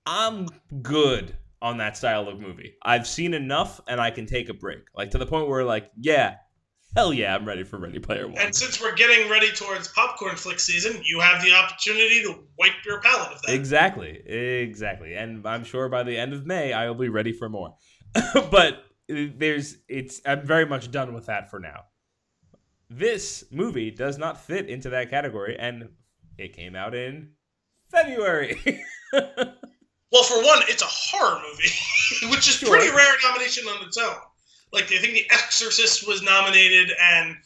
I'm 0.06 0.48
good 0.82 1.36
on 1.60 1.78
that 1.78 1.96
style 1.96 2.28
of 2.28 2.40
movie. 2.40 2.74
I've 2.82 3.06
seen 3.06 3.34
enough 3.34 3.80
and 3.88 4.00
I 4.00 4.10
can 4.10 4.26
take 4.26 4.48
a 4.48 4.54
break. 4.54 4.80
Like 4.94 5.10
to 5.10 5.18
the 5.18 5.26
point 5.26 5.48
where 5.48 5.64
like, 5.64 5.90
yeah, 5.96 6.36
hell 6.96 7.12
yeah, 7.12 7.34
I'm 7.34 7.46
ready 7.46 7.64
for 7.64 7.78
Ready 7.78 7.98
Player 7.98 8.26
One. 8.26 8.38
And 8.38 8.54
since 8.54 8.80
we're 8.80 8.94
getting 8.94 9.28
ready 9.28 9.50
towards 9.52 9.88
popcorn 9.88 10.36
flick 10.36 10.60
season, 10.60 11.02
you 11.04 11.20
have 11.20 11.42
the 11.42 11.52
opportunity 11.52 12.22
to 12.22 12.34
wipe 12.58 12.72
your 12.86 13.00
palate 13.00 13.32
of 13.32 13.42
that. 13.42 13.54
Exactly. 13.54 14.10
Exactly. 14.26 15.14
And 15.14 15.46
I'm 15.46 15.64
sure 15.64 15.88
by 15.88 16.02
the 16.02 16.16
end 16.16 16.32
of 16.32 16.46
May 16.46 16.72
I 16.72 16.88
will 16.88 16.94
be 16.94 17.08
ready 17.08 17.32
for 17.32 17.48
more. 17.48 17.74
but 18.50 18.84
there's 19.08 19.76
it's 19.88 20.20
I'm 20.26 20.46
very 20.46 20.66
much 20.66 20.90
done 20.90 21.14
with 21.14 21.26
that 21.26 21.50
for 21.50 21.58
now. 21.58 21.84
This 22.91 23.45
movie 23.51 23.91
does 23.91 24.16
not 24.18 24.41
fit 24.45 24.68
into 24.68 24.91
that 24.91 25.11
category 25.11 25.57
and 25.59 25.91
it 26.39 26.55
came 26.57 26.74
out 26.74 26.95
in 26.95 27.30
February. 27.91 28.61
Well, 30.11 30.22
for 30.22 30.43
one, 30.43 30.61
it's 30.68 30.80
a 30.82 30.86
horror 30.86 31.39
movie, 31.51 32.30
which 32.34 32.49
is 32.49 32.55
Sure. 32.55 32.70
pretty 32.70 32.89
rare 32.95 33.14
nomination 33.26 33.66
on 33.68 33.86
its 33.86 33.99
own. 33.99 34.16
Like 34.72 34.84
I 34.84 34.97
think 34.97 35.12
The 35.12 35.30
Exorcist 35.30 36.07
was 36.09 36.22
nominated, 36.22 36.91
and 37.12 37.36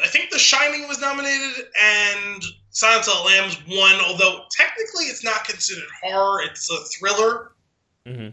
I 0.00 0.06
think 0.06 0.30
The 0.30 0.38
Shining 0.38 0.86
was 0.86 1.00
nominated, 1.00 1.66
and 1.82 2.40
Silence 2.70 3.08
of 3.08 3.14
the 3.16 3.22
Lambs 3.24 3.58
won. 3.68 3.96
Although 4.06 4.44
technically, 4.56 5.06
it's 5.06 5.24
not 5.24 5.44
considered 5.44 5.88
horror; 6.04 6.42
it's 6.42 6.70
a 6.70 6.76
thriller. 6.96 7.50
hmm 8.06 8.28
I 8.28 8.32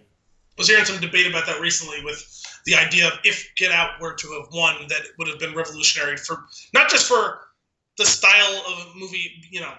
was 0.59 0.67
hearing 0.67 0.85
some 0.85 0.99
debate 0.99 1.25
about 1.25 1.47
that 1.47 1.59
recently 1.61 2.03
with 2.03 2.23
the 2.65 2.75
idea 2.75 3.07
of 3.07 3.13
if 3.23 3.49
Get 3.55 3.71
Out 3.71 3.99
were 3.99 4.13
to 4.13 4.27
have 4.33 4.53
won, 4.53 4.75
that 4.89 4.99
it 4.99 5.11
would 5.17 5.27
have 5.29 5.39
been 5.39 5.55
revolutionary 5.55 6.17
for 6.17 6.45
not 6.73 6.89
just 6.89 7.07
for 7.07 7.39
the 7.97 8.05
style 8.05 8.63
of 8.67 8.95
movie, 8.95 9.41
you 9.49 9.61
know, 9.61 9.73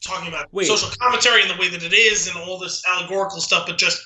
talking 0.00 0.28
about 0.28 0.46
Wait. 0.52 0.66
social 0.66 0.88
commentary 1.00 1.42
and 1.42 1.50
the 1.50 1.60
way 1.60 1.68
that 1.68 1.82
it 1.82 1.92
is 1.92 2.28
and 2.28 2.36
all 2.36 2.58
this 2.58 2.82
allegorical 2.88 3.40
stuff, 3.40 3.66
but 3.66 3.76
just 3.76 4.00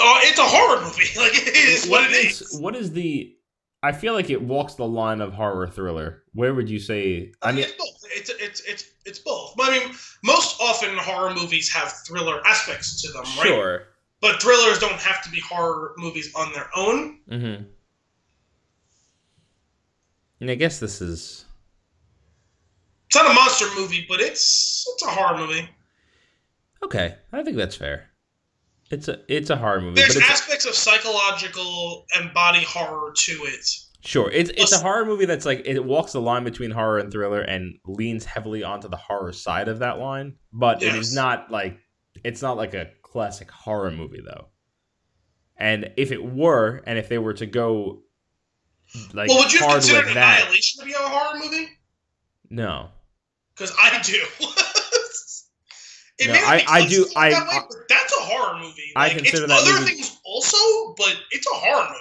oh, 0.00 0.18
it's 0.24 0.38
a 0.38 0.42
horror 0.42 0.82
movie. 0.82 1.04
Like 1.16 1.34
it 1.34 1.56
is 1.56 1.88
what 1.88 2.10
it 2.10 2.12
is. 2.12 2.58
What 2.60 2.74
is 2.74 2.92
the? 2.92 3.36
I 3.82 3.92
feel 3.92 4.12
like 4.12 4.28
it 4.28 4.42
walks 4.42 4.74
the 4.74 4.86
line 4.86 5.20
of 5.20 5.32
horror 5.32 5.66
thriller. 5.66 6.24
Where 6.34 6.52
would 6.52 6.68
you 6.68 6.80
say? 6.80 7.32
I 7.42 7.52
mean, 7.52 7.64
it's 7.64 7.72
both. 7.72 8.04
It's 8.10 8.30
it's 8.30 8.60
it's 8.62 8.84
it's 9.06 9.18
both. 9.20 9.54
I 9.60 9.78
mean, 9.78 9.94
most 10.24 10.60
often 10.60 10.96
horror 10.98 11.32
movies 11.32 11.72
have 11.72 11.92
thriller 12.06 12.44
aspects 12.44 13.00
to 13.02 13.12
them, 13.12 13.22
right? 13.22 13.46
sure. 13.46 13.82
But 14.20 14.40
thrillers 14.42 14.78
don't 14.78 15.00
have 15.00 15.22
to 15.24 15.30
be 15.30 15.40
horror 15.40 15.94
movies 15.96 16.30
on 16.34 16.52
their 16.52 16.68
own. 16.76 17.20
Mm-hmm. 17.30 17.62
And 20.40 20.50
I 20.50 20.54
guess 20.54 20.80
this 20.80 21.00
is 21.00 21.44
It's 23.06 23.16
not 23.16 23.30
a 23.30 23.34
monster 23.34 23.66
movie, 23.76 24.06
but 24.08 24.20
it's 24.20 24.84
it's 24.94 25.02
a 25.02 25.10
horror 25.10 25.38
movie. 25.38 25.68
okay. 26.82 27.16
I 27.32 27.42
think 27.42 27.56
that's 27.56 27.76
fair. 27.76 28.06
It's 28.90 29.08
a 29.08 29.20
it's 29.28 29.50
a 29.50 29.56
horror 29.56 29.80
movie, 29.80 30.00
There's 30.00 30.14
but 30.14 30.24
aspects 30.24 30.64
of 30.66 30.74
psychological 30.74 32.06
and 32.16 32.32
body 32.34 32.64
horror 32.64 33.12
to 33.14 33.32
it. 33.44 33.66
sure 34.02 34.30
it's 34.30 34.50
it's 34.56 34.72
a 34.72 34.78
horror 34.78 35.04
movie 35.04 35.26
that's 35.26 35.46
like 35.46 35.62
it 35.64 35.84
walks 35.84 36.12
the 36.12 36.20
line 36.20 36.42
between 36.44 36.70
horror 36.70 36.98
and 36.98 37.12
thriller 37.12 37.40
and 37.42 37.74
leans 37.86 38.24
heavily 38.24 38.64
onto 38.64 38.88
the 38.88 38.96
horror 38.96 39.32
side 39.32 39.68
of 39.68 39.78
that 39.80 39.98
line, 39.98 40.34
but 40.52 40.82
it 40.82 40.86
Yes. 40.86 40.96
is 41.08 41.14
not 41.14 41.50
like 41.50 41.78
it's 42.24 42.42
not 42.42 42.56
like 42.56 42.74
a 42.74 42.90
classic 43.10 43.50
horror 43.50 43.90
movie 43.90 44.20
though. 44.24 44.46
And 45.56 45.92
if 45.96 46.10
it 46.12 46.24
were, 46.24 46.82
and 46.86 46.98
if 46.98 47.08
they 47.08 47.18
were 47.18 47.34
to 47.34 47.46
go 47.46 48.02
like 49.12 49.28
well, 49.28 49.38
would 49.40 49.52
you 49.52 49.60
hard 49.60 49.72
consider 49.74 50.04
with 50.06 50.14
that, 50.14 50.40
Annihilation 50.42 50.80
to 50.80 50.86
be 50.86 50.92
a 50.92 50.96
horror 50.98 51.38
movie? 51.38 51.68
no. 52.48 52.90
Because 53.54 53.74
I 53.78 54.00
do. 54.00 54.14
it 56.18 56.28
No, 56.28 56.34
I- 56.34 56.64
I 56.66 56.86
do- 56.88 57.06
I- 57.16 57.30
that 57.30 57.46
way, 57.48 57.58
but 57.68 57.78
that's 57.88 58.12
a 58.16 58.20
horror 58.20 58.58
movie. 58.58 58.92
I 58.96 59.10
consider 59.10 59.46
that 59.46 59.50
other 59.60 59.80
movie- 59.80 59.94
things 59.96 60.18
also, 60.24 60.94
but 60.96 61.14
it's 61.30 61.46
a 61.46 61.54
horror 61.54 61.84
movie. 61.88 61.96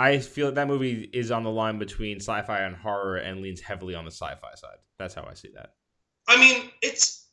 I 0.00 0.18
feel 0.18 0.46
that, 0.46 0.54
that 0.56 0.68
movie 0.68 1.08
is 1.12 1.30
on 1.30 1.42
the 1.44 1.50
line 1.50 1.78
between 1.78 2.18
sci-fi 2.20 2.60
and 2.60 2.76
horror 2.76 3.16
and 3.16 3.40
leans 3.40 3.60
heavily 3.60 3.94
on 3.94 4.04
the 4.04 4.10
sci-fi 4.12 4.54
side. 4.54 4.76
That's 4.98 5.14
how 5.14 5.24
I 5.28 5.34
see 5.34 5.48
that. 5.54 5.74
I 6.28 6.36
mean, 6.38 6.70
it's 6.82 7.26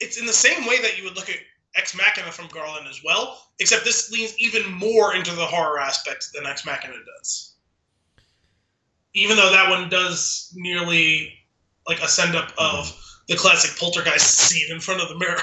it's 0.00 0.18
in 0.18 0.24
the 0.26 0.32
same 0.32 0.66
way 0.66 0.80
that 0.80 0.96
you 0.98 1.04
would 1.04 1.14
look 1.14 1.28
at 1.28 1.36
Ex 1.76 1.94
Machina 1.94 2.32
from 2.32 2.48
Garland 2.48 2.86
as 2.88 3.00
well, 3.04 3.48
except 3.58 3.84
this 3.84 4.10
leans 4.10 4.34
even 4.38 4.72
more 4.72 5.14
into 5.14 5.34
the 5.34 5.46
horror 5.46 5.78
aspect 5.78 6.28
than 6.34 6.46
Ex 6.46 6.64
Machina 6.66 6.94
does. 7.18 7.54
Even 9.14 9.36
though 9.36 9.50
that 9.50 9.70
one 9.70 9.88
does 9.88 10.52
nearly 10.54 11.32
like 11.86 12.00
a 12.00 12.08
send 12.08 12.36
up 12.36 12.50
of 12.58 12.86
mm-hmm. 12.86 13.22
the 13.28 13.36
classic 13.36 13.78
poltergeist 13.78 14.38
scene 14.38 14.70
in 14.70 14.80
front 14.80 15.00
of 15.00 15.08
the 15.08 15.18
mirror. 15.18 15.40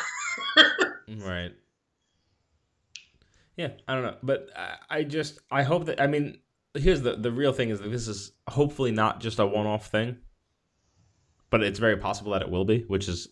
Right. 1.08 1.54
Yeah, 3.56 3.70
I 3.88 3.94
don't 3.96 4.04
know, 4.04 4.18
but 4.22 4.50
I, 4.56 4.76
I 4.90 5.04
just 5.04 5.40
I 5.50 5.64
hope 5.64 5.86
that 5.86 6.00
I 6.02 6.08
mean 6.08 6.38
here's 6.76 7.02
the 7.02 7.16
the 7.16 7.32
real 7.32 7.54
thing 7.54 7.70
is 7.70 7.80
that 7.80 7.90
this 7.90 8.08
is 8.08 8.34
hopefully 8.48 8.92
not 8.92 9.20
just 9.20 9.40
a 9.40 9.46
one-off 9.46 9.90
thing, 9.90 10.18
but 11.50 11.64
it's 11.64 11.80
very 11.80 11.98
possible 11.98 12.34
that 12.34 12.42
it 12.42 12.50
will 12.50 12.66
be, 12.66 12.84
which 12.88 13.08
is 13.08 13.30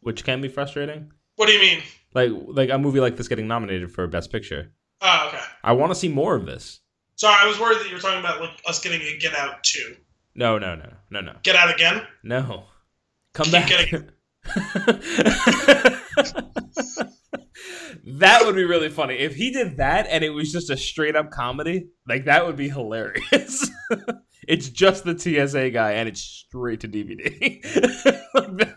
which 0.00 0.24
can 0.24 0.40
be 0.40 0.48
frustrating. 0.48 1.10
what 1.36 1.46
do 1.46 1.52
you 1.52 1.60
mean? 1.60 1.82
Like 2.16 2.30
like 2.48 2.70
a 2.70 2.78
movie 2.78 2.98
like 3.00 3.16
this 3.16 3.28
getting 3.28 3.46
nominated 3.46 3.92
for 3.92 4.06
best 4.06 4.32
picture. 4.32 4.72
Oh, 5.02 5.26
okay. 5.28 5.42
I 5.62 5.72
want 5.72 5.90
to 5.92 5.94
see 5.94 6.08
more 6.08 6.34
of 6.34 6.46
this. 6.46 6.80
Sorry, 7.16 7.36
I 7.38 7.46
was 7.46 7.60
worried 7.60 7.78
that 7.78 7.88
you 7.88 7.94
were 7.94 8.00
talking 8.00 8.20
about 8.20 8.40
like 8.40 8.58
us 8.66 8.80
getting 8.82 9.02
a 9.02 9.18
Get 9.18 9.34
Out 9.34 9.62
too. 9.62 9.96
No, 10.34 10.58
no, 10.58 10.74
no, 10.74 10.90
no, 11.10 11.20
no, 11.20 11.34
Get 11.42 11.56
Out 11.56 11.72
again? 11.74 12.02
no. 12.22 12.64
Come 13.34 13.44
Keep 13.44 13.52
back. 13.52 13.68
getting- 13.68 14.10
that 18.06 18.42
would 18.44 18.54
be 18.54 18.64
really 18.64 18.88
funny 18.88 19.14
if 19.16 19.34
he 19.34 19.50
did 19.50 19.76
that 19.78 20.06
and 20.08 20.24
it 20.24 20.30
was 20.30 20.52
just 20.52 20.70
a 20.70 20.76
straight 20.76 21.16
up 21.16 21.30
comedy. 21.30 21.88
Like 22.08 22.24
that 22.26 22.46
would 22.46 22.56
be 22.56 22.68
hilarious. 22.68 23.70
it's 24.48 24.68
just 24.68 25.04
the 25.04 25.18
TSA 25.18 25.70
guy 25.70 25.92
and 25.92 26.08
it's 26.08 26.20
straight 26.22 26.80
to 26.80 26.88
DVD. 26.88 27.62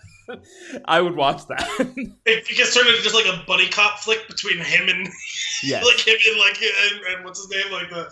I 0.85 1.01
would 1.01 1.15
watch 1.15 1.45
that. 1.47 1.67
It, 2.25 2.47
gets 2.47 2.73
turned 2.73 2.87
into 2.87 3.01
just 3.01 3.15
like 3.15 3.25
a 3.25 3.43
buddy 3.47 3.67
cop 3.69 3.99
flick 3.99 4.27
between 4.27 4.59
him 4.59 4.87
and 4.89 5.07
yes. 5.63 5.83
like 5.83 5.99
him 6.05 6.17
and 6.29 6.39
like 6.39 6.61
and, 6.61 7.15
and 7.15 7.25
what's 7.25 7.39
his 7.41 7.49
name 7.49 7.71
like 7.71 7.89
the 7.89 8.07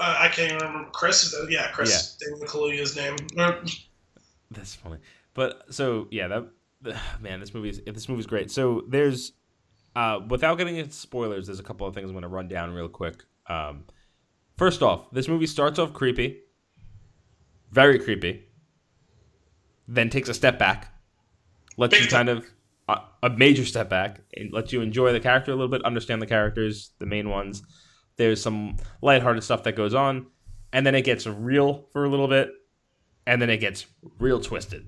uh, 0.00 0.16
I 0.18 0.28
can't 0.28 0.52
even 0.52 0.66
remember 0.66 0.90
Chris. 0.92 1.24
Is 1.24 1.32
that- 1.32 1.50
Yeah, 1.50 1.70
Chris. 1.72 2.16
Daniel 2.16 2.46
Kaluuya's 2.46 2.96
name. 2.96 3.16
Uh, 3.36 3.52
That's 4.50 4.74
funny. 4.74 4.96
But 5.34 5.64
so 5.70 6.08
yeah, 6.10 6.28
that 6.28 6.46
man, 7.20 7.40
this 7.40 7.54
movie 7.54 7.68
movie's 7.68 7.94
this 7.94 8.08
movie's 8.08 8.26
great. 8.26 8.50
So 8.50 8.84
there's 8.88 9.32
uh 9.94 10.20
without 10.28 10.56
getting 10.56 10.76
into 10.76 10.92
spoilers, 10.92 11.46
there's 11.46 11.60
a 11.60 11.64
couple 11.64 11.86
of 11.86 11.94
things 11.94 12.08
I'm 12.08 12.14
gonna 12.16 12.28
run 12.28 12.48
down 12.48 12.72
real 12.72 12.88
quick. 12.88 13.24
Um 13.46 13.84
first 14.56 14.82
off, 14.82 15.10
this 15.10 15.28
movie 15.28 15.46
starts 15.46 15.78
off 15.78 15.92
creepy. 15.92 16.40
Very 17.70 17.98
creepy. 17.98 18.46
Then 19.86 20.08
takes 20.08 20.28
a 20.28 20.34
step 20.34 20.58
back. 20.58 20.94
Lets 21.80 21.94
Big 21.94 22.02
you 22.02 22.08
kind 22.08 22.28
of 22.28 22.44
uh, 22.88 22.98
a 23.22 23.30
major 23.30 23.64
step 23.64 23.88
back 23.88 24.20
and 24.36 24.52
lets 24.52 24.70
you 24.70 24.82
enjoy 24.82 25.12
the 25.12 25.20
character 25.20 25.50
a 25.50 25.54
little 25.54 25.70
bit, 25.70 25.82
understand 25.82 26.20
the 26.20 26.26
characters, 26.26 26.92
the 26.98 27.06
main 27.06 27.30
ones. 27.30 27.62
There's 28.18 28.42
some 28.42 28.76
lighthearted 29.00 29.42
stuff 29.42 29.62
that 29.62 29.76
goes 29.76 29.94
on, 29.94 30.26
and 30.74 30.86
then 30.86 30.94
it 30.94 31.06
gets 31.06 31.26
real 31.26 31.88
for 31.94 32.04
a 32.04 32.10
little 32.10 32.28
bit, 32.28 32.50
and 33.26 33.40
then 33.40 33.48
it 33.48 33.58
gets 33.58 33.86
real 34.18 34.40
twisted. 34.40 34.86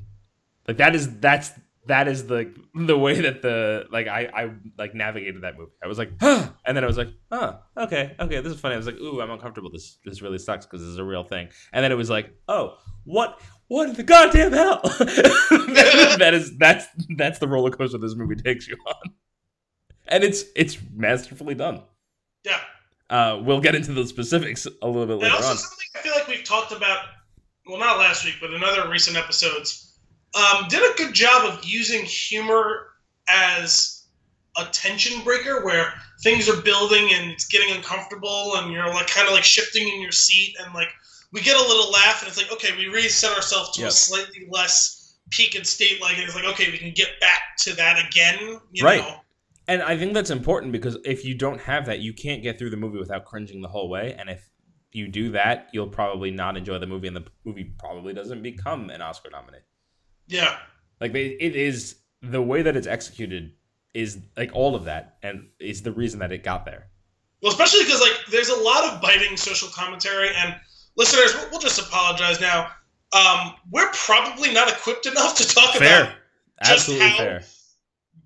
Like 0.68 0.76
that 0.76 0.94
is 0.94 1.18
that's 1.18 1.52
that 1.86 2.08
is 2.08 2.26
the 2.26 2.54
the 2.74 2.96
way 2.96 3.22
that 3.22 3.40
the 3.40 3.86
like 3.90 4.06
I 4.06 4.28
I 4.34 4.50
like 4.76 4.94
navigated 4.94 5.42
that 5.44 5.56
movie. 5.56 5.72
I 5.82 5.86
was 5.86 5.96
like, 5.96 6.12
huh, 6.20 6.50
and 6.66 6.76
then 6.76 6.84
I 6.84 6.86
was 6.86 6.98
like, 6.98 7.08
oh, 7.30 7.58
okay, 7.76 8.14
okay, 8.20 8.40
this 8.42 8.52
is 8.52 8.60
funny. 8.60 8.74
I 8.74 8.76
was 8.76 8.86
like, 8.86 8.98
ooh, 8.98 9.22
I'm 9.22 9.30
uncomfortable. 9.30 9.70
This 9.70 9.96
this 10.04 10.20
really 10.20 10.38
sucks 10.38 10.66
because 10.66 10.80
this 10.80 10.90
is 10.90 10.98
a 10.98 11.04
real 11.04 11.24
thing. 11.24 11.48
And 11.72 11.82
then 11.82 11.90
it 11.90 11.96
was 11.96 12.10
like, 12.10 12.34
oh, 12.48 12.76
what 13.04 13.40
what 13.72 13.88
in 13.88 13.94
the 13.94 14.02
goddamn 14.02 14.52
hell? 14.52 14.80
that 16.18 16.30
is 16.34 16.56
that's 16.58 16.86
that's 17.16 17.38
the 17.38 17.48
roller 17.48 17.70
coaster 17.70 17.96
this 17.98 18.14
movie 18.14 18.36
takes 18.36 18.68
you 18.68 18.76
on, 18.86 19.12
and 20.08 20.22
it's 20.22 20.44
it's 20.54 20.76
masterfully 20.94 21.54
done. 21.54 21.82
yeah. 22.44 22.60
Uh, 23.10 23.40
we'll 23.42 23.60
get 23.60 23.74
into 23.74 23.92
the 23.92 24.06
specifics 24.06 24.66
a 24.66 24.86
little 24.86 25.04
bit 25.06 25.12
And 25.14 25.22
later 25.22 25.34
also 25.36 25.50
on. 25.50 25.56
something 25.58 25.86
I 25.96 25.98
feel 25.98 26.12
like 26.14 26.28
we've 26.28 26.44
talked 26.44 26.72
about, 26.72 27.04
well, 27.66 27.78
not 27.78 27.98
last 27.98 28.24
week, 28.24 28.36
but 28.40 28.54
in 28.54 28.64
other 28.64 28.88
recent 28.90 29.18
episodes, 29.18 29.98
um, 30.34 30.66
did 30.70 30.80
a 30.80 30.96
good 30.96 31.12
job 31.14 31.44
of 31.44 31.62
using 31.62 32.02
humor 32.06 32.86
as 33.28 34.06
a 34.58 34.64
tension 34.66 35.22
breaker, 35.24 35.62
where 35.64 35.92
things 36.22 36.48
are 36.48 36.60
building 36.62 37.08
and 37.12 37.30
it's 37.30 37.46
getting 37.46 37.74
uncomfortable, 37.74 38.52
and 38.56 38.72
you're 38.72 38.88
like 38.88 39.08
kind 39.08 39.26
of 39.28 39.34
like 39.34 39.44
shifting 39.44 39.88
in 39.88 40.00
your 40.00 40.12
seat, 40.12 40.56
and 40.62 40.72
like 40.74 40.88
we 41.32 41.40
get 41.40 41.56
a 41.56 41.60
little 41.62 41.90
laugh, 41.90 42.20
and 42.22 42.28
it's 42.28 42.36
like 42.38 42.52
okay, 42.52 42.76
we 42.76 42.88
reset 42.88 43.34
ourselves 43.36 43.70
to 43.72 43.80
Yep. 43.82 43.88
a 43.90 43.92
slightly 43.92 44.46
less 44.48 45.16
peak 45.30 45.54
and 45.54 45.66
state, 45.66 46.00
like 46.00 46.18
it's 46.18 46.34
like 46.34 46.44
okay, 46.44 46.70
we 46.70 46.78
can 46.78 46.92
get 46.94 47.18
back 47.20 47.56
to 47.58 47.74
that 47.74 48.04
again, 48.06 48.60
you 48.72 48.84
Right. 48.84 49.00
know. 49.00 49.20
And 49.68 49.80
I 49.82 49.96
think 49.96 50.12
that's 50.12 50.30
important 50.30 50.72
because 50.72 50.98
if 51.04 51.24
you 51.24 51.34
don't 51.34 51.60
have 51.60 51.86
that, 51.86 52.00
you 52.00 52.12
can't 52.12 52.42
get 52.42 52.58
through 52.58 52.70
the 52.70 52.76
movie 52.76 52.98
without 52.98 53.24
cringing 53.24 53.62
the 53.62 53.68
whole 53.68 53.88
way. 53.88 54.14
And 54.18 54.28
if 54.28 54.50
you 54.90 55.06
do 55.06 55.30
that, 55.30 55.68
you'll 55.72 55.86
probably 55.88 56.30
not 56.32 56.56
enjoy 56.56 56.78
the 56.78 56.86
movie, 56.86 57.06
and 57.06 57.16
the 57.16 57.24
movie 57.44 57.72
probably 57.78 58.12
doesn't 58.12 58.42
become 58.42 58.90
an 58.90 59.00
Oscar 59.00 59.30
nominee. 59.30 59.58
Yeah. 60.26 60.58
Like 61.00 61.12
they, 61.12 61.26
it 61.28 61.54
is 61.56 61.96
the 62.20 62.42
way 62.42 62.62
that 62.62 62.76
it's 62.76 62.86
executed 62.86 63.52
is 63.94 64.18
like 64.36 64.50
all 64.52 64.74
of 64.74 64.84
that, 64.84 65.16
and 65.22 65.48
is 65.60 65.82
the 65.82 65.92
reason 65.92 66.18
that 66.20 66.32
it 66.32 66.42
got 66.42 66.64
there. 66.64 66.88
Well, 67.42 67.52
especially 67.52 67.84
because 67.84 68.00
like 68.00 68.26
there's 68.30 68.48
a 68.48 68.60
lot 68.60 68.84
of 68.92 69.00
biting 69.00 69.36
social 69.36 69.68
commentary, 69.68 70.30
and 70.36 70.56
listeners, 70.96 71.34
we'll, 71.34 71.50
we'll 71.52 71.60
just 71.60 71.78
apologize 71.80 72.40
now. 72.40 72.70
Um, 73.12 73.54
we're 73.70 73.90
probably 73.92 74.52
not 74.52 74.70
equipped 74.70 75.06
enough 75.06 75.36
to 75.36 75.46
talk 75.46 75.74
about 75.76 75.78
Fair, 75.88 76.14
just 76.64 76.72
absolutely 76.72 77.08
how 77.08 77.16
fair. 77.18 77.42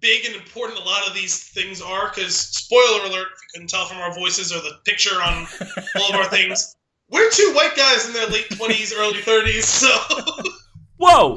big 0.01 0.25
and 0.27 0.37
important 0.37 0.79
a 0.79 0.83
lot 0.85 1.07
of 1.09 1.15
these 1.15 1.43
things 1.51 1.81
are. 1.83 2.09
Because 2.15 2.37
spoiler 2.37 3.01
alert, 3.07 3.27
if 3.35 3.41
you 3.43 3.49
couldn't 3.55 3.69
tell 3.71 3.87
from 3.87 3.99
our 3.99 4.15
voices 4.15 4.53
or 4.53 4.61
the 4.61 4.79
picture 4.85 5.21
on 5.21 5.47
all 5.97 6.11
of 6.11 6.15
our 6.15 6.29
things, 6.31 6.77
we're 7.11 7.29
two 7.31 7.53
white 7.55 7.75
guys 7.77 8.07
in 8.07 8.13
their 8.13 8.29
late 8.29 8.47
twenties, 8.57 8.95
early 8.97 9.21
thirties. 9.23 9.65
So 9.67 9.89
Whoa, 10.99 11.37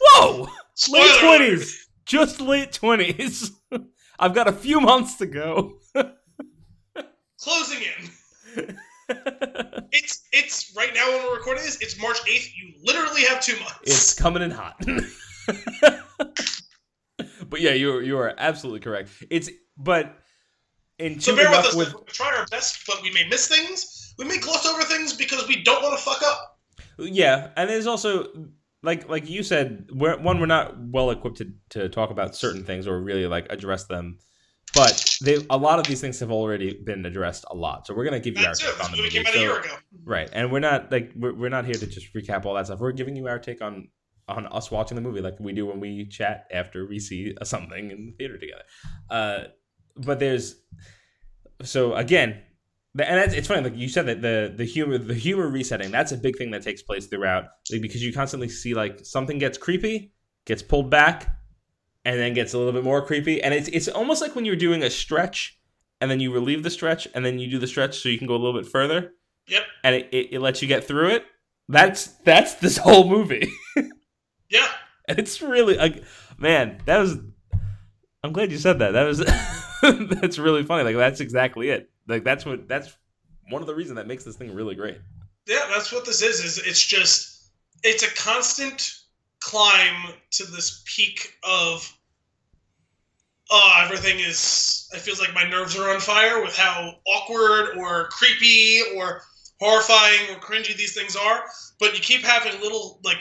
whoa, 0.00 0.48
spoiler 0.74 1.02
late 1.04 1.20
twenties, 1.20 1.88
just 2.06 2.40
late 2.40 2.72
twenties. 2.72 3.50
I've 4.18 4.34
got 4.34 4.46
a 4.48 4.52
few 4.52 4.80
months 4.80 5.16
to 5.16 5.26
go. 5.26 5.78
closing 7.40 7.78
in. 7.82 8.78
It's 9.92 10.22
it's 10.32 10.72
right 10.76 10.94
now 10.94 11.04
when 11.10 11.24
we're 11.24 11.34
recording 11.34 11.64
this. 11.64 11.80
It's 11.80 12.00
March 12.00 12.18
eighth. 12.28 12.52
You 12.56 12.74
literally 12.84 13.22
have 13.22 13.40
two 13.40 13.58
months. 13.58 13.80
It's 13.82 14.14
coming 14.14 14.40
in 14.40 14.52
hot. 14.52 14.76
but 17.48 17.60
yeah, 17.60 17.72
you 17.72 17.98
you 17.98 18.16
are 18.16 18.32
absolutely 18.38 18.78
correct. 18.78 19.10
It's 19.28 19.50
but 19.76 20.16
in 21.00 21.18
So 21.18 21.34
bear 21.34 21.50
with 21.50 21.58
us. 21.58 21.74
with 21.74 21.92
we 21.92 22.04
try 22.06 22.36
our 22.36 22.46
best, 22.52 22.86
but 22.86 23.02
we 23.02 23.10
may 23.10 23.26
miss 23.28 23.48
things. 23.48 24.14
We 24.16 24.26
may 24.26 24.38
gloss 24.38 24.64
over 24.64 24.82
things 24.82 25.12
because 25.12 25.48
we 25.48 25.64
don't 25.64 25.82
want 25.82 25.98
to 25.98 26.04
fuck 26.04 26.22
up. 26.22 26.60
yeah, 26.98 27.48
and 27.56 27.68
there's 27.68 27.88
also 27.88 28.28
like 28.82 29.08
like 29.08 29.28
you 29.28 29.42
said, 29.42 29.88
we're, 29.92 30.18
one 30.18 30.38
we're 30.40 30.46
not 30.46 30.74
well 30.78 31.10
equipped 31.10 31.38
to, 31.38 31.52
to 31.70 31.88
talk 31.88 32.10
about 32.10 32.36
certain 32.36 32.64
things 32.64 32.86
or 32.86 33.00
really 33.00 33.26
like 33.26 33.50
address 33.50 33.84
them. 33.86 34.18
But 34.74 35.16
they 35.24 35.38
a 35.50 35.56
lot 35.56 35.78
of 35.80 35.86
these 35.86 36.00
things 36.00 36.20
have 36.20 36.30
already 36.30 36.74
been 36.84 37.04
addressed 37.04 37.44
a 37.50 37.56
lot, 37.56 37.86
so 37.86 37.94
we're 37.94 38.04
gonna 38.04 38.20
give 38.20 38.38
you 38.38 38.46
our 38.46 38.52
it. 38.52 38.58
take 38.58 38.84
on 38.84 38.90
the 38.92 38.96
movie 38.98 39.08
movie. 39.18 39.24
came 39.24 39.26
out 39.26 39.34
a 39.34 39.36
So- 39.36 39.40
year 39.42 39.60
ago. 39.60 39.76
Right, 40.04 40.30
and 40.32 40.52
we're 40.52 40.60
not 40.60 40.92
like 40.92 41.12
we're, 41.16 41.34
we're 41.34 41.48
not 41.48 41.64
here 41.64 41.74
to 41.74 41.86
just 41.86 42.14
recap 42.14 42.44
all 42.46 42.54
that 42.54 42.66
stuff. 42.66 42.78
We're 42.78 42.92
giving 42.92 43.16
you 43.16 43.26
our 43.26 43.38
take 43.38 43.60
on 43.62 43.88
on 44.28 44.46
us 44.46 44.70
watching 44.70 44.94
the 44.94 45.00
movie, 45.00 45.20
like 45.20 45.34
we 45.40 45.52
do 45.52 45.66
when 45.66 45.80
we 45.80 46.06
chat 46.06 46.46
after 46.52 46.86
we 46.86 47.00
see 47.00 47.34
something 47.42 47.90
in 47.90 48.06
the 48.06 48.12
theater 48.12 48.38
together. 48.38 48.62
Uh, 49.10 49.38
but 49.96 50.20
there's 50.20 50.62
so 51.64 51.94
again, 51.94 52.40
and 52.98 53.18
it's, 53.20 53.34
it's 53.34 53.48
funny. 53.48 53.62
Like 53.62 53.76
you 53.76 53.88
said 53.88 54.06
that 54.06 54.22
the 54.22 54.52
the 54.56 54.64
humor 54.64 54.98
the 54.98 55.14
humor 55.14 55.48
resetting 55.48 55.90
that's 55.90 56.12
a 56.12 56.16
big 56.16 56.36
thing 56.38 56.52
that 56.52 56.62
takes 56.62 56.80
place 56.82 57.06
throughout 57.06 57.46
like, 57.72 57.82
because 57.82 58.02
you 58.04 58.12
constantly 58.12 58.48
see 58.48 58.74
like 58.74 59.04
something 59.04 59.38
gets 59.38 59.58
creepy, 59.58 60.12
gets 60.46 60.62
pulled 60.62 60.90
back, 60.90 61.36
and 62.04 62.18
then 62.18 62.34
gets 62.34 62.54
a 62.54 62.58
little 62.58 62.72
bit 62.72 62.84
more 62.84 63.04
creepy, 63.04 63.42
and 63.42 63.54
it's 63.54 63.68
it's 63.68 63.88
almost 63.88 64.22
like 64.22 64.34
when 64.34 64.44
you're 64.44 64.56
doing 64.56 64.82
a 64.82 64.90
stretch 64.90 65.58
and 66.00 66.10
then 66.10 66.20
you 66.20 66.32
relieve 66.32 66.62
the 66.62 66.70
stretch, 66.70 67.06
and 67.14 67.24
then 67.24 67.38
you 67.38 67.50
do 67.50 67.58
the 67.58 67.66
stretch 67.66 68.00
so 68.00 68.08
you 68.08 68.18
can 68.18 68.26
go 68.26 68.34
a 68.34 68.40
little 68.42 68.58
bit 68.58 68.70
further. 68.70 69.12
Yep. 69.48 69.62
And 69.84 69.94
it, 69.96 70.08
it, 70.12 70.28
it 70.32 70.40
lets 70.40 70.62
you 70.62 70.68
get 70.68 70.84
through 70.84 71.10
it. 71.10 71.24
That's 71.68 72.06
that's 72.24 72.54
this 72.54 72.76
whole 72.76 73.08
movie. 73.08 73.50
Yeah. 74.50 74.66
And 75.08 75.18
it's 75.18 75.40
really 75.40 75.76
like 75.76 76.02
man, 76.38 76.80
that 76.84 76.98
was 76.98 77.16
I'm 78.22 78.32
glad 78.32 78.52
you 78.52 78.58
said 78.58 78.80
that. 78.80 78.90
That 78.90 79.04
was 79.04 79.18
that's 80.20 80.38
really 80.38 80.64
funny. 80.64 80.84
Like 80.84 80.96
that's 80.96 81.20
exactly 81.20 81.70
it. 81.70 81.88
Like 82.06 82.24
that's 82.24 82.44
what 82.44 82.68
that's 82.68 82.94
one 83.48 83.62
of 83.62 83.66
the 83.66 83.74
reasons 83.74 83.96
that 83.96 84.06
makes 84.06 84.24
this 84.24 84.36
thing 84.36 84.54
really 84.54 84.74
great. 84.74 84.98
Yeah, 85.46 85.66
that's 85.68 85.92
what 85.92 86.04
this 86.04 86.20
is. 86.20 86.44
Is 86.44 86.58
it's 86.58 86.84
just 86.84 87.50
it's 87.82 88.02
a 88.02 88.14
constant 88.14 88.92
climb 89.40 90.12
to 90.32 90.44
this 90.44 90.82
peak 90.86 91.34
of 91.42 91.92
oh 93.50 93.82
everything 93.84 94.18
is 94.20 94.88
it 94.92 95.00
feels 95.00 95.20
like 95.20 95.34
my 95.34 95.48
nerves 95.48 95.76
are 95.76 95.90
on 95.90 96.00
fire 96.00 96.42
with 96.42 96.56
how 96.56 96.92
awkward 97.06 97.76
or 97.78 98.08
creepy 98.08 98.80
or 98.96 99.22
horrifying 99.60 100.30
or 100.30 100.40
cringy 100.40 100.74
these 100.76 100.94
things 100.94 101.14
are. 101.14 101.44
But 101.78 101.94
you 101.94 102.00
keep 102.00 102.22
having 102.22 102.60
little 102.60 103.00
like 103.04 103.18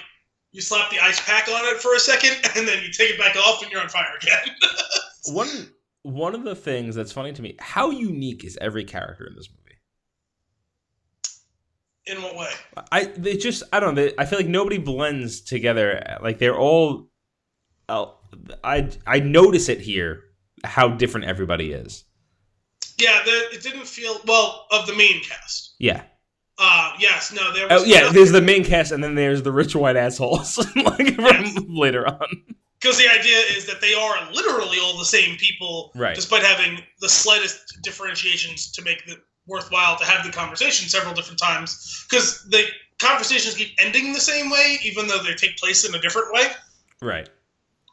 you 0.52 0.62
slap 0.62 0.90
the 0.90 1.00
ice 1.00 1.20
pack 1.26 1.48
on 1.48 1.62
it 1.66 1.80
for 1.80 1.94
a 1.94 2.00
second 2.00 2.32
and 2.56 2.68
then 2.68 2.82
you 2.84 2.92
take 2.92 3.12
it 3.12 3.20
back 3.20 3.36
off 3.36 3.62
and 3.62 3.72
you're 3.72 3.82
on 3.82 3.90
fire 3.90 4.18
again. 4.22 4.56
one 5.34 5.70
one 6.04 6.34
of 6.34 6.44
the 6.44 6.56
things 6.56 6.96
that's 6.96 7.12
funny 7.12 7.34
to 7.34 7.42
me, 7.42 7.56
how 7.60 7.92
unique 7.92 8.44
is 8.44 8.58
every 8.62 8.86
character 8.86 9.28
in 9.28 9.36
this 9.36 9.50
movie? 9.50 9.69
In 12.10 12.22
what 12.24 12.36
way? 12.36 12.50
I 12.92 13.06
they 13.06 13.38
just 13.38 13.64
I 13.72 13.80
don't 13.80 13.94
know. 13.96 14.06
They, 14.06 14.14
I 14.18 14.26
feel 14.26 14.40
like 14.40 14.48
nobody 14.48 14.78
blends 14.78 15.42
together. 15.42 16.18
Like 16.22 16.40
they're 16.40 16.58
all. 16.58 17.10
Uh, 17.88 18.08
I 18.64 18.90
I 19.06 19.20
notice 19.20 19.70
it 19.70 19.80
here 19.82 20.22
how 20.64 20.90
different 20.90 21.28
everybody 21.28 21.72
is. 21.72 22.04
Yeah, 23.00 23.22
the, 23.24 23.32
it 23.56 23.62
didn't 23.64 23.88
feel 23.88 24.18
well 24.28 24.66
of 24.72 24.86
the 24.88 24.96
main 24.96 25.22
cast. 25.24 25.76
Yeah. 25.80 26.04
Uh 26.58 26.94
yes, 27.00 27.32
no, 27.34 27.54
there 27.54 27.68
was 27.68 27.82
Oh 27.84 27.86
yeah. 27.86 28.00
nothing- 28.02 28.14
There's 28.16 28.32
the 28.32 28.42
main 28.42 28.66
cast, 28.66 28.92
and 28.92 29.04
then 29.04 29.16
there's 29.16 29.44
the 29.44 29.52
rich 29.52 29.76
white 29.76 29.96
assholes 29.96 30.58
like 30.76 31.16
from 31.16 31.26
Yes. 31.26 31.58
later 31.70 32.08
on. 32.08 32.28
Because 32.82 32.98
the 32.98 33.08
idea 33.10 33.38
is 33.56 33.66
that 33.68 33.82
they 33.82 33.94
are 33.94 34.16
literally 34.34 34.78
all 34.82 34.98
the 34.98 35.06
same 35.06 35.36
people, 35.38 35.92
Right. 35.96 36.16
despite 36.16 36.44
having 36.44 36.80
the 37.02 37.10
slightest 37.10 37.78
differentiations 37.84 38.72
to 38.72 38.82
make 38.82 39.04
it 39.08 39.20
worthwhile 39.50 39.98
to 39.98 40.06
have 40.06 40.26
the 40.26 40.32
conversation 40.32 40.88
several 40.88 41.14
different 41.14 41.40
times. 41.40 42.06
Because 42.10 42.48
the 42.50 42.66
conversations 43.00 43.56
keep 43.56 43.74
ending 43.80 44.14
the 44.14 44.20
same 44.20 44.50
way, 44.50 44.78
even 44.84 45.08
though 45.08 45.22
they 45.24 45.34
take 45.34 45.58
place 45.58 45.88
in 45.88 45.96
a 45.96 46.00
different 46.00 46.32
way. 46.32 46.48
Right. 47.02 47.28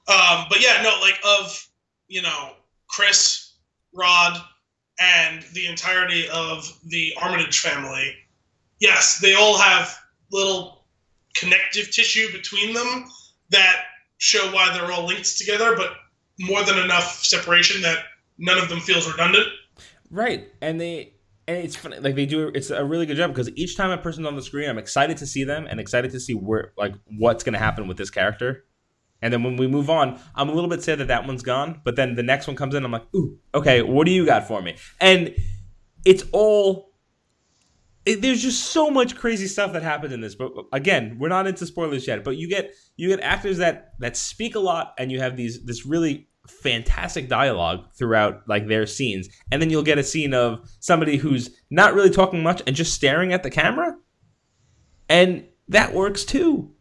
Um, 0.09 0.47
but 0.49 0.61
yeah, 0.61 0.83
no, 0.83 0.99
like 1.01 1.19
of 1.27 1.67
you 2.09 2.23
know 2.23 2.53
Chris, 2.89 3.55
Rod, 3.93 4.41
and 5.01 5.43
the 5.53 5.67
entirety 5.67 6.29
of 6.29 6.71
the 6.87 7.15
Armitage 7.21 7.59
family. 7.59 8.15
Yes, 8.79 9.19
they 9.19 9.35
all 9.35 9.59
have 9.59 9.97
little 10.31 10.85
connective 11.35 11.91
tissue 11.91 12.31
between 12.33 12.75
them 12.75 13.09
that 13.51 13.85
show 14.19 14.51
why 14.53 14.73
they're 14.73 14.93
all 14.93 15.07
linked 15.07 15.39
together, 15.39 15.75
but 15.77 15.93
more 16.39 16.63
than 16.65 16.79
enough 16.79 17.25
separation 17.25 17.83
that 17.83 17.99
none 18.39 18.59
of 18.59 18.69
them 18.69 18.81
feels 18.81 19.11
redundant. 19.11 19.47
Right. 20.11 20.49
And 20.61 20.81
they 20.81 21.13
and 21.49 21.59
it's 21.59 21.77
funny 21.77 21.99
like 21.99 22.15
they 22.15 22.27
do 22.27 22.49
it's 22.55 22.71
a 22.71 22.85
really 22.85 23.07
good 23.07 23.17
job 23.17 23.31
because 23.31 23.51
each 23.57 23.77
time 23.77 23.91
a 23.91 23.99
person's 23.99 24.27
on 24.27 24.35
the 24.37 24.43
screen 24.43 24.69
I'm 24.69 24.79
excited 24.79 25.17
to 25.19 25.27
see 25.27 25.45
them 25.45 25.67
and 25.69 25.79
excited 25.79 26.11
to 26.13 26.21
see 26.21 26.35
where 26.35 26.73
like 26.77 26.95
what's 27.19 27.45
going 27.45 27.55
to 27.55 27.59
happen 27.59 27.89
with 27.89 27.97
this 27.97 28.11
character. 28.11 28.65
And 29.23 29.33
then 29.33 29.43
when 29.43 29.57
we 29.57 29.67
move 29.67 29.89
on, 29.89 30.21
I'm 30.35 30.51
a 30.51 30.53
little 30.53 30.69
bit 30.69 30.83
sad 30.83 30.99
that 30.99 31.09
that 31.09 31.27
one's 31.27 31.43
gone, 31.43 31.81
but 31.85 31.97
then 31.97 32.17
the 32.17 32.23
next 32.23 32.47
one 32.47 32.55
comes 32.55 32.75
in 32.75 32.85
I'm 32.85 32.93
like, 32.93 33.07
"Ooh, 33.15 33.39
okay, 33.55 33.81
what 33.81 34.05
do 34.05 34.13
you 34.13 34.27
got 34.27 34.47
for 34.47 34.61
me?" 34.61 34.77
And 35.01 35.35
it's 36.05 36.25
all 36.33 36.91
it, 38.07 38.23
there's 38.23 38.41
just 38.41 38.67
so 38.67 38.89
much 38.89 39.17
crazy 39.17 39.49
stuff 39.49 39.73
that 39.73 39.83
happens 39.83 40.13
in 40.13 40.21
this. 40.21 40.35
But 40.35 40.53
again, 40.73 41.17
we're 41.19 41.29
not 41.29 41.47
into 41.47 41.67
spoilers 41.67 42.07
yet. 42.07 42.25
But 42.25 42.37
you 42.37 42.49
get 42.49 42.73
you 42.97 43.09
get 43.09 43.21
actors 43.21 43.59
that 43.59 43.95
that 43.99 44.17
speak 44.17 44.55
a 44.55 44.61
lot, 44.61 44.95
and 44.97 45.11
you 45.11 45.21
have 45.21 45.37
these 45.37 45.65
this 45.65 45.85
really 45.85 46.29
fantastic 46.49 47.29
dialogue 47.29 47.85
throughout 47.99 48.43
like 48.49 48.67
their 48.69 48.87
scenes, 48.87 49.29
and 49.51 49.61
then 49.61 49.71
you'll 49.71 49.83
get 49.83 49.99
a 49.99 50.03
scene 50.05 50.35
of 50.35 50.61
somebody 50.81 51.17
who's 51.17 51.51
not 51.71 51.95
really 51.95 52.11
talking 52.11 52.43
much 52.43 52.63
and 52.67 52.75
just 52.77 52.95
staring 52.95 53.33
at 53.33 53.43
the 53.43 53.51
camera, 53.51 53.95
and 55.09 55.45
that 55.69 55.95
works 55.95 56.25
too. 56.25 56.73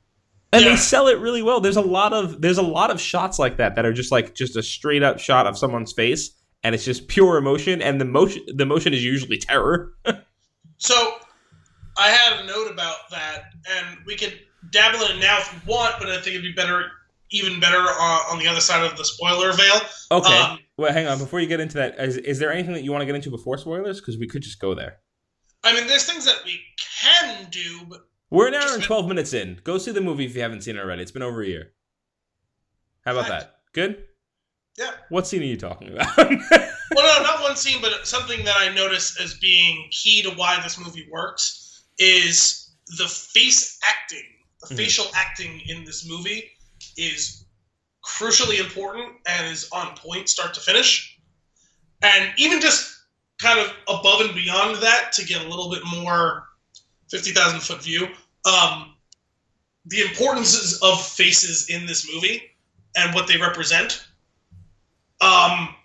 And 0.53 0.63
Yeah. 0.63 0.71
they 0.71 0.75
sell 0.77 1.07
it 1.07 1.19
really 1.19 1.41
well. 1.41 1.59
There's 1.59 1.75
a 1.77 1.81
lot 1.81 2.13
of 2.13 2.41
there's 2.41 2.57
a 2.57 2.61
lot 2.63 2.91
of 2.91 3.01
shots 3.01 3.39
like 3.39 3.57
that 3.57 3.75
that 3.75 3.85
are 3.85 3.93
just 3.93 4.11
like 4.11 4.35
just 4.35 4.55
a 4.55 4.63
straight 4.63 5.03
up 5.03 5.19
shot 5.19 5.47
of 5.47 5.57
someone's 5.57 5.91
face, 5.93 6.31
and 6.63 6.73
it's 6.73 6.85
just 6.85 7.07
pure 7.07 7.37
emotion, 7.37 7.81
and 7.81 7.99
the 7.99 8.05
motion 8.05 8.43
the 8.55 8.65
motion 8.65 8.93
is 8.93 9.03
usually 9.03 9.37
terror. 9.37 9.93
So 10.77 10.93
I 11.97 12.09
had 12.09 12.41
a 12.43 12.45
note 12.47 12.69
about 12.69 12.97
that, 13.09 13.43
and 13.77 13.97
we 14.05 14.17
could 14.17 14.37
dabble 14.71 15.05
in 15.05 15.17
it 15.17 15.19
now 15.21 15.37
if 15.39 15.53
you 15.53 15.59
want, 15.71 15.95
but 15.99 16.09
I 16.09 16.15
think 16.15 16.35
it'd 16.35 16.41
be 16.41 16.51
better, 16.51 16.91
even 17.31 17.59
better, 17.59 17.77
uh, 17.79 18.19
on 18.31 18.39
the 18.39 18.47
other 18.47 18.59
side 18.61 18.83
of 18.89 18.97
the 18.97 19.03
spoiler 19.05 19.51
veil. 19.53 19.81
Okay. 20.11 20.37
Um, 20.39 20.59
well, 20.77 20.93
hang 20.93 21.07
on. 21.07 21.17
Before 21.17 21.39
you 21.39 21.47
get 21.47 21.59
into 21.59 21.75
that, 21.77 21.99
is, 21.99 22.17
is 22.17 22.39
there 22.39 22.51
anything 22.51 22.73
that 22.73 22.83
you 22.83 22.91
want 22.91 23.01
to 23.01 23.05
get 23.05 23.15
into 23.15 23.29
before 23.31 23.57
spoilers? 23.57 23.99
Because 23.99 24.17
we 24.17 24.27
could 24.27 24.41
just 24.41 24.59
go 24.59 24.75
there. 24.75 24.97
I 25.63 25.73
mean, 25.73 25.87
there's 25.87 26.05
things 26.05 26.25
that 26.25 26.41
we 26.45 26.59
can 27.01 27.47
do, 27.49 27.79
but 27.89 28.01
We're 28.29 28.47
an 28.49 28.53
hour 28.53 28.61
and 28.67 28.73
been- 28.79 28.81
12 28.87 29.07
minutes 29.07 29.33
in. 29.33 29.59
Go 29.63 29.77
see 29.77 29.91
the 29.91 30.01
movie 30.01 30.25
if 30.25 30.35
you 30.35 30.41
haven't 30.41 30.61
seen 30.61 30.75
it 30.75 30.79
already. 30.79 31.01
It's 31.01 31.11
been 31.11 31.23
over 31.23 31.41
a 31.41 31.47
year. 31.47 31.71
How 33.05 33.11
about 33.13 33.29
Right. 33.29 33.39
that? 33.41 33.55
Good? 33.73 34.05
yeah. 34.77 34.91
What 35.09 35.25
scene 35.27 35.41
are 35.41 35.45
you 35.45 35.57
talking 35.57 35.89
about? 35.93 36.07
Well, 36.95 37.17
no, 37.17 37.23
not 37.23 37.41
one 37.41 37.55
scene, 37.55 37.81
but 37.81 38.07
something 38.07 38.45
that 38.45 38.55
I 38.57 38.69
notice 38.73 39.19
as 39.19 39.33
being 39.39 39.89
key 39.91 40.21
to 40.21 40.29
why 40.29 40.61
this 40.61 40.77
movie 40.79 41.07
works 41.11 41.83
is 41.97 42.75
the 42.99 43.07
face 43.07 43.77
acting. 43.89 44.23
The 44.61 44.75
Mhm. 44.75 44.77
facial 44.77 45.05
acting 45.15 45.61
in 45.65 45.83
this 45.83 46.05
movie 46.07 46.51
is 46.97 47.45
crucially 48.05 48.59
important 48.59 49.13
and 49.27 49.51
is 49.51 49.69
on 49.71 49.95
point 49.97 50.29
start 50.29 50.53
to 50.53 50.59
finish. 50.59 51.19
And 52.01 52.31
even 52.37 52.61
just 52.61 52.95
kind 53.41 53.59
of 53.59 53.71
above 53.87 54.21
and 54.21 54.35
beyond 54.35 54.81
that 54.81 55.11
to 55.13 55.25
get 55.25 55.43
a 55.43 55.49
little 55.49 55.69
bit 55.71 55.81
more 55.85 56.47
50,000 57.09 57.59
foot 57.59 57.83
view, 57.83 58.07
um, 58.45 58.93
the 59.85 60.01
importances 60.01 60.79
of 60.81 61.05
faces 61.05 61.69
in 61.69 61.85
this 61.85 62.11
movie 62.13 62.43
and 62.95 63.13
what 63.13 63.27
they 63.27 63.37
represent. 63.37 64.07
Um, 65.21 65.75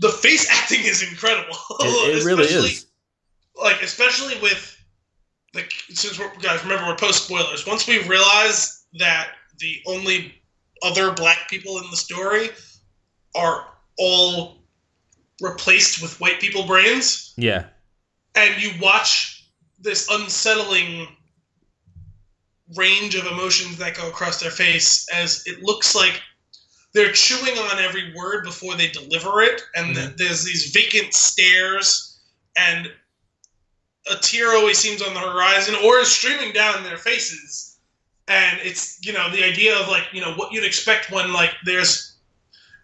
the 0.00 0.10
face 0.10 0.48
acting 0.52 0.84
is 0.84 1.02
incredible. 1.02 1.56
it, 1.80 2.18
it 2.18 2.24
really 2.26 2.44
is. 2.44 2.86
Like 3.60 3.80
especially 3.80 4.38
with 4.42 4.72
like 5.54 5.72
since 5.88 6.18
we're 6.18 6.30
guys 6.36 6.62
remember 6.62 6.86
we're 6.86 6.96
post 6.96 7.24
spoilers. 7.24 7.66
Once 7.66 7.86
we 7.86 8.06
realize 8.06 8.84
that 8.98 9.30
the 9.58 9.80
only 9.86 10.34
other 10.82 11.12
black 11.12 11.48
people 11.48 11.78
in 11.78 11.90
the 11.90 11.96
story 11.96 12.50
are 13.34 13.66
all 13.98 14.58
replaced 15.40 16.02
with 16.02 16.20
white 16.20 16.40
people 16.40 16.66
brains, 16.66 17.32
Yeah. 17.36 17.66
and 18.34 18.62
you 18.62 18.72
watch 18.80 19.44
this 19.78 20.08
unsettling 20.10 21.08
range 22.74 23.14
of 23.14 23.26
emotions 23.26 23.76
that 23.78 23.96
go 23.96 24.08
across 24.08 24.40
their 24.40 24.50
face 24.50 25.06
as 25.12 25.46
it 25.46 25.62
looks 25.62 25.94
like 25.94 26.20
they're 26.92 27.12
chewing 27.12 27.56
on 27.58 27.78
every 27.78 28.12
word 28.14 28.44
before 28.44 28.74
they 28.74 28.88
deliver 28.88 29.42
it 29.42 29.62
and 29.76 29.94
mm-hmm. 29.94 30.06
th- 30.06 30.16
there's 30.16 30.44
these 30.44 30.72
vacant 30.72 31.14
stares 31.14 32.18
and 32.56 32.90
a 34.10 34.16
tear 34.16 34.50
always 34.56 34.78
seems 34.78 35.00
on 35.00 35.14
the 35.14 35.20
horizon 35.20 35.76
or 35.84 35.98
is 35.98 36.08
streaming 36.08 36.52
down 36.52 36.82
their 36.82 36.98
faces 36.98 37.75
and 38.28 38.58
it's 38.62 38.98
you 39.06 39.12
know 39.12 39.30
the 39.30 39.44
idea 39.44 39.78
of 39.78 39.88
like 39.88 40.04
you 40.12 40.20
know 40.20 40.34
what 40.34 40.52
you'd 40.52 40.64
expect 40.64 41.10
when 41.10 41.32
like 41.32 41.52
there's 41.64 42.16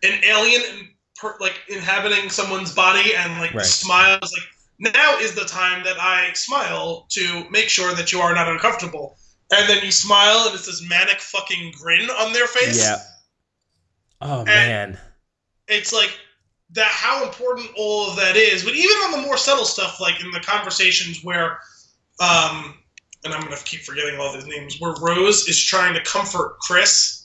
an 0.03 0.21
alien 0.25 0.63
in, 0.71 0.89
per, 1.17 1.37
like 1.41 1.61
inhabiting 1.69 2.31
someone's 2.31 2.75
body 2.75 3.15
and 3.17 3.41
like 3.41 3.53
Right. 3.55 3.63
the 3.63 3.69
smile 3.69 4.19
is 4.23 4.33
like 4.33 4.49
now 4.95 5.17
is 5.19 5.35
the 5.35 5.45
time 5.45 5.85
that 5.85 5.99
I 6.01 6.33
smile 6.33 7.07
to 7.11 7.49
make 7.51 7.69
sure 7.69 7.95
that 7.95 8.13
you 8.13 8.21
are 8.21 8.35
not 8.35 8.49
uncomfortable. 8.49 9.17
And 9.55 9.69
then 9.69 9.85
you 9.85 9.93
smile 9.93 10.47
and 10.47 10.55
it's 10.55 10.67
this 10.67 10.87
manic 10.89 11.21
fucking 11.21 11.75
grin 11.81 12.11
on 12.11 12.33
their 12.33 12.47
face. 12.47 12.79
Yeah. 12.79 12.97
Oh, 14.21 14.45
man. 14.45 14.99
It's 15.69 15.93
like 15.93 16.19
that 16.71 16.89
how 16.89 17.23
important 17.23 17.71
all 17.77 18.11
of 18.11 18.17
that 18.17 18.37
is. 18.37 18.65
But 18.65 18.75
even 18.75 18.97
on 18.99 19.13
the 19.13 19.19
more 19.19 19.37
subtle 19.37 19.65
stuff, 19.65 20.01
like 20.01 20.21
in 20.21 20.31
the 20.33 20.41
conversations 20.41 21.23
where 21.23 21.59
um 22.21 22.75
and 23.25 23.33
I'm 23.33 23.43
gonna 23.43 23.57
keep 23.65 23.81
forgetting 23.81 24.19
all 24.19 24.33
these 24.33 24.47
names, 24.47 24.81
where 24.81 24.95
Rose 25.01 25.49
is 25.49 25.63
trying 25.63 25.95
to 25.95 26.03
comfort 26.03 26.59
Chris 26.61 27.23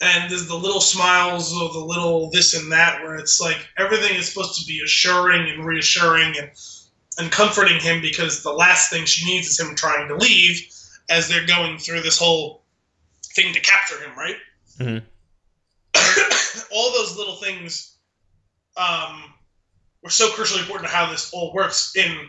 and 0.00 0.30
there's 0.30 0.46
the 0.46 0.56
little 0.56 0.80
smiles 0.80 1.52
or 1.54 1.70
the 1.72 1.78
little 1.78 2.30
this 2.30 2.54
and 2.54 2.72
that 2.72 3.02
where 3.02 3.16
it's 3.16 3.40
like 3.40 3.68
everything 3.78 4.16
is 4.16 4.32
supposed 4.32 4.58
to 4.58 4.66
be 4.66 4.80
assuring 4.82 5.48
and 5.50 5.64
reassuring 5.64 6.34
and 6.38 6.50
and 7.18 7.30
comforting 7.30 7.78
him 7.78 8.00
because 8.00 8.42
the 8.42 8.52
last 8.52 8.90
thing 8.90 9.04
she 9.04 9.26
needs 9.26 9.48
is 9.48 9.60
him 9.60 9.74
trying 9.74 10.08
to 10.08 10.16
leave 10.16 10.66
as 11.10 11.28
they're 11.28 11.46
going 11.46 11.76
through 11.76 12.00
this 12.00 12.18
whole 12.18 12.62
thing 13.34 13.52
to 13.52 13.60
capture 13.60 14.00
him, 14.00 14.16
right? 14.16 14.36
Mhm. 14.78 15.02
All 16.72 16.92
those 16.92 17.16
little 17.16 17.36
things 17.36 17.96
um, 18.76 19.24
were 20.02 20.10
so 20.10 20.30
crucially 20.30 20.60
important 20.60 20.88
to 20.88 20.94
how 20.94 21.10
this 21.10 21.30
all 21.32 21.52
works 21.52 21.94
in 21.96 22.28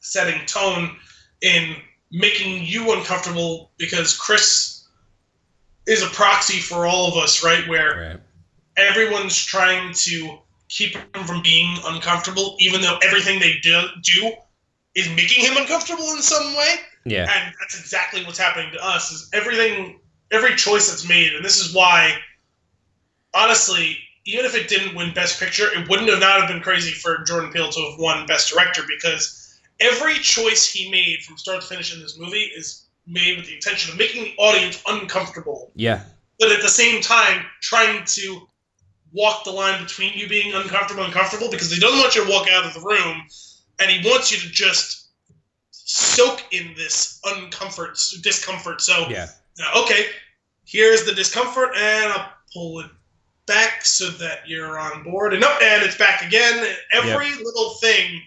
setting 0.00 0.46
tone, 0.46 0.96
in 1.42 1.76
making 2.10 2.64
you 2.64 2.92
uncomfortable 2.92 3.70
because 3.78 4.16
Chris 4.16 4.84
is 5.86 6.02
a 6.02 6.06
proxy 6.06 6.58
for 6.58 6.86
all 6.86 7.08
of 7.08 7.16
us, 7.16 7.44
right? 7.44 7.66
Where 7.68 8.00
Right. 8.10 8.20
everyone's 8.76 9.44
trying 9.44 9.92
to 9.94 10.38
keep 10.68 10.94
him 10.94 11.24
from 11.24 11.42
being 11.42 11.78
uncomfortable, 11.84 12.56
even 12.58 12.80
though 12.80 12.98
everything 12.98 13.38
they 13.38 13.58
do, 13.62 13.88
do 14.02 14.32
is 14.94 15.08
making 15.10 15.44
him 15.44 15.56
uncomfortable 15.56 16.10
in 16.12 16.22
some 16.22 16.56
way. 16.56 16.74
Yeah. 17.04 17.30
And 17.30 17.54
that's 17.60 17.78
exactly 17.78 18.24
what's 18.24 18.38
happening 18.38 18.72
to 18.72 18.84
us. 18.84 19.12
Is 19.12 19.30
everything, 19.32 20.00
every 20.32 20.56
choice 20.56 20.90
that's 20.90 21.08
made, 21.08 21.34
and 21.34 21.44
this 21.44 21.60
is 21.60 21.72
why, 21.74 22.18
honestly, 23.32 23.96
even 24.24 24.44
if 24.44 24.56
it 24.56 24.68
didn't 24.68 24.96
win 24.96 25.14
Best 25.14 25.38
Picture, 25.38 25.68
it 25.72 25.88
wouldn't 25.88 26.08
have 26.10 26.18
not 26.18 26.40
have 26.40 26.48
been 26.48 26.60
crazy 26.60 26.90
for 26.90 27.22
Jordan 27.22 27.52
Peele 27.52 27.70
to 27.70 27.90
have 27.90 27.98
won 28.00 28.26
Best 28.26 28.52
Director 28.52 28.82
because 28.88 29.35
every 29.80 30.14
choice 30.14 30.70
he 30.70 30.90
made 30.90 31.20
from 31.22 31.36
start 31.36 31.60
to 31.60 31.66
finish 31.66 31.94
in 31.94 32.00
this 32.00 32.18
movie 32.18 32.50
is 32.56 32.86
made 33.06 33.36
with 33.36 33.46
the 33.46 33.54
intention 33.54 33.92
of 33.92 33.98
making 33.98 34.24
the 34.24 34.34
audience 34.38 34.82
uncomfortable. 34.88 35.70
Yeah. 35.74 36.00
but 36.38 36.50
at 36.52 36.60
the 36.62 36.68
same 36.68 37.00
time 37.02 37.44
trying 37.62 38.04
to 38.04 38.46
walk 39.12 39.44
the 39.44 39.50
line 39.50 39.82
between 39.82 40.12
you 40.14 40.28
being 40.28 40.52
uncomfortable 40.54 41.04
and 41.04 41.12
comfortable 41.12 41.50
because 41.50 41.72
he 41.72 41.78
doesn't 41.80 41.98
want 41.98 42.14
you 42.14 42.24
to 42.24 42.30
walk 42.30 42.48
out 42.50 42.64
of 42.66 42.74
the 42.74 42.80
room 42.80 43.22
and 43.78 43.90
he 43.90 44.06
wants 44.08 44.32
you 44.32 44.38
to 44.38 44.52
just 44.52 45.08
soak 45.70 46.42
in 46.52 46.74
this 46.76 47.20
uncomfort 47.24 47.96
discomfort. 48.22 48.80
So 48.80 49.06
Yeah. 49.08 49.28
okay 49.76 50.06
here's 50.64 51.04
the 51.04 51.14
discomfort 51.14 51.70
and 51.76 52.12
i'll 52.12 52.28
pull 52.52 52.80
it 52.80 52.90
back 53.46 53.84
so 53.84 54.08
that 54.08 54.40
you're 54.48 54.76
on 54.78 55.04
board. 55.04 55.32
And 55.32 55.44
up 55.44 55.62
and 55.62 55.84
it's 55.84 55.96
back 55.96 56.22
again. 56.26 56.74
Every 56.92 57.30
little 57.44 57.74
thing 57.80 58.20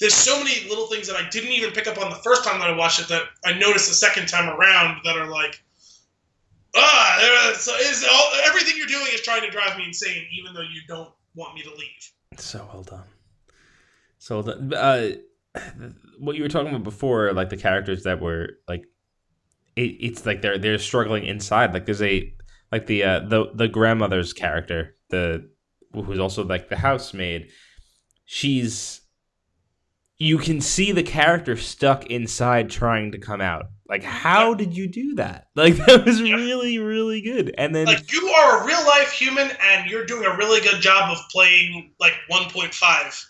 there's 0.00 0.14
so 0.14 0.38
many 0.42 0.68
little 0.68 0.86
things 0.86 1.06
that 1.06 1.16
i 1.16 1.28
didn't 1.30 1.52
even 1.52 1.70
pick 1.72 1.86
up 1.86 1.98
on 1.98 2.10
the 2.10 2.16
first 2.16 2.44
time 2.44 2.58
that 2.60 2.68
i 2.68 2.76
watched 2.76 3.00
it 3.00 3.08
that 3.08 3.22
i 3.44 3.52
noticed 3.52 3.88
the 3.88 3.94
second 3.94 4.26
time 4.28 4.48
around 4.48 5.00
that 5.04 5.16
are 5.16 5.30
like 5.30 5.62
ah 6.76 7.50
is 7.52 8.06
all, 8.12 8.30
everything 8.44 8.74
you're 8.76 8.86
doing 8.86 9.06
is 9.12 9.20
trying 9.22 9.42
to 9.42 9.50
drive 9.50 9.76
me 9.78 9.84
insane 9.84 10.24
even 10.38 10.52
though 10.54 10.60
you 10.60 10.80
don't 10.88 11.10
want 11.34 11.54
me 11.54 11.62
to 11.62 11.70
leave 11.70 12.12
So 12.40 12.68
well 12.72 12.82
done. 12.82 13.04
So 14.18 14.40
well 14.40 14.42
done. 14.42 14.74
Uh, 14.74 15.10
what 16.18 16.36
you 16.36 16.42
were 16.42 16.48
talking 16.48 16.68
about 16.68 16.84
before, 16.84 17.32
like 17.32 17.50
the 17.50 17.56
characters 17.56 18.04
that 18.04 18.20
were 18.20 18.58
like, 18.68 18.84
it, 19.76 19.82
it's 20.00 20.26
like 20.26 20.42
they're 20.42 20.58
they're 20.58 20.78
struggling 20.78 21.24
inside. 21.26 21.72
Like 21.72 21.86
there's 21.86 22.02
a 22.02 22.32
like 22.72 22.86
the 22.86 23.04
uh, 23.04 23.20
the 23.20 23.50
the 23.54 23.68
grandmother's 23.68 24.32
character, 24.32 24.96
the 25.10 25.48
who's 25.92 26.18
also 26.18 26.44
like 26.44 26.68
the 26.68 26.76
housemaid. 26.76 27.48
She's 28.24 29.00
you 30.18 30.38
can 30.38 30.60
see 30.60 30.92
the 30.92 31.02
character 31.02 31.56
stuck 31.56 32.06
inside 32.06 32.70
trying 32.70 33.12
to 33.12 33.18
come 33.18 33.40
out. 33.40 33.66
Like, 33.88 34.02
how 34.02 34.54
did 34.54 34.76
you 34.76 34.86
do 34.88 35.14
that? 35.16 35.48
Like, 35.56 35.76
that 35.86 36.04
was 36.04 36.20
Yeah. 36.20 36.34
really, 36.36 36.78
really 36.78 37.20
good. 37.20 37.54
And 37.58 37.74
then, 37.74 37.86
like 37.86 38.12
you 38.12 38.26
are 38.28 38.62
a 38.62 38.66
real 38.66 38.84
life 38.86 39.12
human 39.12 39.50
and 39.62 39.90
you're 39.90 40.06
doing 40.06 40.24
a 40.24 40.36
really 40.36 40.60
good 40.60 40.80
job 40.80 41.10
of 41.10 41.18
playing 41.30 41.92
like 42.00 42.14
1.5 42.30 43.24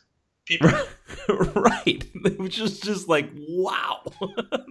people 0.46 0.70
right, 1.54 2.04
it 2.24 2.38
was 2.38 2.54
just, 2.54 2.82
just 2.82 3.08
like, 3.08 3.30
wow, 3.48 4.02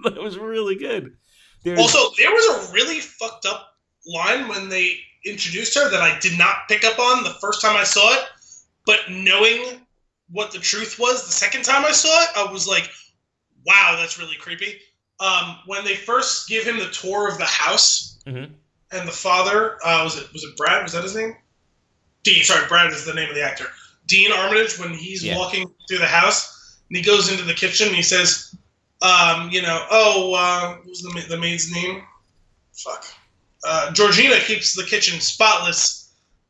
that 0.04 0.18
was 0.22 0.38
really 0.38 0.76
good. 0.76 1.16
There's, 1.64 1.80
Also, 1.80 2.00
there 2.18 2.32
was 2.32 2.70
a 2.70 2.74
really 2.74 3.00
fucked 3.00 3.46
up 3.46 3.70
line 4.06 4.48
when 4.48 4.70
they 4.70 4.98
introduced 5.26 5.76
her 5.76 5.90
that 5.90 6.02
I 6.02 6.20
did 6.20 6.38
not 6.38 6.68
pick 6.68 6.84
up 6.84 7.00
on 7.00 7.24
the 7.24 7.36
first 7.42 7.62
time 7.62 7.76
I 7.78 7.84
saw 7.86 8.14
it, 8.14 8.26
but 8.86 9.00
knowing 9.10 9.82
what 10.30 10.52
the 10.52 10.60
truth 10.60 10.98
was 11.00 11.26
the 11.26 11.32
second 11.32 11.64
time 11.64 11.86
I 11.86 11.92
saw 11.92 12.22
it, 12.24 12.30
I 12.36 12.52
was 12.52 12.68
like, 12.68 12.90
wow, 13.66 13.96
that's 14.00 14.18
really 14.20 14.36
creepy. 14.38 14.80
Um, 15.20 15.58
when 15.68 15.86
they 15.86 15.96
first 15.96 16.48
give 16.50 16.64
him 16.66 16.78
the 16.80 16.90
tour 16.90 17.30
of 17.30 17.38
the 17.38 17.46
house, 17.46 18.18
Mhm. 18.28 18.52
and 18.92 19.08
the 19.08 19.12
father 19.12 19.78
uh, 19.86 20.04
was 20.04 20.18
it 20.18 20.32
was 20.34 20.44
it 20.44 20.56
Brad? 20.58 20.84
Was 20.84 20.94
that 20.94 21.04
his 21.04 21.16
name? 21.16 21.36
Dean. 22.24 22.44
Sorry, 22.44 22.68
Brad 22.68 22.92
is 22.92 23.06
the 23.06 23.14
name 23.14 23.30
of 23.30 23.36
the 23.36 23.44
actor. 23.44 23.68
Dean 24.08 24.32
Armitage. 24.32 24.78
When 24.80 24.94
he's 24.94 25.24
Yeah. 25.24 25.38
walking 25.38 25.74
through 25.88 26.00
the 26.00 26.08
house, 26.08 26.78
and 26.90 26.98
he 26.98 27.04
goes 27.04 27.30
into 27.30 27.44
the 27.44 27.54
kitchen, 27.54 27.88
and 27.88 27.96
he 27.96 28.04
says, 28.04 28.56
um, 29.02 29.50
"You 29.52 29.62
know, 29.62 29.86
oh, 29.90 30.34
uh, 30.34 30.76
what 30.78 30.86
was 30.88 31.02
the 31.02 31.10
ma- 31.14 31.28
the 31.28 31.38
maid's 31.38 31.72
name? 31.72 32.06
Fuck. 32.76 33.06
Uh, 33.66 33.92
Georgina 33.92 34.40
keeps 34.42 34.74
the 34.74 34.84
kitchen 34.84 35.20
spotless. 35.22 36.03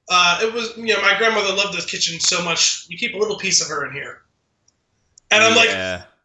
Uh, 0.10 0.40
it 0.44 0.54
was, 0.54 0.76
you 0.78 0.88
know, 0.94 1.02
my 1.02 1.18
grandmother 1.18 1.54
loved 1.54 1.76
this 1.78 1.86
kitchen 1.86 2.20
so 2.20 2.44
much. 2.44 2.86
We 2.90 2.98
keep 2.98 3.14
a 3.14 3.18
little 3.18 3.38
piece 3.38 3.62
of 3.62 3.68
her 3.68 3.88
in 3.88 3.94
here." 3.94 4.22
And 5.32 5.44
I'm 5.44 5.56
like, 5.56 5.70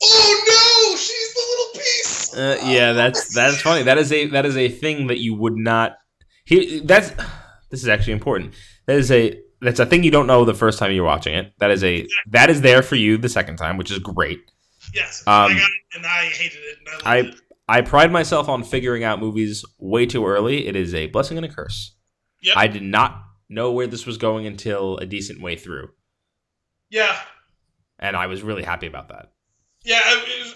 "Oh 0.03 0.91
no, 0.93 0.97
she's 0.97 1.35
the 1.35 1.41
little 1.51 1.73
piece." 1.75 2.35
Uh, 2.35 2.59
yeah, 2.71 2.93
that's 2.93 3.35
that's 3.35 3.61
funny. 3.61 3.85
That 3.85 3.99
is 3.99 4.13
a 4.13 4.27
that 4.27 4.45
is 4.45 4.57
a 4.57 4.69
thing 4.69 5.07
that 5.07 5.19
you 5.19 5.35
would 5.35 5.57
not. 5.57 5.97
He 6.45 6.81
that's 6.81 7.11
this 7.71 7.83
is 7.83 7.89
actually 7.89 8.15
important. 8.15 8.55
That 8.87 8.97
is 8.97 9.11
a 9.11 9.41
that's 9.61 9.81
a 9.81 9.87
thing 9.87 10.05
you 10.05 10.11
don't 10.11 10.27
know 10.27 10.45
the 10.45 10.55
first 10.55 10.79
time 10.79 10.93
you're 10.93 11.05
watching 11.05 11.35
it. 11.35 11.53
That 11.59 11.71
is 11.71 11.83
a 11.85 12.07
that 12.29 12.51
is 12.51 12.61
there 12.61 12.83
for 12.83 12.97
you 12.97 13.17
the 13.17 13.29
second 13.29 13.57
time, 13.57 13.77
which 13.77 13.91
is 13.91 13.99
great. 13.99 14.41
Yes, 14.95 15.23
Um, 15.27 15.35
I 15.35 15.49
got 15.49 15.57
it, 15.57 15.97
and 15.97 16.07
I 16.07 16.25
hated 16.27 16.59
it. 16.59 16.79
And 16.79 17.03
I, 17.05 17.15
I 17.15 17.17
it. 17.19 17.35
I 17.69 17.81
pride 17.83 18.11
myself 18.11 18.49
on 18.49 18.65
figuring 18.65 19.05
out 19.05 19.21
movies 19.21 19.65
way 19.79 20.07
too 20.07 20.27
early. 20.27 20.67
It 20.67 20.77
is 20.77 20.95
a 20.95 21.09
blessing 21.09 21.37
and 21.37 21.45
a 21.45 21.49
curse. 21.49 21.95
Yep. 22.43 22.55
I 22.57 22.67
did 22.69 22.83
not 22.83 23.23
know 23.49 23.73
where 23.73 23.87
this 23.87 24.07
was 24.07 24.19
going 24.19 24.47
until 24.47 24.97
a 24.99 25.07
decent 25.07 25.41
way 25.41 25.57
through, 25.57 25.91
yeah, 26.91 27.19
and 27.99 28.17
I 28.17 28.27
was 28.27 28.43
really 28.43 28.63
happy 28.63 28.87
about 28.87 29.09
that. 29.09 29.33
Yeah, 29.85 30.01
I, 30.03 30.53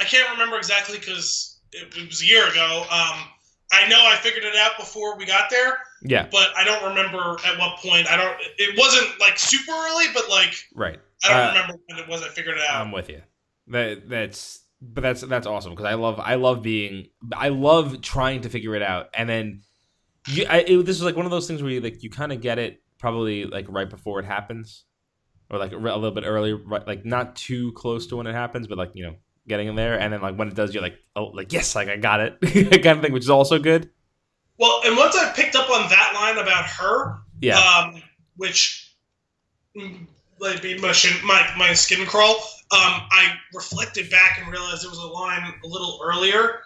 I 0.00 0.04
can't 0.04 0.30
remember 0.30 0.56
exactly 0.56 0.98
because 0.98 1.60
it, 1.72 1.94
it 1.96 2.06
was 2.08 2.22
a 2.22 2.26
year 2.26 2.48
ago. 2.48 2.82
Um, 2.90 3.18
I 3.72 3.88
know 3.88 3.98
I 4.04 4.16
figured 4.16 4.44
it 4.44 4.56
out 4.56 4.72
before 4.78 5.16
we 5.16 5.26
got 5.26 5.50
there, 5.50 5.78
Yeah, 6.02 6.26
but 6.30 6.48
I 6.56 6.64
don't 6.64 6.88
remember 6.88 7.36
at 7.46 7.58
what 7.58 7.78
point. 7.78 8.10
I 8.10 8.16
don't. 8.16 8.36
It 8.58 8.78
wasn't 8.78 9.20
like 9.20 9.38
super 9.38 9.72
early, 9.72 10.06
but 10.14 10.28
like 10.28 10.54
right. 10.74 10.98
I 11.24 11.28
don't 11.28 11.38
Uh, 11.38 11.48
remember 11.48 11.74
when 11.88 11.98
it 11.98 12.08
was. 12.08 12.22
I 12.22 12.28
figured 12.28 12.56
it 12.56 12.62
out. 12.68 12.80
I'm 12.80 12.92
with 12.92 13.08
you. 13.10 13.22
That 13.68 14.08
that's 14.08 14.64
but 14.80 15.02
that's 15.02 15.20
that's 15.20 15.46
awesome 15.46 15.72
because 15.72 15.84
I 15.86 15.94
love 15.94 16.18
I 16.18 16.36
love 16.36 16.62
being 16.62 17.08
I 17.34 17.50
love 17.50 18.00
trying 18.00 18.40
to 18.42 18.48
figure 18.48 18.74
it 18.74 18.82
out 18.82 19.08
and 19.14 19.28
then 19.28 19.62
you 20.28 20.46
I, 20.48 20.58
it, 20.58 20.86
this 20.86 20.96
is 20.96 21.02
like 21.02 21.16
one 21.16 21.24
of 21.24 21.30
those 21.30 21.46
things 21.46 21.62
where 21.62 21.70
you 21.70 21.80
like 21.80 22.02
you 22.02 22.10
kind 22.10 22.32
of 22.32 22.40
get 22.40 22.58
it 22.58 22.82
probably 22.98 23.44
like 23.44 23.66
right 23.68 23.88
before 23.88 24.20
it 24.20 24.24
happens 24.24 24.84
or 25.50 25.58
like 25.58 25.72
a 25.72 25.76
little 25.76 26.10
bit 26.10 26.24
earlier, 26.26 26.56
right 26.56 26.86
like 26.86 27.04
not 27.04 27.34
too 27.36 27.72
close 27.72 28.06
to 28.08 28.16
when 28.16 28.26
it 28.26 28.34
happens 28.34 28.66
but 28.66 28.78
like 28.78 28.90
you 28.94 29.04
know 29.04 29.14
getting 29.48 29.68
in 29.68 29.74
there 29.74 29.98
and 29.98 30.12
then 30.12 30.20
like 30.20 30.36
when 30.36 30.48
it 30.48 30.54
does 30.54 30.72
you're 30.74 30.82
like 30.82 30.98
oh 31.16 31.24
like 31.26 31.52
yes 31.52 31.74
like 31.74 31.88
I 31.88 31.96
got 31.96 32.20
it 32.20 32.40
kind 32.82 32.98
of 32.98 33.02
thing 33.02 33.12
which 33.12 33.24
is 33.24 33.30
also 33.30 33.58
good 33.58 33.90
well, 34.60 34.82
and 34.84 34.94
once 34.94 35.16
I 35.16 35.32
picked 35.32 35.56
up 35.56 35.70
on 35.70 35.88
that 35.88 36.12
line 36.14 36.36
about 36.36 36.66
her, 36.66 37.22
yeah 37.40 37.58
um, 37.58 38.02
which 38.36 38.94
like 40.38 40.62
made 40.62 40.82
my, 40.82 40.92
my 41.24 41.50
my 41.56 41.72
skin 41.72 42.06
crawl. 42.06 42.34
Um, 42.72 43.02
I 43.10 43.32
reflected 43.54 44.10
back 44.10 44.38
and 44.38 44.52
realized 44.52 44.82
there 44.84 44.90
was 44.90 44.98
a 44.98 45.06
line 45.06 45.54
a 45.64 45.66
little 45.66 45.98
earlier 46.04 46.60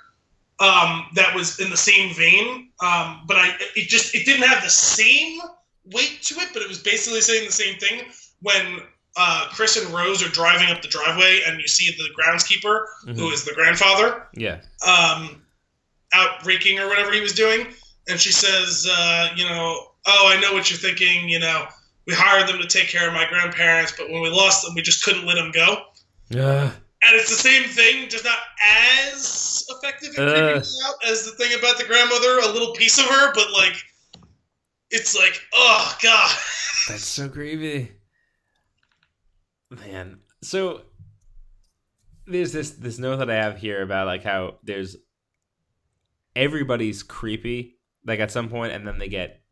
um, 0.61 1.07
that 1.15 1.35
was 1.35 1.59
in 1.61 1.71
the 1.71 1.77
same 1.77 2.15
vein, 2.15 2.71
um, 2.81 3.23
but 3.27 3.37
I 3.37 3.57
it 3.77 3.89
just 3.89 4.15
it 4.15 4.25
didn't 4.25 4.47
have 4.49 4.63
the 4.63 4.71
same 4.71 5.41
weight 5.87 6.21
to 6.23 6.35
it, 6.37 6.51
but 6.53 6.63
it 6.63 6.69
was 6.69 6.79
basically 6.79 7.21
saying 7.21 7.47
the 7.47 7.53
same 7.53 7.79
thing 7.79 8.03
when. 8.41 8.81
Uh, 9.17 9.47
Chris 9.53 9.77
and 9.77 9.95
Rose 9.95 10.25
are 10.25 10.29
driving 10.31 10.71
up 10.75 10.83
the 10.83 10.89
driveway, 10.89 11.43
and 11.47 11.61
you 11.61 11.69
see 11.69 11.89
the 11.97 12.09
groundskeeper, 12.21 12.85
who 13.05 13.13
Mhm. 13.13 13.33
is 13.33 13.45
the 13.45 13.53
grandfather, 13.55 14.27
yeah 14.35 14.59
um, 14.85 15.41
out 16.13 16.45
raking 16.45 16.81
or 16.81 16.89
whatever 16.89 17.13
he 17.13 17.21
was 17.21 17.33
doing, 17.33 17.73
and 18.09 18.19
she 18.21 18.33
says, 18.33 18.89
uh, 18.91 19.29
you 19.37 19.45
know, 19.45 19.93
oh, 20.07 20.27
I 20.29 20.41
know 20.41 20.53
what 20.53 20.69
you're 20.69 20.81
thinking. 20.81 21.29
You 21.29 21.39
know, 21.39 21.69
we 22.09 22.13
hired 22.13 22.49
them 22.49 22.59
to 22.61 22.67
take 22.67 22.89
care 22.89 23.07
of 23.07 23.15
my 23.15 23.25
grandparents, 23.29 23.93
but 23.97 24.11
when 24.11 24.21
we 24.21 24.31
lost 24.31 24.65
them, 24.65 24.75
we 24.75 24.83
just 24.83 25.05
couldn't 25.05 25.27
let 25.27 25.37
them 25.37 25.53
go. 25.53 25.85
uh, 26.37 26.71
And 27.07 27.17
it's 27.17 27.31
the 27.31 27.37
same 27.37 27.69
thing, 27.69 28.09
just 28.09 28.25
not 28.25 28.39
as 28.93 29.67
effective 29.69 30.19
Uh. 30.19 30.25
me 30.25 30.81
out 30.87 30.95
as 31.07 31.25
the 31.25 31.33
thing 31.33 31.59
about 31.59 31.79
the 31.79 31.85
grandmother, 31.85 32.39
a 32.39 32.53
little 32.53 32.73
piece 32.75 32.99
of 32.99 33.07
her, 33.07 33.35
but 33.35 33.51
like, 33.53 33.77
it's 34.91 35.17
like, 35.17 35.41
oh 35.53 35.97
god. 36.03 36.31
That's 36.89 37.05
so 37.05 37.29
creepy. 37.29 37.93
Man. 39.71 40.21
So 40.43 40.83
there's 42.27 42.53
this 42.53 42.71
this 42.73 42.99
note 42.99 43.17
that 43.17 43.31
I 43.31 43.37
have 43.37 43.59
here 43.59 43.83
about 43.83 44.07
like 44.07 44.23
how 44.23 44.59
there's 44.63 44.97
everybody's 46.35 47.03
creepy 47.03 47.77
like 48.07 48.21
at 48.21 48.31
some 48.31 48.49
point 48.49 48.73
and 48.73 48.87
then 48.87 48.99
they 48.99 49.09
get 49.09 49.43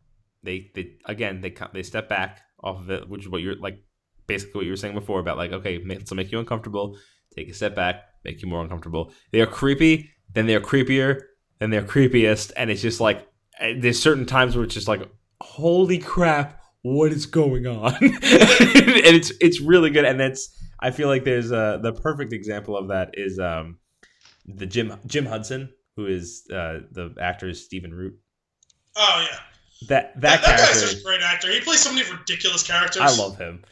they 0.42 0.70
they 0.74 0.96
again 1.04 1.40
they 1.40 1.54
they 1.72 1.82
step 1.82 2.08
back 2.08 2.40
off 2.62 2.80
of 2.80 2.90
it 2.90 3.08
which 3.08 3.22
is 3.22 3.28
what 3.28 3.42
you're 3.42 3.56
like 3.56 3.78
basically 4.26 4.60
what 4.60 4.64
you 4.64 4.72
were 4.72 4.76
saying 4.76 4.94
before 4.94 5.20
about 5.20 5.36
like 5.36 5.52
okay 5.52 5.82
so 6.04 6.14
make 6.14 6.32
you 6.32 6.38
uncomfortable 6.38 6.96
take 7.34 7.48
a 7.48 7.54
step 7.54 7.74
back 7.74 8.02
make 8.24 8.40
you 8.42 8.48
more 8.48 8.62
uncomfortable 8.62 9.12
they 9.30 9.40
are 9.40 9.46
creepy 9.46 10.10
then 10.34 10.46
they're 10.46 10.60
creepier 10.60 11.20
then 11.58 11.70
they're 11.70 11.82
creepiest 11.82 12.52
and 12.56 12.70
it's 12.70 12.82
just 12.82 13.00
like 13.00 13.26
eh, 13.60 13.74
there's 13.78 14.00
certain 14.00 14.26
times 14.26 14.54
where 14.54 14.64
it's 14.64 14.74
just 14.74 14.88
like 14.88 15.02
holy 15.40 15.98
crap 15.98 16.62
what 16.82 17.12
is 17.12 17.26
going 17.26 17.66
on? 17.66 17.94
and 18.02 18.12
it's 18.22 19.32
it's 19.40 19.60
really 19.60 19.90
good, 19.90 20.04
and 20.04 20.18
that's 20.18 20.56
I 20.80 20.90
feel 20.90 21.08
like 21.08 21.24
there's 21.24 21.52
uh 21.52 21.78
the 21.80 21.92
perfect 21.92 22.32
example 22.32 22.76
of 22.76 22.88
that 22.88 23.10
is 23.14 23.38
um 23.38 23.78
the 24.46 24.66
Jim 24.66 24.98
Jim 25.06 25.24
Hudson 25.26 25.72
who 25.96 26.06
is 26.06 26.44
uh 26.52 26.80
the 26.90 27.14
actor 27.20 27.48
is 27.48 27.64
Stephen 27.64 27.94
Root. 27.94 28.18
Oh 28.96 29.26
yeah, 29.30 29.38
That 29.88 30.20
that, 30.20 30.20
that, 30.20 30.42
that 30.42 30.58
character. 30.58 30.80
guy's 30.80 31.00
a 31.00 31.04
great 31.04 31.22
actor. 31.22 31.52
He 31.52 31.60
plays 31.60 31.80
so 31.80 31.92
many 31.92 32.10
ridiculous 32.10 32.66
characters. 32.66 33.02
I 33.02 33.16
love 33.16 33.38
him. 33.38 33.62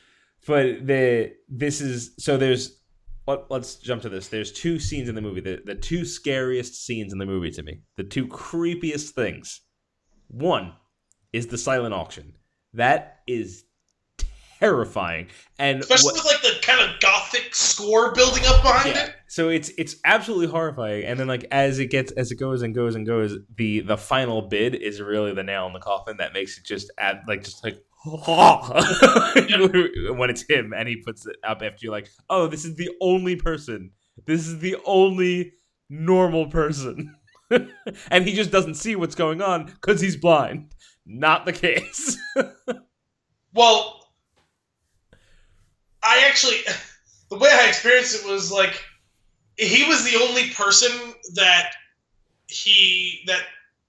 But 0.46 0.86
the 0.86 1.32
this 1.48 1.80
is 1.80 2.12
so 2.18 2.36
there's 2.36 2.79
let, 3.26 3.50
let's 3.50 3.76
jump 3.76 4.02
to 4.02 4.08
this. 4.08 4.28
There's 4.28 4.52
two 4.52 4.78
scenes 4.78 5.08
in 5.08 5.14
the 5.14 5.20
movie. 5.20 5.40
The 5.40 5.60
the 5.64 5.74
two 5.74 6.04
scariest 6.04 6.84
scenes 6.84 7.12
in 7.12 7.18
the 7.18 7.26
movie 7.26 7.50
to 7.52 7.62
me. 7.62 7.80
The 7.96 8.04
two 8.04 8.26
creepiest 8.26 9.10
things. 9.10 9.60
One 10.28 10.72
is 11.32 11.46
the 11.48 11.58
silent 11.58 11.94
auction. 11.94 12.34
That 12.74 13.20
is 13.26 13.64
terrifying. 14.60 15.28
And 15.58 15.80
especially 15.80 16.12
what- 16.12 16.24
with 16.24 16.24
like 16.26 16.42
the 16.42 16.60
kind 16.62 16.80
of 16.80 17.00
gothic 17.00 17.54
score 17.54 18.12
building 18.12 18.44
up 18.46 18.62
behind 18.62 18.94
yeah. 18.94 19.06
it. 19.06 19.14
So 19.26 19.48
it's 19.48 19.70
it's 19.78 19.96
absolutely 20.04 20.48
horrifying, 20.48 21.04
and 21.04 21.18
then 21.18 21.28
like 21.28 21.46
as 21.50 21.78
it 21.78 21.86
gets 21.86 22.12
as 22.12 22.32
it 22.32 22.36
goes 22.36 22.62
and 22.62 22.74
goes 22.74 22.94
and 22.94 23.06
goes, 23.06 23.36
the 23.56 23.80
the 23.80 23.96
final 23.96 24.42
bid 24.42 24.74
is 24.74 25.00
really 25.00 25.32
the 25.32 25.44
nail 25.44 25.66
in 25.66 25.72
the 25.72 25.78
coffin 25.78 26.16
that 26.18 26.32
makes 26.32 26.58
it 26.58 26.64
just 26.64 26.90
add 26.98 27.22
like 27.28 27.44
just 27.44 27.62
like 27.64 27.82
when 28.04 28.20
it's 30.30 30.48
him 30.48 30.72
and 30.74 30.88
he 30.88 30.96
puts 30.96 31.26
it 31.26 31.36
up 31.44 31.62
after 31.62 31.78
you're 31.80 31.92
like, 31.92 32.08
oh, 32.30 32.46
this 32.46 32.64
is 32.64 32.76
the 32.76 32.90
only 33.00 33.36
person, 33.36 33.90
this 34.26 34.46
is 34.46 34.58
the 34.58 34.76
only 34.86 35.52
normal 35.88 36.46
person, 36.46 37.14
and 37.50 38.26
he 38.26 38.32
just 38.32 38.50
doesn't 38.50 38.74
see 38.74 38.96
what's 38.96 39.14
going 39.14 39.42
on 39.42 39.66
because 39.66 40.00
he's 40.00 40.16
blind. 40.16 40.72
Not 41.04 41.44
the 41.44 41.52
case. 41.52 42.16
Well, 43.52 44.06
I 46.02 46.24
actually, 46.28 46.58
the 47.30 47.36
way 47.36 47.50
I 47.52 47.68
experienced 47.68 48.24
it 48.24 48.30
was 48.30 48.52
like 48.52 48.82
he 49.56 49.84
was 49.84 50.04
the 50.04 50.18
only 50.18 50.50
person 50.50 50.90
that 51.34 51.72
he 52.46 53.22
that 53.26 53.42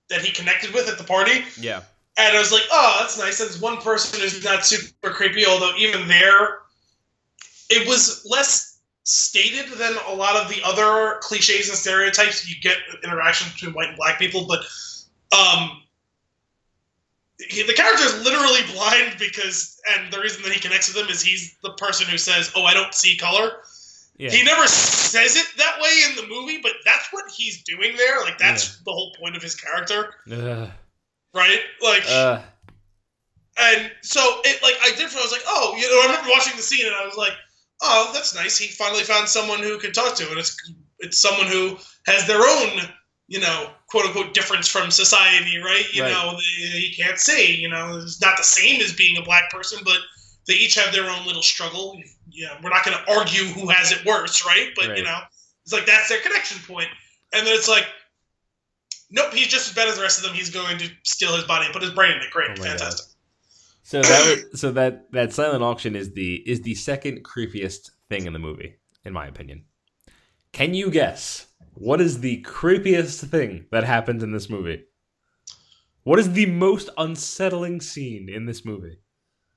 that 0.09 0.21
he 0.21 0.31
connected 0.31 0.73
with 0.73 0.89
at 0.89 0.97
the 0.97 1.03
party, 1.03 1.43
yeah. 1.59 1.83
And 2.17 2.35
I 2.35 2.39
was 2.39 2.51
like, 2.51 2.63
oh, 2.71 2.97
that's 2.99 3.17
nice. 3.17 3.39
That's 3.39 3.59
one 3.61 3.77
person 3.77 4.19
who's 4.19 4.43
not 4.43 4.65
super 4.65 5.09
creepy. 5.11 5.45
Although 5.45 5.73
even 5.77 6.07
there, 6.07 6.59
it 7.69 7.87
was 7.87 8.25
less 8.29 8.79
stated 9.03 9.67
than 9.77 9.93
a 10.07 10.13
lot 10.13 10.35
of 10.35 10.49
the 10.49 10.61
other 10.63 11.17
cliches 11.21 11.69
and 11.69 11.77
stereotypes 11.77 12.47
you 12.47 12.55
get 12.61 12.77
interactions 13.03 13.51
between 13.53 13.73
white 13.73 13.87
and 13.89 13.97
black 13.97 14.19
people, 14.19 14.45
but 14.47 14.59
um 15.37 15.81
he, 17.49 17.63
the 17.63 17.73
character 17.73 18.03
is 18.05 18.23
literally 18.23 18.59
blind 18.73 19.15
because 19.17 19.79
and 19.95 20.11
the 20.13 20.19
reason 20.19 20.43
that 20.43 20.51
he 20.51 20.59
connects 20.59 20.93
with 20.93 21.01
them 21.03 21.11
is 21.11 21.21
he's 21.21 21.55
the 21.63 21.71
person 21.71 22.07
who 22.07 22.17
says 22.17 22.51
oh 22.55 22.63
i 22.65 22.73
don't 22.73 22.93
see 22.93 23.17
color 23.17 23.53
Yeah. 24.17 24.29
he 24.29 24.43
never 24.43 24.67
says 24.67 25.35
it 25.35 25.47
that 25.57 25.79
way 25.81 25.89
in 26.09 26.15
the 26.15 26.27
movie 26.27 26.59
but 26.61 26.73
that's 26.85 27.07
what 27.11 27.23
he's 27.31 27.63
doing 27.63 27.95
there 27.97 28.19
like 28.21 28.37
that's 28.37 28.77
the 28.83 28.91
whole 28.91 29.13
point 29.19 29.35
of 29.35 29.41
his 29.41 29.55
character. 29.55 30.13
Right 31.33 31.59
like 31.81 32.03
Uh, 32.07 32.41
and 33.59 33.91
so 34.01 34.21
it 34.43 34.61
like 34.63 34.75
I 34.81 34.91
did. 34.95 35.09
I 35.11 35.21
was 35.21 35.31
like, 35.31 35.43
oh, 35.47 35.75
you 35.77 35.83
know, 35.89 36.01
I 36.01 36.05
remember 36.07 36.29
watching 36.31 36.55
the 36.55 36.63
scene 36.63 36.85
and 36.85 36.95
I 36.95 37.05
was 37.05 37.15
like, 37.17 37.33
oh, 37.81 38.09
that's 38.13 38.33
nice. 38.33 38.57
He 38.57 38.67
finally 38.67 39.03
found 39.03 39.27
someone 39.27 39.59
who 39.59 39.77
can 39.77 39.91
talk 39.91 40.15
to, 40.15 40.29
and 40.29 40.39
it's 40.39 40.55
it's 40.99 41.19
someone 41.21 41.47
who 41.47 41.77
has 42.07 42.25
their 42.27 42.41
own, 42.41 42.81
you 43.27 43.39
know, 43.39 43.69
quote 43.89 44.05
unquote 44.05 44.33
difference 44.33 44.67
from 44.67 44.89
society, 44.89 45.57
right? 45.57 45.85
You 45.93 46.03
Right. 46.03 46.11
know, 46.11 46.37
he 46.57 46.93
can't 46.97 47.19
see. 47.19 47.55
You 47.55 47.69
know, 47.69 47.99
it's 48.01 48.21
not 48.21 48.37
the 48.37 48.43
same 48.43 48.81
as 48.81 48.93
being 48.93 49.17
a 49.17 49.21
black 49.23 49.49
person, 49.51 49.79
but 49.83 49.97
they 50.47 50.53
each 50.53 50.75
have 50.75 50.93
their 50.93 51.09
own 51.09 51.25
little 51.25 51.43
struggle. 51.43 51.99
Yeah, 52.31 52.57
we're 52.63 52.69
not 52.69 52.85
going 52.85 52.97
to 52.97 53.11
argue 53.11 53.43
who 53.45 53.67
has 53.69 53.91
it 53.91 54.05
worse, 54.05 54.45
right? 54.45 54.69
But 54.75 54.87
Right. 54.87 54.97
you 54.97 55.03
know, 55.03 55.19
it's 55.63 55.73
like 55.73 55.85
that's 55.85 56.07
their 56.09 56.21
connection 56.21 56.57
point, 56.65 56.89
and 57.33 57.45
then 57.45 57.53
it's 57.53 57.67
like. 57.67 57.85
Nope, 59.11 59.33
he's 59.33 59.47
just 59.47 59.69
as 59.69 59.75
bad 59.75 59.89
as 59.89 59.97
the 59.97 60.01
rest 60.01 60.19
of 60.19 60.25
them. 60.25 60.33
He's 60.33 60.49
going 60.49 60.77
to 60.77 60.89
steal 61.03 61.35
his 61.35 61.43
body 61.43 61.65
and 61.65 61.73
put 61.73 61.81
his 61.83 61.91
brain 61.91 62.13
in 62.13 62.17
it. 62.21 62.31
Great, 62.31 62.47
Oh 62.51 62.61
my 62.61 62.67
God. 62.67 62.79
fantastic. 62.79 63.05
So 63.83 64.01
that 64.01 64.47
was, 64.51 64.61
so 64.61 64.71
that 64.71 65.11
that 65.11 65.33
silent 65.33 65.63
auction 65.63 65.95
is 65.95 66.13
the 66.13 66.35
is 66.49 66.61
the 66.61 66.75
second 66.75 67.23
creepiest 67.23 67.89
thing 68.09 68.25
in 68.25 68.33
the 68.33 68.39
movie, 68.39 68.75
in 69.03 69.11
my 69.11 69.27
opinion. 69.27 69.65
Can 70.53 70.73
you 70.73 70.89
guess 70.91 71.47
what 71.73 71.99
is 71.99 72.19
the 72.21 72.41
creepiest 72.43 73.27
thing 73.29 73.65
that 73.71 73.83
happens 73.83 74.23
in 74.23 74.31
this 74.31 74.49
movie? 74.49 74.83
What 76.03 76.19
is 76.19 76.31
the 76.31 76.45
most 76.45 76.89
unsettling 76.97 77.81
scene 77.81 78.29
in 78.29 78.45
this 78.45 78.63
movie? 78.65 78.97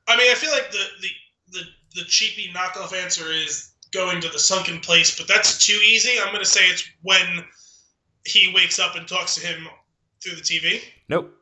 I 0.09 0.16
mean, 0.16 0.31
I 0.31 0.35
feel 0.35 0.51
like 0.51 0.70
the 0.72 0.85
the 1.01 1.09
the, 1.51 1.60
the 2.01 2.05
cheapy 2.06 2.51
knockoff 2.52 2.93
answer 2.93 3.31
is 3.31 3.72
going 3.93 4.20
to 4.20 4.28
the 4.28 4.39
sunken 4.39 4.81
place, 4.81 5.16
but 5.16 5.28
that's 5.28 5.64
too 5.64 5.78
easy. 5.86 6.18
I'm 6.20 6.32
going 6.32 6.44
to 6.44 6.51
say 6.51 6.62
it's 6.66 6.85
when 7.02 7.44
he 8.26 8.52
wakes 8.55 8.78
up 8.78 8.96
and 8.96 9.06
talks 9.06 9.34
to 9.36 9.46
him 9.46 9.66
through 10.22 10.36
the 10.36 10.42
TV. 10.42 10.80
Nope. 11.09 11.32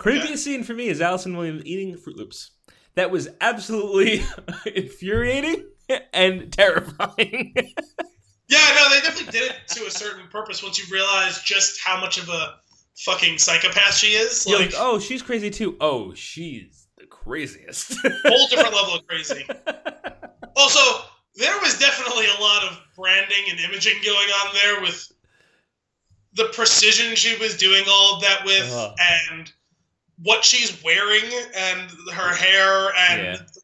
Creepiest 0.00 0.38
scene 0.38 0.64
for 0.64 0.74
me 0.74 0.88
is 0.88 1.00
Allison 1.00 1.36
Williams 1.36 1.62
eating 1.64 1.94
Froot 1.96 2.16
Loops. 2.16 2.50
That 2.94 3.10
was 3.10 3.28
absolutely 3.40 4.22
infuriating 4.74 5.64
and 6.12 6.52
terrifying. 6.52 7.54
Yeah, 8.48 8.74
no, 8.74 8.90
they 8.90 9.00
definitely 9.00 9.32
did 9.32 9.50
it 9.50 9.56
to 9.68 9.86
a 9.86 9.90
certain 9.90 10.28
purpose. 10.28 10.62
Once 10.62 10.78
you 10.78 10.84
realize 10.92 11.40
just 11.42 11.80
how 11.82 12.00
much 12.00 12.18
of 12.18 12.28
a 12.28 12.56
fucking 13.04 13.38
psychopath 13.38 13.94
she 13.94 14.08
is, 14.08 14.44
You're 14.46 14.58
like, 14.58 14.72
like, 14.72 14.80
oh, 14.82 14.98
she's 14.98 15.22
crazy 15.22 15.50
too. 15.50 15.76
Oh, 15.80 16.12
she's 16.14 16.86
the 16.98 17.06
craziest. 17.06 17.94
whole 18.24 18.48
different 18.48 18.74
level 18.74 18.94
of 18.94 19.06
crazy. 19.06 19.46
Also, 20.56 21.04
there 21.36 21.58
was 21.60 21.78
definitely 21.78 22.26
a 22.38 22.40
lot 22.42 22.64
of 22.64 22.78
branding 22.96 23.44
and 23.50 23.60
imaging 23.60 23.94
going 24.04 24.28
on 24.28 24.54
there 24.62 24.80
with 24.82 25.11
the 26.34 26.44
precision 26.54 27.14
she 27.14 27.36
was 27.36 27.56
doing 27.56 27.84
all 27.88 28.16
of 28.16 28.22
that 28.22 28.44
with 28.44 28.70
Uh-huh. 28.72 28.94
and 29.30 29.52
what 30.22 30.44
she's 30.44 30.82
wearing 30.82 31.24
and 31.54 31.90
her 32.12 32.34
hair 32.34 32.92
and 33.10 33.22
Yeah. 33.22 33.36
the 33.54 33.60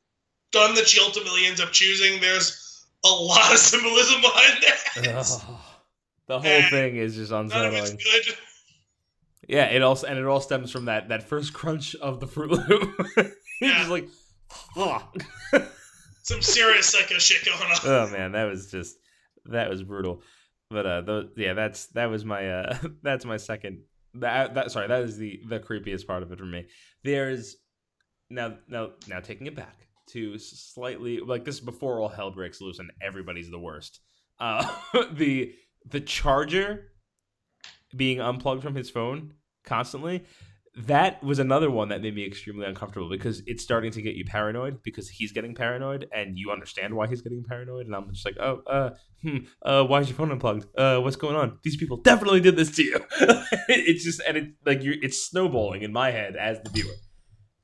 gun 0.52 0.74
that 0.74 0.88
she 0.88 1.00
ultimately 1.00 1.46
ends 1.46 1.60
up 1.60 1.72
choosing. 1.72 2.20
There's 2.20 2.84
a 3.04 3.08
lot 3.08 3.52
of 3.52 3.58
symbolism 3.72 4.20
behind 4.20 4.62
that. 4.64 5.42
The 6.26 6.38
whole 6.40 6.46
And 6.46 6.66
thing 6.70 6.96
is 6.96 7.14
just 7.16 7.30
None 7.30 7.46
of 7.52 7.72
it's 7.74 7.90
unsettling. 7.90 8.36
Yeah, 9.48 9.64
it 9.66 9.80
also 9.82 10.06
and 10.06 10.18
it 10.18 10.26
all 10.26 10.40
stems 10.42 10.70
from 10.70 10.86
that 10.86 11.08
that 11.08 11.22
first 11.22 11.54
crunch 11.54 11.94
of 11.96 12.20
the 12.20 12.26
Froot 12.26 12.50
Loop. 12.68 12.94
He's 13.60 13.70
Yeah. 13.70 13.78
just 13.78 13.90
like, 13.90 14.08
oh. 14.76 15.10
Some 16.22 16.42
serious 16.42 16.86
psycho 16.90 17.14
shit 17.18 17.46
going 17.46 17.58
on. 17.58 17.78
oh 17.84 18.08
man, 18.10 18.32
that 18.32 18.44
was 18.44 18.70
just 18.70 18.98
that 19.46 19.70
was 19.70 19.82
brutal. 19.82 20.22
But 20.70 20.86
uh, 20.86 21.00
those, 21.00 21.28
yeah, 21.36 21.54
that's 21.54 21.86
that 21.88 22.06
was 22.06 22.24
my 22.24 22.48
uh, 22.48 22.78
that's 23.02 23.24
my 23.24 23.36
second. 23.36 23.82
That, 24.14 24.54
that 24.54 24.70
sorry, 24.70 24.88
that 24.88 25.02
is 25.02 25.16
the 25.16 25.40
the 25.48 25.60
creepiest 25.60 26.06
part 26.06 26.22
of 26.22 26.32
it 26.32 26.38
for 26.38 26.44
me. 26.44 26.66
There's 27.04 27.56
now 28.30 28.56
now 28.68 28.90
now 29.08 29.20
taking 29.20 29.46
it 29.46 29.54
back 29.54 29.88
to 30.08 30.38
slightly 30.38 31.20
like 31.20 31.44
this 31.44 31.56
is 31.56 31.60
before 31.60 32.00
all 32.00 32.08
hell 32.08 32.30
breaks 32.30 32.60
loose 32.60 32.78
and 32.78 32.90
everybody's 33.00 33.50
the 33.50 33.58
worst. 33.58 34.00
Uh, 34.40 34.66
the 35.12 35.54
the 35.86 36.00
charger 36.00 36.92
being 37.96 38.20
unplugged 38.20 38.62
from 38.62 38.74
his 38.74 38.90
phone 38.90 39.32
constantly 39.64 40.24
that 40.86 41.22
was 41.22 41.38
another 41.38 41.70
one 41.70 41.88
that 41.88 42.00
made 42.02 42.14
me 42.14 42.24
extremely 42.24 42.66
uncomfortable 42.66 43.08
because 43.08 43.42
it's 43.46 43.62
starting 43.62 43.90
to 43.92 44.02
get 44.02 44.14
you 44.14 44.24
paranoid 44.24 44.82
because 44.82 45.08
he's 45.08 45.32
getting 45.32 45.54
paranoid 45.54 46.08
and 46.12 46.38
you 46.38 46.50
understand 46.50 46.94
why 46.94 47.06
he's 47.06 47.20
getting 47.20 47.42
paranoid 47.42 47.86
and 47.86 47.94
I'm 47.94 48.12
just 48.12 48.24
like 48.24 48.36
oh 48.38 48.62
uh 48.66 48.90
hmm 49.22 49.38
uh 49.62 49.84
why 49.84 50.00
is 50.00 50.08
your 50.08 50.16
phone 50.16 50.30
unplugged? 50.30 50.66
Uh 50.76 51.00
what's 51.00 51.16
going 51.16 51.36
on? 51.36 51.58
These 51.62 51.76
people 51.76 51.96
definitely 51.96 52.40
did 52.40 52.56
this 52.56 52.74
to 52.76 52.82
you. 52.82 53.00
It's 53.68 54.04
just 54.04 54.20
and 54.26 54.36
it 54.36 54.48
like 54.64 54.82
you're 54.82 54.94
it's 55.02 55.22
snowballing 55.22 55.82
in 55.82 55.92
my 55.92 56.10
head 56.10 56.36
as 56.36 56.60
the 56.62 56.70
viewer. 56.70 56.94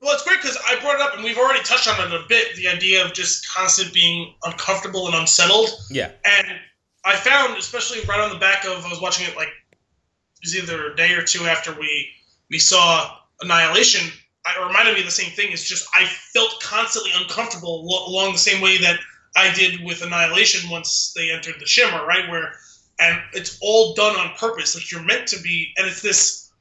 Well, 0.01 0.13
it's 0.13 0.23
great 0.25 0.41
because 0.43 0.59
I 0.69 0.79
brought 0.81 0.97
it 0.97 1.01
up 1.01 1.15
and 1.15 1.25
we've 1.25 1.39
already 1.39 1.63
touched 1.63 1.89
on 1.89 1.99
it 2.07 2.13
a 2.15 2.25
bit 2.29 2.57
the 2.57 2.69
idea 2.69 3.05
of 3.05 3.15
just 3.15 3.49
constant 3.51 3.95
being 3.95 4.35
uncomfortable 4.45 5.07
and 5.07 5.15
unsettled. 5.15 5.71
yeah. 5.91 6.11
And 6.25 6.47
I 7.07 7.17
found, 7.17 7.57
especially 7.59 8.01
right 8.07 8.21
on 8.21 8.31
the 8.31 8.39
back 8.39 8.65
of, 8.65 8.85
I 8.85 8.89
was 8.89 9.01
watching 9.01 9.27
it 9.27 9.37
like 9.37 9.49
it 9.49 9.79
was 10.43 10.57
either 10.57 10.93
a 10.93 10.97
day 10.97 11.13
or 11.15 11.23
two 11.23 11.45
after 11.45 11.73
we 11.79 12.09
we 12.51 12.59
saw 12.59 13.17
Annihilation. 13.41 14.11
It 14.47 14.67
reminded 14.67 14.95
me 14.95 15.01
of 15.01 15.07
the 15.07 15.13
same 15.13 15.33
thing. 15.33 15.53
It's 15.53 15.65
just 15.69 15.89
I 15.95 16.05
felt 16.05 16.61
constantly 16.63 17.13
uncomfortable 17.17 17.87
lo- 17.87 18.07
along 18.07 18.33
the 18.33 18.39
same 18.39 18.61
way 18.61 18.79
that 18.79 18.99
I 19.37 19.53
did 19.55 19.83
with 19.85 20.03
Annihilation 20.03 20.71
once 20.71 21.13
they 21.17 21.31
entered 21.31 21.57
the 21.59 21.67
Shimmer, 21.67 22.05
right? 22.07 22.29
Where 22.31 22.53
and 23.01 23.21
it's 23.33 23.59
all 23.61 23.95
done 23.95 24.17
on 24.17 24.37
purpose. 24.37 24.75
Like 24.75 24.91
you're 24.93 25.03
meant 25.03 25.27
to 25.29 25.41
be, 25.41 25.73
and 25.77 25.87
it's 25.87 26.03
this 26.03 26.53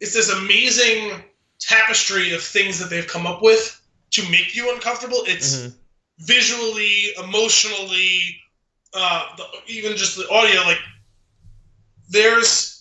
it's 0.00 0.14
this 0.14 0.30
amazing 0.30 1.24
tapestry 1.60 2.32
of 2.32 2.42
things 2.42 2.78
that 2.78 2.88
they've 2.90 3.06
come 3.06 3.26
up 3.26 3.42
with 3.42 3.80
to 4.12 4.22
make 4.30 4.54
you 4.54 4.72
uncomfortable. 4.74 5.22
It's 5.26 5.56
Mhm. 5.56 5.74
visually, 6.20 7.12
emotionally, 7.22 8.40
uh, 8.94 9.36
the, 9.36 9.46
even 9.66 9.96
just 9.96 10.16
the 10.16 10.28
audio. 10.30 10.62
Like, 10.62 10.80
there's 12.08 12.79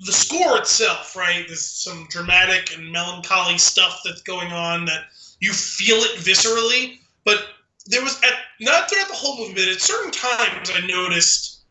the 0.00 0.12
score 0.12 0.58
itself, 0.58 1.16
right? 1.16 1.44
There's 1.46 1.64
some 1.64 2.06
dramatic 2.10 2.76
and 2.76 2.92
melancholy 2.92 3.58
stuff 3.58 4.00
that's 4.04 4.22
going 4.22 4.52
on 4.52 4.84
that 4.86 5.06
you 5.40 5.52
feel 5.52 5.96
it 5.98 6.18
viscerally. 6.18 6.98
But 7.24 7.46
there 7.86 8.02
was 8.02 8.20
at 8.22 8.34
not 8.60 8.90
throughout 8.90 9.08
the 9.08 9.14
whole 9.14 9.38
movie, 9.38 9.54
but 9.54 9.68
at 9.68 9.80
certain 9.80 10.10
times 10.10 10.70
I 10.74 10.86
noticed 10.86 11.62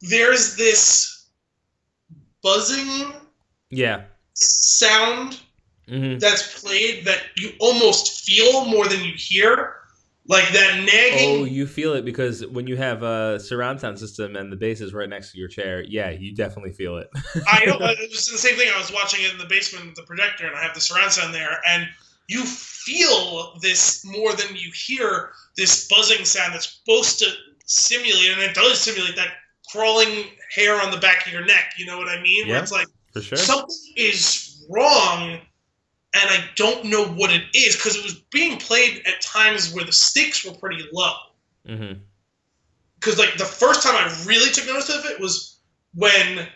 there's 0.00 0.56
this 0.56 1.26
buzzing 2.42 3.12
Yeah. 3.70 4.04
sound 4.34 5.40
hmm 5.88 6.18
that's 6.18 6.60
played 6.60 7.04
that 7.04 7.22
you 7.36 7.52
almost 7.58 8.24
feel 8.24 8.64
more 8.66 8.86
than 8.88 9.00
you 9.04 9.12
hear. 9.16 9.81
Like 10.28 10.48
that 10.50 10.76
nagging 10.84 11.40
Oh, 11.42 11.44
you 11.44 11.66
feel 11.66 11.94
it 11.94 12.04
because 12.04 12.46
when 12.46 12.68
you 12.68 12.76
have 12.76 13.02
a 13.02 13.40
surround 13.40 13.80
sound 13.80 13.98
system 13.98 14.36
and 14.36 14.52
the 14.52 14.56
bass 14.56 14.80
is 14.80 14.94
right 14.94 15.08
next 15.08 15.32
to 15.32 15.38
your 15.38 15.48
chair, 15.48 15.82
yeah, 15.82 16.10
you 16.10 16.32
definitely 16.34 16.72
feel 16.72 16.96
it. 16.98 17.10
I 17.48 17.64
know 17.66 17.76
it 17.80 18.10
was 18.10 18.28
the 18.28 18.38
same 18.38 18.56
thing. 18.56 18.70
I 18.72 18.78
was 18.78 18.92
watching 18.92 19.24
it 19.24 19.32
in 19.32 19.38
the 19.38 19.46
basement 19.46 19.86
with 19.86 19.94
the 19.96 20.04
projector, 20.04 20.46
and 20.46 20.54
I 20.56 20.62
have 20.62 20.74
the 20.74 20.80
surround 20.80 21.10
sound 21.12 21.34
there, 21.34 21.60
and 21.68 21.88
you 22.28 22.44
feel 22.44 23.58
this 23.60 24.04
more 24.04 24.32
than 24.34 24.54
you 24.54 24.70
hear 24.72 25.32
this 25.56 25.88
buzzing 25.88 26.24
sound 26.24 26.54
that's 26.54 26.78
supposed 26.80 27.18
to 27.18 27.26
simulate, 27.66 28.30
and 28.30 28.40
it 28.42 28.54
does 28.54 28.80
simulate 28.80 29.16
that 29.16 29.28
crawling 29.70 30.26
hair 30.54 30.80
on 30.80 30.90
the 30.92 30.98
back 30.98 31.26
of 31.26 31.32
your 31.32 31.44
neck. 31.44 31.72
You 31.78 31.86
know 31.86 31.98
what 31.98 32.08
I 32.08 32.22
mean? 32.22 32.46
Where 32.46 32.56
Yeah. 32.56 32.62
it's 32.62 32.72
like 32.72 32.86
For 33.12 33.22
sure. 33.22 33.38
something 33.38 33.76
is 33.96 34.64
wrong, 34.70 35.40
and 36.14 36.30
I 36.30 36.44
don't 36.56 36.86
know 36.86 37.06
what 37.06 37.32
it 37.32 37.42
is 37.54 37.76
because 37.76 37.96
it 37.96 38.04
was 38.04 38.14
being 38.30 38.58
played 38.58 39.02
at 39.06 39.20
times 39.20 39.72
where 39.72 39.84
the 39.84 39.92
stakes 39.92 40.44
were 40.44 40.52
pretty 40.52 40.84
low 40.92 41.14
mm-hmm. 41.66 41.98
because 42.98 43.18
like 43.18 43.36
the 43.38 43.44
first 43.44 43.82
time 43.82 43.94
I 43.94 44.24
really 44.26 44.50
took 44.50 44.66
notice 44.66 44.90
of 44.90 45.04
it 45.06 45.20
was 45.20 45.58
when 45.94 46.46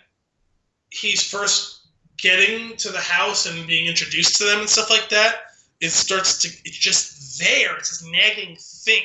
he's 0.91 1.23
first 1.23 1.77
getting 2.19 2.77
to 2.77 2.91
the 2.91 3.01
house 3.01 3.47
and 3.47 3.67
being 3.67 3.87
introduced 3.87 4.37
to 4.39 4.45
them 4.45 4.61
and 4.61 4.69
stuff 4.69 4.91
like 4.91 5.09
that. 5.11 5.37
It 5.81 5.91
starts 5.91 6.41
to 6.43 6.49
it's 6.65 6.77
just 6.77 7.39
there. 7.39 7.77
It's 7.77 8.01
this 8.01 8.11
nagging 8.11 8.57
thing 8.57 9.03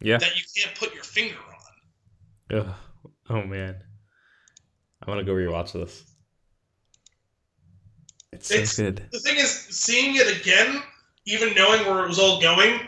Yeah. 0.00 0.18
that 0.18 0.36
you 0.36 0.42
can't 0.56 0.78
put 0.78 0.94
your 0.94 1.02
finger 1.02 1.36
on. 1.36 2.58
Ugh. 2.58 2.74
Oh 3.28 3.42
man, 3.42 3.76
I 5.02 5.10
want 5.10 5.18
to 5.18 5.24
go 5.24 5.32
rewatch 5.32 5.72
this. 5.72 6.04
It's 8.36 8.72
so 8.72 8.84
good. 8.84 9.08
The 9.12 9.20
thing 9.20 9.36
is, 9.36 9.50
seeing 9.50 10.16
it 10.16 10.40
again, 10.40 10.82
even 11.26 11.54
knowing 11.54 11.86
where 11.86 12.04
it 12.04 12.08
was 12.08 12.18
all 12.18 12.40
going, 12.40 12.80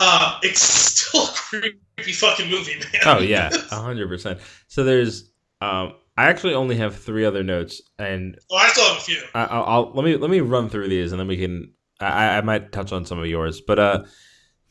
uh, 0.00 0.38
it's 0.42 0.60
still 0.60 1.24
a 1.24 1.32
creepy 1.32 2.12
fucking 2.12 2.50
movie, 2.50 2.78
man. 2.78 3.02
Oh 3.04 3.18
yeah, 3.18 3.50
a 3.70 3.80
hundred 3.80 4.08
percent. 4.08 4.40
So 4.68 4.84
there's, 4.84 5.30
um, 5.60 5.94
I 6.16 6.26
actually 6.26 6.54
only 6.54 6.76
have 6.76 6.96
three 6.96 7.24
other 7.24 7.42
notes, 7.42 7.80
and 7.98 8.38
oh, 8.50 8.56
I 8.56 8.68
still 8.68 8.88
have 8.88 8.98
a 8.98 9.00
few. 9.00 9.22
I, 9.34 9.44
I'll, 9.44 9.64
I'll 9.64 9.92
let 9.92 10.04
me 10.04 10.16
let 10.16 10.30
me 10.30 10.40
run 10.40 10.68
through 10.68 10.88
these, 10.88 11.12
and 11.12 11.20
then 11.20 11.28
we 11.28 11.36
can. 11.36 11.72
I, 12.00 12.36
I 12.36 12.40
might 12.42 12.72
touch 12.72 12.92
on 12.92 13.06
some 13.06 13.18
of 13.18 13.26
yours, 13.26 13.62
but 13.66 13.78
uh, 13.78 14.04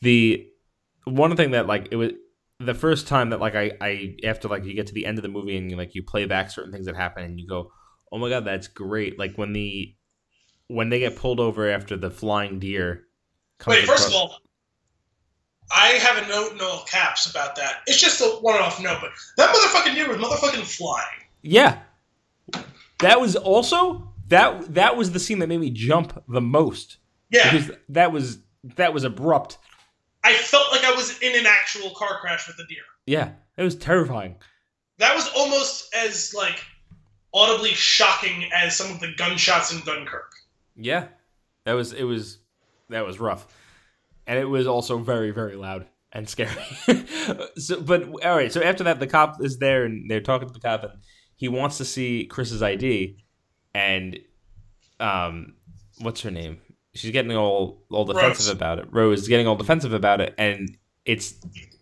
the 0.00 0.46
one 1.04 1.34
thing 1.36 1.52
that 1.52 1.66
like 1.66 1.88
it 1.90 1.96
was 1.96 2.12
the 2.60 2.74
first 2.74 3.08
time 3.08 3.30
that 3.30 3.40
like 3.40 3.54
I 3.54 3.72
I 3.80 4.16
after 4.24 4.48
like 4.48 4.64
you 4.64 4.74
get 4.74 4.86
to 4.88 4.94
the 4.94 5.06
end 5.06 5.18
of 5.18 5.22
the 5.22 5.28
movie 5.28 5.56
and 5.56 5.70
you 5.70 5.76
like 5.76 5.94
you 5.94 6.02
play 6.02 6.26
back 6.26 6.50
certain 6.50 6.72
things 6.72 6.86
that 6.86 6.96
happen 6.96 7.24
and 7.24 7.40
you 7.40 7.46
go, 7.46 7.70
oh 8.12 8.18
my 8.18 8.28
god, 8.28 8.44
that's 8.44 8.68
great. 8.68 9.18
Like 9.18 9.36
when 9.36 9.52
the 9.52 9.94
when 10.68 10.88
they 10.88 10.98
get 10.98 11.16
pulled 11.16 11.40
over 11.40 11.68
after 11.70 11.96
the 11.96 12.10
flying 12.10 12.58
deer. 12.58 13.04
comes 13.58 13.76
Wait, 13.78 13.86
first 13.86 14.08
across- 14.08 14.14
of 14.24 14.30
all, 14.30 14.40
I 15.70 15.88
have 15.88 16.24
a 16.24 16.28
note 16.28 16.52
in 16.52 16.60
all 16.60 16.84
caps 16.84 17.28
about 17.28 17.56
that. 17.56 17.82
It's 17.86 18.00
just 18.00 18.20
a 18.20 18.24
one-off 18.40 18.80
note, 18.80 18.98
but 19.00 19.10
that 19.36 19.54
motherfucking 19.54 19.94
deer 19.94 20.08
was 20.08 20.18
motherfucking 20.18 20.62
flying. 20.64 21.24
Yeah. 21.42 21.80
That 23.00 23.20
was 23.20 23.34
also 23.36 24.12
that 24.28 24.74
that 24.74 24.96
was 24.96 25.12
the 25.12 25.18
scene 25.20 25.38
that 25.40 25.48
made 25.48 25.60
me 25.60 25.70
jump 25.70 26.22
the 26.28 26.40
most 26.40 26.98
Yeah, 27.30 27.50
because 27.52 27.76
that 27.90 28.12
was 28.12 28.38
that 28.76 28.94
was 28.94 29.04
abrupt. 29.04 29.58
I 30.24 30.34
felt 30.34 30.72
like 30.72 30.84
I 30.84 30.92
was 30.94 31.18
in 31.20 31.36
an 31.38 31.46
actual 31.46 31.90
car 31.90 32.18
crash 32.20 32.46
with 32.48 32.58
a 32.58 32.66
deer. 32.68 32.82
Yeah, 33.06 33.32
it 33.56 33.62
was 33.62 33.74
terrifying. 33.76 34.36
That 34.98 35.14
was 35.14 35.28
almost 35.36 35.94
as 35.94 36.32
like 36.34 36.64
audibly 37.34 37.74
shocking 37.74 38.48
as 38.54 38.76
some 38.76 38.90
of 38.92 39.00
the 39.00 39.12
gunshots 39.16 39.72
in 39.72 39.80
Dunkirk. 39.80 40.32
Yeah. 40.76 41.08
That 41.64 41.72
was 41.72 41.92
it 41.92 42.04
was 42.04 42.38
that 42.88 43.06
was 43.06 43.18
rough. 43.18 43.46
And 44.26 44.38
it 44.38 44.44
was 44.44 44.66
also 44.66 44.98
very 44.98 45.30
very 45.30 45.56
loud 45.56 45.86
and 46.12 46.28
scary. 46.28 46.50
so 47.56 47.80
but 47.80 48.04
all 48.24 48.36
right, 48.36 48.52
so 48.52 48.62
after 48.62 48.84
that 48.84 49.00
the 49.00 49.06
cop 49.06 49.42
is 49.42 49.58
there 49.58 49.84
and 49.84 50.10
they're 50.10 50.20
talking 50.20 50.48
to 50.48 50.54
the 50.54 50.60
cop 50.60 50.84
and 50.84 50.92
he 51.34 51.48
wants 51.48 51.78
to 51.78 51.84
see 51.84 52.24
Chris's 52.26 52.62
ID 52.62 53.18
and 53.74 54.18
um 55.00 55.54
what's 56.00 56.22
her 56.22 56.30
name? 56.30 56.58
She's 56.94 57.10
getting 57.10 57.36
all 57.36 57.84
all 57.90 58.04
defensive 58.04 58.46
Rose. 58.46 58.48
about 58.48 58.78
it. 58.78 58.86
Rose 58.90 59.22
is 59.22 59.28
getting 59.28 59.46
all 59.46 59.56
defensive 59.56 59.92
about 59.92 60.20
it 60.20 60.34
and 60.38 60.76
it's 61.04 61.34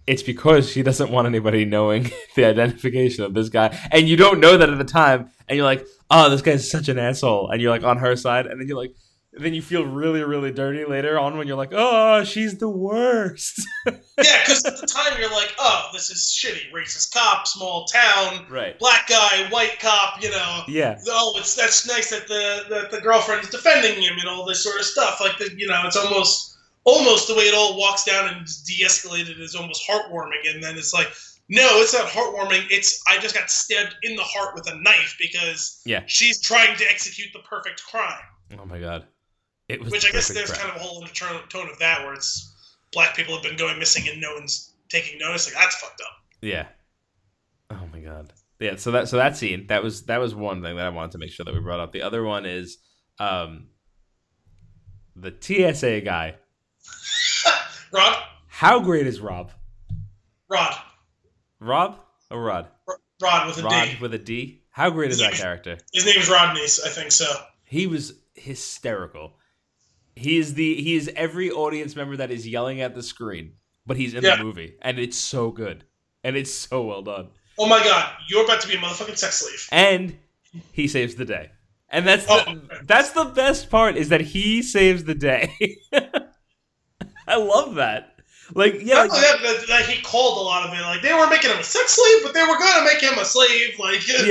it's 0.06 0.22
because 0.22 0.70
she 0.70 0.82
doesn't 0.82 1.10
want 1.10 1.26
anybody 1.26 1.64
knowing 1.64 2.10
the 2.36 2.44
identification 2.44 3.24
of 3.24 3.34
this 3.34 3.48
guy. 3.48 3.78
And 3.90 4.08
you 4.08 4.16
don't 4.16 4.40
know 4.40 4.56
that 4.56 4.68
at 4.68 4.78
the 4.78 4.84
time 4.84 5.30
and 5.48 5.56
you're 5.56 5.64
like, 5.64 5.86
"Oh, 6.10 6.30
this 6.30 6.42
guy's 6.42 6.70
such 6.70 6.88
an 6.88 6.98
asshole." 6.98 7.50
And 7.50 7.60
you're 7.60 7.70
like 7.70 7.84
on 7.84 7.98
her 7.98 8.16
side 8.16 8.46
and 8.46 8.60
then 8.60 8.68
you're 8.68 8.76
like 8.76 8.94
then 9.36 9.52
you 9.52 9.62
feel 9.62 9.84
really 9.84 10.22
really 10.22 10.52
dirty 10.52 10.84
later 10.84 11.18
on 11.18 11.36
when 11.36 11.46
you're 11.46 11.56
like, 11.56 11.72
"Oh, 11.72 12.24
she's 12.24 12.58
the 12.58 12.68
worst." 12.68 13.60
Yeah, 14.16 14.42
because 14.44 14.64
at 14.64 14.80
the 14.80 14.86
time 14.86 15.20
you're 15.20 15.30
like, 15.32 15.52
oh, 15.58 15.88
this 15.92 16.08
is 16.08 16.38
shitty. 16.40 16.72
Racist 16.72 17.12
cop, 17.12 17.48
small 17.48 17.84
town, 17.86 18.46
right. 18.48 18.78
black 18.78 19.08
guy, 19.08 19.48
white 19.50 19.80
cop, 19.80 20.22
you 20.22 20.30
know. 20.30 20.62
Yeah. 20.68 21.00
oh, 21.08 21.34
it's 21.36 21.56
that's 21.56 21.84
nice 21.88 22.10
that 22.10 22.28
the 22.28 22.62
that 22.70 22.92
the 22.92 23.00
girlfriend 23.00 23.42
is 23.42 23.50
defending 23.50 24.00
him 24.00 24.16
and 24.20 24.28
all 24.28 24.44
this 24.44 24.62
sort 24.62 24.78
of 24.78 24.86
stuff. 24.86 25.20
Like 25.20 25.36
the, 25.38 25.52
you 25.56 25.66
know, 25.66 25.82
it's 25.84 25.96
almost 25.96 26.56
almost 26.84 27.26
the 27.26 27.34
way 27.34 27.44
it 27.44 27.54
all 27.54 27.78
walks 27.78 28.04
down 28.04 28.28
and 28.28 28.46
de-escalated 28.66 29.40
is 29.40 29.54
almost 29.54 29.82
heartwarming. 29.88 30.52
And 30.52 30.62
then 30.62 30.76
it's 30.76 30.94
like, 30.94 31.08
no, 31.48 31.80
it's 31.80 31.92
not 31.92 32.06
heartwarming. 32.06 32.66
It's 32.70 33.02
I 33.08 33.18
just 33.18 33.34
got 33.34 33.50
stabbed 33.50 33.96
in 34.02 34.16
the 34.16 34.22
heart 34.22 34.54
with 34.54 34.66
a 34.70 34.76
knife 34.76 35.16
because 35.18 35.80
Yeah. 35.84 36.02
she's 36.06 36.40
trying 36.40 36.76
to 36.76 36.84
execute 36.90 37.28
the 37.32 37.40
perfect 37.40 37.82
crime. 37.84 38.22
Oh 38.58 38.64
my 38.66 38.78
god. 38.78 39.06
It 39.68 39.80
was 39.82 39.92
Which 39.92 40.06
I 40.06 40.10
guess 40.12 40.28
there's 40.28 40.50
crap. 40.50 40.60
kind 40.60 40.70
of 40.74 40.76
a 40.80 40.84
whole 40.84 40.98
undertone 41.02 41.48
tone 41.48 41.70
of 41.70 41.78
that 41.78 42.04
where 42.04 42.14
it's 42.14 42.50
black 42.92 43.16
people 43.16 43.34
have 43.34 43.42
been 43.42 43.56
going 43.56 43.78
missing 43.78 44.04
and 44.10 44.20
no 44.20 44.34
one's 44.34 44.74
taking 44.90 45.18
notice. 45.18 45.46
Like 45.46 45.62
that's 45.62 45.76
fucked 45.76 46.00
up. 46.00 46.08
Yeah. 46.42 46.66
Oh 47.70 47.86
my 47.92 48.00
god. 48.00 48.32
Yeah, 48.60 48.76
so 48.76 48.92
that 48.92 49.08
so 49.08 49.16
that 49.16 49.36
scene, 49.36 49.66
that 49.66 49.82
was 49.82 50.02
that 50.04 50.18
was 50.20 50.34
one 50.34 50.62
thing 50.62 50.76
that 50.76 50.86
I 50.86 50.90
wanted 50.90 51.12
to 51.12 51.18
make 51.18 51.30
sure 51.32 51.44
that 51.44 51.54
we 51.54 51.60
brought 51.60 51.80
up. 51.80 51.92
The 51.92 52.02
other 52.02 52.22
one 52.24 52.46
is 52.46 52.78
um 53.18 53.68
the 55.16 55.34
TSA 55.38 56.00
guy. 56.02 56.34
Rob? 57.92 58.16
How 58.48 58.80
great 58.80 59.06
is 59.06 59.20
Rob? 59.20 59.50
Rod, 60.48 60.76
Rob 61.64 61.98
or 62.30 62.42
Rod? 62.42 62.68
Rod 63.22 63.46
with 63.46 63.58
a 63.58 63.62
D. 63.62 63.66
Rod 63.68 64.00
with 64.00 64.14
a 64.14 64.18
D. 64.18 64.60
How 64.70 64.90
great 64.90 65.10
is 65.10 65.18
that 65.20 65.32
character? 65.34 65.78
His 65.92 66.04
name's 66.04 66.28
Rodney, 66.28 66.62
I 66.62 66.66
think 66.88 67.12
so. 67.12 67.26
He 67.64 67.86
was 67.86 68.14
hysterical. 68.34 69.34
He 70.16 70.36
is 70.38 70.54
the 70.54 70.74
he 70.80 70.94
is 70.96 71.10
every 71.16 71.50
audience 71.50 71.96
member 71.96 72.16
that 72.16 72.30
is 72.30 72.46
yelling 72.46 72.80
at 72.80 72.94
the 72.94 73.02
screen, 73.02 73.52
but 73.86 73.96
he's 73.96 74.14
in 74.14 74.22
Yeah. 74.22 74.36
the 74.36 74.44
movie, 74.44 74.76
and 74.82 74.98
it's 74.98 75.16
so 75.16 75.50
good, 75.50 75.84
and 76.22 76.36
it's 76.36 76.52
so 76.52 76.82
well 76.84 77.02
done. 77.02 77.28
Oh 77.58 77.66
my 77.66 77.82
god, 77.82 78.12
you're 78.28 78.44
about 78.44 78.60
to 78.62 78.68
be 78.68 78.74
a 78.74 78.78
motherfucking 78.78 79.16
sex 79.18 79.36
slave. 79.36 79.68
and 79.72 80.16
he 80.72 80.86
saves 80.88 81.14
the 81.16 81.24
day. 81.24 81.50
And 81.88 82.06
that's 82.06 82.26
Oh, 82.28 82.42
the, 82.44 82.50
okay. 82.50 82.76
that's 82.84 83.10
the 83.10 83.24
best 83.24 83.70
part 83.70 83.96
is 83.96 84.08
that 84.08 84.20
he 84.20 84.62
saves 84.62 85.04
the 85.04 85.14
day. 85.14 85.52
I 87.26 87.36
love 87.36 87.76
that. 87.76 88.13
Like 88.52 88.76
yeah, 88.82 89.02
like, 89.04 89.10
that, 89.10 89.64
that, 89.68 89.86
he 89.86 90.02
called 90.02 90.36
a 90.38 90.40
lot 90.42 90.68
of 90.68 90.74
it. 90.78 90.82
Like 90.82 91.00
they 91.02 91.14
were 91.14 91.28
making 91.28 91.50
him 91.50 91.58
a 91.58 91.62
sex 91.64 91.92
slave, 91.92 92.22
but 92.24 92.34
they 92.34 92.42
were 92.42 92.58
gonna 92.58 92.84
make 92.84 93.00
him 93.00 93.18
a 93.18 93.24
slave. 93.24 93.78
Like 93.78 93.96
it's- 94.08 94.26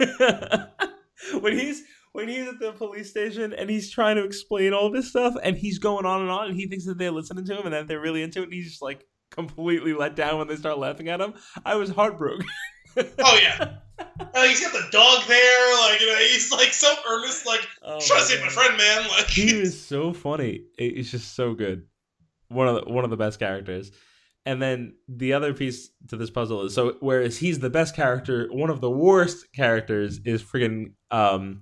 yeah. 0.00 0.66
when 1.40 1.58
he's 1.58 1.82
when 2.12 2.28
he's 2.28 2.46
at 2.48 2.58
the 2.60 2.72
police 2.72 3.10
station 3.10 3.52
and 3.52 3.68
he's 3.68 3.90
trying 3.90 4.16
to 4.16 4.24
explain 4.24 4.72
all 4.72 4.90
this 4.90 5.08
stuff 5.10 5.34
and 5.42 5.56
he's 5.56 5.78
going 5.78 6.06
on 6.06 6.22
and 6.22 6.30
on 6.30 6.48
and 6.48 6.56
he 6.56 6.66
thinks 6.66 6.86
that 6.86 6.96
they're 6.98 7.10
listening 7.10 7.44
to 7.44 7.54
him 7.58 7.64
and 7.66 7.74
that 7.74 7.88
they're 7.88 8.00
really 8.00 8.22
into 8.22 8.40
it 8.40 8.44
and 8.44 8.52
he's 8.54 8.68
just 8.70 8.82
like 8.82 9.04
completely 9.30 9.92
let 9.92 10.16
down 10.16 10.38
when 10.38 10.48
they 10.48 10.56
start 10.56 10.78
laughing 10.78 11.08
at 11.08 11.20
him. 11.20 11.34
I 11.64 11.74
was 11.76 11.90
heartbroken. 11.90 12.46
Oh 13.18 13.38
yeah. 13.42 13.74
Uh, 13.98 14.44
he's 14.44 14.62
got 14.62 14.72
the 14.72 14.88
dog 14.90 15.22
there. 15.28 15.80
Like 15.82 16.00
you 16.00 16.06
know, 16.06 16.16
he's 16.16 16.50
like 16.50 16.72
so 16.72 16.90
earnest. 17.06 17.44
Like 17.44 17.68
Oh, 17.82 18.00
to 18.00 18.14
my 18.14 18.20
save 18.20 18.40
my 18.40 18.48
friend, 18.48 18.74
man. 18.78 19.06
Like 19.10 19.26
he 19.26 19.54
was 19.60 19.78
so 19.78 20.14
funny. 20.14 20.62
It- 20.78 20.96
It's 20.96 21.10
just 21.10 21.34
so 21.34 21.52
good. 21.52 21.84
One 22.48 22.68
of 22.68 22.84
the, 22.84 22.92
one 22.92 23.04
of 23.04 23.10
the 23.10 23.16
best 23.16 23.38
characters. 23.38 23.90
And 24.44 24.62
then 24.62 24.94
the 25.08 25.32
other 25.32 25.52
piece 25.52 25.90
to 26.08 26.16
this 26.16 26.30
puzzle 26.30 26.62
is 26.66 26.74
so 26.74 26.96
whereas 27.00 27.36
he's 27.36 27.58
the 27.58 27.70
best 27.70 27.96
character, 27.96 28.48
one 28.52 28.70
of 28.70 28.80
the 28.80 28.90
worst 28.90 29.52
characters 29.52 30.20
is 30.24 30.42
friggin' 30.42 30.92
um 31.10 31.60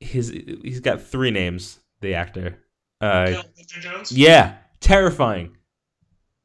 his 0.00 0.30
he's 0.30 0.80
got 0.80 1.02
three 1.02 1.30
names, 1.30 1.78
the 2.00 2.14
actor. 2.14 2.58
Uh 3.00 3.42
yeah, 4.10 4.56
terrifying. 4.80 5.56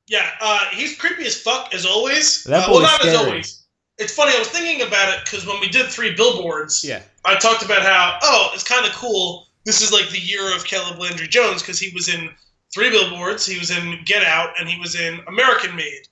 Yeah, 0.10 0.28
uh, 0.42 0.66
he's 0.72 0.98
creepy 0.98 1.26
as 1.28 1.40
fuck 1.40 1.74
as 1.74 1.86
always. 1.86 2.44
That 2.46 2.68
uh, 2.68 2.72
well, 2.72 2.82
not 2.82 3.06
as 3.06 3.14
scary. 3.14 3.28
always. 3.28 3.68
it's 4.00 4.14
funny. 4.14 4.36
I 4.36 4.40
was 4.40 4.48
thinking 4.48 4.86
about 4.86 5.14
it 5.16 5.24
because 5.24 5.46
when 5.46 5.60
we 5.62 5.70
did 5.70 5.86
three 5.88 6.16
billboards, 6.16 6.84
Yeah. 6.84 7.04
I 7.26 7.36
talked 7.36 7.64
about 7.64 7.84
how 7.84 8.18
oh, 8.24 8.50
it's 8.54 8.64
kind 8.64 8.86
of 8.86 8.92
cool. 8.94 9.48
This 9.66 9.82
is 9.82 9.94
like 9.94 10.10
the 10.10 10.20
year 10.20 10.56
of 10.56 10.66
Caleb 10.66 11.00
Landry 11.00 11.28
Jones 11.28 11.62
because 11.62 11.80
he 11.80 11.92
was 11.94 12.10
in 12.10 12.30
three 12.74 12.90
billboards, 12.90 13.46
he 13.46 13.60
was 13.60 13.72
in 13.72 14.00
Get 14.06 14.24
Out, 14.24 14.60
and 14.60 14.70
he 14.70 14.80
was 14.80 14.96
in 14.96 15.20
American 15.28 15.76
Made. 15.76 16.04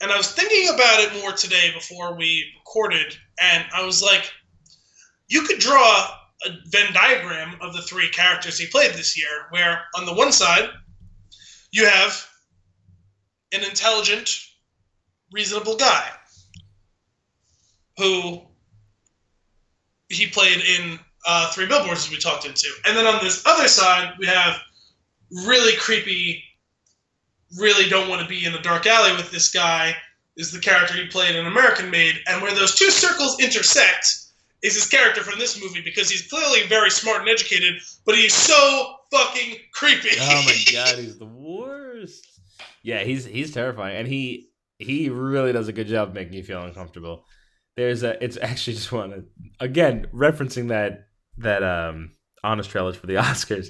And 0.00 0.12
I 0.12 0.16
was 0.16 0.32
thinking 0.32 0.74
about 0.74 1.00
it 1.00 1.22
more 1.22 1.32
today 1.32 1.70
before 1.74 2.16
we 2.16 2.44
recorded, 2.58 3.16
and 3.40 3.64
I 3.74 3.84
was 3.84 4.02
like, 4.02 4.30
you 5.28 5.42
could 5.42 5.58
draw 5.58 6.10
a 6.44 6.50
Venn 6.66 6.92
diagram 6.92 7.56
of 7.60 7.72
the 7.72 7.82
three 7.82 8.10
characters 8.10 8.58
he 8.58 8.66
played 8.66 8.92
this 8.92 9.16
year, 9.16 9.46
where 9.50 9.84
on 9.96 10.04
the 10.04 10.14
one 10.14 10.32
side, 10.32 10.68
you 11.72 11.86
have 11.86 12.26
an 13.52 13.64
intelligent, 13.64 14.30
reasonable 15.32 15.76
guy 15.76 16.10
who 17.96 18.42
he 20.08 20.26
played 20.26 20.60
in 20.60 20.98
uh, 21.26 21.50
Three 21.52 21.66
Billboards, 21.66 22.06
as 22.06 22.10
we 22.10 22.18
talked 22.18 22.46
into. 22.46 22.68
And 22.86 22.96
then 22.96 23.06
on 23.06 23.24
this 23.24 23.44
other 23.46 23.66
side, 23.66 24.14
we 24.18 24.26
have 24.26 24.58
really 25.30 25.76
creepy, 25.76 26.42
really 27.58 27.88
don't 27.88 28.08
want 28.08 28.22
to 28.22 28.28
be 28.28 28.44
in 28.44 28.54
a 28.54 28.62
dark 28.62 28.86
alley 28.86 29.12
with 29.16 29.30
this 29.30 29.50
guy, 29.50 29.94
is 30.36 30.52
the 30.52 30.60
character 30.60 30.94
he 30.94 31.06
played 31.06 31.34
in 31.34 31.46
American 31.46 31.90
Made. 31.90 32.16
And 32.26 32.42
where 32.42 32.54
those 32.54 32.74
two 32.74 32.90
circles 32.90 33.40
intersect 33.40 34.26
is 34.62 34.74
his 34.74 34.86
character 34.86 35.22
from 35.22 35.38
this 35.38 35.60
movie 35.60 35.82
because 35.82 36.10
he's 36.10 36.26
clearly 36.26 36.66
very 36.68 36.90
smart 36.90 37.20
and 37.20 37.28
educated, 37.28 37.80
but 38.04 38.14
he's 38.14 38.34
so 38.34 38.96
fucking 39.12 39.56
creepy. 39.72 40.16
Oh 40.20 40.42
my 40.44 40.64
god, 40.72 40.98
he's 40.98 41.18
the 41.18 41.26
worst. 41.26 42.26
Yeah, 42.82 43.04
he's 43.04 43.24
he's 43.24 43.52
terrifying, 43.52 43.96
and 43.96 44.08
he 44.08 44.50
he 44.78 45.08
really 45.08 45.52
does 45.52 45.68
a 45.68 45.72
good 45.72 45.86
job 45.86 46.14
making 46.14 46.34
you 46.34 46.42
feel 46.42 46.62
uncomfortable. 46.62 47.24
There's 47.76 48.02
a 48.02 48.22
it's 48.22 48.38
actually 48.40 48.74
just 48.74 48.92
one 48.92 49.26
again 49.60 50.06
referencing 50.12 50.68
that 50.68 51.08
that 51.38 51.62
um 51.62 52.12
honest 52.42 52.70
trailers 52.70 52.96
for 52.96 53.06
the 53.06 53.14
Oscars. 53.16 53.68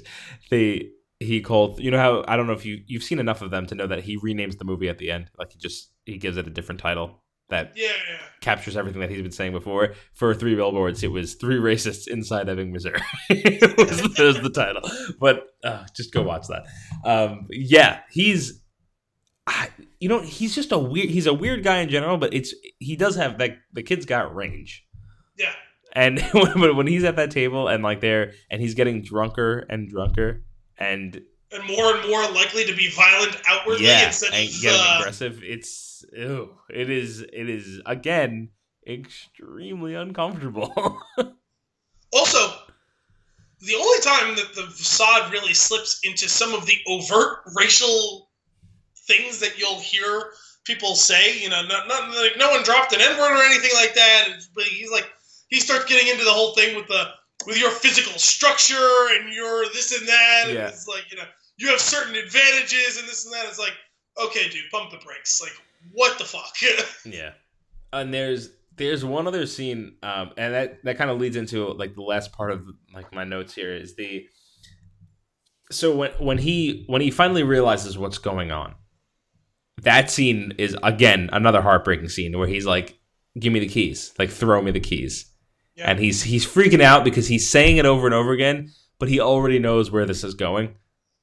They 0.49 0.91
he 1.19 1.41
called 1.41 1.79
you 1.79 1.91
know 1.91 1.97
how 1.97 2.23
I 2.27 2.37
don't 2.37 2.47
know 2.47 2.53
if 2.53 2.65
you 2.65 2.81
you've 2.85 3.03
seen 3.03 3.19
enough 3.19 3.41
of 3.41 3.51
them 3.51 3.65
to 3.67 3.75
know 3.75 3.87
that 3.87 4.03
he 4.03 4.17
renames 4.17 4.57
the 4.57 4.65
movie 4.65 4.89
at 4.89 4.97
the 4.97 5.11
end 5.11 5.31
like 5.37 5.51
he 5.51 5.59
just 5.59 5.91
he 6.05 6.17
gives 6.17 6.37
it 6.37 6.47
a 6.47 6.51
different 6.51 6.79
title 6.79 7.23
that 7.49 7.73
yeah, 7.75 7.91
captures 8.41 8.75
everything 8.75 9.01
that 9.01 9.09
he's 9.09 9.21
been 9.21 9.31
saying 9.31 9.53
before. 9.53 9.93
For 10.13 10.33
three 10.33 10.55
billboards, 10.55 11.03
it 11.03 11.11
was 11.11 11.35
three 11.35 11.57
racists 11.57 12.07
inside 12.07 12.49
Ebbing, 12.49 12.73
Missouri. 12.73 12.99
it 13.29 13.77
was, 13.77 14.01
was 14.19 14.41
the 14.41 14.49
title. 14.49 14.81
But 15.19 15.47
uh, 15.63 15.85
just 15.95 16.13
go 16.13 16.23
watch 16.23 16.47
that. 16.47 16.65
Um, 17.05 17.47
yeah, 17.49 18.01
he's, 18.11 18.61
I, 19.45 19.69
you 19.99 20.09
know, 20.09 20.19
he's 20.19 20.53
just 20.53 20.71
a 20.71 20.77
weird. 20.77 21.09
He's 21.09 21.25
a 21.25 21.33
weird 21.33 21.63
guy 21.63 21.77
in 21.77 21.89
general, 21.89 22.17
but 22.17 22.33
it's 22.33 22.53
he 22.79 22.95
does 22.95 23.15
have 23.15 23.39
like 23.39 23.57
the 23.71 23.83
kid's 23.83 24.05
got 24.05 24.35
range. 24.35 24.85
Yeah. 25.37 25.53
And 25.93 26.19
when, 26.33 26.75
when 26.75 26.87
he's 26.87 27.05
at 27.05 27.15
that 27.15 27.31
table 27.31 27.67
and 27.67 27.81
like 27.81 28.01
there, 28.01 28.33
and 28.51 28.61
he's 28.61 28.73
getting 28.73 29.01
drunker 29.01 29.65
and 29.69 29.89
drunker, 29.89 30.43
and 30.77 31.21
And 31.51 31.63
more 31.65 31.95
and 31.95 32.09
more 32.09 32.21
likely 32.31 32.65
to 32.65 32.75
be 32.75 32.89
violent 32.89 33.37
outwardly 33.47 33.85
yeah, 33.85 34.07
instead 34.07 34.33
and 34.33 34.47
of 34.49 34.61
getting 34.61 34.81
uh, 34.81 34.97
aggressive. 34.99 35.41
It's 35.43 36.05
ew, 36.13 36.57
it 36.69 36.89
is 36.89 37.21
it 37.21 37.49
is 37.49 37.81
again 37.85 38.49
extremely 38.87 39.95
uncomfortable. 39.95 40.73
Also, 42.13 42.53
the 43.59 43.75
only 43.75 43.99
time 43.99 44.35
that 44.37 44.55
the 44.55 44.63
facade 44.71 45.31
really 45.31 45.53
slips 45.53 45.99
into 46.03 46.29
some 46.29 46.53
of 46.53 46.65
the 46.65 46.77
overt 46.87 47.39
racial 47.55 48.29
things 49.07 49.39
that 49.39 49.59
you'll 49.59 49.79
hear 49.79 50.31
people 50.63 50.95
say, 50.95 51.39
you 51.41 51.49
know, 51.49 51.61
not, 51.65 51.87
not 51.87 52.15
like 52.15 52.37
no 52.37 52.49
one 52.49 52.63
dropped 52.63 52.93
an 52.93 53.01
N 53.01 53.17
word 53.17 53.37
or 53.37 53.43
anything 53.43 53.71
like 53.75 53.93
that. 53.95 54.29
But 54.53 54.65
he's 54.65 54.91
like, 54.91 55.09
he 55.49 55.59
starts 55.59 55.85
getting 55.85 56.07
into 56.09 56.25
the 56.25 56.31
whole 56.31 56.53
thing 56.53 56.75
with 56.75 56.87
the 56.87 57.09
with 57.47 57.57
your 57.57 57.71
physical 57.71 58.19
structure 58.19 58.75
and 59.15 59.33
your 59.33 59.63
this 59.73 59.97
and 59.97 60.07
that. 60.07 60.43
And 60.47 60.53
Yeah. 60.53 60.67
it's 60.67 60.87
like, 60.87 61.09
you 61.09 61.17
know, 61.17 61.23
you 61.57 61.69
have 61.69 61.79
certain 61.79 62.13
advantages 62.13 62.99
and 62.99 63.07
this 63.07 63.25
and 63.25 63.33
that. 63.33 63.45
It's 63.47 63.57
like, 63.57 63.73
okay, 64.21 64.49
dude, 64.49 64.69
pump 64.69 64.91
the 64.91 64.97
brakes. 64.97 65.41
Like, 65.41 65.53
what 65.93 66.19
the 66.19 66.25
fuck? 66.25 66.53
yeah, 67.05 67.31
and 67.93 68.13
there's 68.13 68.49
there's 68.75 69.03
one 69.03 69.25
other 69.27 69.45
scene, 69.47 69.95
um, 70.03 70.31
and 70.37 70.53
that 70.53 70.83
that 70.83 70.97
kind 70.97 71.09
of 71.09 71.19
leads 71.19 71.35
into 71.37 71.65
like 71.73 71.95
the 71.95 72.01
last 72.03 72.31
part 72.33 72.51
of 72.51 72.67
like 72.93 73.11
my 73.13 73.23
notes 73.23 73.55
here 73.55 73.73
is 73.73 73.95
the 73.95 74.27
so 75.71 75.95
when 75.95 76.11
when 76.19 76.37
he 76.37 76.83
when 76.87 77.01
he 77.01 77.09
finally 77.11 77.43
realizes 77.43 77.97
what's 77.97 78.17
going 78.17 78.51
on, 78.51 78.75
that 79.81 80.11
scene 80.11 80.53
is 80.57 80.75
again 80.83 81.29
another 81.31 81.61
heartbreaking 81.61 82.09
scene 82.09 82.37
where 82.37 82.47
he's 82.47 82.65
like, 82.65 82.99
"Give 83.39 83.53
me 83.53 83.59
the 83.61 83.67
keys, 83.67 84.13
like 84.19 84.29
throw 84.29 84.61
me 84.61 84.71
the 84.71 84.79
keys." 84.81 85.31
Yeah. 85.77 85.91
and 85.91 85.99
he's 85.99 86.23
he's 86.23 86.45
freaking 86.45 86.81
out 86.81 87.03
because 87.03 87.27
he's 87.27 87.47
saying 87.49 87.77
it 87.77 87.85
over 87.85 88.07
and 88.07 88.13
over 88.15 88.31
again, 88.31 88.71
but 88.99 89.09
he 89.09 89.19
already 89.19 89.59
knows 89.59 89.91
where 89.91 90.05
this 90.05 90.23
is 90.23 90.33
going. 90.33 90.75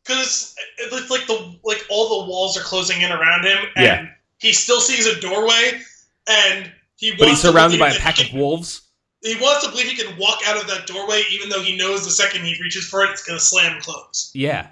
because 0.04 0.54
it's, 0.78 0.92
it's 0.94 1.10
like 1.10 1.26
the 1.26 1.58
like 1.64 1.84
all 1.90 2.22
the 2.24 2.30
walls 2.30 2.56
are 2.56 2.62
closing 2.62 3.02
in 3.02 3.10
around 3.10 3.44
him, 3.44 3.58
and 3.76 3.84
Yeah. 3.84 4.06
he 4.38 4.52
still 4.52 4.80
sees 4.80 5.06
a 5.06 5.20
doorway, 5.20 5.80
and 6.28 6.70
he 6.96 7.14
But 7.18 7.28
he's 7.28 7.40
surrounded 7.42 7.80
by 7.80 7.90
a 7.90 7.98
pack 7.98 8.20
of 8.20 8.32
wolves. 8.32 8.82
He 9.22 9.34
wants 9.36 9.64
to 9.64 9.70
believe 9.70 9.86
he 9.88 9.96
can 9.96 10.16
walk 10.18 10.38
out 10.46 10.60
of 10.60 10.68
that 10.68 10.86
doorway, 10.86 11.22
even 11.32 11.48
though 11.48 11.62
he 11.62 11.76
knows 11.78 12.04
the 12.04 12.10
second 12.10 12.44
he 12.44 12.54
reaches 12.62 12.86
for 12.86 13.02
it, 13.04 13.10
it's 13.10 13.24
going 13.24 13.38
to 13.38 13.44
slam 13.44 13.80
close. 13.80 14.30
Yeah. 14.34 14.68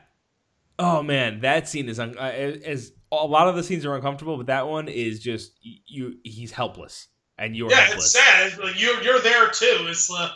Oh 0.78 1.02
man, 1.02 1.40
that 1.40 1.68
scene 1.68 1.88
is 1.88 1.98
un- 1.98 2.16
uh, 2.18 2.30
is 2.34 2.92
a 3.10 3.16
lot 3.26 3.48
of 3.48 3.56
the 3.56 3.62
scenes 3.62 3.84
are 3.86 3.94
uncomfortable, 3.96 4.36
but 4.36 4.46
that 4.46 4.68
one 4.68 4.88
is 4.88 5.20
just 5.20 5.52
you. 5.62 6.16
He's 6.22 6.52
helpless, 6.52 7.08
and 7.42 7.56
you're 7.56 7.70
yeah, 7.70 7.76
helpless. 7.80 8.14
it's 8.14 8.24
sad. 8.24 8.58
Like 8.58 8.80
you're 8.80 9.02
you're 9.02 9.20
there 9.20 9.50
too. 9.50 9.86
It's 9.88 10.08
like, 10.08 10.30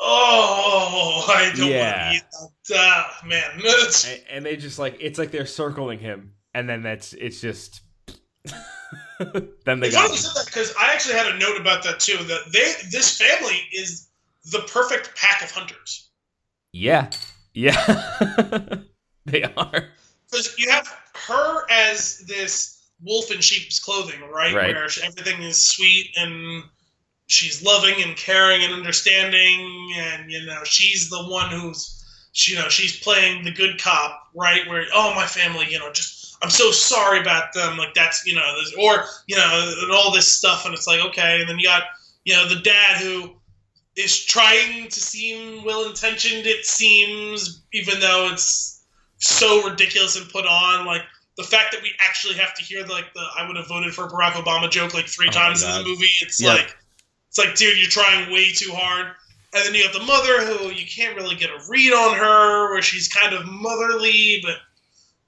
oh, 0.00 1.26
I 1.36 1.52
don't 1.56 1.68
Yeah. 1.68 2.10
want 2.10 2.22
to 2.22 2.30
be 2.30 2.74
that. 2.74 2.78
Ah, 2.80 3.20
man, 3.26 3.50
and, 4.06 4.22
and 4.30 4.46
they 4.46 4.56
just 4.56 4.78
like 4.78 4.96
it's 5.00 5.18
like 5.18 5.30
they're 5.30 5.46
circling 5.46 5.98
him, 5.98 6.34
and 6.54 6.68
then 6.68 6.82
that's 6.82 7.12
it's 7.12 7.40
just. 7.40 7.80
then 9.64 9.80
they 9.80 9.88
It's 9.88 9.96
got 9.96 10.10
said 10.14 10.30
that 10.40 10.46
because 10.46 10.72
I 10.78 10.92
actually 10.94 11.14
had 11.14 11.26
a 11.26 11.38
note 11.38 11.60
about 11.60 11.82
that 11.84 11.98
too. 12.00 12.16
That 12.24 12.40
they 12.52 12.72
this 12.90 13.18
family 13.18 13.60
is 13.74 14.08
the 14.52 14.60
perfect 14.72 15.14
pack 15.16 15.42
of 15.42 15.50
hunters. 15.50 16.08
Yeah, 16.72 17.10
yeah, 17.54 17.74
they 19.26 19.42
are. 19.42 19.88
because 20.30 20.54
you 20.58 20.70
have 20.70 20.86
her 21.26 21.64
as 21.70 22.18
this 22.20 22.77
wolf 23.02 23.30
in 23.30 23.40
sheep's 23.40 23.78
clothing, 23.78 24.20
right? 24.32 24.54
Right. 24.54 24.74
Where 24.74 24.88
everything 25.04 25.42
is 25.42 25.62
sweet 25.62 26.10
and 26.16 26.64
she's 27.26 27.62
loving 27.62 28.02
and 28.02 28.16
caring 28.16 28.62
and 28.64 28.72
understanding, 28.72 29.92
and 29.96 30.30
you 30.30 30.44
know 30.46 30.64
she's 30.64 31.08
the 31.08 31.22
one 31.24 31.50
who's, 31.50 32.04
she, 32.32 32.52
you 32.52 32.58
know, 32.58 32.68
she's 32.68 32.98
playing 32.98 33.44
the 33.44 33.52
good 33.52 33.80
cop, 33.80 34.28
right? 34.34 34.66
Where 34.68 34.84
oh 34.94 35.14
my 35.14 35.26
family, 35.26 35.66
you 35.70 35.78
know, 35.78 35.92
just 35.92 36.36
I'm 36.42 36.50
so 36.50 36.70
sorry 36.70 37.20
about 37.20 37.52
them, 37.52 37.78
like 37.78 37.94
that's 37.94 38.26
you 38.26 38.34
know, 38.34 38.54
or 38.80 39.04
you 39.26 39.36
know, 39.36 39.74
and 39.82 39.92
all 39.92 40.12
this 40.12 40.26
stuff, 40.26 40.64
and 40.64 40.74
it's 40.74 40.86
like 40.86 41.00
okay, 41.00 41.40
and 41.40 41.48
then 41.48 41.58
you 41.58 41.66
got 41.66 41.84
you 42.24 42.34
know 42.34 42.48
the 42.48 42.60
dad 42.60 42.96
who 42.96 43.34
is 43.96 44.24
trying 44.24 44.88
to 44.88 45.00
seem 45.00 45.64
well 45.64 45.88
intentioned. 45.88 46.46
It 46.46 46.64
seems, 46.64 47.62
even 47.72 48.00
though 48.00 48.30
it's 48.32 48.84
so 49.18 49.68
ridiculous 49.68 50.16
and 50.16 50.30
put 50.30 50.46
on. 50.46 50.86
Like 50.86 51.02
the 51.38 51.44
fact 51.44 51.72
that 51.72 51.80
we 51.82 51.92
actually 52.06 52.34
have 52.34 52.52
to 52.54 52.62
hear 52.62 52.84
like 52.86 53.14
the 53.14 53.24
"I 53.38 53.46
would 53.46 53.56
have 53.56 53.68
voted 53.68 53.94
for 53.94 54.08
Barack 54.08 54.32
Obama" 54.32 54.68
joke 54.70 54.92
like 54.92 55.06
three 55.06 55.28
Oh 55.28 55.32
times 55.32 55.62
in 55.62 55.70
the 55.70 55.84
movie. 55.84 56.10
It's 56.20 56.40
Yep. 56.40 56.58
like 56.58 56.76
it's 57.28 57.38
like, 57.38 57.54
dude, 57.54 57.78
you're 57.78 57.88
trying 57.88 58.30
way 58.32 58.50
too 58.52 58.72
hard. 58.72 59.14
And 59.54 59.64
then 59.64 59.74
you 59.74 59.84
have 59.84 59.92
the 59.92 60.02
mother 60.02 60.44
who 60.44 60.70
you 60.70 60.84
can't 60.84 61.16
really 61.16 61.36
get 61.36 61.48
a 61.50 61.58
read 61.70 61.92
on 61.92 62.18
her, 62.18 62.72
where 62.72 62.82
she's 62.82 63.08
kind 63.08 63.34
of 63.34 63.46
motherly, 63.46 64.40
but 64.42 64.56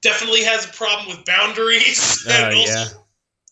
definitely 0.03 0.43
has 0.45 0.66
a 0.66 0.73
problem 0.73 1.09
with 1.16 1.24
boundaries. 1.24 2.27
Oh, 2.28 2.32
and 2.35 2.55
uh, 2.55 2.59
also, 2.59 2.73
yeah. 2.73 2.89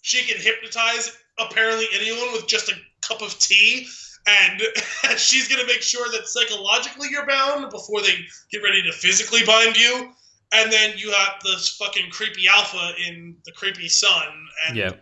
she 0.03 0.25
can 0.25 0.41
hypnotize 0.41 1.17
apparently 1.39 1.87
anyone 1.95 2.33
with 2.33 2.47
just 2.49 2.69
a 2.69 2.75
cup 3.03 3.23
of 3.23 3.39
tea. 3.39 3.87
And 4.27 4.61
she's 5.17 5.49
going 5.49 5.61
to 5.61 5.67
make 5.67 5.83
sure 5.83 6.11
that 6.11 6.27
psychologically 6.27 7.09
you're 7.11 7.27
bound 7.27 7.71
before 7.71 8.03
they 8.03 8.15
get 8.51 8.63
ready 8.63 8.83
to 8.83 8.93
physically 8.93 9.45
bind 9.47 9.77
you. 9.77 10.13
And 10.53 10.73
then 10.73 10.95
you 10.97 11.13
have 11.13 11.35
this 11.45 11.77
fucking 11.77 12.11
creepy 12.11 12.49
alpha 12.49 12.93
in 13.07 13.37
the 13.45 13.53
creepy 13.53 13.89
son. 13.89 14.27
And 14.67 14.77
Yeah, 14.77 14.93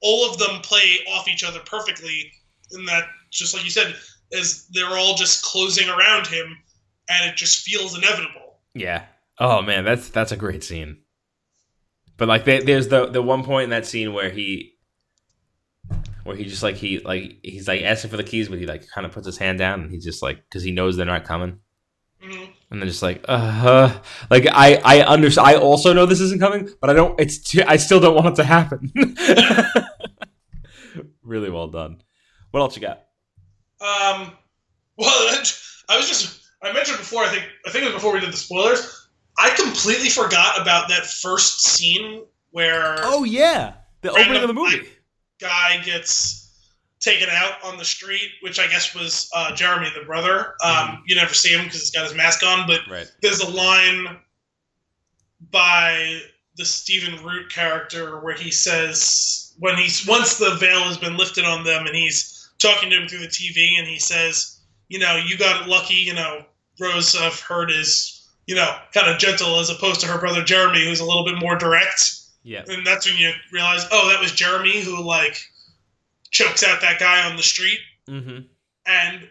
all 0.00 0.30
of 0.30 0.38
them 0.38 0.60
play 0.62 0.98
off 1.10 1.28
each 1.28 1.44
other 1.44 1.60
perfectly 1.60 2.32
in 2.72 2.84
that 2.86 3.04
just 3.30 3.54
like 3.54 3.64
you 3.64 3.70
said 3.70 3.94
is 4.30 4.68
they're 4.68 4.96
all 4.96 5.14
just 5.14 5.42
closing 5.42 5.88
around 5.88 6.26
him 6.26 6.56
and 7.08 7.30
it 7.30 7.36
just 7.36 7.62
feels 7.62 7.96
inevitable 7.96 8.48
yeah. 8.78 9.04
Oh 9.38 9.62
man, 9.62 9.84
that's 9.84 10.08
that's 10.08 10.32
a 10.32 10.36
great 10.36 10.64
scene. 10.64 10.98
But 12.16 12.28
like, 12.28 12.44
they, 12.44 12.60
there's 12.60 12.88
the 12.88 13.06
the 13.06 13.22
one 13.22 13.44
point 13.44 13.64
in 13.64 13.70
that 13.70 13.86
scene 13.86 14.12
where 14.12 14.30
he, 14.30 14.74
where 16.24 16.36
he 16.36 16.44
just 16.44 16.62
like 16.62 16.76
he 16.76 16.98
like 17.00 17.38
he's 17.42 17.68
like 17.68 17.82
asking 17.82 18.10
for 18.10 18.16
the 18.16 18.24
keys, 18.24 18.48
but 18.48 18.58
he 18.58 18.66
like 18.66 18.88
kind 18.88 19.06
of 19.06 19.12
puts 19.12 19.26
his 19.26 19.38
hand 19.38 19.58
down, 19.58 19.82
and 19.82 19.90
he's 19.90 20.04
just 20.04 20.22
like 20.22 20.42
because 20.48 20.62
he 20.62 20.72
knows 20.72 20.96
they're 20.96 21.06
not 21.06 21.24
coming. 21.24 21.60
Mhm. 22.24 22.48
and 22.70 22.80
then 22.82 22.88
just 22.88 23.00
like 23.02 23.24
uh, 23.28 23.38
huh. 23.38 24.00
like 24.28 24.44
i 24.52 24.80
i 24.84 25.00
understand 25.02 25.46
i 25.46 25.54
also 25.54 25.92
know 25.92 26.04
this 26.04 26.20
isn't 26.20 26.40
coming 26.40 26.68
but 26.80 26.90
i 26.90 26.92
don't 26.92 27.18
it's 27.20 27.38
too, 27.38 27.62
i 27.66 27.76
still 27.76 28.00
don't 28.00 28.16
want 28.16 28.26
it 28.26 28.34
to 28.36 28.44
happen 28.44 28.92
Really 31.22 31.50
well 31.50 31.68
done. 31.68 32.00
What 32.52 32.60
else 32.60 32.74
you 32.74 32.80
got? 32.82 33.04
Um, 33.80 34.32
well, 34.96 35.08
I 35.90 35.96
was 35.96 36.08
just 36.08 36.40
I 36.62 36.72
mentioned 36.72 36.98
before. 36.98 37.22
I 37.22 37.28
think 37.28 37.44
I 37.66 37.70
think 37.70 37.82
it 37.84 37.88
was 37.88 37.94
before 37.94 38.14
we 38.14 38.20
did 38.20 38.32
the 38.32 38.36
spoilers. 38.36 39.08
I 39.38 39.50
completely 39.50 40.08
forgot 40.08 40.60
about 40.60 40.88
that 40.88 41.04
first 41.06 41.60
scene 41.64 42.24
where 42.50 42.96
Oh 43.02 43.24
yeah, 43.24 43.74
the 44.00 44.10
opening 44.10 44.40
of 44.42 44.48
the 44.48 44.54
movie. 44.54 44.88
guy 45.38 45.82
gets 45.84 46.47
taken 47.00 47.28
out 47.30 47.62
on 47.64 47.76
the 47.78 47.84
street, 47.84 48.30
which 48.42 48.58
I 48.58 48.66
guess 48.66 48.94
was 48.94 49.30
uh, 49.34 49.54
Jeremy, 49.54 49.88
the 49.98 50.04
brother. 50.04 50.54
Um, 50.64 51.02
You 51.06 51.14
never 51.16 51.32
see 51.34 51.50
him 51.50 51.64
because 51.64 51.80
he's 51.80 51.90
got 51.90 52.04
his 52.04 52.14
mask 52.14 52.42
on, 52.44 52.66
but 52.66 52.80
Right. 52.90 53.10
there's 53.22 53.40
a 53.40 53.50
line 53.50 54.18
by 55.50 56.20
the 56.56 56.64
Stephen 56.64 57.24
Root 57.24 57.52
character 57.52 58.18
where 58.20 58.34
he 58.34 58.50
says 58.50 59.54
when 59.58 59.76
he's 59.76 60.06
once 60.06 60.38
the 60.38 60.56
veil 60.56 60.80
has 60.82 60.98
been 60.98 61.16
lifted 61.16 61.44
on 61.44 61.64
them 61.64 61.86
and 61.86 61.94
he's 61.94 62.50
talking 62.60 62.90
to 62.90 62.96
him 63.00 63.08
through 63.08 63.20
the 63.20 63.26
TV 63.28 63.78
and 63.78 63.86
he 63.86 63.98
says, 63.98 64.60
you 64.88 64.98
know, 64.98 65.16
you 65.16 65.38
got 65.38 65.68
lucky, 65.68 65.94
you 65.94 66.14
know, 66.14 66.44
Rose 66.80 67.14
I've 67.16 67.38
heard 67.40 67.70
is, 67.70 68.28
you 68.46 68.54
know, 68.56 68.76
kind 68.92 69.08
of 69.08 69.18
gentle 69.18 69.58
as 69.60 69.70
opposed 69.70 70.00
to 70.00 70.06
her 70.08 70.18
brother 70.18 70.42
Jeremy 70.42 70.84
who's 70.84 71.00
a 71.00 71.04
little 71.04 71.24
bit 71.24 71.38
more 71.38 71.56
direct. 71.56 72.14
Yeah. 72.42 72.64
And 72.66 72.84
that's 72.86 73.06
when 73.08 73.18
you 73.18 73.30
realize, 73.52 73.86
oh, 73.92 74.08
that 74.08 74.20
was 74.20 74.32
Jeremy 74.32 74.80
who 74.80 75.00
like 75.02 75.38
chokes 76.30 76.64
out 76.64 76.80
that 76.80 76.98
guy 76.98 77.28
on 77.28 77.36
the 77.36 77.42
street. 77.42 77.78
Mm-hmm. 78.08 78.38
And 78.86 79.28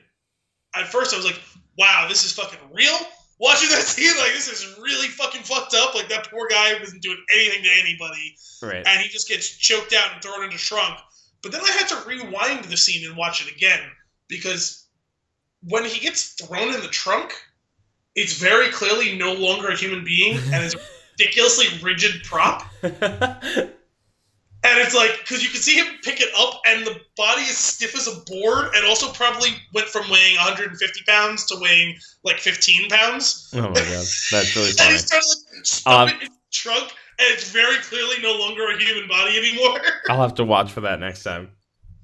at 0.76 0.88
first 0.88 1.14
I 1.14 1.18
was 1.18 1.26
like, 1.26 1.40
wow, 1.78 2.06
this 2.10 2.26
is 2.26 2.34
fucking 2.34 2.60
real. 2.72 2.98
Watching 3.40 3.70
that 3.70 3.82
scene, 3.84 4.16
like 4.20 4.34
this 4.34 4.48
is 4.48 4.78
really 4.80 5.08
fucking 5.10 5.42
fucked 5.44 5.76
up. 5.76 5.94
Like 5.96 6.10
that 6.10 6.30
poor 6.30 6.48
guy 6.50 6.74
wasn't 6.80 7.02
doing 7.02 7.24
anything 7.34 7.64
to 7.64 7.70
anybody, 7.80 8.36
Right. 8.62 8.86
and 8.88 9.02
he 9.02 9.10
just 9.10 9.28
gets 9.28 9.50
choked 9.50 9.94
out 9.94 10.14
and 10.14 10.22
thrown 10.22 10.44
into 10.44 10.58
trunk. 10.58 11.00
But 11.44 11.52
then 11.52 11.62
I 11.62 11.70
had 11.72 11.88
to 11.90 12.08
rewind 12.08 12.66
the 12.66 12.78
scene 12.78 13.08
and 13.08 13.16
watch 13.16 13.46
it 13.46 13.54
again 13.56 13.80
because 14.28 14.86
when 15.64 15.86
he 15.86 16.00
gets 16.00 16.34
thrown 16.34 16.74
in 16.74 16.82
the 16.82 16.88
trunk, 16.88 17.34
it's 18.16 18.34
very 18.34 18.70
clearly 18.70 19.16
no 19.18 19.34
longer 19.34 19.68
a 19.68 19.76
human 19.78 20.04
being 20.04 20.38
and 20.52 20.64
is 20.64 20.74
a 20.74 20.80
ridiculously 21.20 21.66
rigid 21.84 22.24
prop. 22.24 22.64
And 24.70 24.80
it's 24.80 24.94
like, 24.96 25.18
because 25.20 25.42
you 25.44 25.50
can 25.50 25.62
see 25.62 25.76
him 25.76 25.86
pick 26.04 26.20
it 26.20 26.30
up, 26.38 26.60
and 26.68 26.86
the 26.86 27.00
body 27.16 27.44
is 27.44 27.58
stiff 27.58 27.96
as 27.96 28.08
a 28.08 28.20
board, 28.26 28.70
and 28.76 28.86
also 28.86 29.12
probably 29.14 29.50
went 29.74 29.88
from 29.88 30.10
weighing 30.10 30.36
150 30.36 31.02
pounds 31.08 31.46
to 31.48 31.56
weighing 31.62 31.96
like 32.24 32.38
15 32.40 32.90
pounds. 32.90 33.50
oh 33.56 33.62
my 33.62 33.74
god, 33.74 34.06
that's 34.32 34.56
really 34.56 34.72
funny. 34.72 34.78
And 34.90 34.92
he's 34.92 35.10
trying 35.10 35.22
to 35.22 35.28
like 35.28 35.66
stuff 35.66 35.94
Um, 35.94 36.10
it 36.10 36.14
in 36.24 36.30
the 36.32 36.38
trunk, 36.52 36.84
and 37.20 37.28
it's 37.34 37.50
very 37.50 37.78
clearly 37.78 38.22
no 38.22 38.34
longer 38.38 38.68
a 38.70 38.78
human 38.78 39.08
body 39.08 39.38
anymore. 39.38 39.80
I'll 40.10 40.22
have 40.22 40.36
to 40.36 40.44
watch 40.44 40.72
for 40.72 40.82
that 40.82 41.00
next 41.00 41.24
time. 41.24 41.52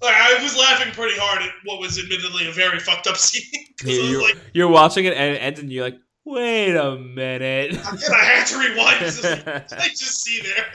I 0.01 0.37
was 0.43 0.57
laughing 0.57 0.91
pretty 0.93 1.17
hard 1.17 1.41
at 1.43 1.49
what 1.63 1.79
was 1.79 1.97
admittedly 1.97 2.47
a 2.47 2.51
very 2.51 2.79
fucked 2.79 3.07
up 3.07 3.15
scene. 3.25 3.43
'Cause 3.79 3.89
I 3.97 4.01
was 4.01 4.09
You're, 4.11 4.21
like, 4.21 4.37
you're 4.53 4.67
watching 4.67 5.05
it 5.05 5.13
and 5.13 5.35
it 5.35 5.39
ends, 5.39 5.59
and 5.59 5.71
you're 5.71 5.83
like, 5.85 5.97
wait 6.25 6.75
a 6.75 6.97
minute. 6.97 7.73
I 7.77 8.23
had 8.25 8.45
to 8.47 8.57
rewind. 8.59 8.99
'cause 8.99 9.23
it's 9.23 9.45
like, 9.45 9.73
I 9.81 9.87
just 9.89 10.23
see 10.23 10.41
there. 10.41 10.65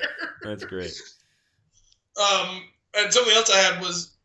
that's 0.42 0.64
great. 0.64 0.92
Um, 2.18 2.62
and 2.96 3.12
something 3.12 3.34
else 3.34 3.50
I 3.50 3.58
had 3.58 3.80
was 3.80 4.16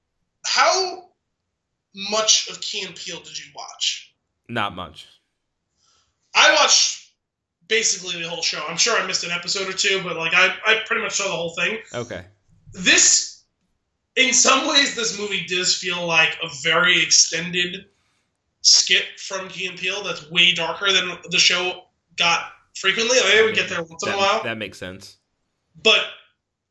how 0.45 1.09
much 1.95 2.49
of 2.49 2.59
Key 2.61 2.85
and 2.85 2.95
Peele 2.95 3.19
did 3.19 3.37
you 3.37 3.45
watch? 3.55 4.13
Not 4.49 4.75
much. 4.75 5.07
I 6.35 6.53
watched 6.59 7.11
basically 7.67 8.21
the 8.21 8.27
whole 8.27 8.41
show. 8.41 8.63
I'm 8.67 8.77
sure 8.77 8.99
I 8.99 9.05
missed 9.05 9.23
an 9.23 9.31
episode 9.31 9.69
or 9.69 9.73
two, 9.77 10.01
but 10.03 10.17
like 10.17 10.33
I, 10.33 10.55
I 10.65 10.81
pretty 10.85 11.01
much 11.03 11.13
saw 11.13 11.25
the 11.25 11.31
whole 11.31 11.53
thing. 11.55 11.77
Okay. 11.93 12.25
This, 12.73 13.43
in 14.15 14.33
some 14.33 14.67
ways, 14.67 14.95
this 14.95 15.17
movie 15.19 15.45
does 15.47 15.75
feel 15.77 16.05
like 16.05 16.37
a 16.43 16.49
very 16.63 17.01
extended 17.01 17.85
skit 18.61 19.05
from 19.17 19.47
Key 19.49 19.67
and 19.67 19.77
Peele 19.77 20.03
that's 20.03 20.29
way 20.31 20.53
darker 20.53 20.91
than 20.91 21.17
the 21.29 21.37
show 21.37 21.83
got 22.17 22.45
frequently. 22.75 23.19
Like, 23.19 23.33
they 23.33 23.43
would 23.43 23.55
get 23.55 23.69
there 23.69 23.83
once 23.83 24.05
in 24.05 24.13
a 24.13 24.17
while, 24.17 24.43
that 24.43 24.57
makes 24.57 24.77
sense. 24.79 25.17
but 25.83 26.05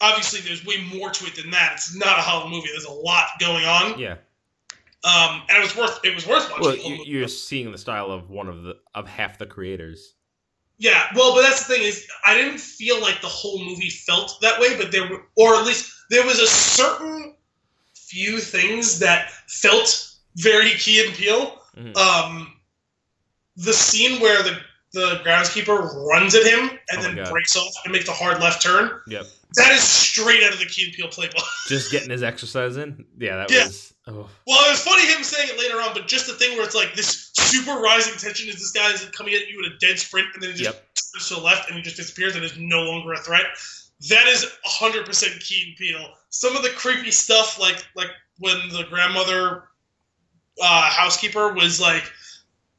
obviously 0.03 0.41
there's 0.41 0.67
way 0.67 0.85
more 0.93 1.11
to 1.11 1.25
it 1.27 1.37
than 1.37 1.51
that. 1.53 1.73
It's 1.75 1.97
not 1.97 2.19
a 2.19 2.23
Hollow 2.23 2.51
movie. 2.51 2.69
There's 2.71 2.85
a 2.85 2.93
lot 2.93 3.29
going 3.39 3.65
on. 3.65 3.99
Yeah. 3.99 4.17
Um, 5.05 5.43
and 5.49 5.59
it 5.59 5.61
was 5.63 5.77
worth 5.77 6.01
it 6.05 6.15
was 6.15 6.27
worth 6.27 6.51
watching. 6.51 6.63
Well, 6.63 6.77
the 6.77 6.83
whole 6.83 6.91
you, 6.91 6.99
movie. 6.99 7.11
you're 7.11 7.29
seeing 7.29 7.73
the 7.73 7.79
style 7.79 8.11
of 8.11 8.29
one 8.29 8.49
of 8.49 8.63
the 8.63 8.77
of 8.95 9.09
half 9.09 9.39
the 9.39 9.47
creators. 9.47 10.15
Yeah, 10.79 11.07
well, 11.15 11.35
but 11.35 11.43
that's 11.43 11.67
the 11.67 11.75
thing 11.75 11.83
is, 11.83 12.09
I 12.27 12.35
didn't 12.35 12.59
feel 12.59 13.01
like 13.01 13.21
the 13.21 13.29
whole 13.29 13.65
movie 13.65 13.91
felt 13.91 14.41
that 14.43 14.61
way, 14.61 14.77
but 14.77 14.91
there 14.91 15.09
were, 15.09 15.23
or 15.37 15.55
at 15.55 15.65
least 15.65 15.93
there 16.11 16.27
was 16.27 16.41
a 16.41 16.47
certain 16.47 17.37
few 17.95 18.39
things 18.39 18.99
that 18.99 19.31
felt 19.47 20.13
very 20.37 20.71
Key 20.71 21.05
and 21.07 21.15
Peele. 21.15 21.63
Mhm. 21.77 21.97
Um, 21.97 22.57
the 23.57 23.73
scene 23.73 24.21
where 24.21 24.43
the 24.43 24.59
the 24.93 25.21
groundskeeper 25.25 26.07
runs 26.07 26.35
at 26.35 26.45
him 26.45 26.71
and 26.91 26.99
Oh 26.99 27.03
then 27.03 27.17
God. 27.17 27.31
breaks 27.31 27.57
off 27.57 27.73
and 27.85 27.93
makes 27.93 28.09
a 28.09 28.13
hard 28.13 28.41
left 28.41 28.63
turn. 28.63 29.01
Yep. 29.07 29.27
That 29.55 29.73
is 29.73 29.83
straight 29.83 30.43
out 30.45 30.53
of 30.53 30.59
the 30.59 30.67
Key 30.67 30.85
and 30.87 30.93
Peele 30.95 31.09
playbook. 31.09 31.45
Just 31.69 31.91
getting 31.91 32.11
his 32.11 32.23
exercise 32.23 32.77
in. 32.77 33.05
Yeah, 33.19 33.37
that 33.37 33.51
Yeah. 33.51 33.65
was. 33.67 33.95
Oh. 34.07 34.29
Well, 34.47 34.67
it 34.67 34.71
was 34.71 34.83
funny 34.83 35.07
him 35.07 35.23
saying 35.23 35.49
it 35.51 35.59
later 35.59 35.77
on, 35.81 35.95
but 35.95 36.09
just 36.09 36.27
the 36.27 36.33
thing 36.33 36.57
where 36.57 36.65
it's 36.67 36.75
like 36.75 36.95
this 36.97 37.31
super 37.35 37.81
rising 37.81 38.15
tension 38.19 38.49
is 38.49 38.57
this 38.57 38.73
guy 38.73 38.91
is 38.93 39.05
coming 39.17 39.33
at 39.35 39.49
you 39.49 39.65
in 39.65 39.71
a 39.73 39.79
dead 39.79 39.97
sprint 39.99 40.27
and 40.35 40.43
then 40.43 40.51
he 40.51 40.57
just 40.57 40.75
Yep. 40.75 40.95
turns 41.15 41.29
to 41.29 41.35
the 41.37 41.41
left 41.41 41.69
and 41.69 41.77
he 41.77 41.83
just 41.83 41.97
disappears 41.97 42.35
and 42.35 42.45
is 42.45 42.59
no 42.59 42.81
longer 42.83 43.13
a 43.13 43.19
threat. 43.19 43.45
That 44.09 44.27
is 44.27 44.45
100% 44.67 45.41
Key 45.41 45.65
and 45.69 45.77
Peele. 45.77 46.09
Some 46.31 46.57
of 46.57 46.63
the 46.65 46.71
creepy 46.71 47.13
stuff, 47.13 47.61
like 47.61 47.85
like 47.95 48.09
when 48.39 48.57
the 48.71 48.85
grandmother 48.91 49.69
uh, 50.61 50.83
housekeeper 50.91 51.53
was 51.53 51.81
like 51.81 52.03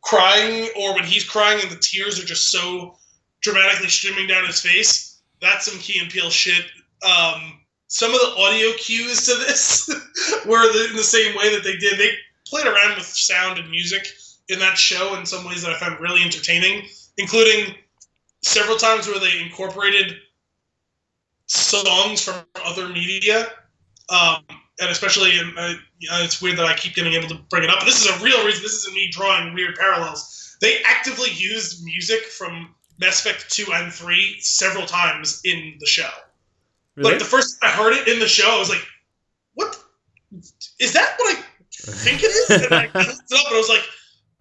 crying, 0.03 0.69
or 0.75 0.93
when 0.93 1.03
he's 1.03 1.23
crying 1.23 1.59
and 1.61 1.71
the 1.71 1.79
tears 1.81 2.21
are 2.21 2.25
just 2.25 2.51
so 2.51 2.95
dramatically 3.41 3.89
streaming 3.89 4.27
down 4.27 4.45
his 4.45 4.61
face, 4.61 5.21
that's 5.41 5.65
some 5.65 5.79
Key 5.79 5.99
and 5.99 6.09
Peele 6.09 6.29
shit. 6.29 6.65
Um, 7.05 7.59
some 7.87 8.13
of 8.13 8.19
the 8.19 8.41
audio 8.41 8.71
cues 8.77 9.25
to 9.25 9.35
this 9.35 9.87
were 10.45 10.65
in 10.89 10.95
the 10.95 11.03
same 11.03 11.35
way 11.37 11.53
that 11.53 11.63
they 11.63 11.77
did. 11.77 11.99
They 11.99 12.11
played 12.47 12.65
around 12.65 12.95
with 12.97 13.05
sound 13.05 13.59
and 13.59 13.69
music 13.69 14.07
in 14.49 14.59
that 14.59 14.77
show 14.77 15.15
in 15.17 15.25
some 15.25 15.45
ways 15.45 15.61
that 15.61 15.71
I 15.71 15.79
found 15.79 15.99
really 15.99 16.23
entertaining, 16.23 16.87
including 17.17 17.75
several 18.43 18.77
times 18.77 19.07
where 19.07 19.19
they 19.19 19.41
incorporated 19.41 20.17
songs 21.47 22.21
from 22.21 22.35
other 22.65 22.89
media. 22.89 23.47
Um, 24.09 24.43
and 24.79 24.89
especially, 24.89 25.37
in, 25.37 25.57
uh, 25.57 25.73
know, 26.09 26.23
it's 26.23 26.41
weird 26.41 26.57
that 26.57 26.65
I 26.65 26.75
keep 26.75 26.95
getting 26.95 27.13
able 27.13 27.29
to 27.29 27.35
bring 27.49 27.63
it 27.63 27.69
up, 27.69 27.79
but 27.79 27.85
this 27.85 28.03
is 28.03 28.09
a 28.09 28.23
real 28.23 28.43
reason. 28.45 28.63
This 28.63 28.73
isn't 28.73 28.93
me 28.93 29.09
drawing 29.11 29.53
weird 29.53 29.75
parallels. 29.75 30.57
They 30.61 30.81
actively 30.87 31.29
used 31.31 31.83
music 31.83 32.23
from 32.25 32.73
Mass 32.99 33.25
Effect 33.25 33.49
2 33.51 33.71
and 33.73 33.93
3 33.93 34.37
several 34.39 34.85
times 34.85 35.41
in 35.43 35.75
the 35.79 35.85
show. 35.85 36.09
Really? 36.95 37.11
Like 37.11 37.19
the 37.19 37.25
first 37.25 37.59
time 37.61 37.71
I 37.71 37.73
heard 37.73 37.93
it 37.93 38.07
in 38.07 38.19
the 38.19 38.27
show, 38.27 38.49
I 38.49 38.59
was 38.59 38.69
like, 38.69 38.85
"What 39.55 39.83
is 40.79 40.93
that? 40.93 41.15
What 41.17 41.37
I 41.37 41.41
think 41.71 42.23
it 42.23 42.27
is?" 42.27 42.49
And 42.49 42.73
I 42.73 42.83
looked 42.83 42.95
it 42.95 43.39
up, 43.39 43.47
and 43.47 43.55
I 43.55 43.57
was 43.57 43.69
like, 43.69 43.83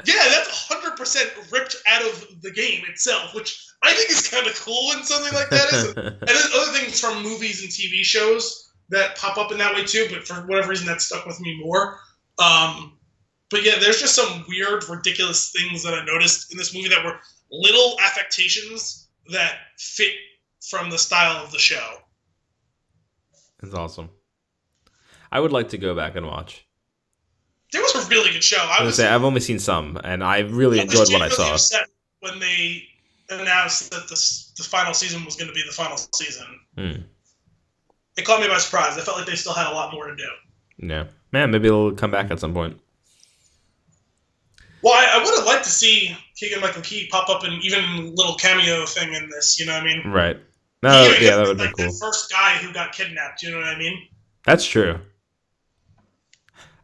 "Yeah, 0.05 0.23
that's 0.29 0.69
hundred 0.69 0.97
percent 0.97 1.31
ripped 1.51 1.77
out 1.89 2.03
of 2.03 2.43
the 2.43 2.51
game 2.51 2.85
itself," 2.91 3.35
which 3.35 3.67
I 3.83 3.95
think 3.95 4.11
is 4.11 4.29
kind 4.29 4.47
of 4.47 4.55
cool 4.61 4.89
when 4.89 5.03
something 5.03 5.33
like 5.33 5.49
that 5.49 5.73
is. 5.73 5.85
and 5.97 6.29
then 6.29 6.51
other 6.55 6.79
things 6.79 7.01
from 7.01 7.23
movies 7.23 7.63
and 7.63 7.71
TV 7.71 8.05
shows 8.05 8.72
that 8.91 9.17
pop 9.17 9.39
up 9.39 9.53
in 9.53 9.59
that 9.59 9.75
way 9.75 9.85
too. 9.85 10.07
But 10.11 10.27
for 10.27 10.35
whatever 10.47 10.71
reason, 10.71 10.87
that 10.87 11.01
stuck 11.01 11.27
with 11.27 11.41
me 11.41 11.59
more. 11.63 11.99
Um, 12.39 12.99
but 13.51 13.65
yeah, 13.65 13.79
there's 13.79 14.01
just 14.01 14.15
some 14.15 14.45
weird, 14.49 14.89
ridiculous 14.89 15.53
things 15.53 15.83
that 15.85 15.95
I 15.95 16.05
noticed 16.05 16.51
in 16.51 16.59
this 16.59 16.75
movie 16.75 16.89
that 16.89 17.05
were 17.05 17.19
little 17.51 17.97
affectations 18.01 19.09
that 19.31 19.57
fit 19.79 20.13
from 20.69 20.91
the 20.91 20.99
style 20.99 21.45
of 21.45 21.53
the 21.53 21.59
show. 21.59 21.97
It's 23.63 23.75
awesome. 23.75 24.11
I 25.31 25.41
would 25.41 25.53
like 25.53 25.69
to 25.71 25.79
go 25.79 25.95
back 25.95 26.17
and 26.17 26.27
watch. 26.27 26.67
It 27.73 27.79
was 27.79 28.07
a 28.07 28.09
really 28.11 28.31
good 28.33 28.45
show. 28.45 28.59
I 28.59 28.79
I 28.81 28.85
was 28.85 28.97
say 28.97 29.09
I've 29.09 29.25
only 29.25 29.41
seen 29.41 29.59
some, 29.59 29.99
and 30.05 30.23
I 30.23 30.41
really 30.41 30.79
was 30.79 30.85
enjoyed 30.85 31.13
what 31.13 31.23
I 31.23 31.29
saw. 31.29 31.85
when 32.21 32.39
they 32.39 32.85
announced 33.31 33.91
that 33.93 34.09
this, 34.09 34.53
the 34.57 34.63
final 34.63 34.93
season 34.93 35.25
was 35.25 35.37
going 35.37 35.49
to 35.49 35.55
be 35.55 35.63
the 35.67 35.73
final 35.73 35.97
season. 36.15 36.47
Hmm. 36.77 37.03
It 38.17 38.25
caught 38.25 38.41
me 38.41 38.49
by 38.49 38.59
surprise. 38.59 38.99
I 38.99 39.01
felt 39.01 39.17
like 39.17 39.27
they 39.27 39.35
still 39.35 39.55
had 39.55 39.71
a 39.71 39.75
lot 39.75 39.93
more 39.93 40.07
to 40.07 40.17
do. 40.17 40.29
Yeah, 40.79 41.05
man, 41.33 41.51
maybe 41.51 41.69
it'll 41.69 41.93
come 41.93 42.11
back 42.11 42.31
at 42.31 42.41
some 42.41 42.53
point. 42.53 42.79
Well, 44.83 44.95
I, 44.95 45.19
I 45.19 45.25
would 45.25 45.35
have 45.35 45.47
liked 45.47 45.65
to 45.65 45.71
see 45.71 46.17
Keegan 46.37 46.61
Michael 46.61 46.83
Key 46.83 47.09
pop 47.11 47.29
up 47.29 47.45
in 47.45 47.53
even 47.63 47.85
a 47.85 48.01
little 48.15 48.35
cameo 48.35 48.85
thing 48.85 49.15
in 49.15 49.31
this. 49.31 49.59
You 49.59 49.67
know 49.67 49.75
what 49.75 49.83
I 49.83 49.87
mean? 49.87 50.11
Right? 50.11 50.37
No, 50.83 50.91
Oh, 50.91 51.17
yeah, 51.21 51.37
that 51.37 51.47
would 51.47 51.59
be 51.59 51.71
cool. 51.77 51.87
The 51.87 51.99
first 52.01 52.31
guy 52.31 52.57
who 52.57 52.73
got 52.73 52.93
kidnapped. 52.93 53.43
You 53.43 53.53
know 53.53 53.59
what 53.59 53.67
I 53.69 53.79
mean? 53.79 53.97
That's 54.45 54.67
true. 54.67 54.99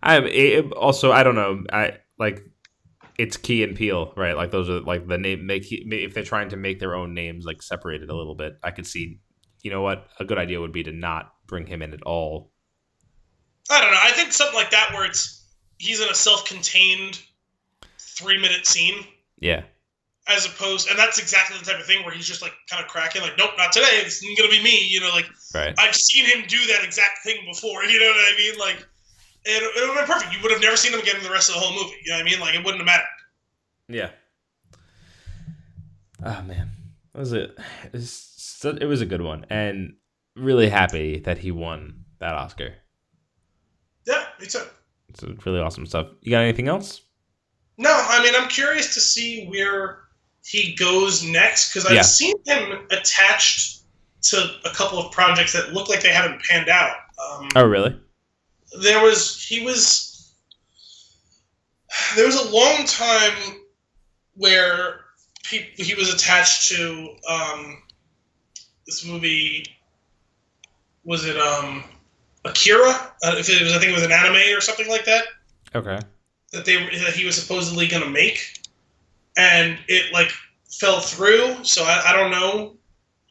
I 0.00 0.18
it, 0.20 0.72
also 0.72 1.10
I 1.10 1.24
don't 1.24 1.34
know. 1.34 1.64
I 1.72 1.98
like 2.18 2.44
it's 3.18 3.36
Key 3.36 3.64
and 3.64 3.76
Peele, 3.76 4.12
right? 4.16 4.36
Like 4.36 4.52
those 4.52 4.70
are 4.70 4.80
like 4.80 5.08
the 5.08 5.18
name 5.18 5.44
make 5.46 5.64
if 5.70 6.14
they're 6.14 6.22
trying 6.22 6.50
to 6.50 6.56
make 6.56 6.78
their 6.78 6.94
own 6.94 7.14
names 7.14 7.44
like 7.44 7.62
separated 7.62 8.08
a 8.08 8.14
little 8.14 8.36
bit. 8.36 8.58
I 8.62 8.70
could 8.70 8.86
see, 8.86 9.18
you 9.62 9.70
know 9.70 9.82
what, 9.82 10.08
a 10.20 10.24
good 10.24 10.38
idea 10.38 10.60
would 10.60 10.72
be 10.72 10.82
to 10.84 10.92
not 10.92 11.34
bring 11.46 11.66
him 11.66 11.82
in 11.82 11.92
at 11.92 12.02
all. 12.02 12.52
I 13.70 13.80
don't 13.80 13.90
know. 13.92 13.98
I 14.02 14.12
think 14.12 14.32
something 14.32 14.54
like 14.56 14.70
that 14.70 14.90
where 14.92 15.04
it's 15.04 15.46
he's 15.78 16.00
in 16.00 16.08
a 16.08 16.14
self-contained 16.14 17.20
three-minute 17.98 18.66
scene 18.66 19.04
Yeah. 19.38 19.62
as 20.26 20.44
opposed, 20.46 20.88
and 20.90 20.98
that's 20.98 21.18
exactly 21.18 21.56
the 21.58 21.64
type 21.64 21.78
of 21.80 21.86
thing 21.86 22.04
where 22.04 22.14
he's 22.14 22.26
just 22.26 22.42
like 22.42 22.52
kind 22.70 22.82
of 22.82 22.90
cracking, 22.90 23.22
like, 23.22 23.36
nope, 23.38 23.50
not 23.56 23.72
today. 23.72 24.00
This 24.04 24.22
isn't 24.22 24.36
gonna 24.38 24.50
be 24.50 24.62
me. 24.62 24.86
You 24.88 25.00
know, 25.00 25.10
like 25.10 25.28
Right. 25.54 25.74
I've 25.78 25.94
seen 25.94 26.24
him 26.24 26.44
do 26.48 26.58
that 26.66 26.82
exact 26.84 27.18
thing 27.24 27.44
before. 27.46 27.84
You 27.88 28.00
know 28.00 28.06
what 28.06 28.16
I 28.16 28.36
mean? 28.36 28.58
Like, 28.58 28.86
it, 29.44 29.62
it 29.62 29.88
would 29.88 29.96
have 29.96 30.06
been 30.06 30.14
perfect. 30.14 30.34
You 30.34 30.42
would 30.42 30.52
have 30.52 30.60
never 30.60 30.76
seen 30.76 30.92
him 30.92 31.00
again 31.00 31.16
in 31.16 31.22
the 31.22 31.30
rest 31.30 31.48
of 31.48 31.54
the 31.54 31.60
whole 31.60 31.72
movie. 31.74 31.96
You 32.04 32.10
know 32.12 32.18
what 32.18 32.26
I 32.26 32.30
mean? 32.30 32.40
Like, 32.40 32.54
it 32.54 32.64
wouldn't 32.64 32.78
have 32.80 32.86
mattered. 32.86 33.06
Yeah. 33.88 34.10
Oh 36.24 36.42
man, 36.42 36.70
that 37.12 37.20
was 37.20 37.32
it. 37.32 37.56
It's, 37.92 38.27
it 38.64 38.86
was 38.86 39.00
a 39.00 39.06
good 39.06 39.22
one, 39.22 39.46
and 39.50 39.94
really 40.36 40.68
happy 40.68 41.20
that 41.20 41.38
he 41.38 41.50
won 41.50 42.04
that 42.20 42.34
Oscar. 42.34 42.74
Yeah, 44.06 44.24
me 44.40 44.46
too. 44.46 44.62
It's 45.08 45.22
really 45.46 45.60
awesome 45.60 45.86
stuff. 45.86 46.08
You 46.20 46.30
got 46.30 46.40
anything 46.42 46.68
else? 46.68 47.02
No, 47.76 47.90
I 47.92 48.22
mean, 48.22 48.34
I'm 48.36 48.48
curious 48.48 48.94
to 48.94 49.00
see 49.00 49.46
where 49.46 50.00
he 50.44 50.74
goes 50.74 51.22
next 51.22 51.72
because 51.72 51.86
I've 51.86 51.94
Yeah. 51.94 52.02
seen 52.02 52.34
him 52.46 52.86
attached 52.90 53.82
to 54.22 54.56
a 54.64 54.70
couple 54.70 54.98
of 54.98 55.12
projects 55.12 55.52
that 55.52 55.72
look 55.72 55.88
like 55.88 56.00
they 56.02 56.12
haven't 56.12 56.42
panned 56.42 56.68
out. 56.68 56.96
Um, 57.18 57.48
Oh, 57.54 57.64
really? 57.64 57.98
there 58.80 59.02
was 59.02 59.42
he 59.42 59.64
was 59.64 60.32
there 62.16 62.26
was 62.26 62.36
a 62.36 62.50
long 62.50 62.84
time 62.84 63.60
where 64.34 65.00
he, 65.48 65.58
he 65.76 65.94
was 65.94 66.12
attached 66.12 66.68
to 66.68 67.16
um, 67.28 67.82
this 68.88 69.04
movie 69.04 69.66
was 71.04 71.26
it 71.26 71.36
um, 71.36 71.84
Akira? 72.44 72.90
Uh, 73.22 73.34
if 73.38 73.48
it 73.48 73.62
was 73.62 73.72
I 73.72 73.78
think 73.78 73.92
it 73.92 73.94
was 73.94 74.02
an 74.02 74.12
anime 74.12 74.56
or 74.56 74.60
something 74.60 74.88
like 74.88 75.04
that. 75.04 75.24
Okay. 75.74 76.00
that 76.52 76.64
they 76.64 76.76
that 76.76 77.14
he 77.14 77.24
was 77.24 77.40
supposedly 77.40 77.86
going 77.86 78.02
to 78.02 78.08
make. 78.08 78.58
And 79.36 79.78
it 79.86 80.12
like 80.12 80.32
fell 80.64 81.00
through 81.00 81.62
so 81.64 81.84
I, 81.84 82.02
I 82.08 82.12
don't 82.16 82.30
know 82.30 82.76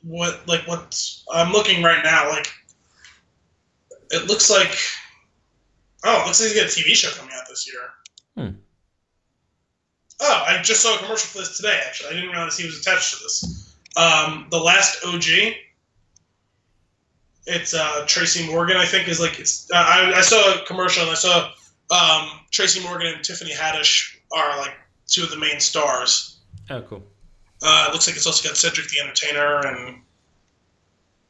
what 0.04 0.48
like 0.48 0.66
what 0.68 1.04
I'm 1.34 1.52
looking 1.52 1.84
right 1.84 2.04
now 2.04 2.30
like 2.30 2.52
it 4.10 4.28
looks 4.28 4.50
like 4.50 4.76
oh 6.04 6.22
it 6.22 6.26
looks 6.26 6.40
like 6.40 6.52
he's 6.52 6.62
got 6.62 6.66
a 6.66 6.90
TV 6.90 6.96
show 6.96 7.10
coming 7.12 7.34
out 7.36 7.48
this 7.50 7.68
year. 7.68 7.82
Hmm. 8.36 8.56
oh 10.22 10.44
I 10.48 10.62
just 10.62 10.82
saw 10.82 10.96
a 10.96 11.00
commercial 11.00 11.28
for 11.30 11.40
this 11.40 11.58
today 11.58 11.82
actually. 11.86 12.10
I 12.12 12.14
didn't 12.14 12.30
realize 12.30 12.58
he 12.58 12.66
was 12.66 12.80
attached 12.80 13.18
to 13.18 13.24
this 13.24 13.67
um, 13.98 14.48
the 14.50 14.60
last 14.60 15.04
OG 15.06 15.56
it's 17.48 17.74
uh, 17.74 18.04
Tracy 18.08 18.46
Morgan 18.46 18.78
I 18.78 18.86
think 18.86 19.08
is 19.08 19.20
like 19.20 19.40
it's 19.40 19.70
uh, 19.74 19.78
I, 19.78 20.14
I 20.16 20.22
saw 20.22 20.62
a 20.62 20.66
commercial 20.66 21.04
and 21.04 21.12
I 21.12 21.16
saw 21.16 21.50
um, 21.90 22.40
Tracy 22.52 22.82
Morgan 22.84 23.08
and 23.08 23.24
Tiffany 23.24 23.54
Haddish 23.54 24.18
are 24.32 24.58
like 24.58 24.74
two 25.08 25.24
of 25.24 25.32
the 25.32 25.38
main 25.38 25.60
stars. 25.60 26.40
Oh, 26.70 26.82
cool. 26.82 27.04
Uh, 27.64 27.86
it 27.88 27.94
looks 27.94 28.08
like 28.08 28.16
it's 28.16 28.28
also 28.28 28.48
got 28.48 28.58
Cedric 28.58 28.90
the 28.90 29.00
Entertainer, 29.00 29.66
and 29.66 30.02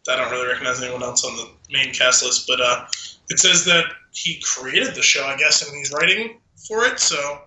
I 0.10 0.16
don't 0.16 0.32
really 0.32 0.48
recognize 0.48 0.82
anyone 0.82 1.04
else 1.04 1.24
on 1.24 1.36
the 1.36 1.48
main 1.72 1.94
cast 1.94 2.24
list. 2.24 2.48
But 2.48 2.60
uh, 2.60 2.86
it 3.30 3.40
says 3.40 3.66
that 3.66 3.86
he 4.12 4.42
created 4.44 4.96
the 4.96 5.04
show, 5.04 5.24
I 5.26 5.38
guess, 5.38 5.66
and 5.66 5.78
he's 5.78 5.92
writing 5.92 6.40
for 6.68 6.86
it. 6.86 7.00
So 7.00 7.44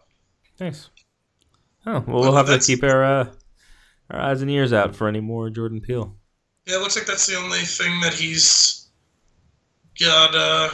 Nice. 0.60 0.88
Oh, 1.86 2.04
well, 2.06 2.20
we'll 2.20 2.36
have 2.36 2.46
to 2.46 2.58
keep 2.58 2.84
our 2.84 3.02
uh, 3.02 3.32
our 4.10 4.20
eyes 4.20 4.42
and 4.42 4.50
ears 4.50 4.72
out 4.72 4.94
for 4.94 5.08
any 5.08 5.20
more 5.20 5.50
Jordan 5.50 5.80
Peele. 5.80 6.14
yeah, 6.66 6.76
it 6.76 6.80
looks 6.80 6.96
like 6.96 7.06
that's 7.06 7.26
the 7.26 7.36
only 7.36 7.60
thing 7.60 8.00
that 8.00 8.12
he's 8.14 8.86
got. 9.98 10.34
Uh, 10.34 10.68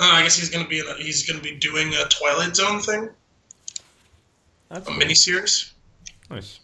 oh, 0.00 0.10
I 0.12 0.22
guess 0.22 0.36
he's 0.36 0.50
gonna 0.50 0.68
be 0.68 0.80
in 0.80 0.86
a, 0.86 0.94
he's 0.94 1.28
gonna 1.28 1.42
be 1.42 1.56
doing 1.56 1.92
a 1.94 2.04
Twilight 2.08 2.54
Zone 2.56 2.80
thing, 2.80 3.08
That's 4.68 4.88
a 4.88 4.90
miniseries. 4.92 5.72
nice. 6.30 6.60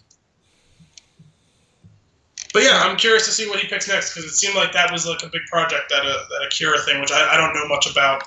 But 2.52 2.62
yeah, 2.62 2.82
I'm 2.84 2.96
curious 2.96 3.24
to 3.26 3.32
see 3.32 3.48
what 3.48 3.58
he 3.58 3.66
picks 3.66 3.88
next 3.88 4.14
because 4.14 4.30
it 4.30 4.34
seemed 4.36 4.54
like 4.54 4.72
that 4.72 4.92
was 4.92 5.06
like 5.06 5.22
a 5.24 5.26
big 5.26 5.42
project 5.50 5.90
that 5.90 6.04
a 6.04 6.24
that 6.30 6.46
Akira 6.46 6.78
thing, 6.82 7.00
which 7.00 7.10
I, 7.10 7.34
I 7.34 7.36
don't 7.36 7.52
know 7.52 7.66
much 7.66 7.90
about, 7.90 8.22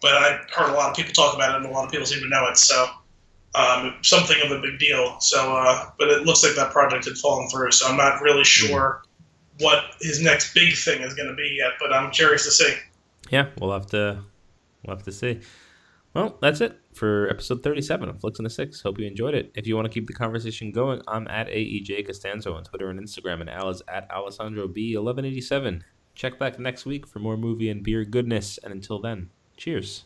but 0.00 0.12
I 0.14 0.40
heard 0.54 0.70
a 0.70 0.72
lot 0.72 0.88
of 0.90 0.96
people 0.96 1.12
talk 1.12 1.34
about 1.34 1.50
it, 1.50 1.56
and 1.56 1.66
a 1.66 1.70
lot 1.70 1.84
of 1.84 1.90
people 1.90 2.06
seem 2.06 2.20
to 2.22 2.28
know 2.28 2.46
it. 2.48 2.56
So 2.56 2.86
um, 3.54 3.94
something 4.02 4.36
of 4.44 4.50
a 4.52 4.60
big 4.60 4.78
deal. 4.78 5.16
So, 5.20 5.56
uh, 5.56 5.90
but 5.98 6.08
it 6.08 6.24
looks 6.24 6.42
like 6.42 6.54
that 6.56 6.72
project 6.72 7.06
had 7.06 7.16
fallen 7.16 7.48
through. 7.48 7.72
So 7.72 7.88
I'm 7.88 7.96
not 7.96 8.20
really 8.20 8.44
sure 8.44 9.02
what 9.60 9.84
his 10.00 10.22
next 10.22 10.54
big 10.54 10.76
thing 10.76 11.02
is 11.02 11.14
going 11.14 11.28
to 11.28 11.34
be 11.34 11.56
yet, 11.58 11.72
but 11.80 11.92
I'm 11.92 12.10
curious 12.10 12.44
to 12.44 12.50
see. 12.50 12.74
Yeah, 13.30 13.48
we'll 13.60 13.72
have 13.72 13.86
to 13.86 14.22
we'll 14.84 14.96
have 14.96 15.04
to 15.04 15.12
see. 15.12 15.40
Well, 16.14 16.38
that's 16.40 16.60
it 16.60 16.78
for 16.94 17.28
episode 17.28 17.62
37 17.62 18.08
of 18.08 18.20
Flicks 18.20 18.38
in 18.38 18.44
the 18.44 18.50
Six. 18.50 18.80
Hope 18.80 18.98
you 18.98 19.06
enjoyed 19.06 19.34
it. 19.34 19.52
If 19.54 19.66
you 19.66 19.76
want 19.76 19.86
to 19.86 19.92
keep 19.92 20.06
the 20.06 20.14
conversation 20.14 20.72
going, 20.72 21.02
I'm 21.06 21.28
at 21.28 21.48
AEJ 21.48 22.06
Costanzo 22.06 22.54
on 22.54 22.64
Twitter 22.64 22.90
and 22.90 22.98
Instagram, 22.98 23.40
and 23.40 23.50
Al 23.50 23.68
is 23.68 23.82
at 23.88 24.10
Alessandro 24.10 24.68
B1187. 24.68 25.82
Check 26.14 26.38
back 26.38 26.58
next 26.58 26.86
week 26.86 27.06
for 27.06 27.18
more 27.18 27.36
movie 27.36 27.68
and 27.68 27.82
beer 27.82 28.04
goodness, 28.04 28.58
and 28.64 28.72
until 28.72 29.00
then, 29.00 29.30
cheers. 29.56 30.04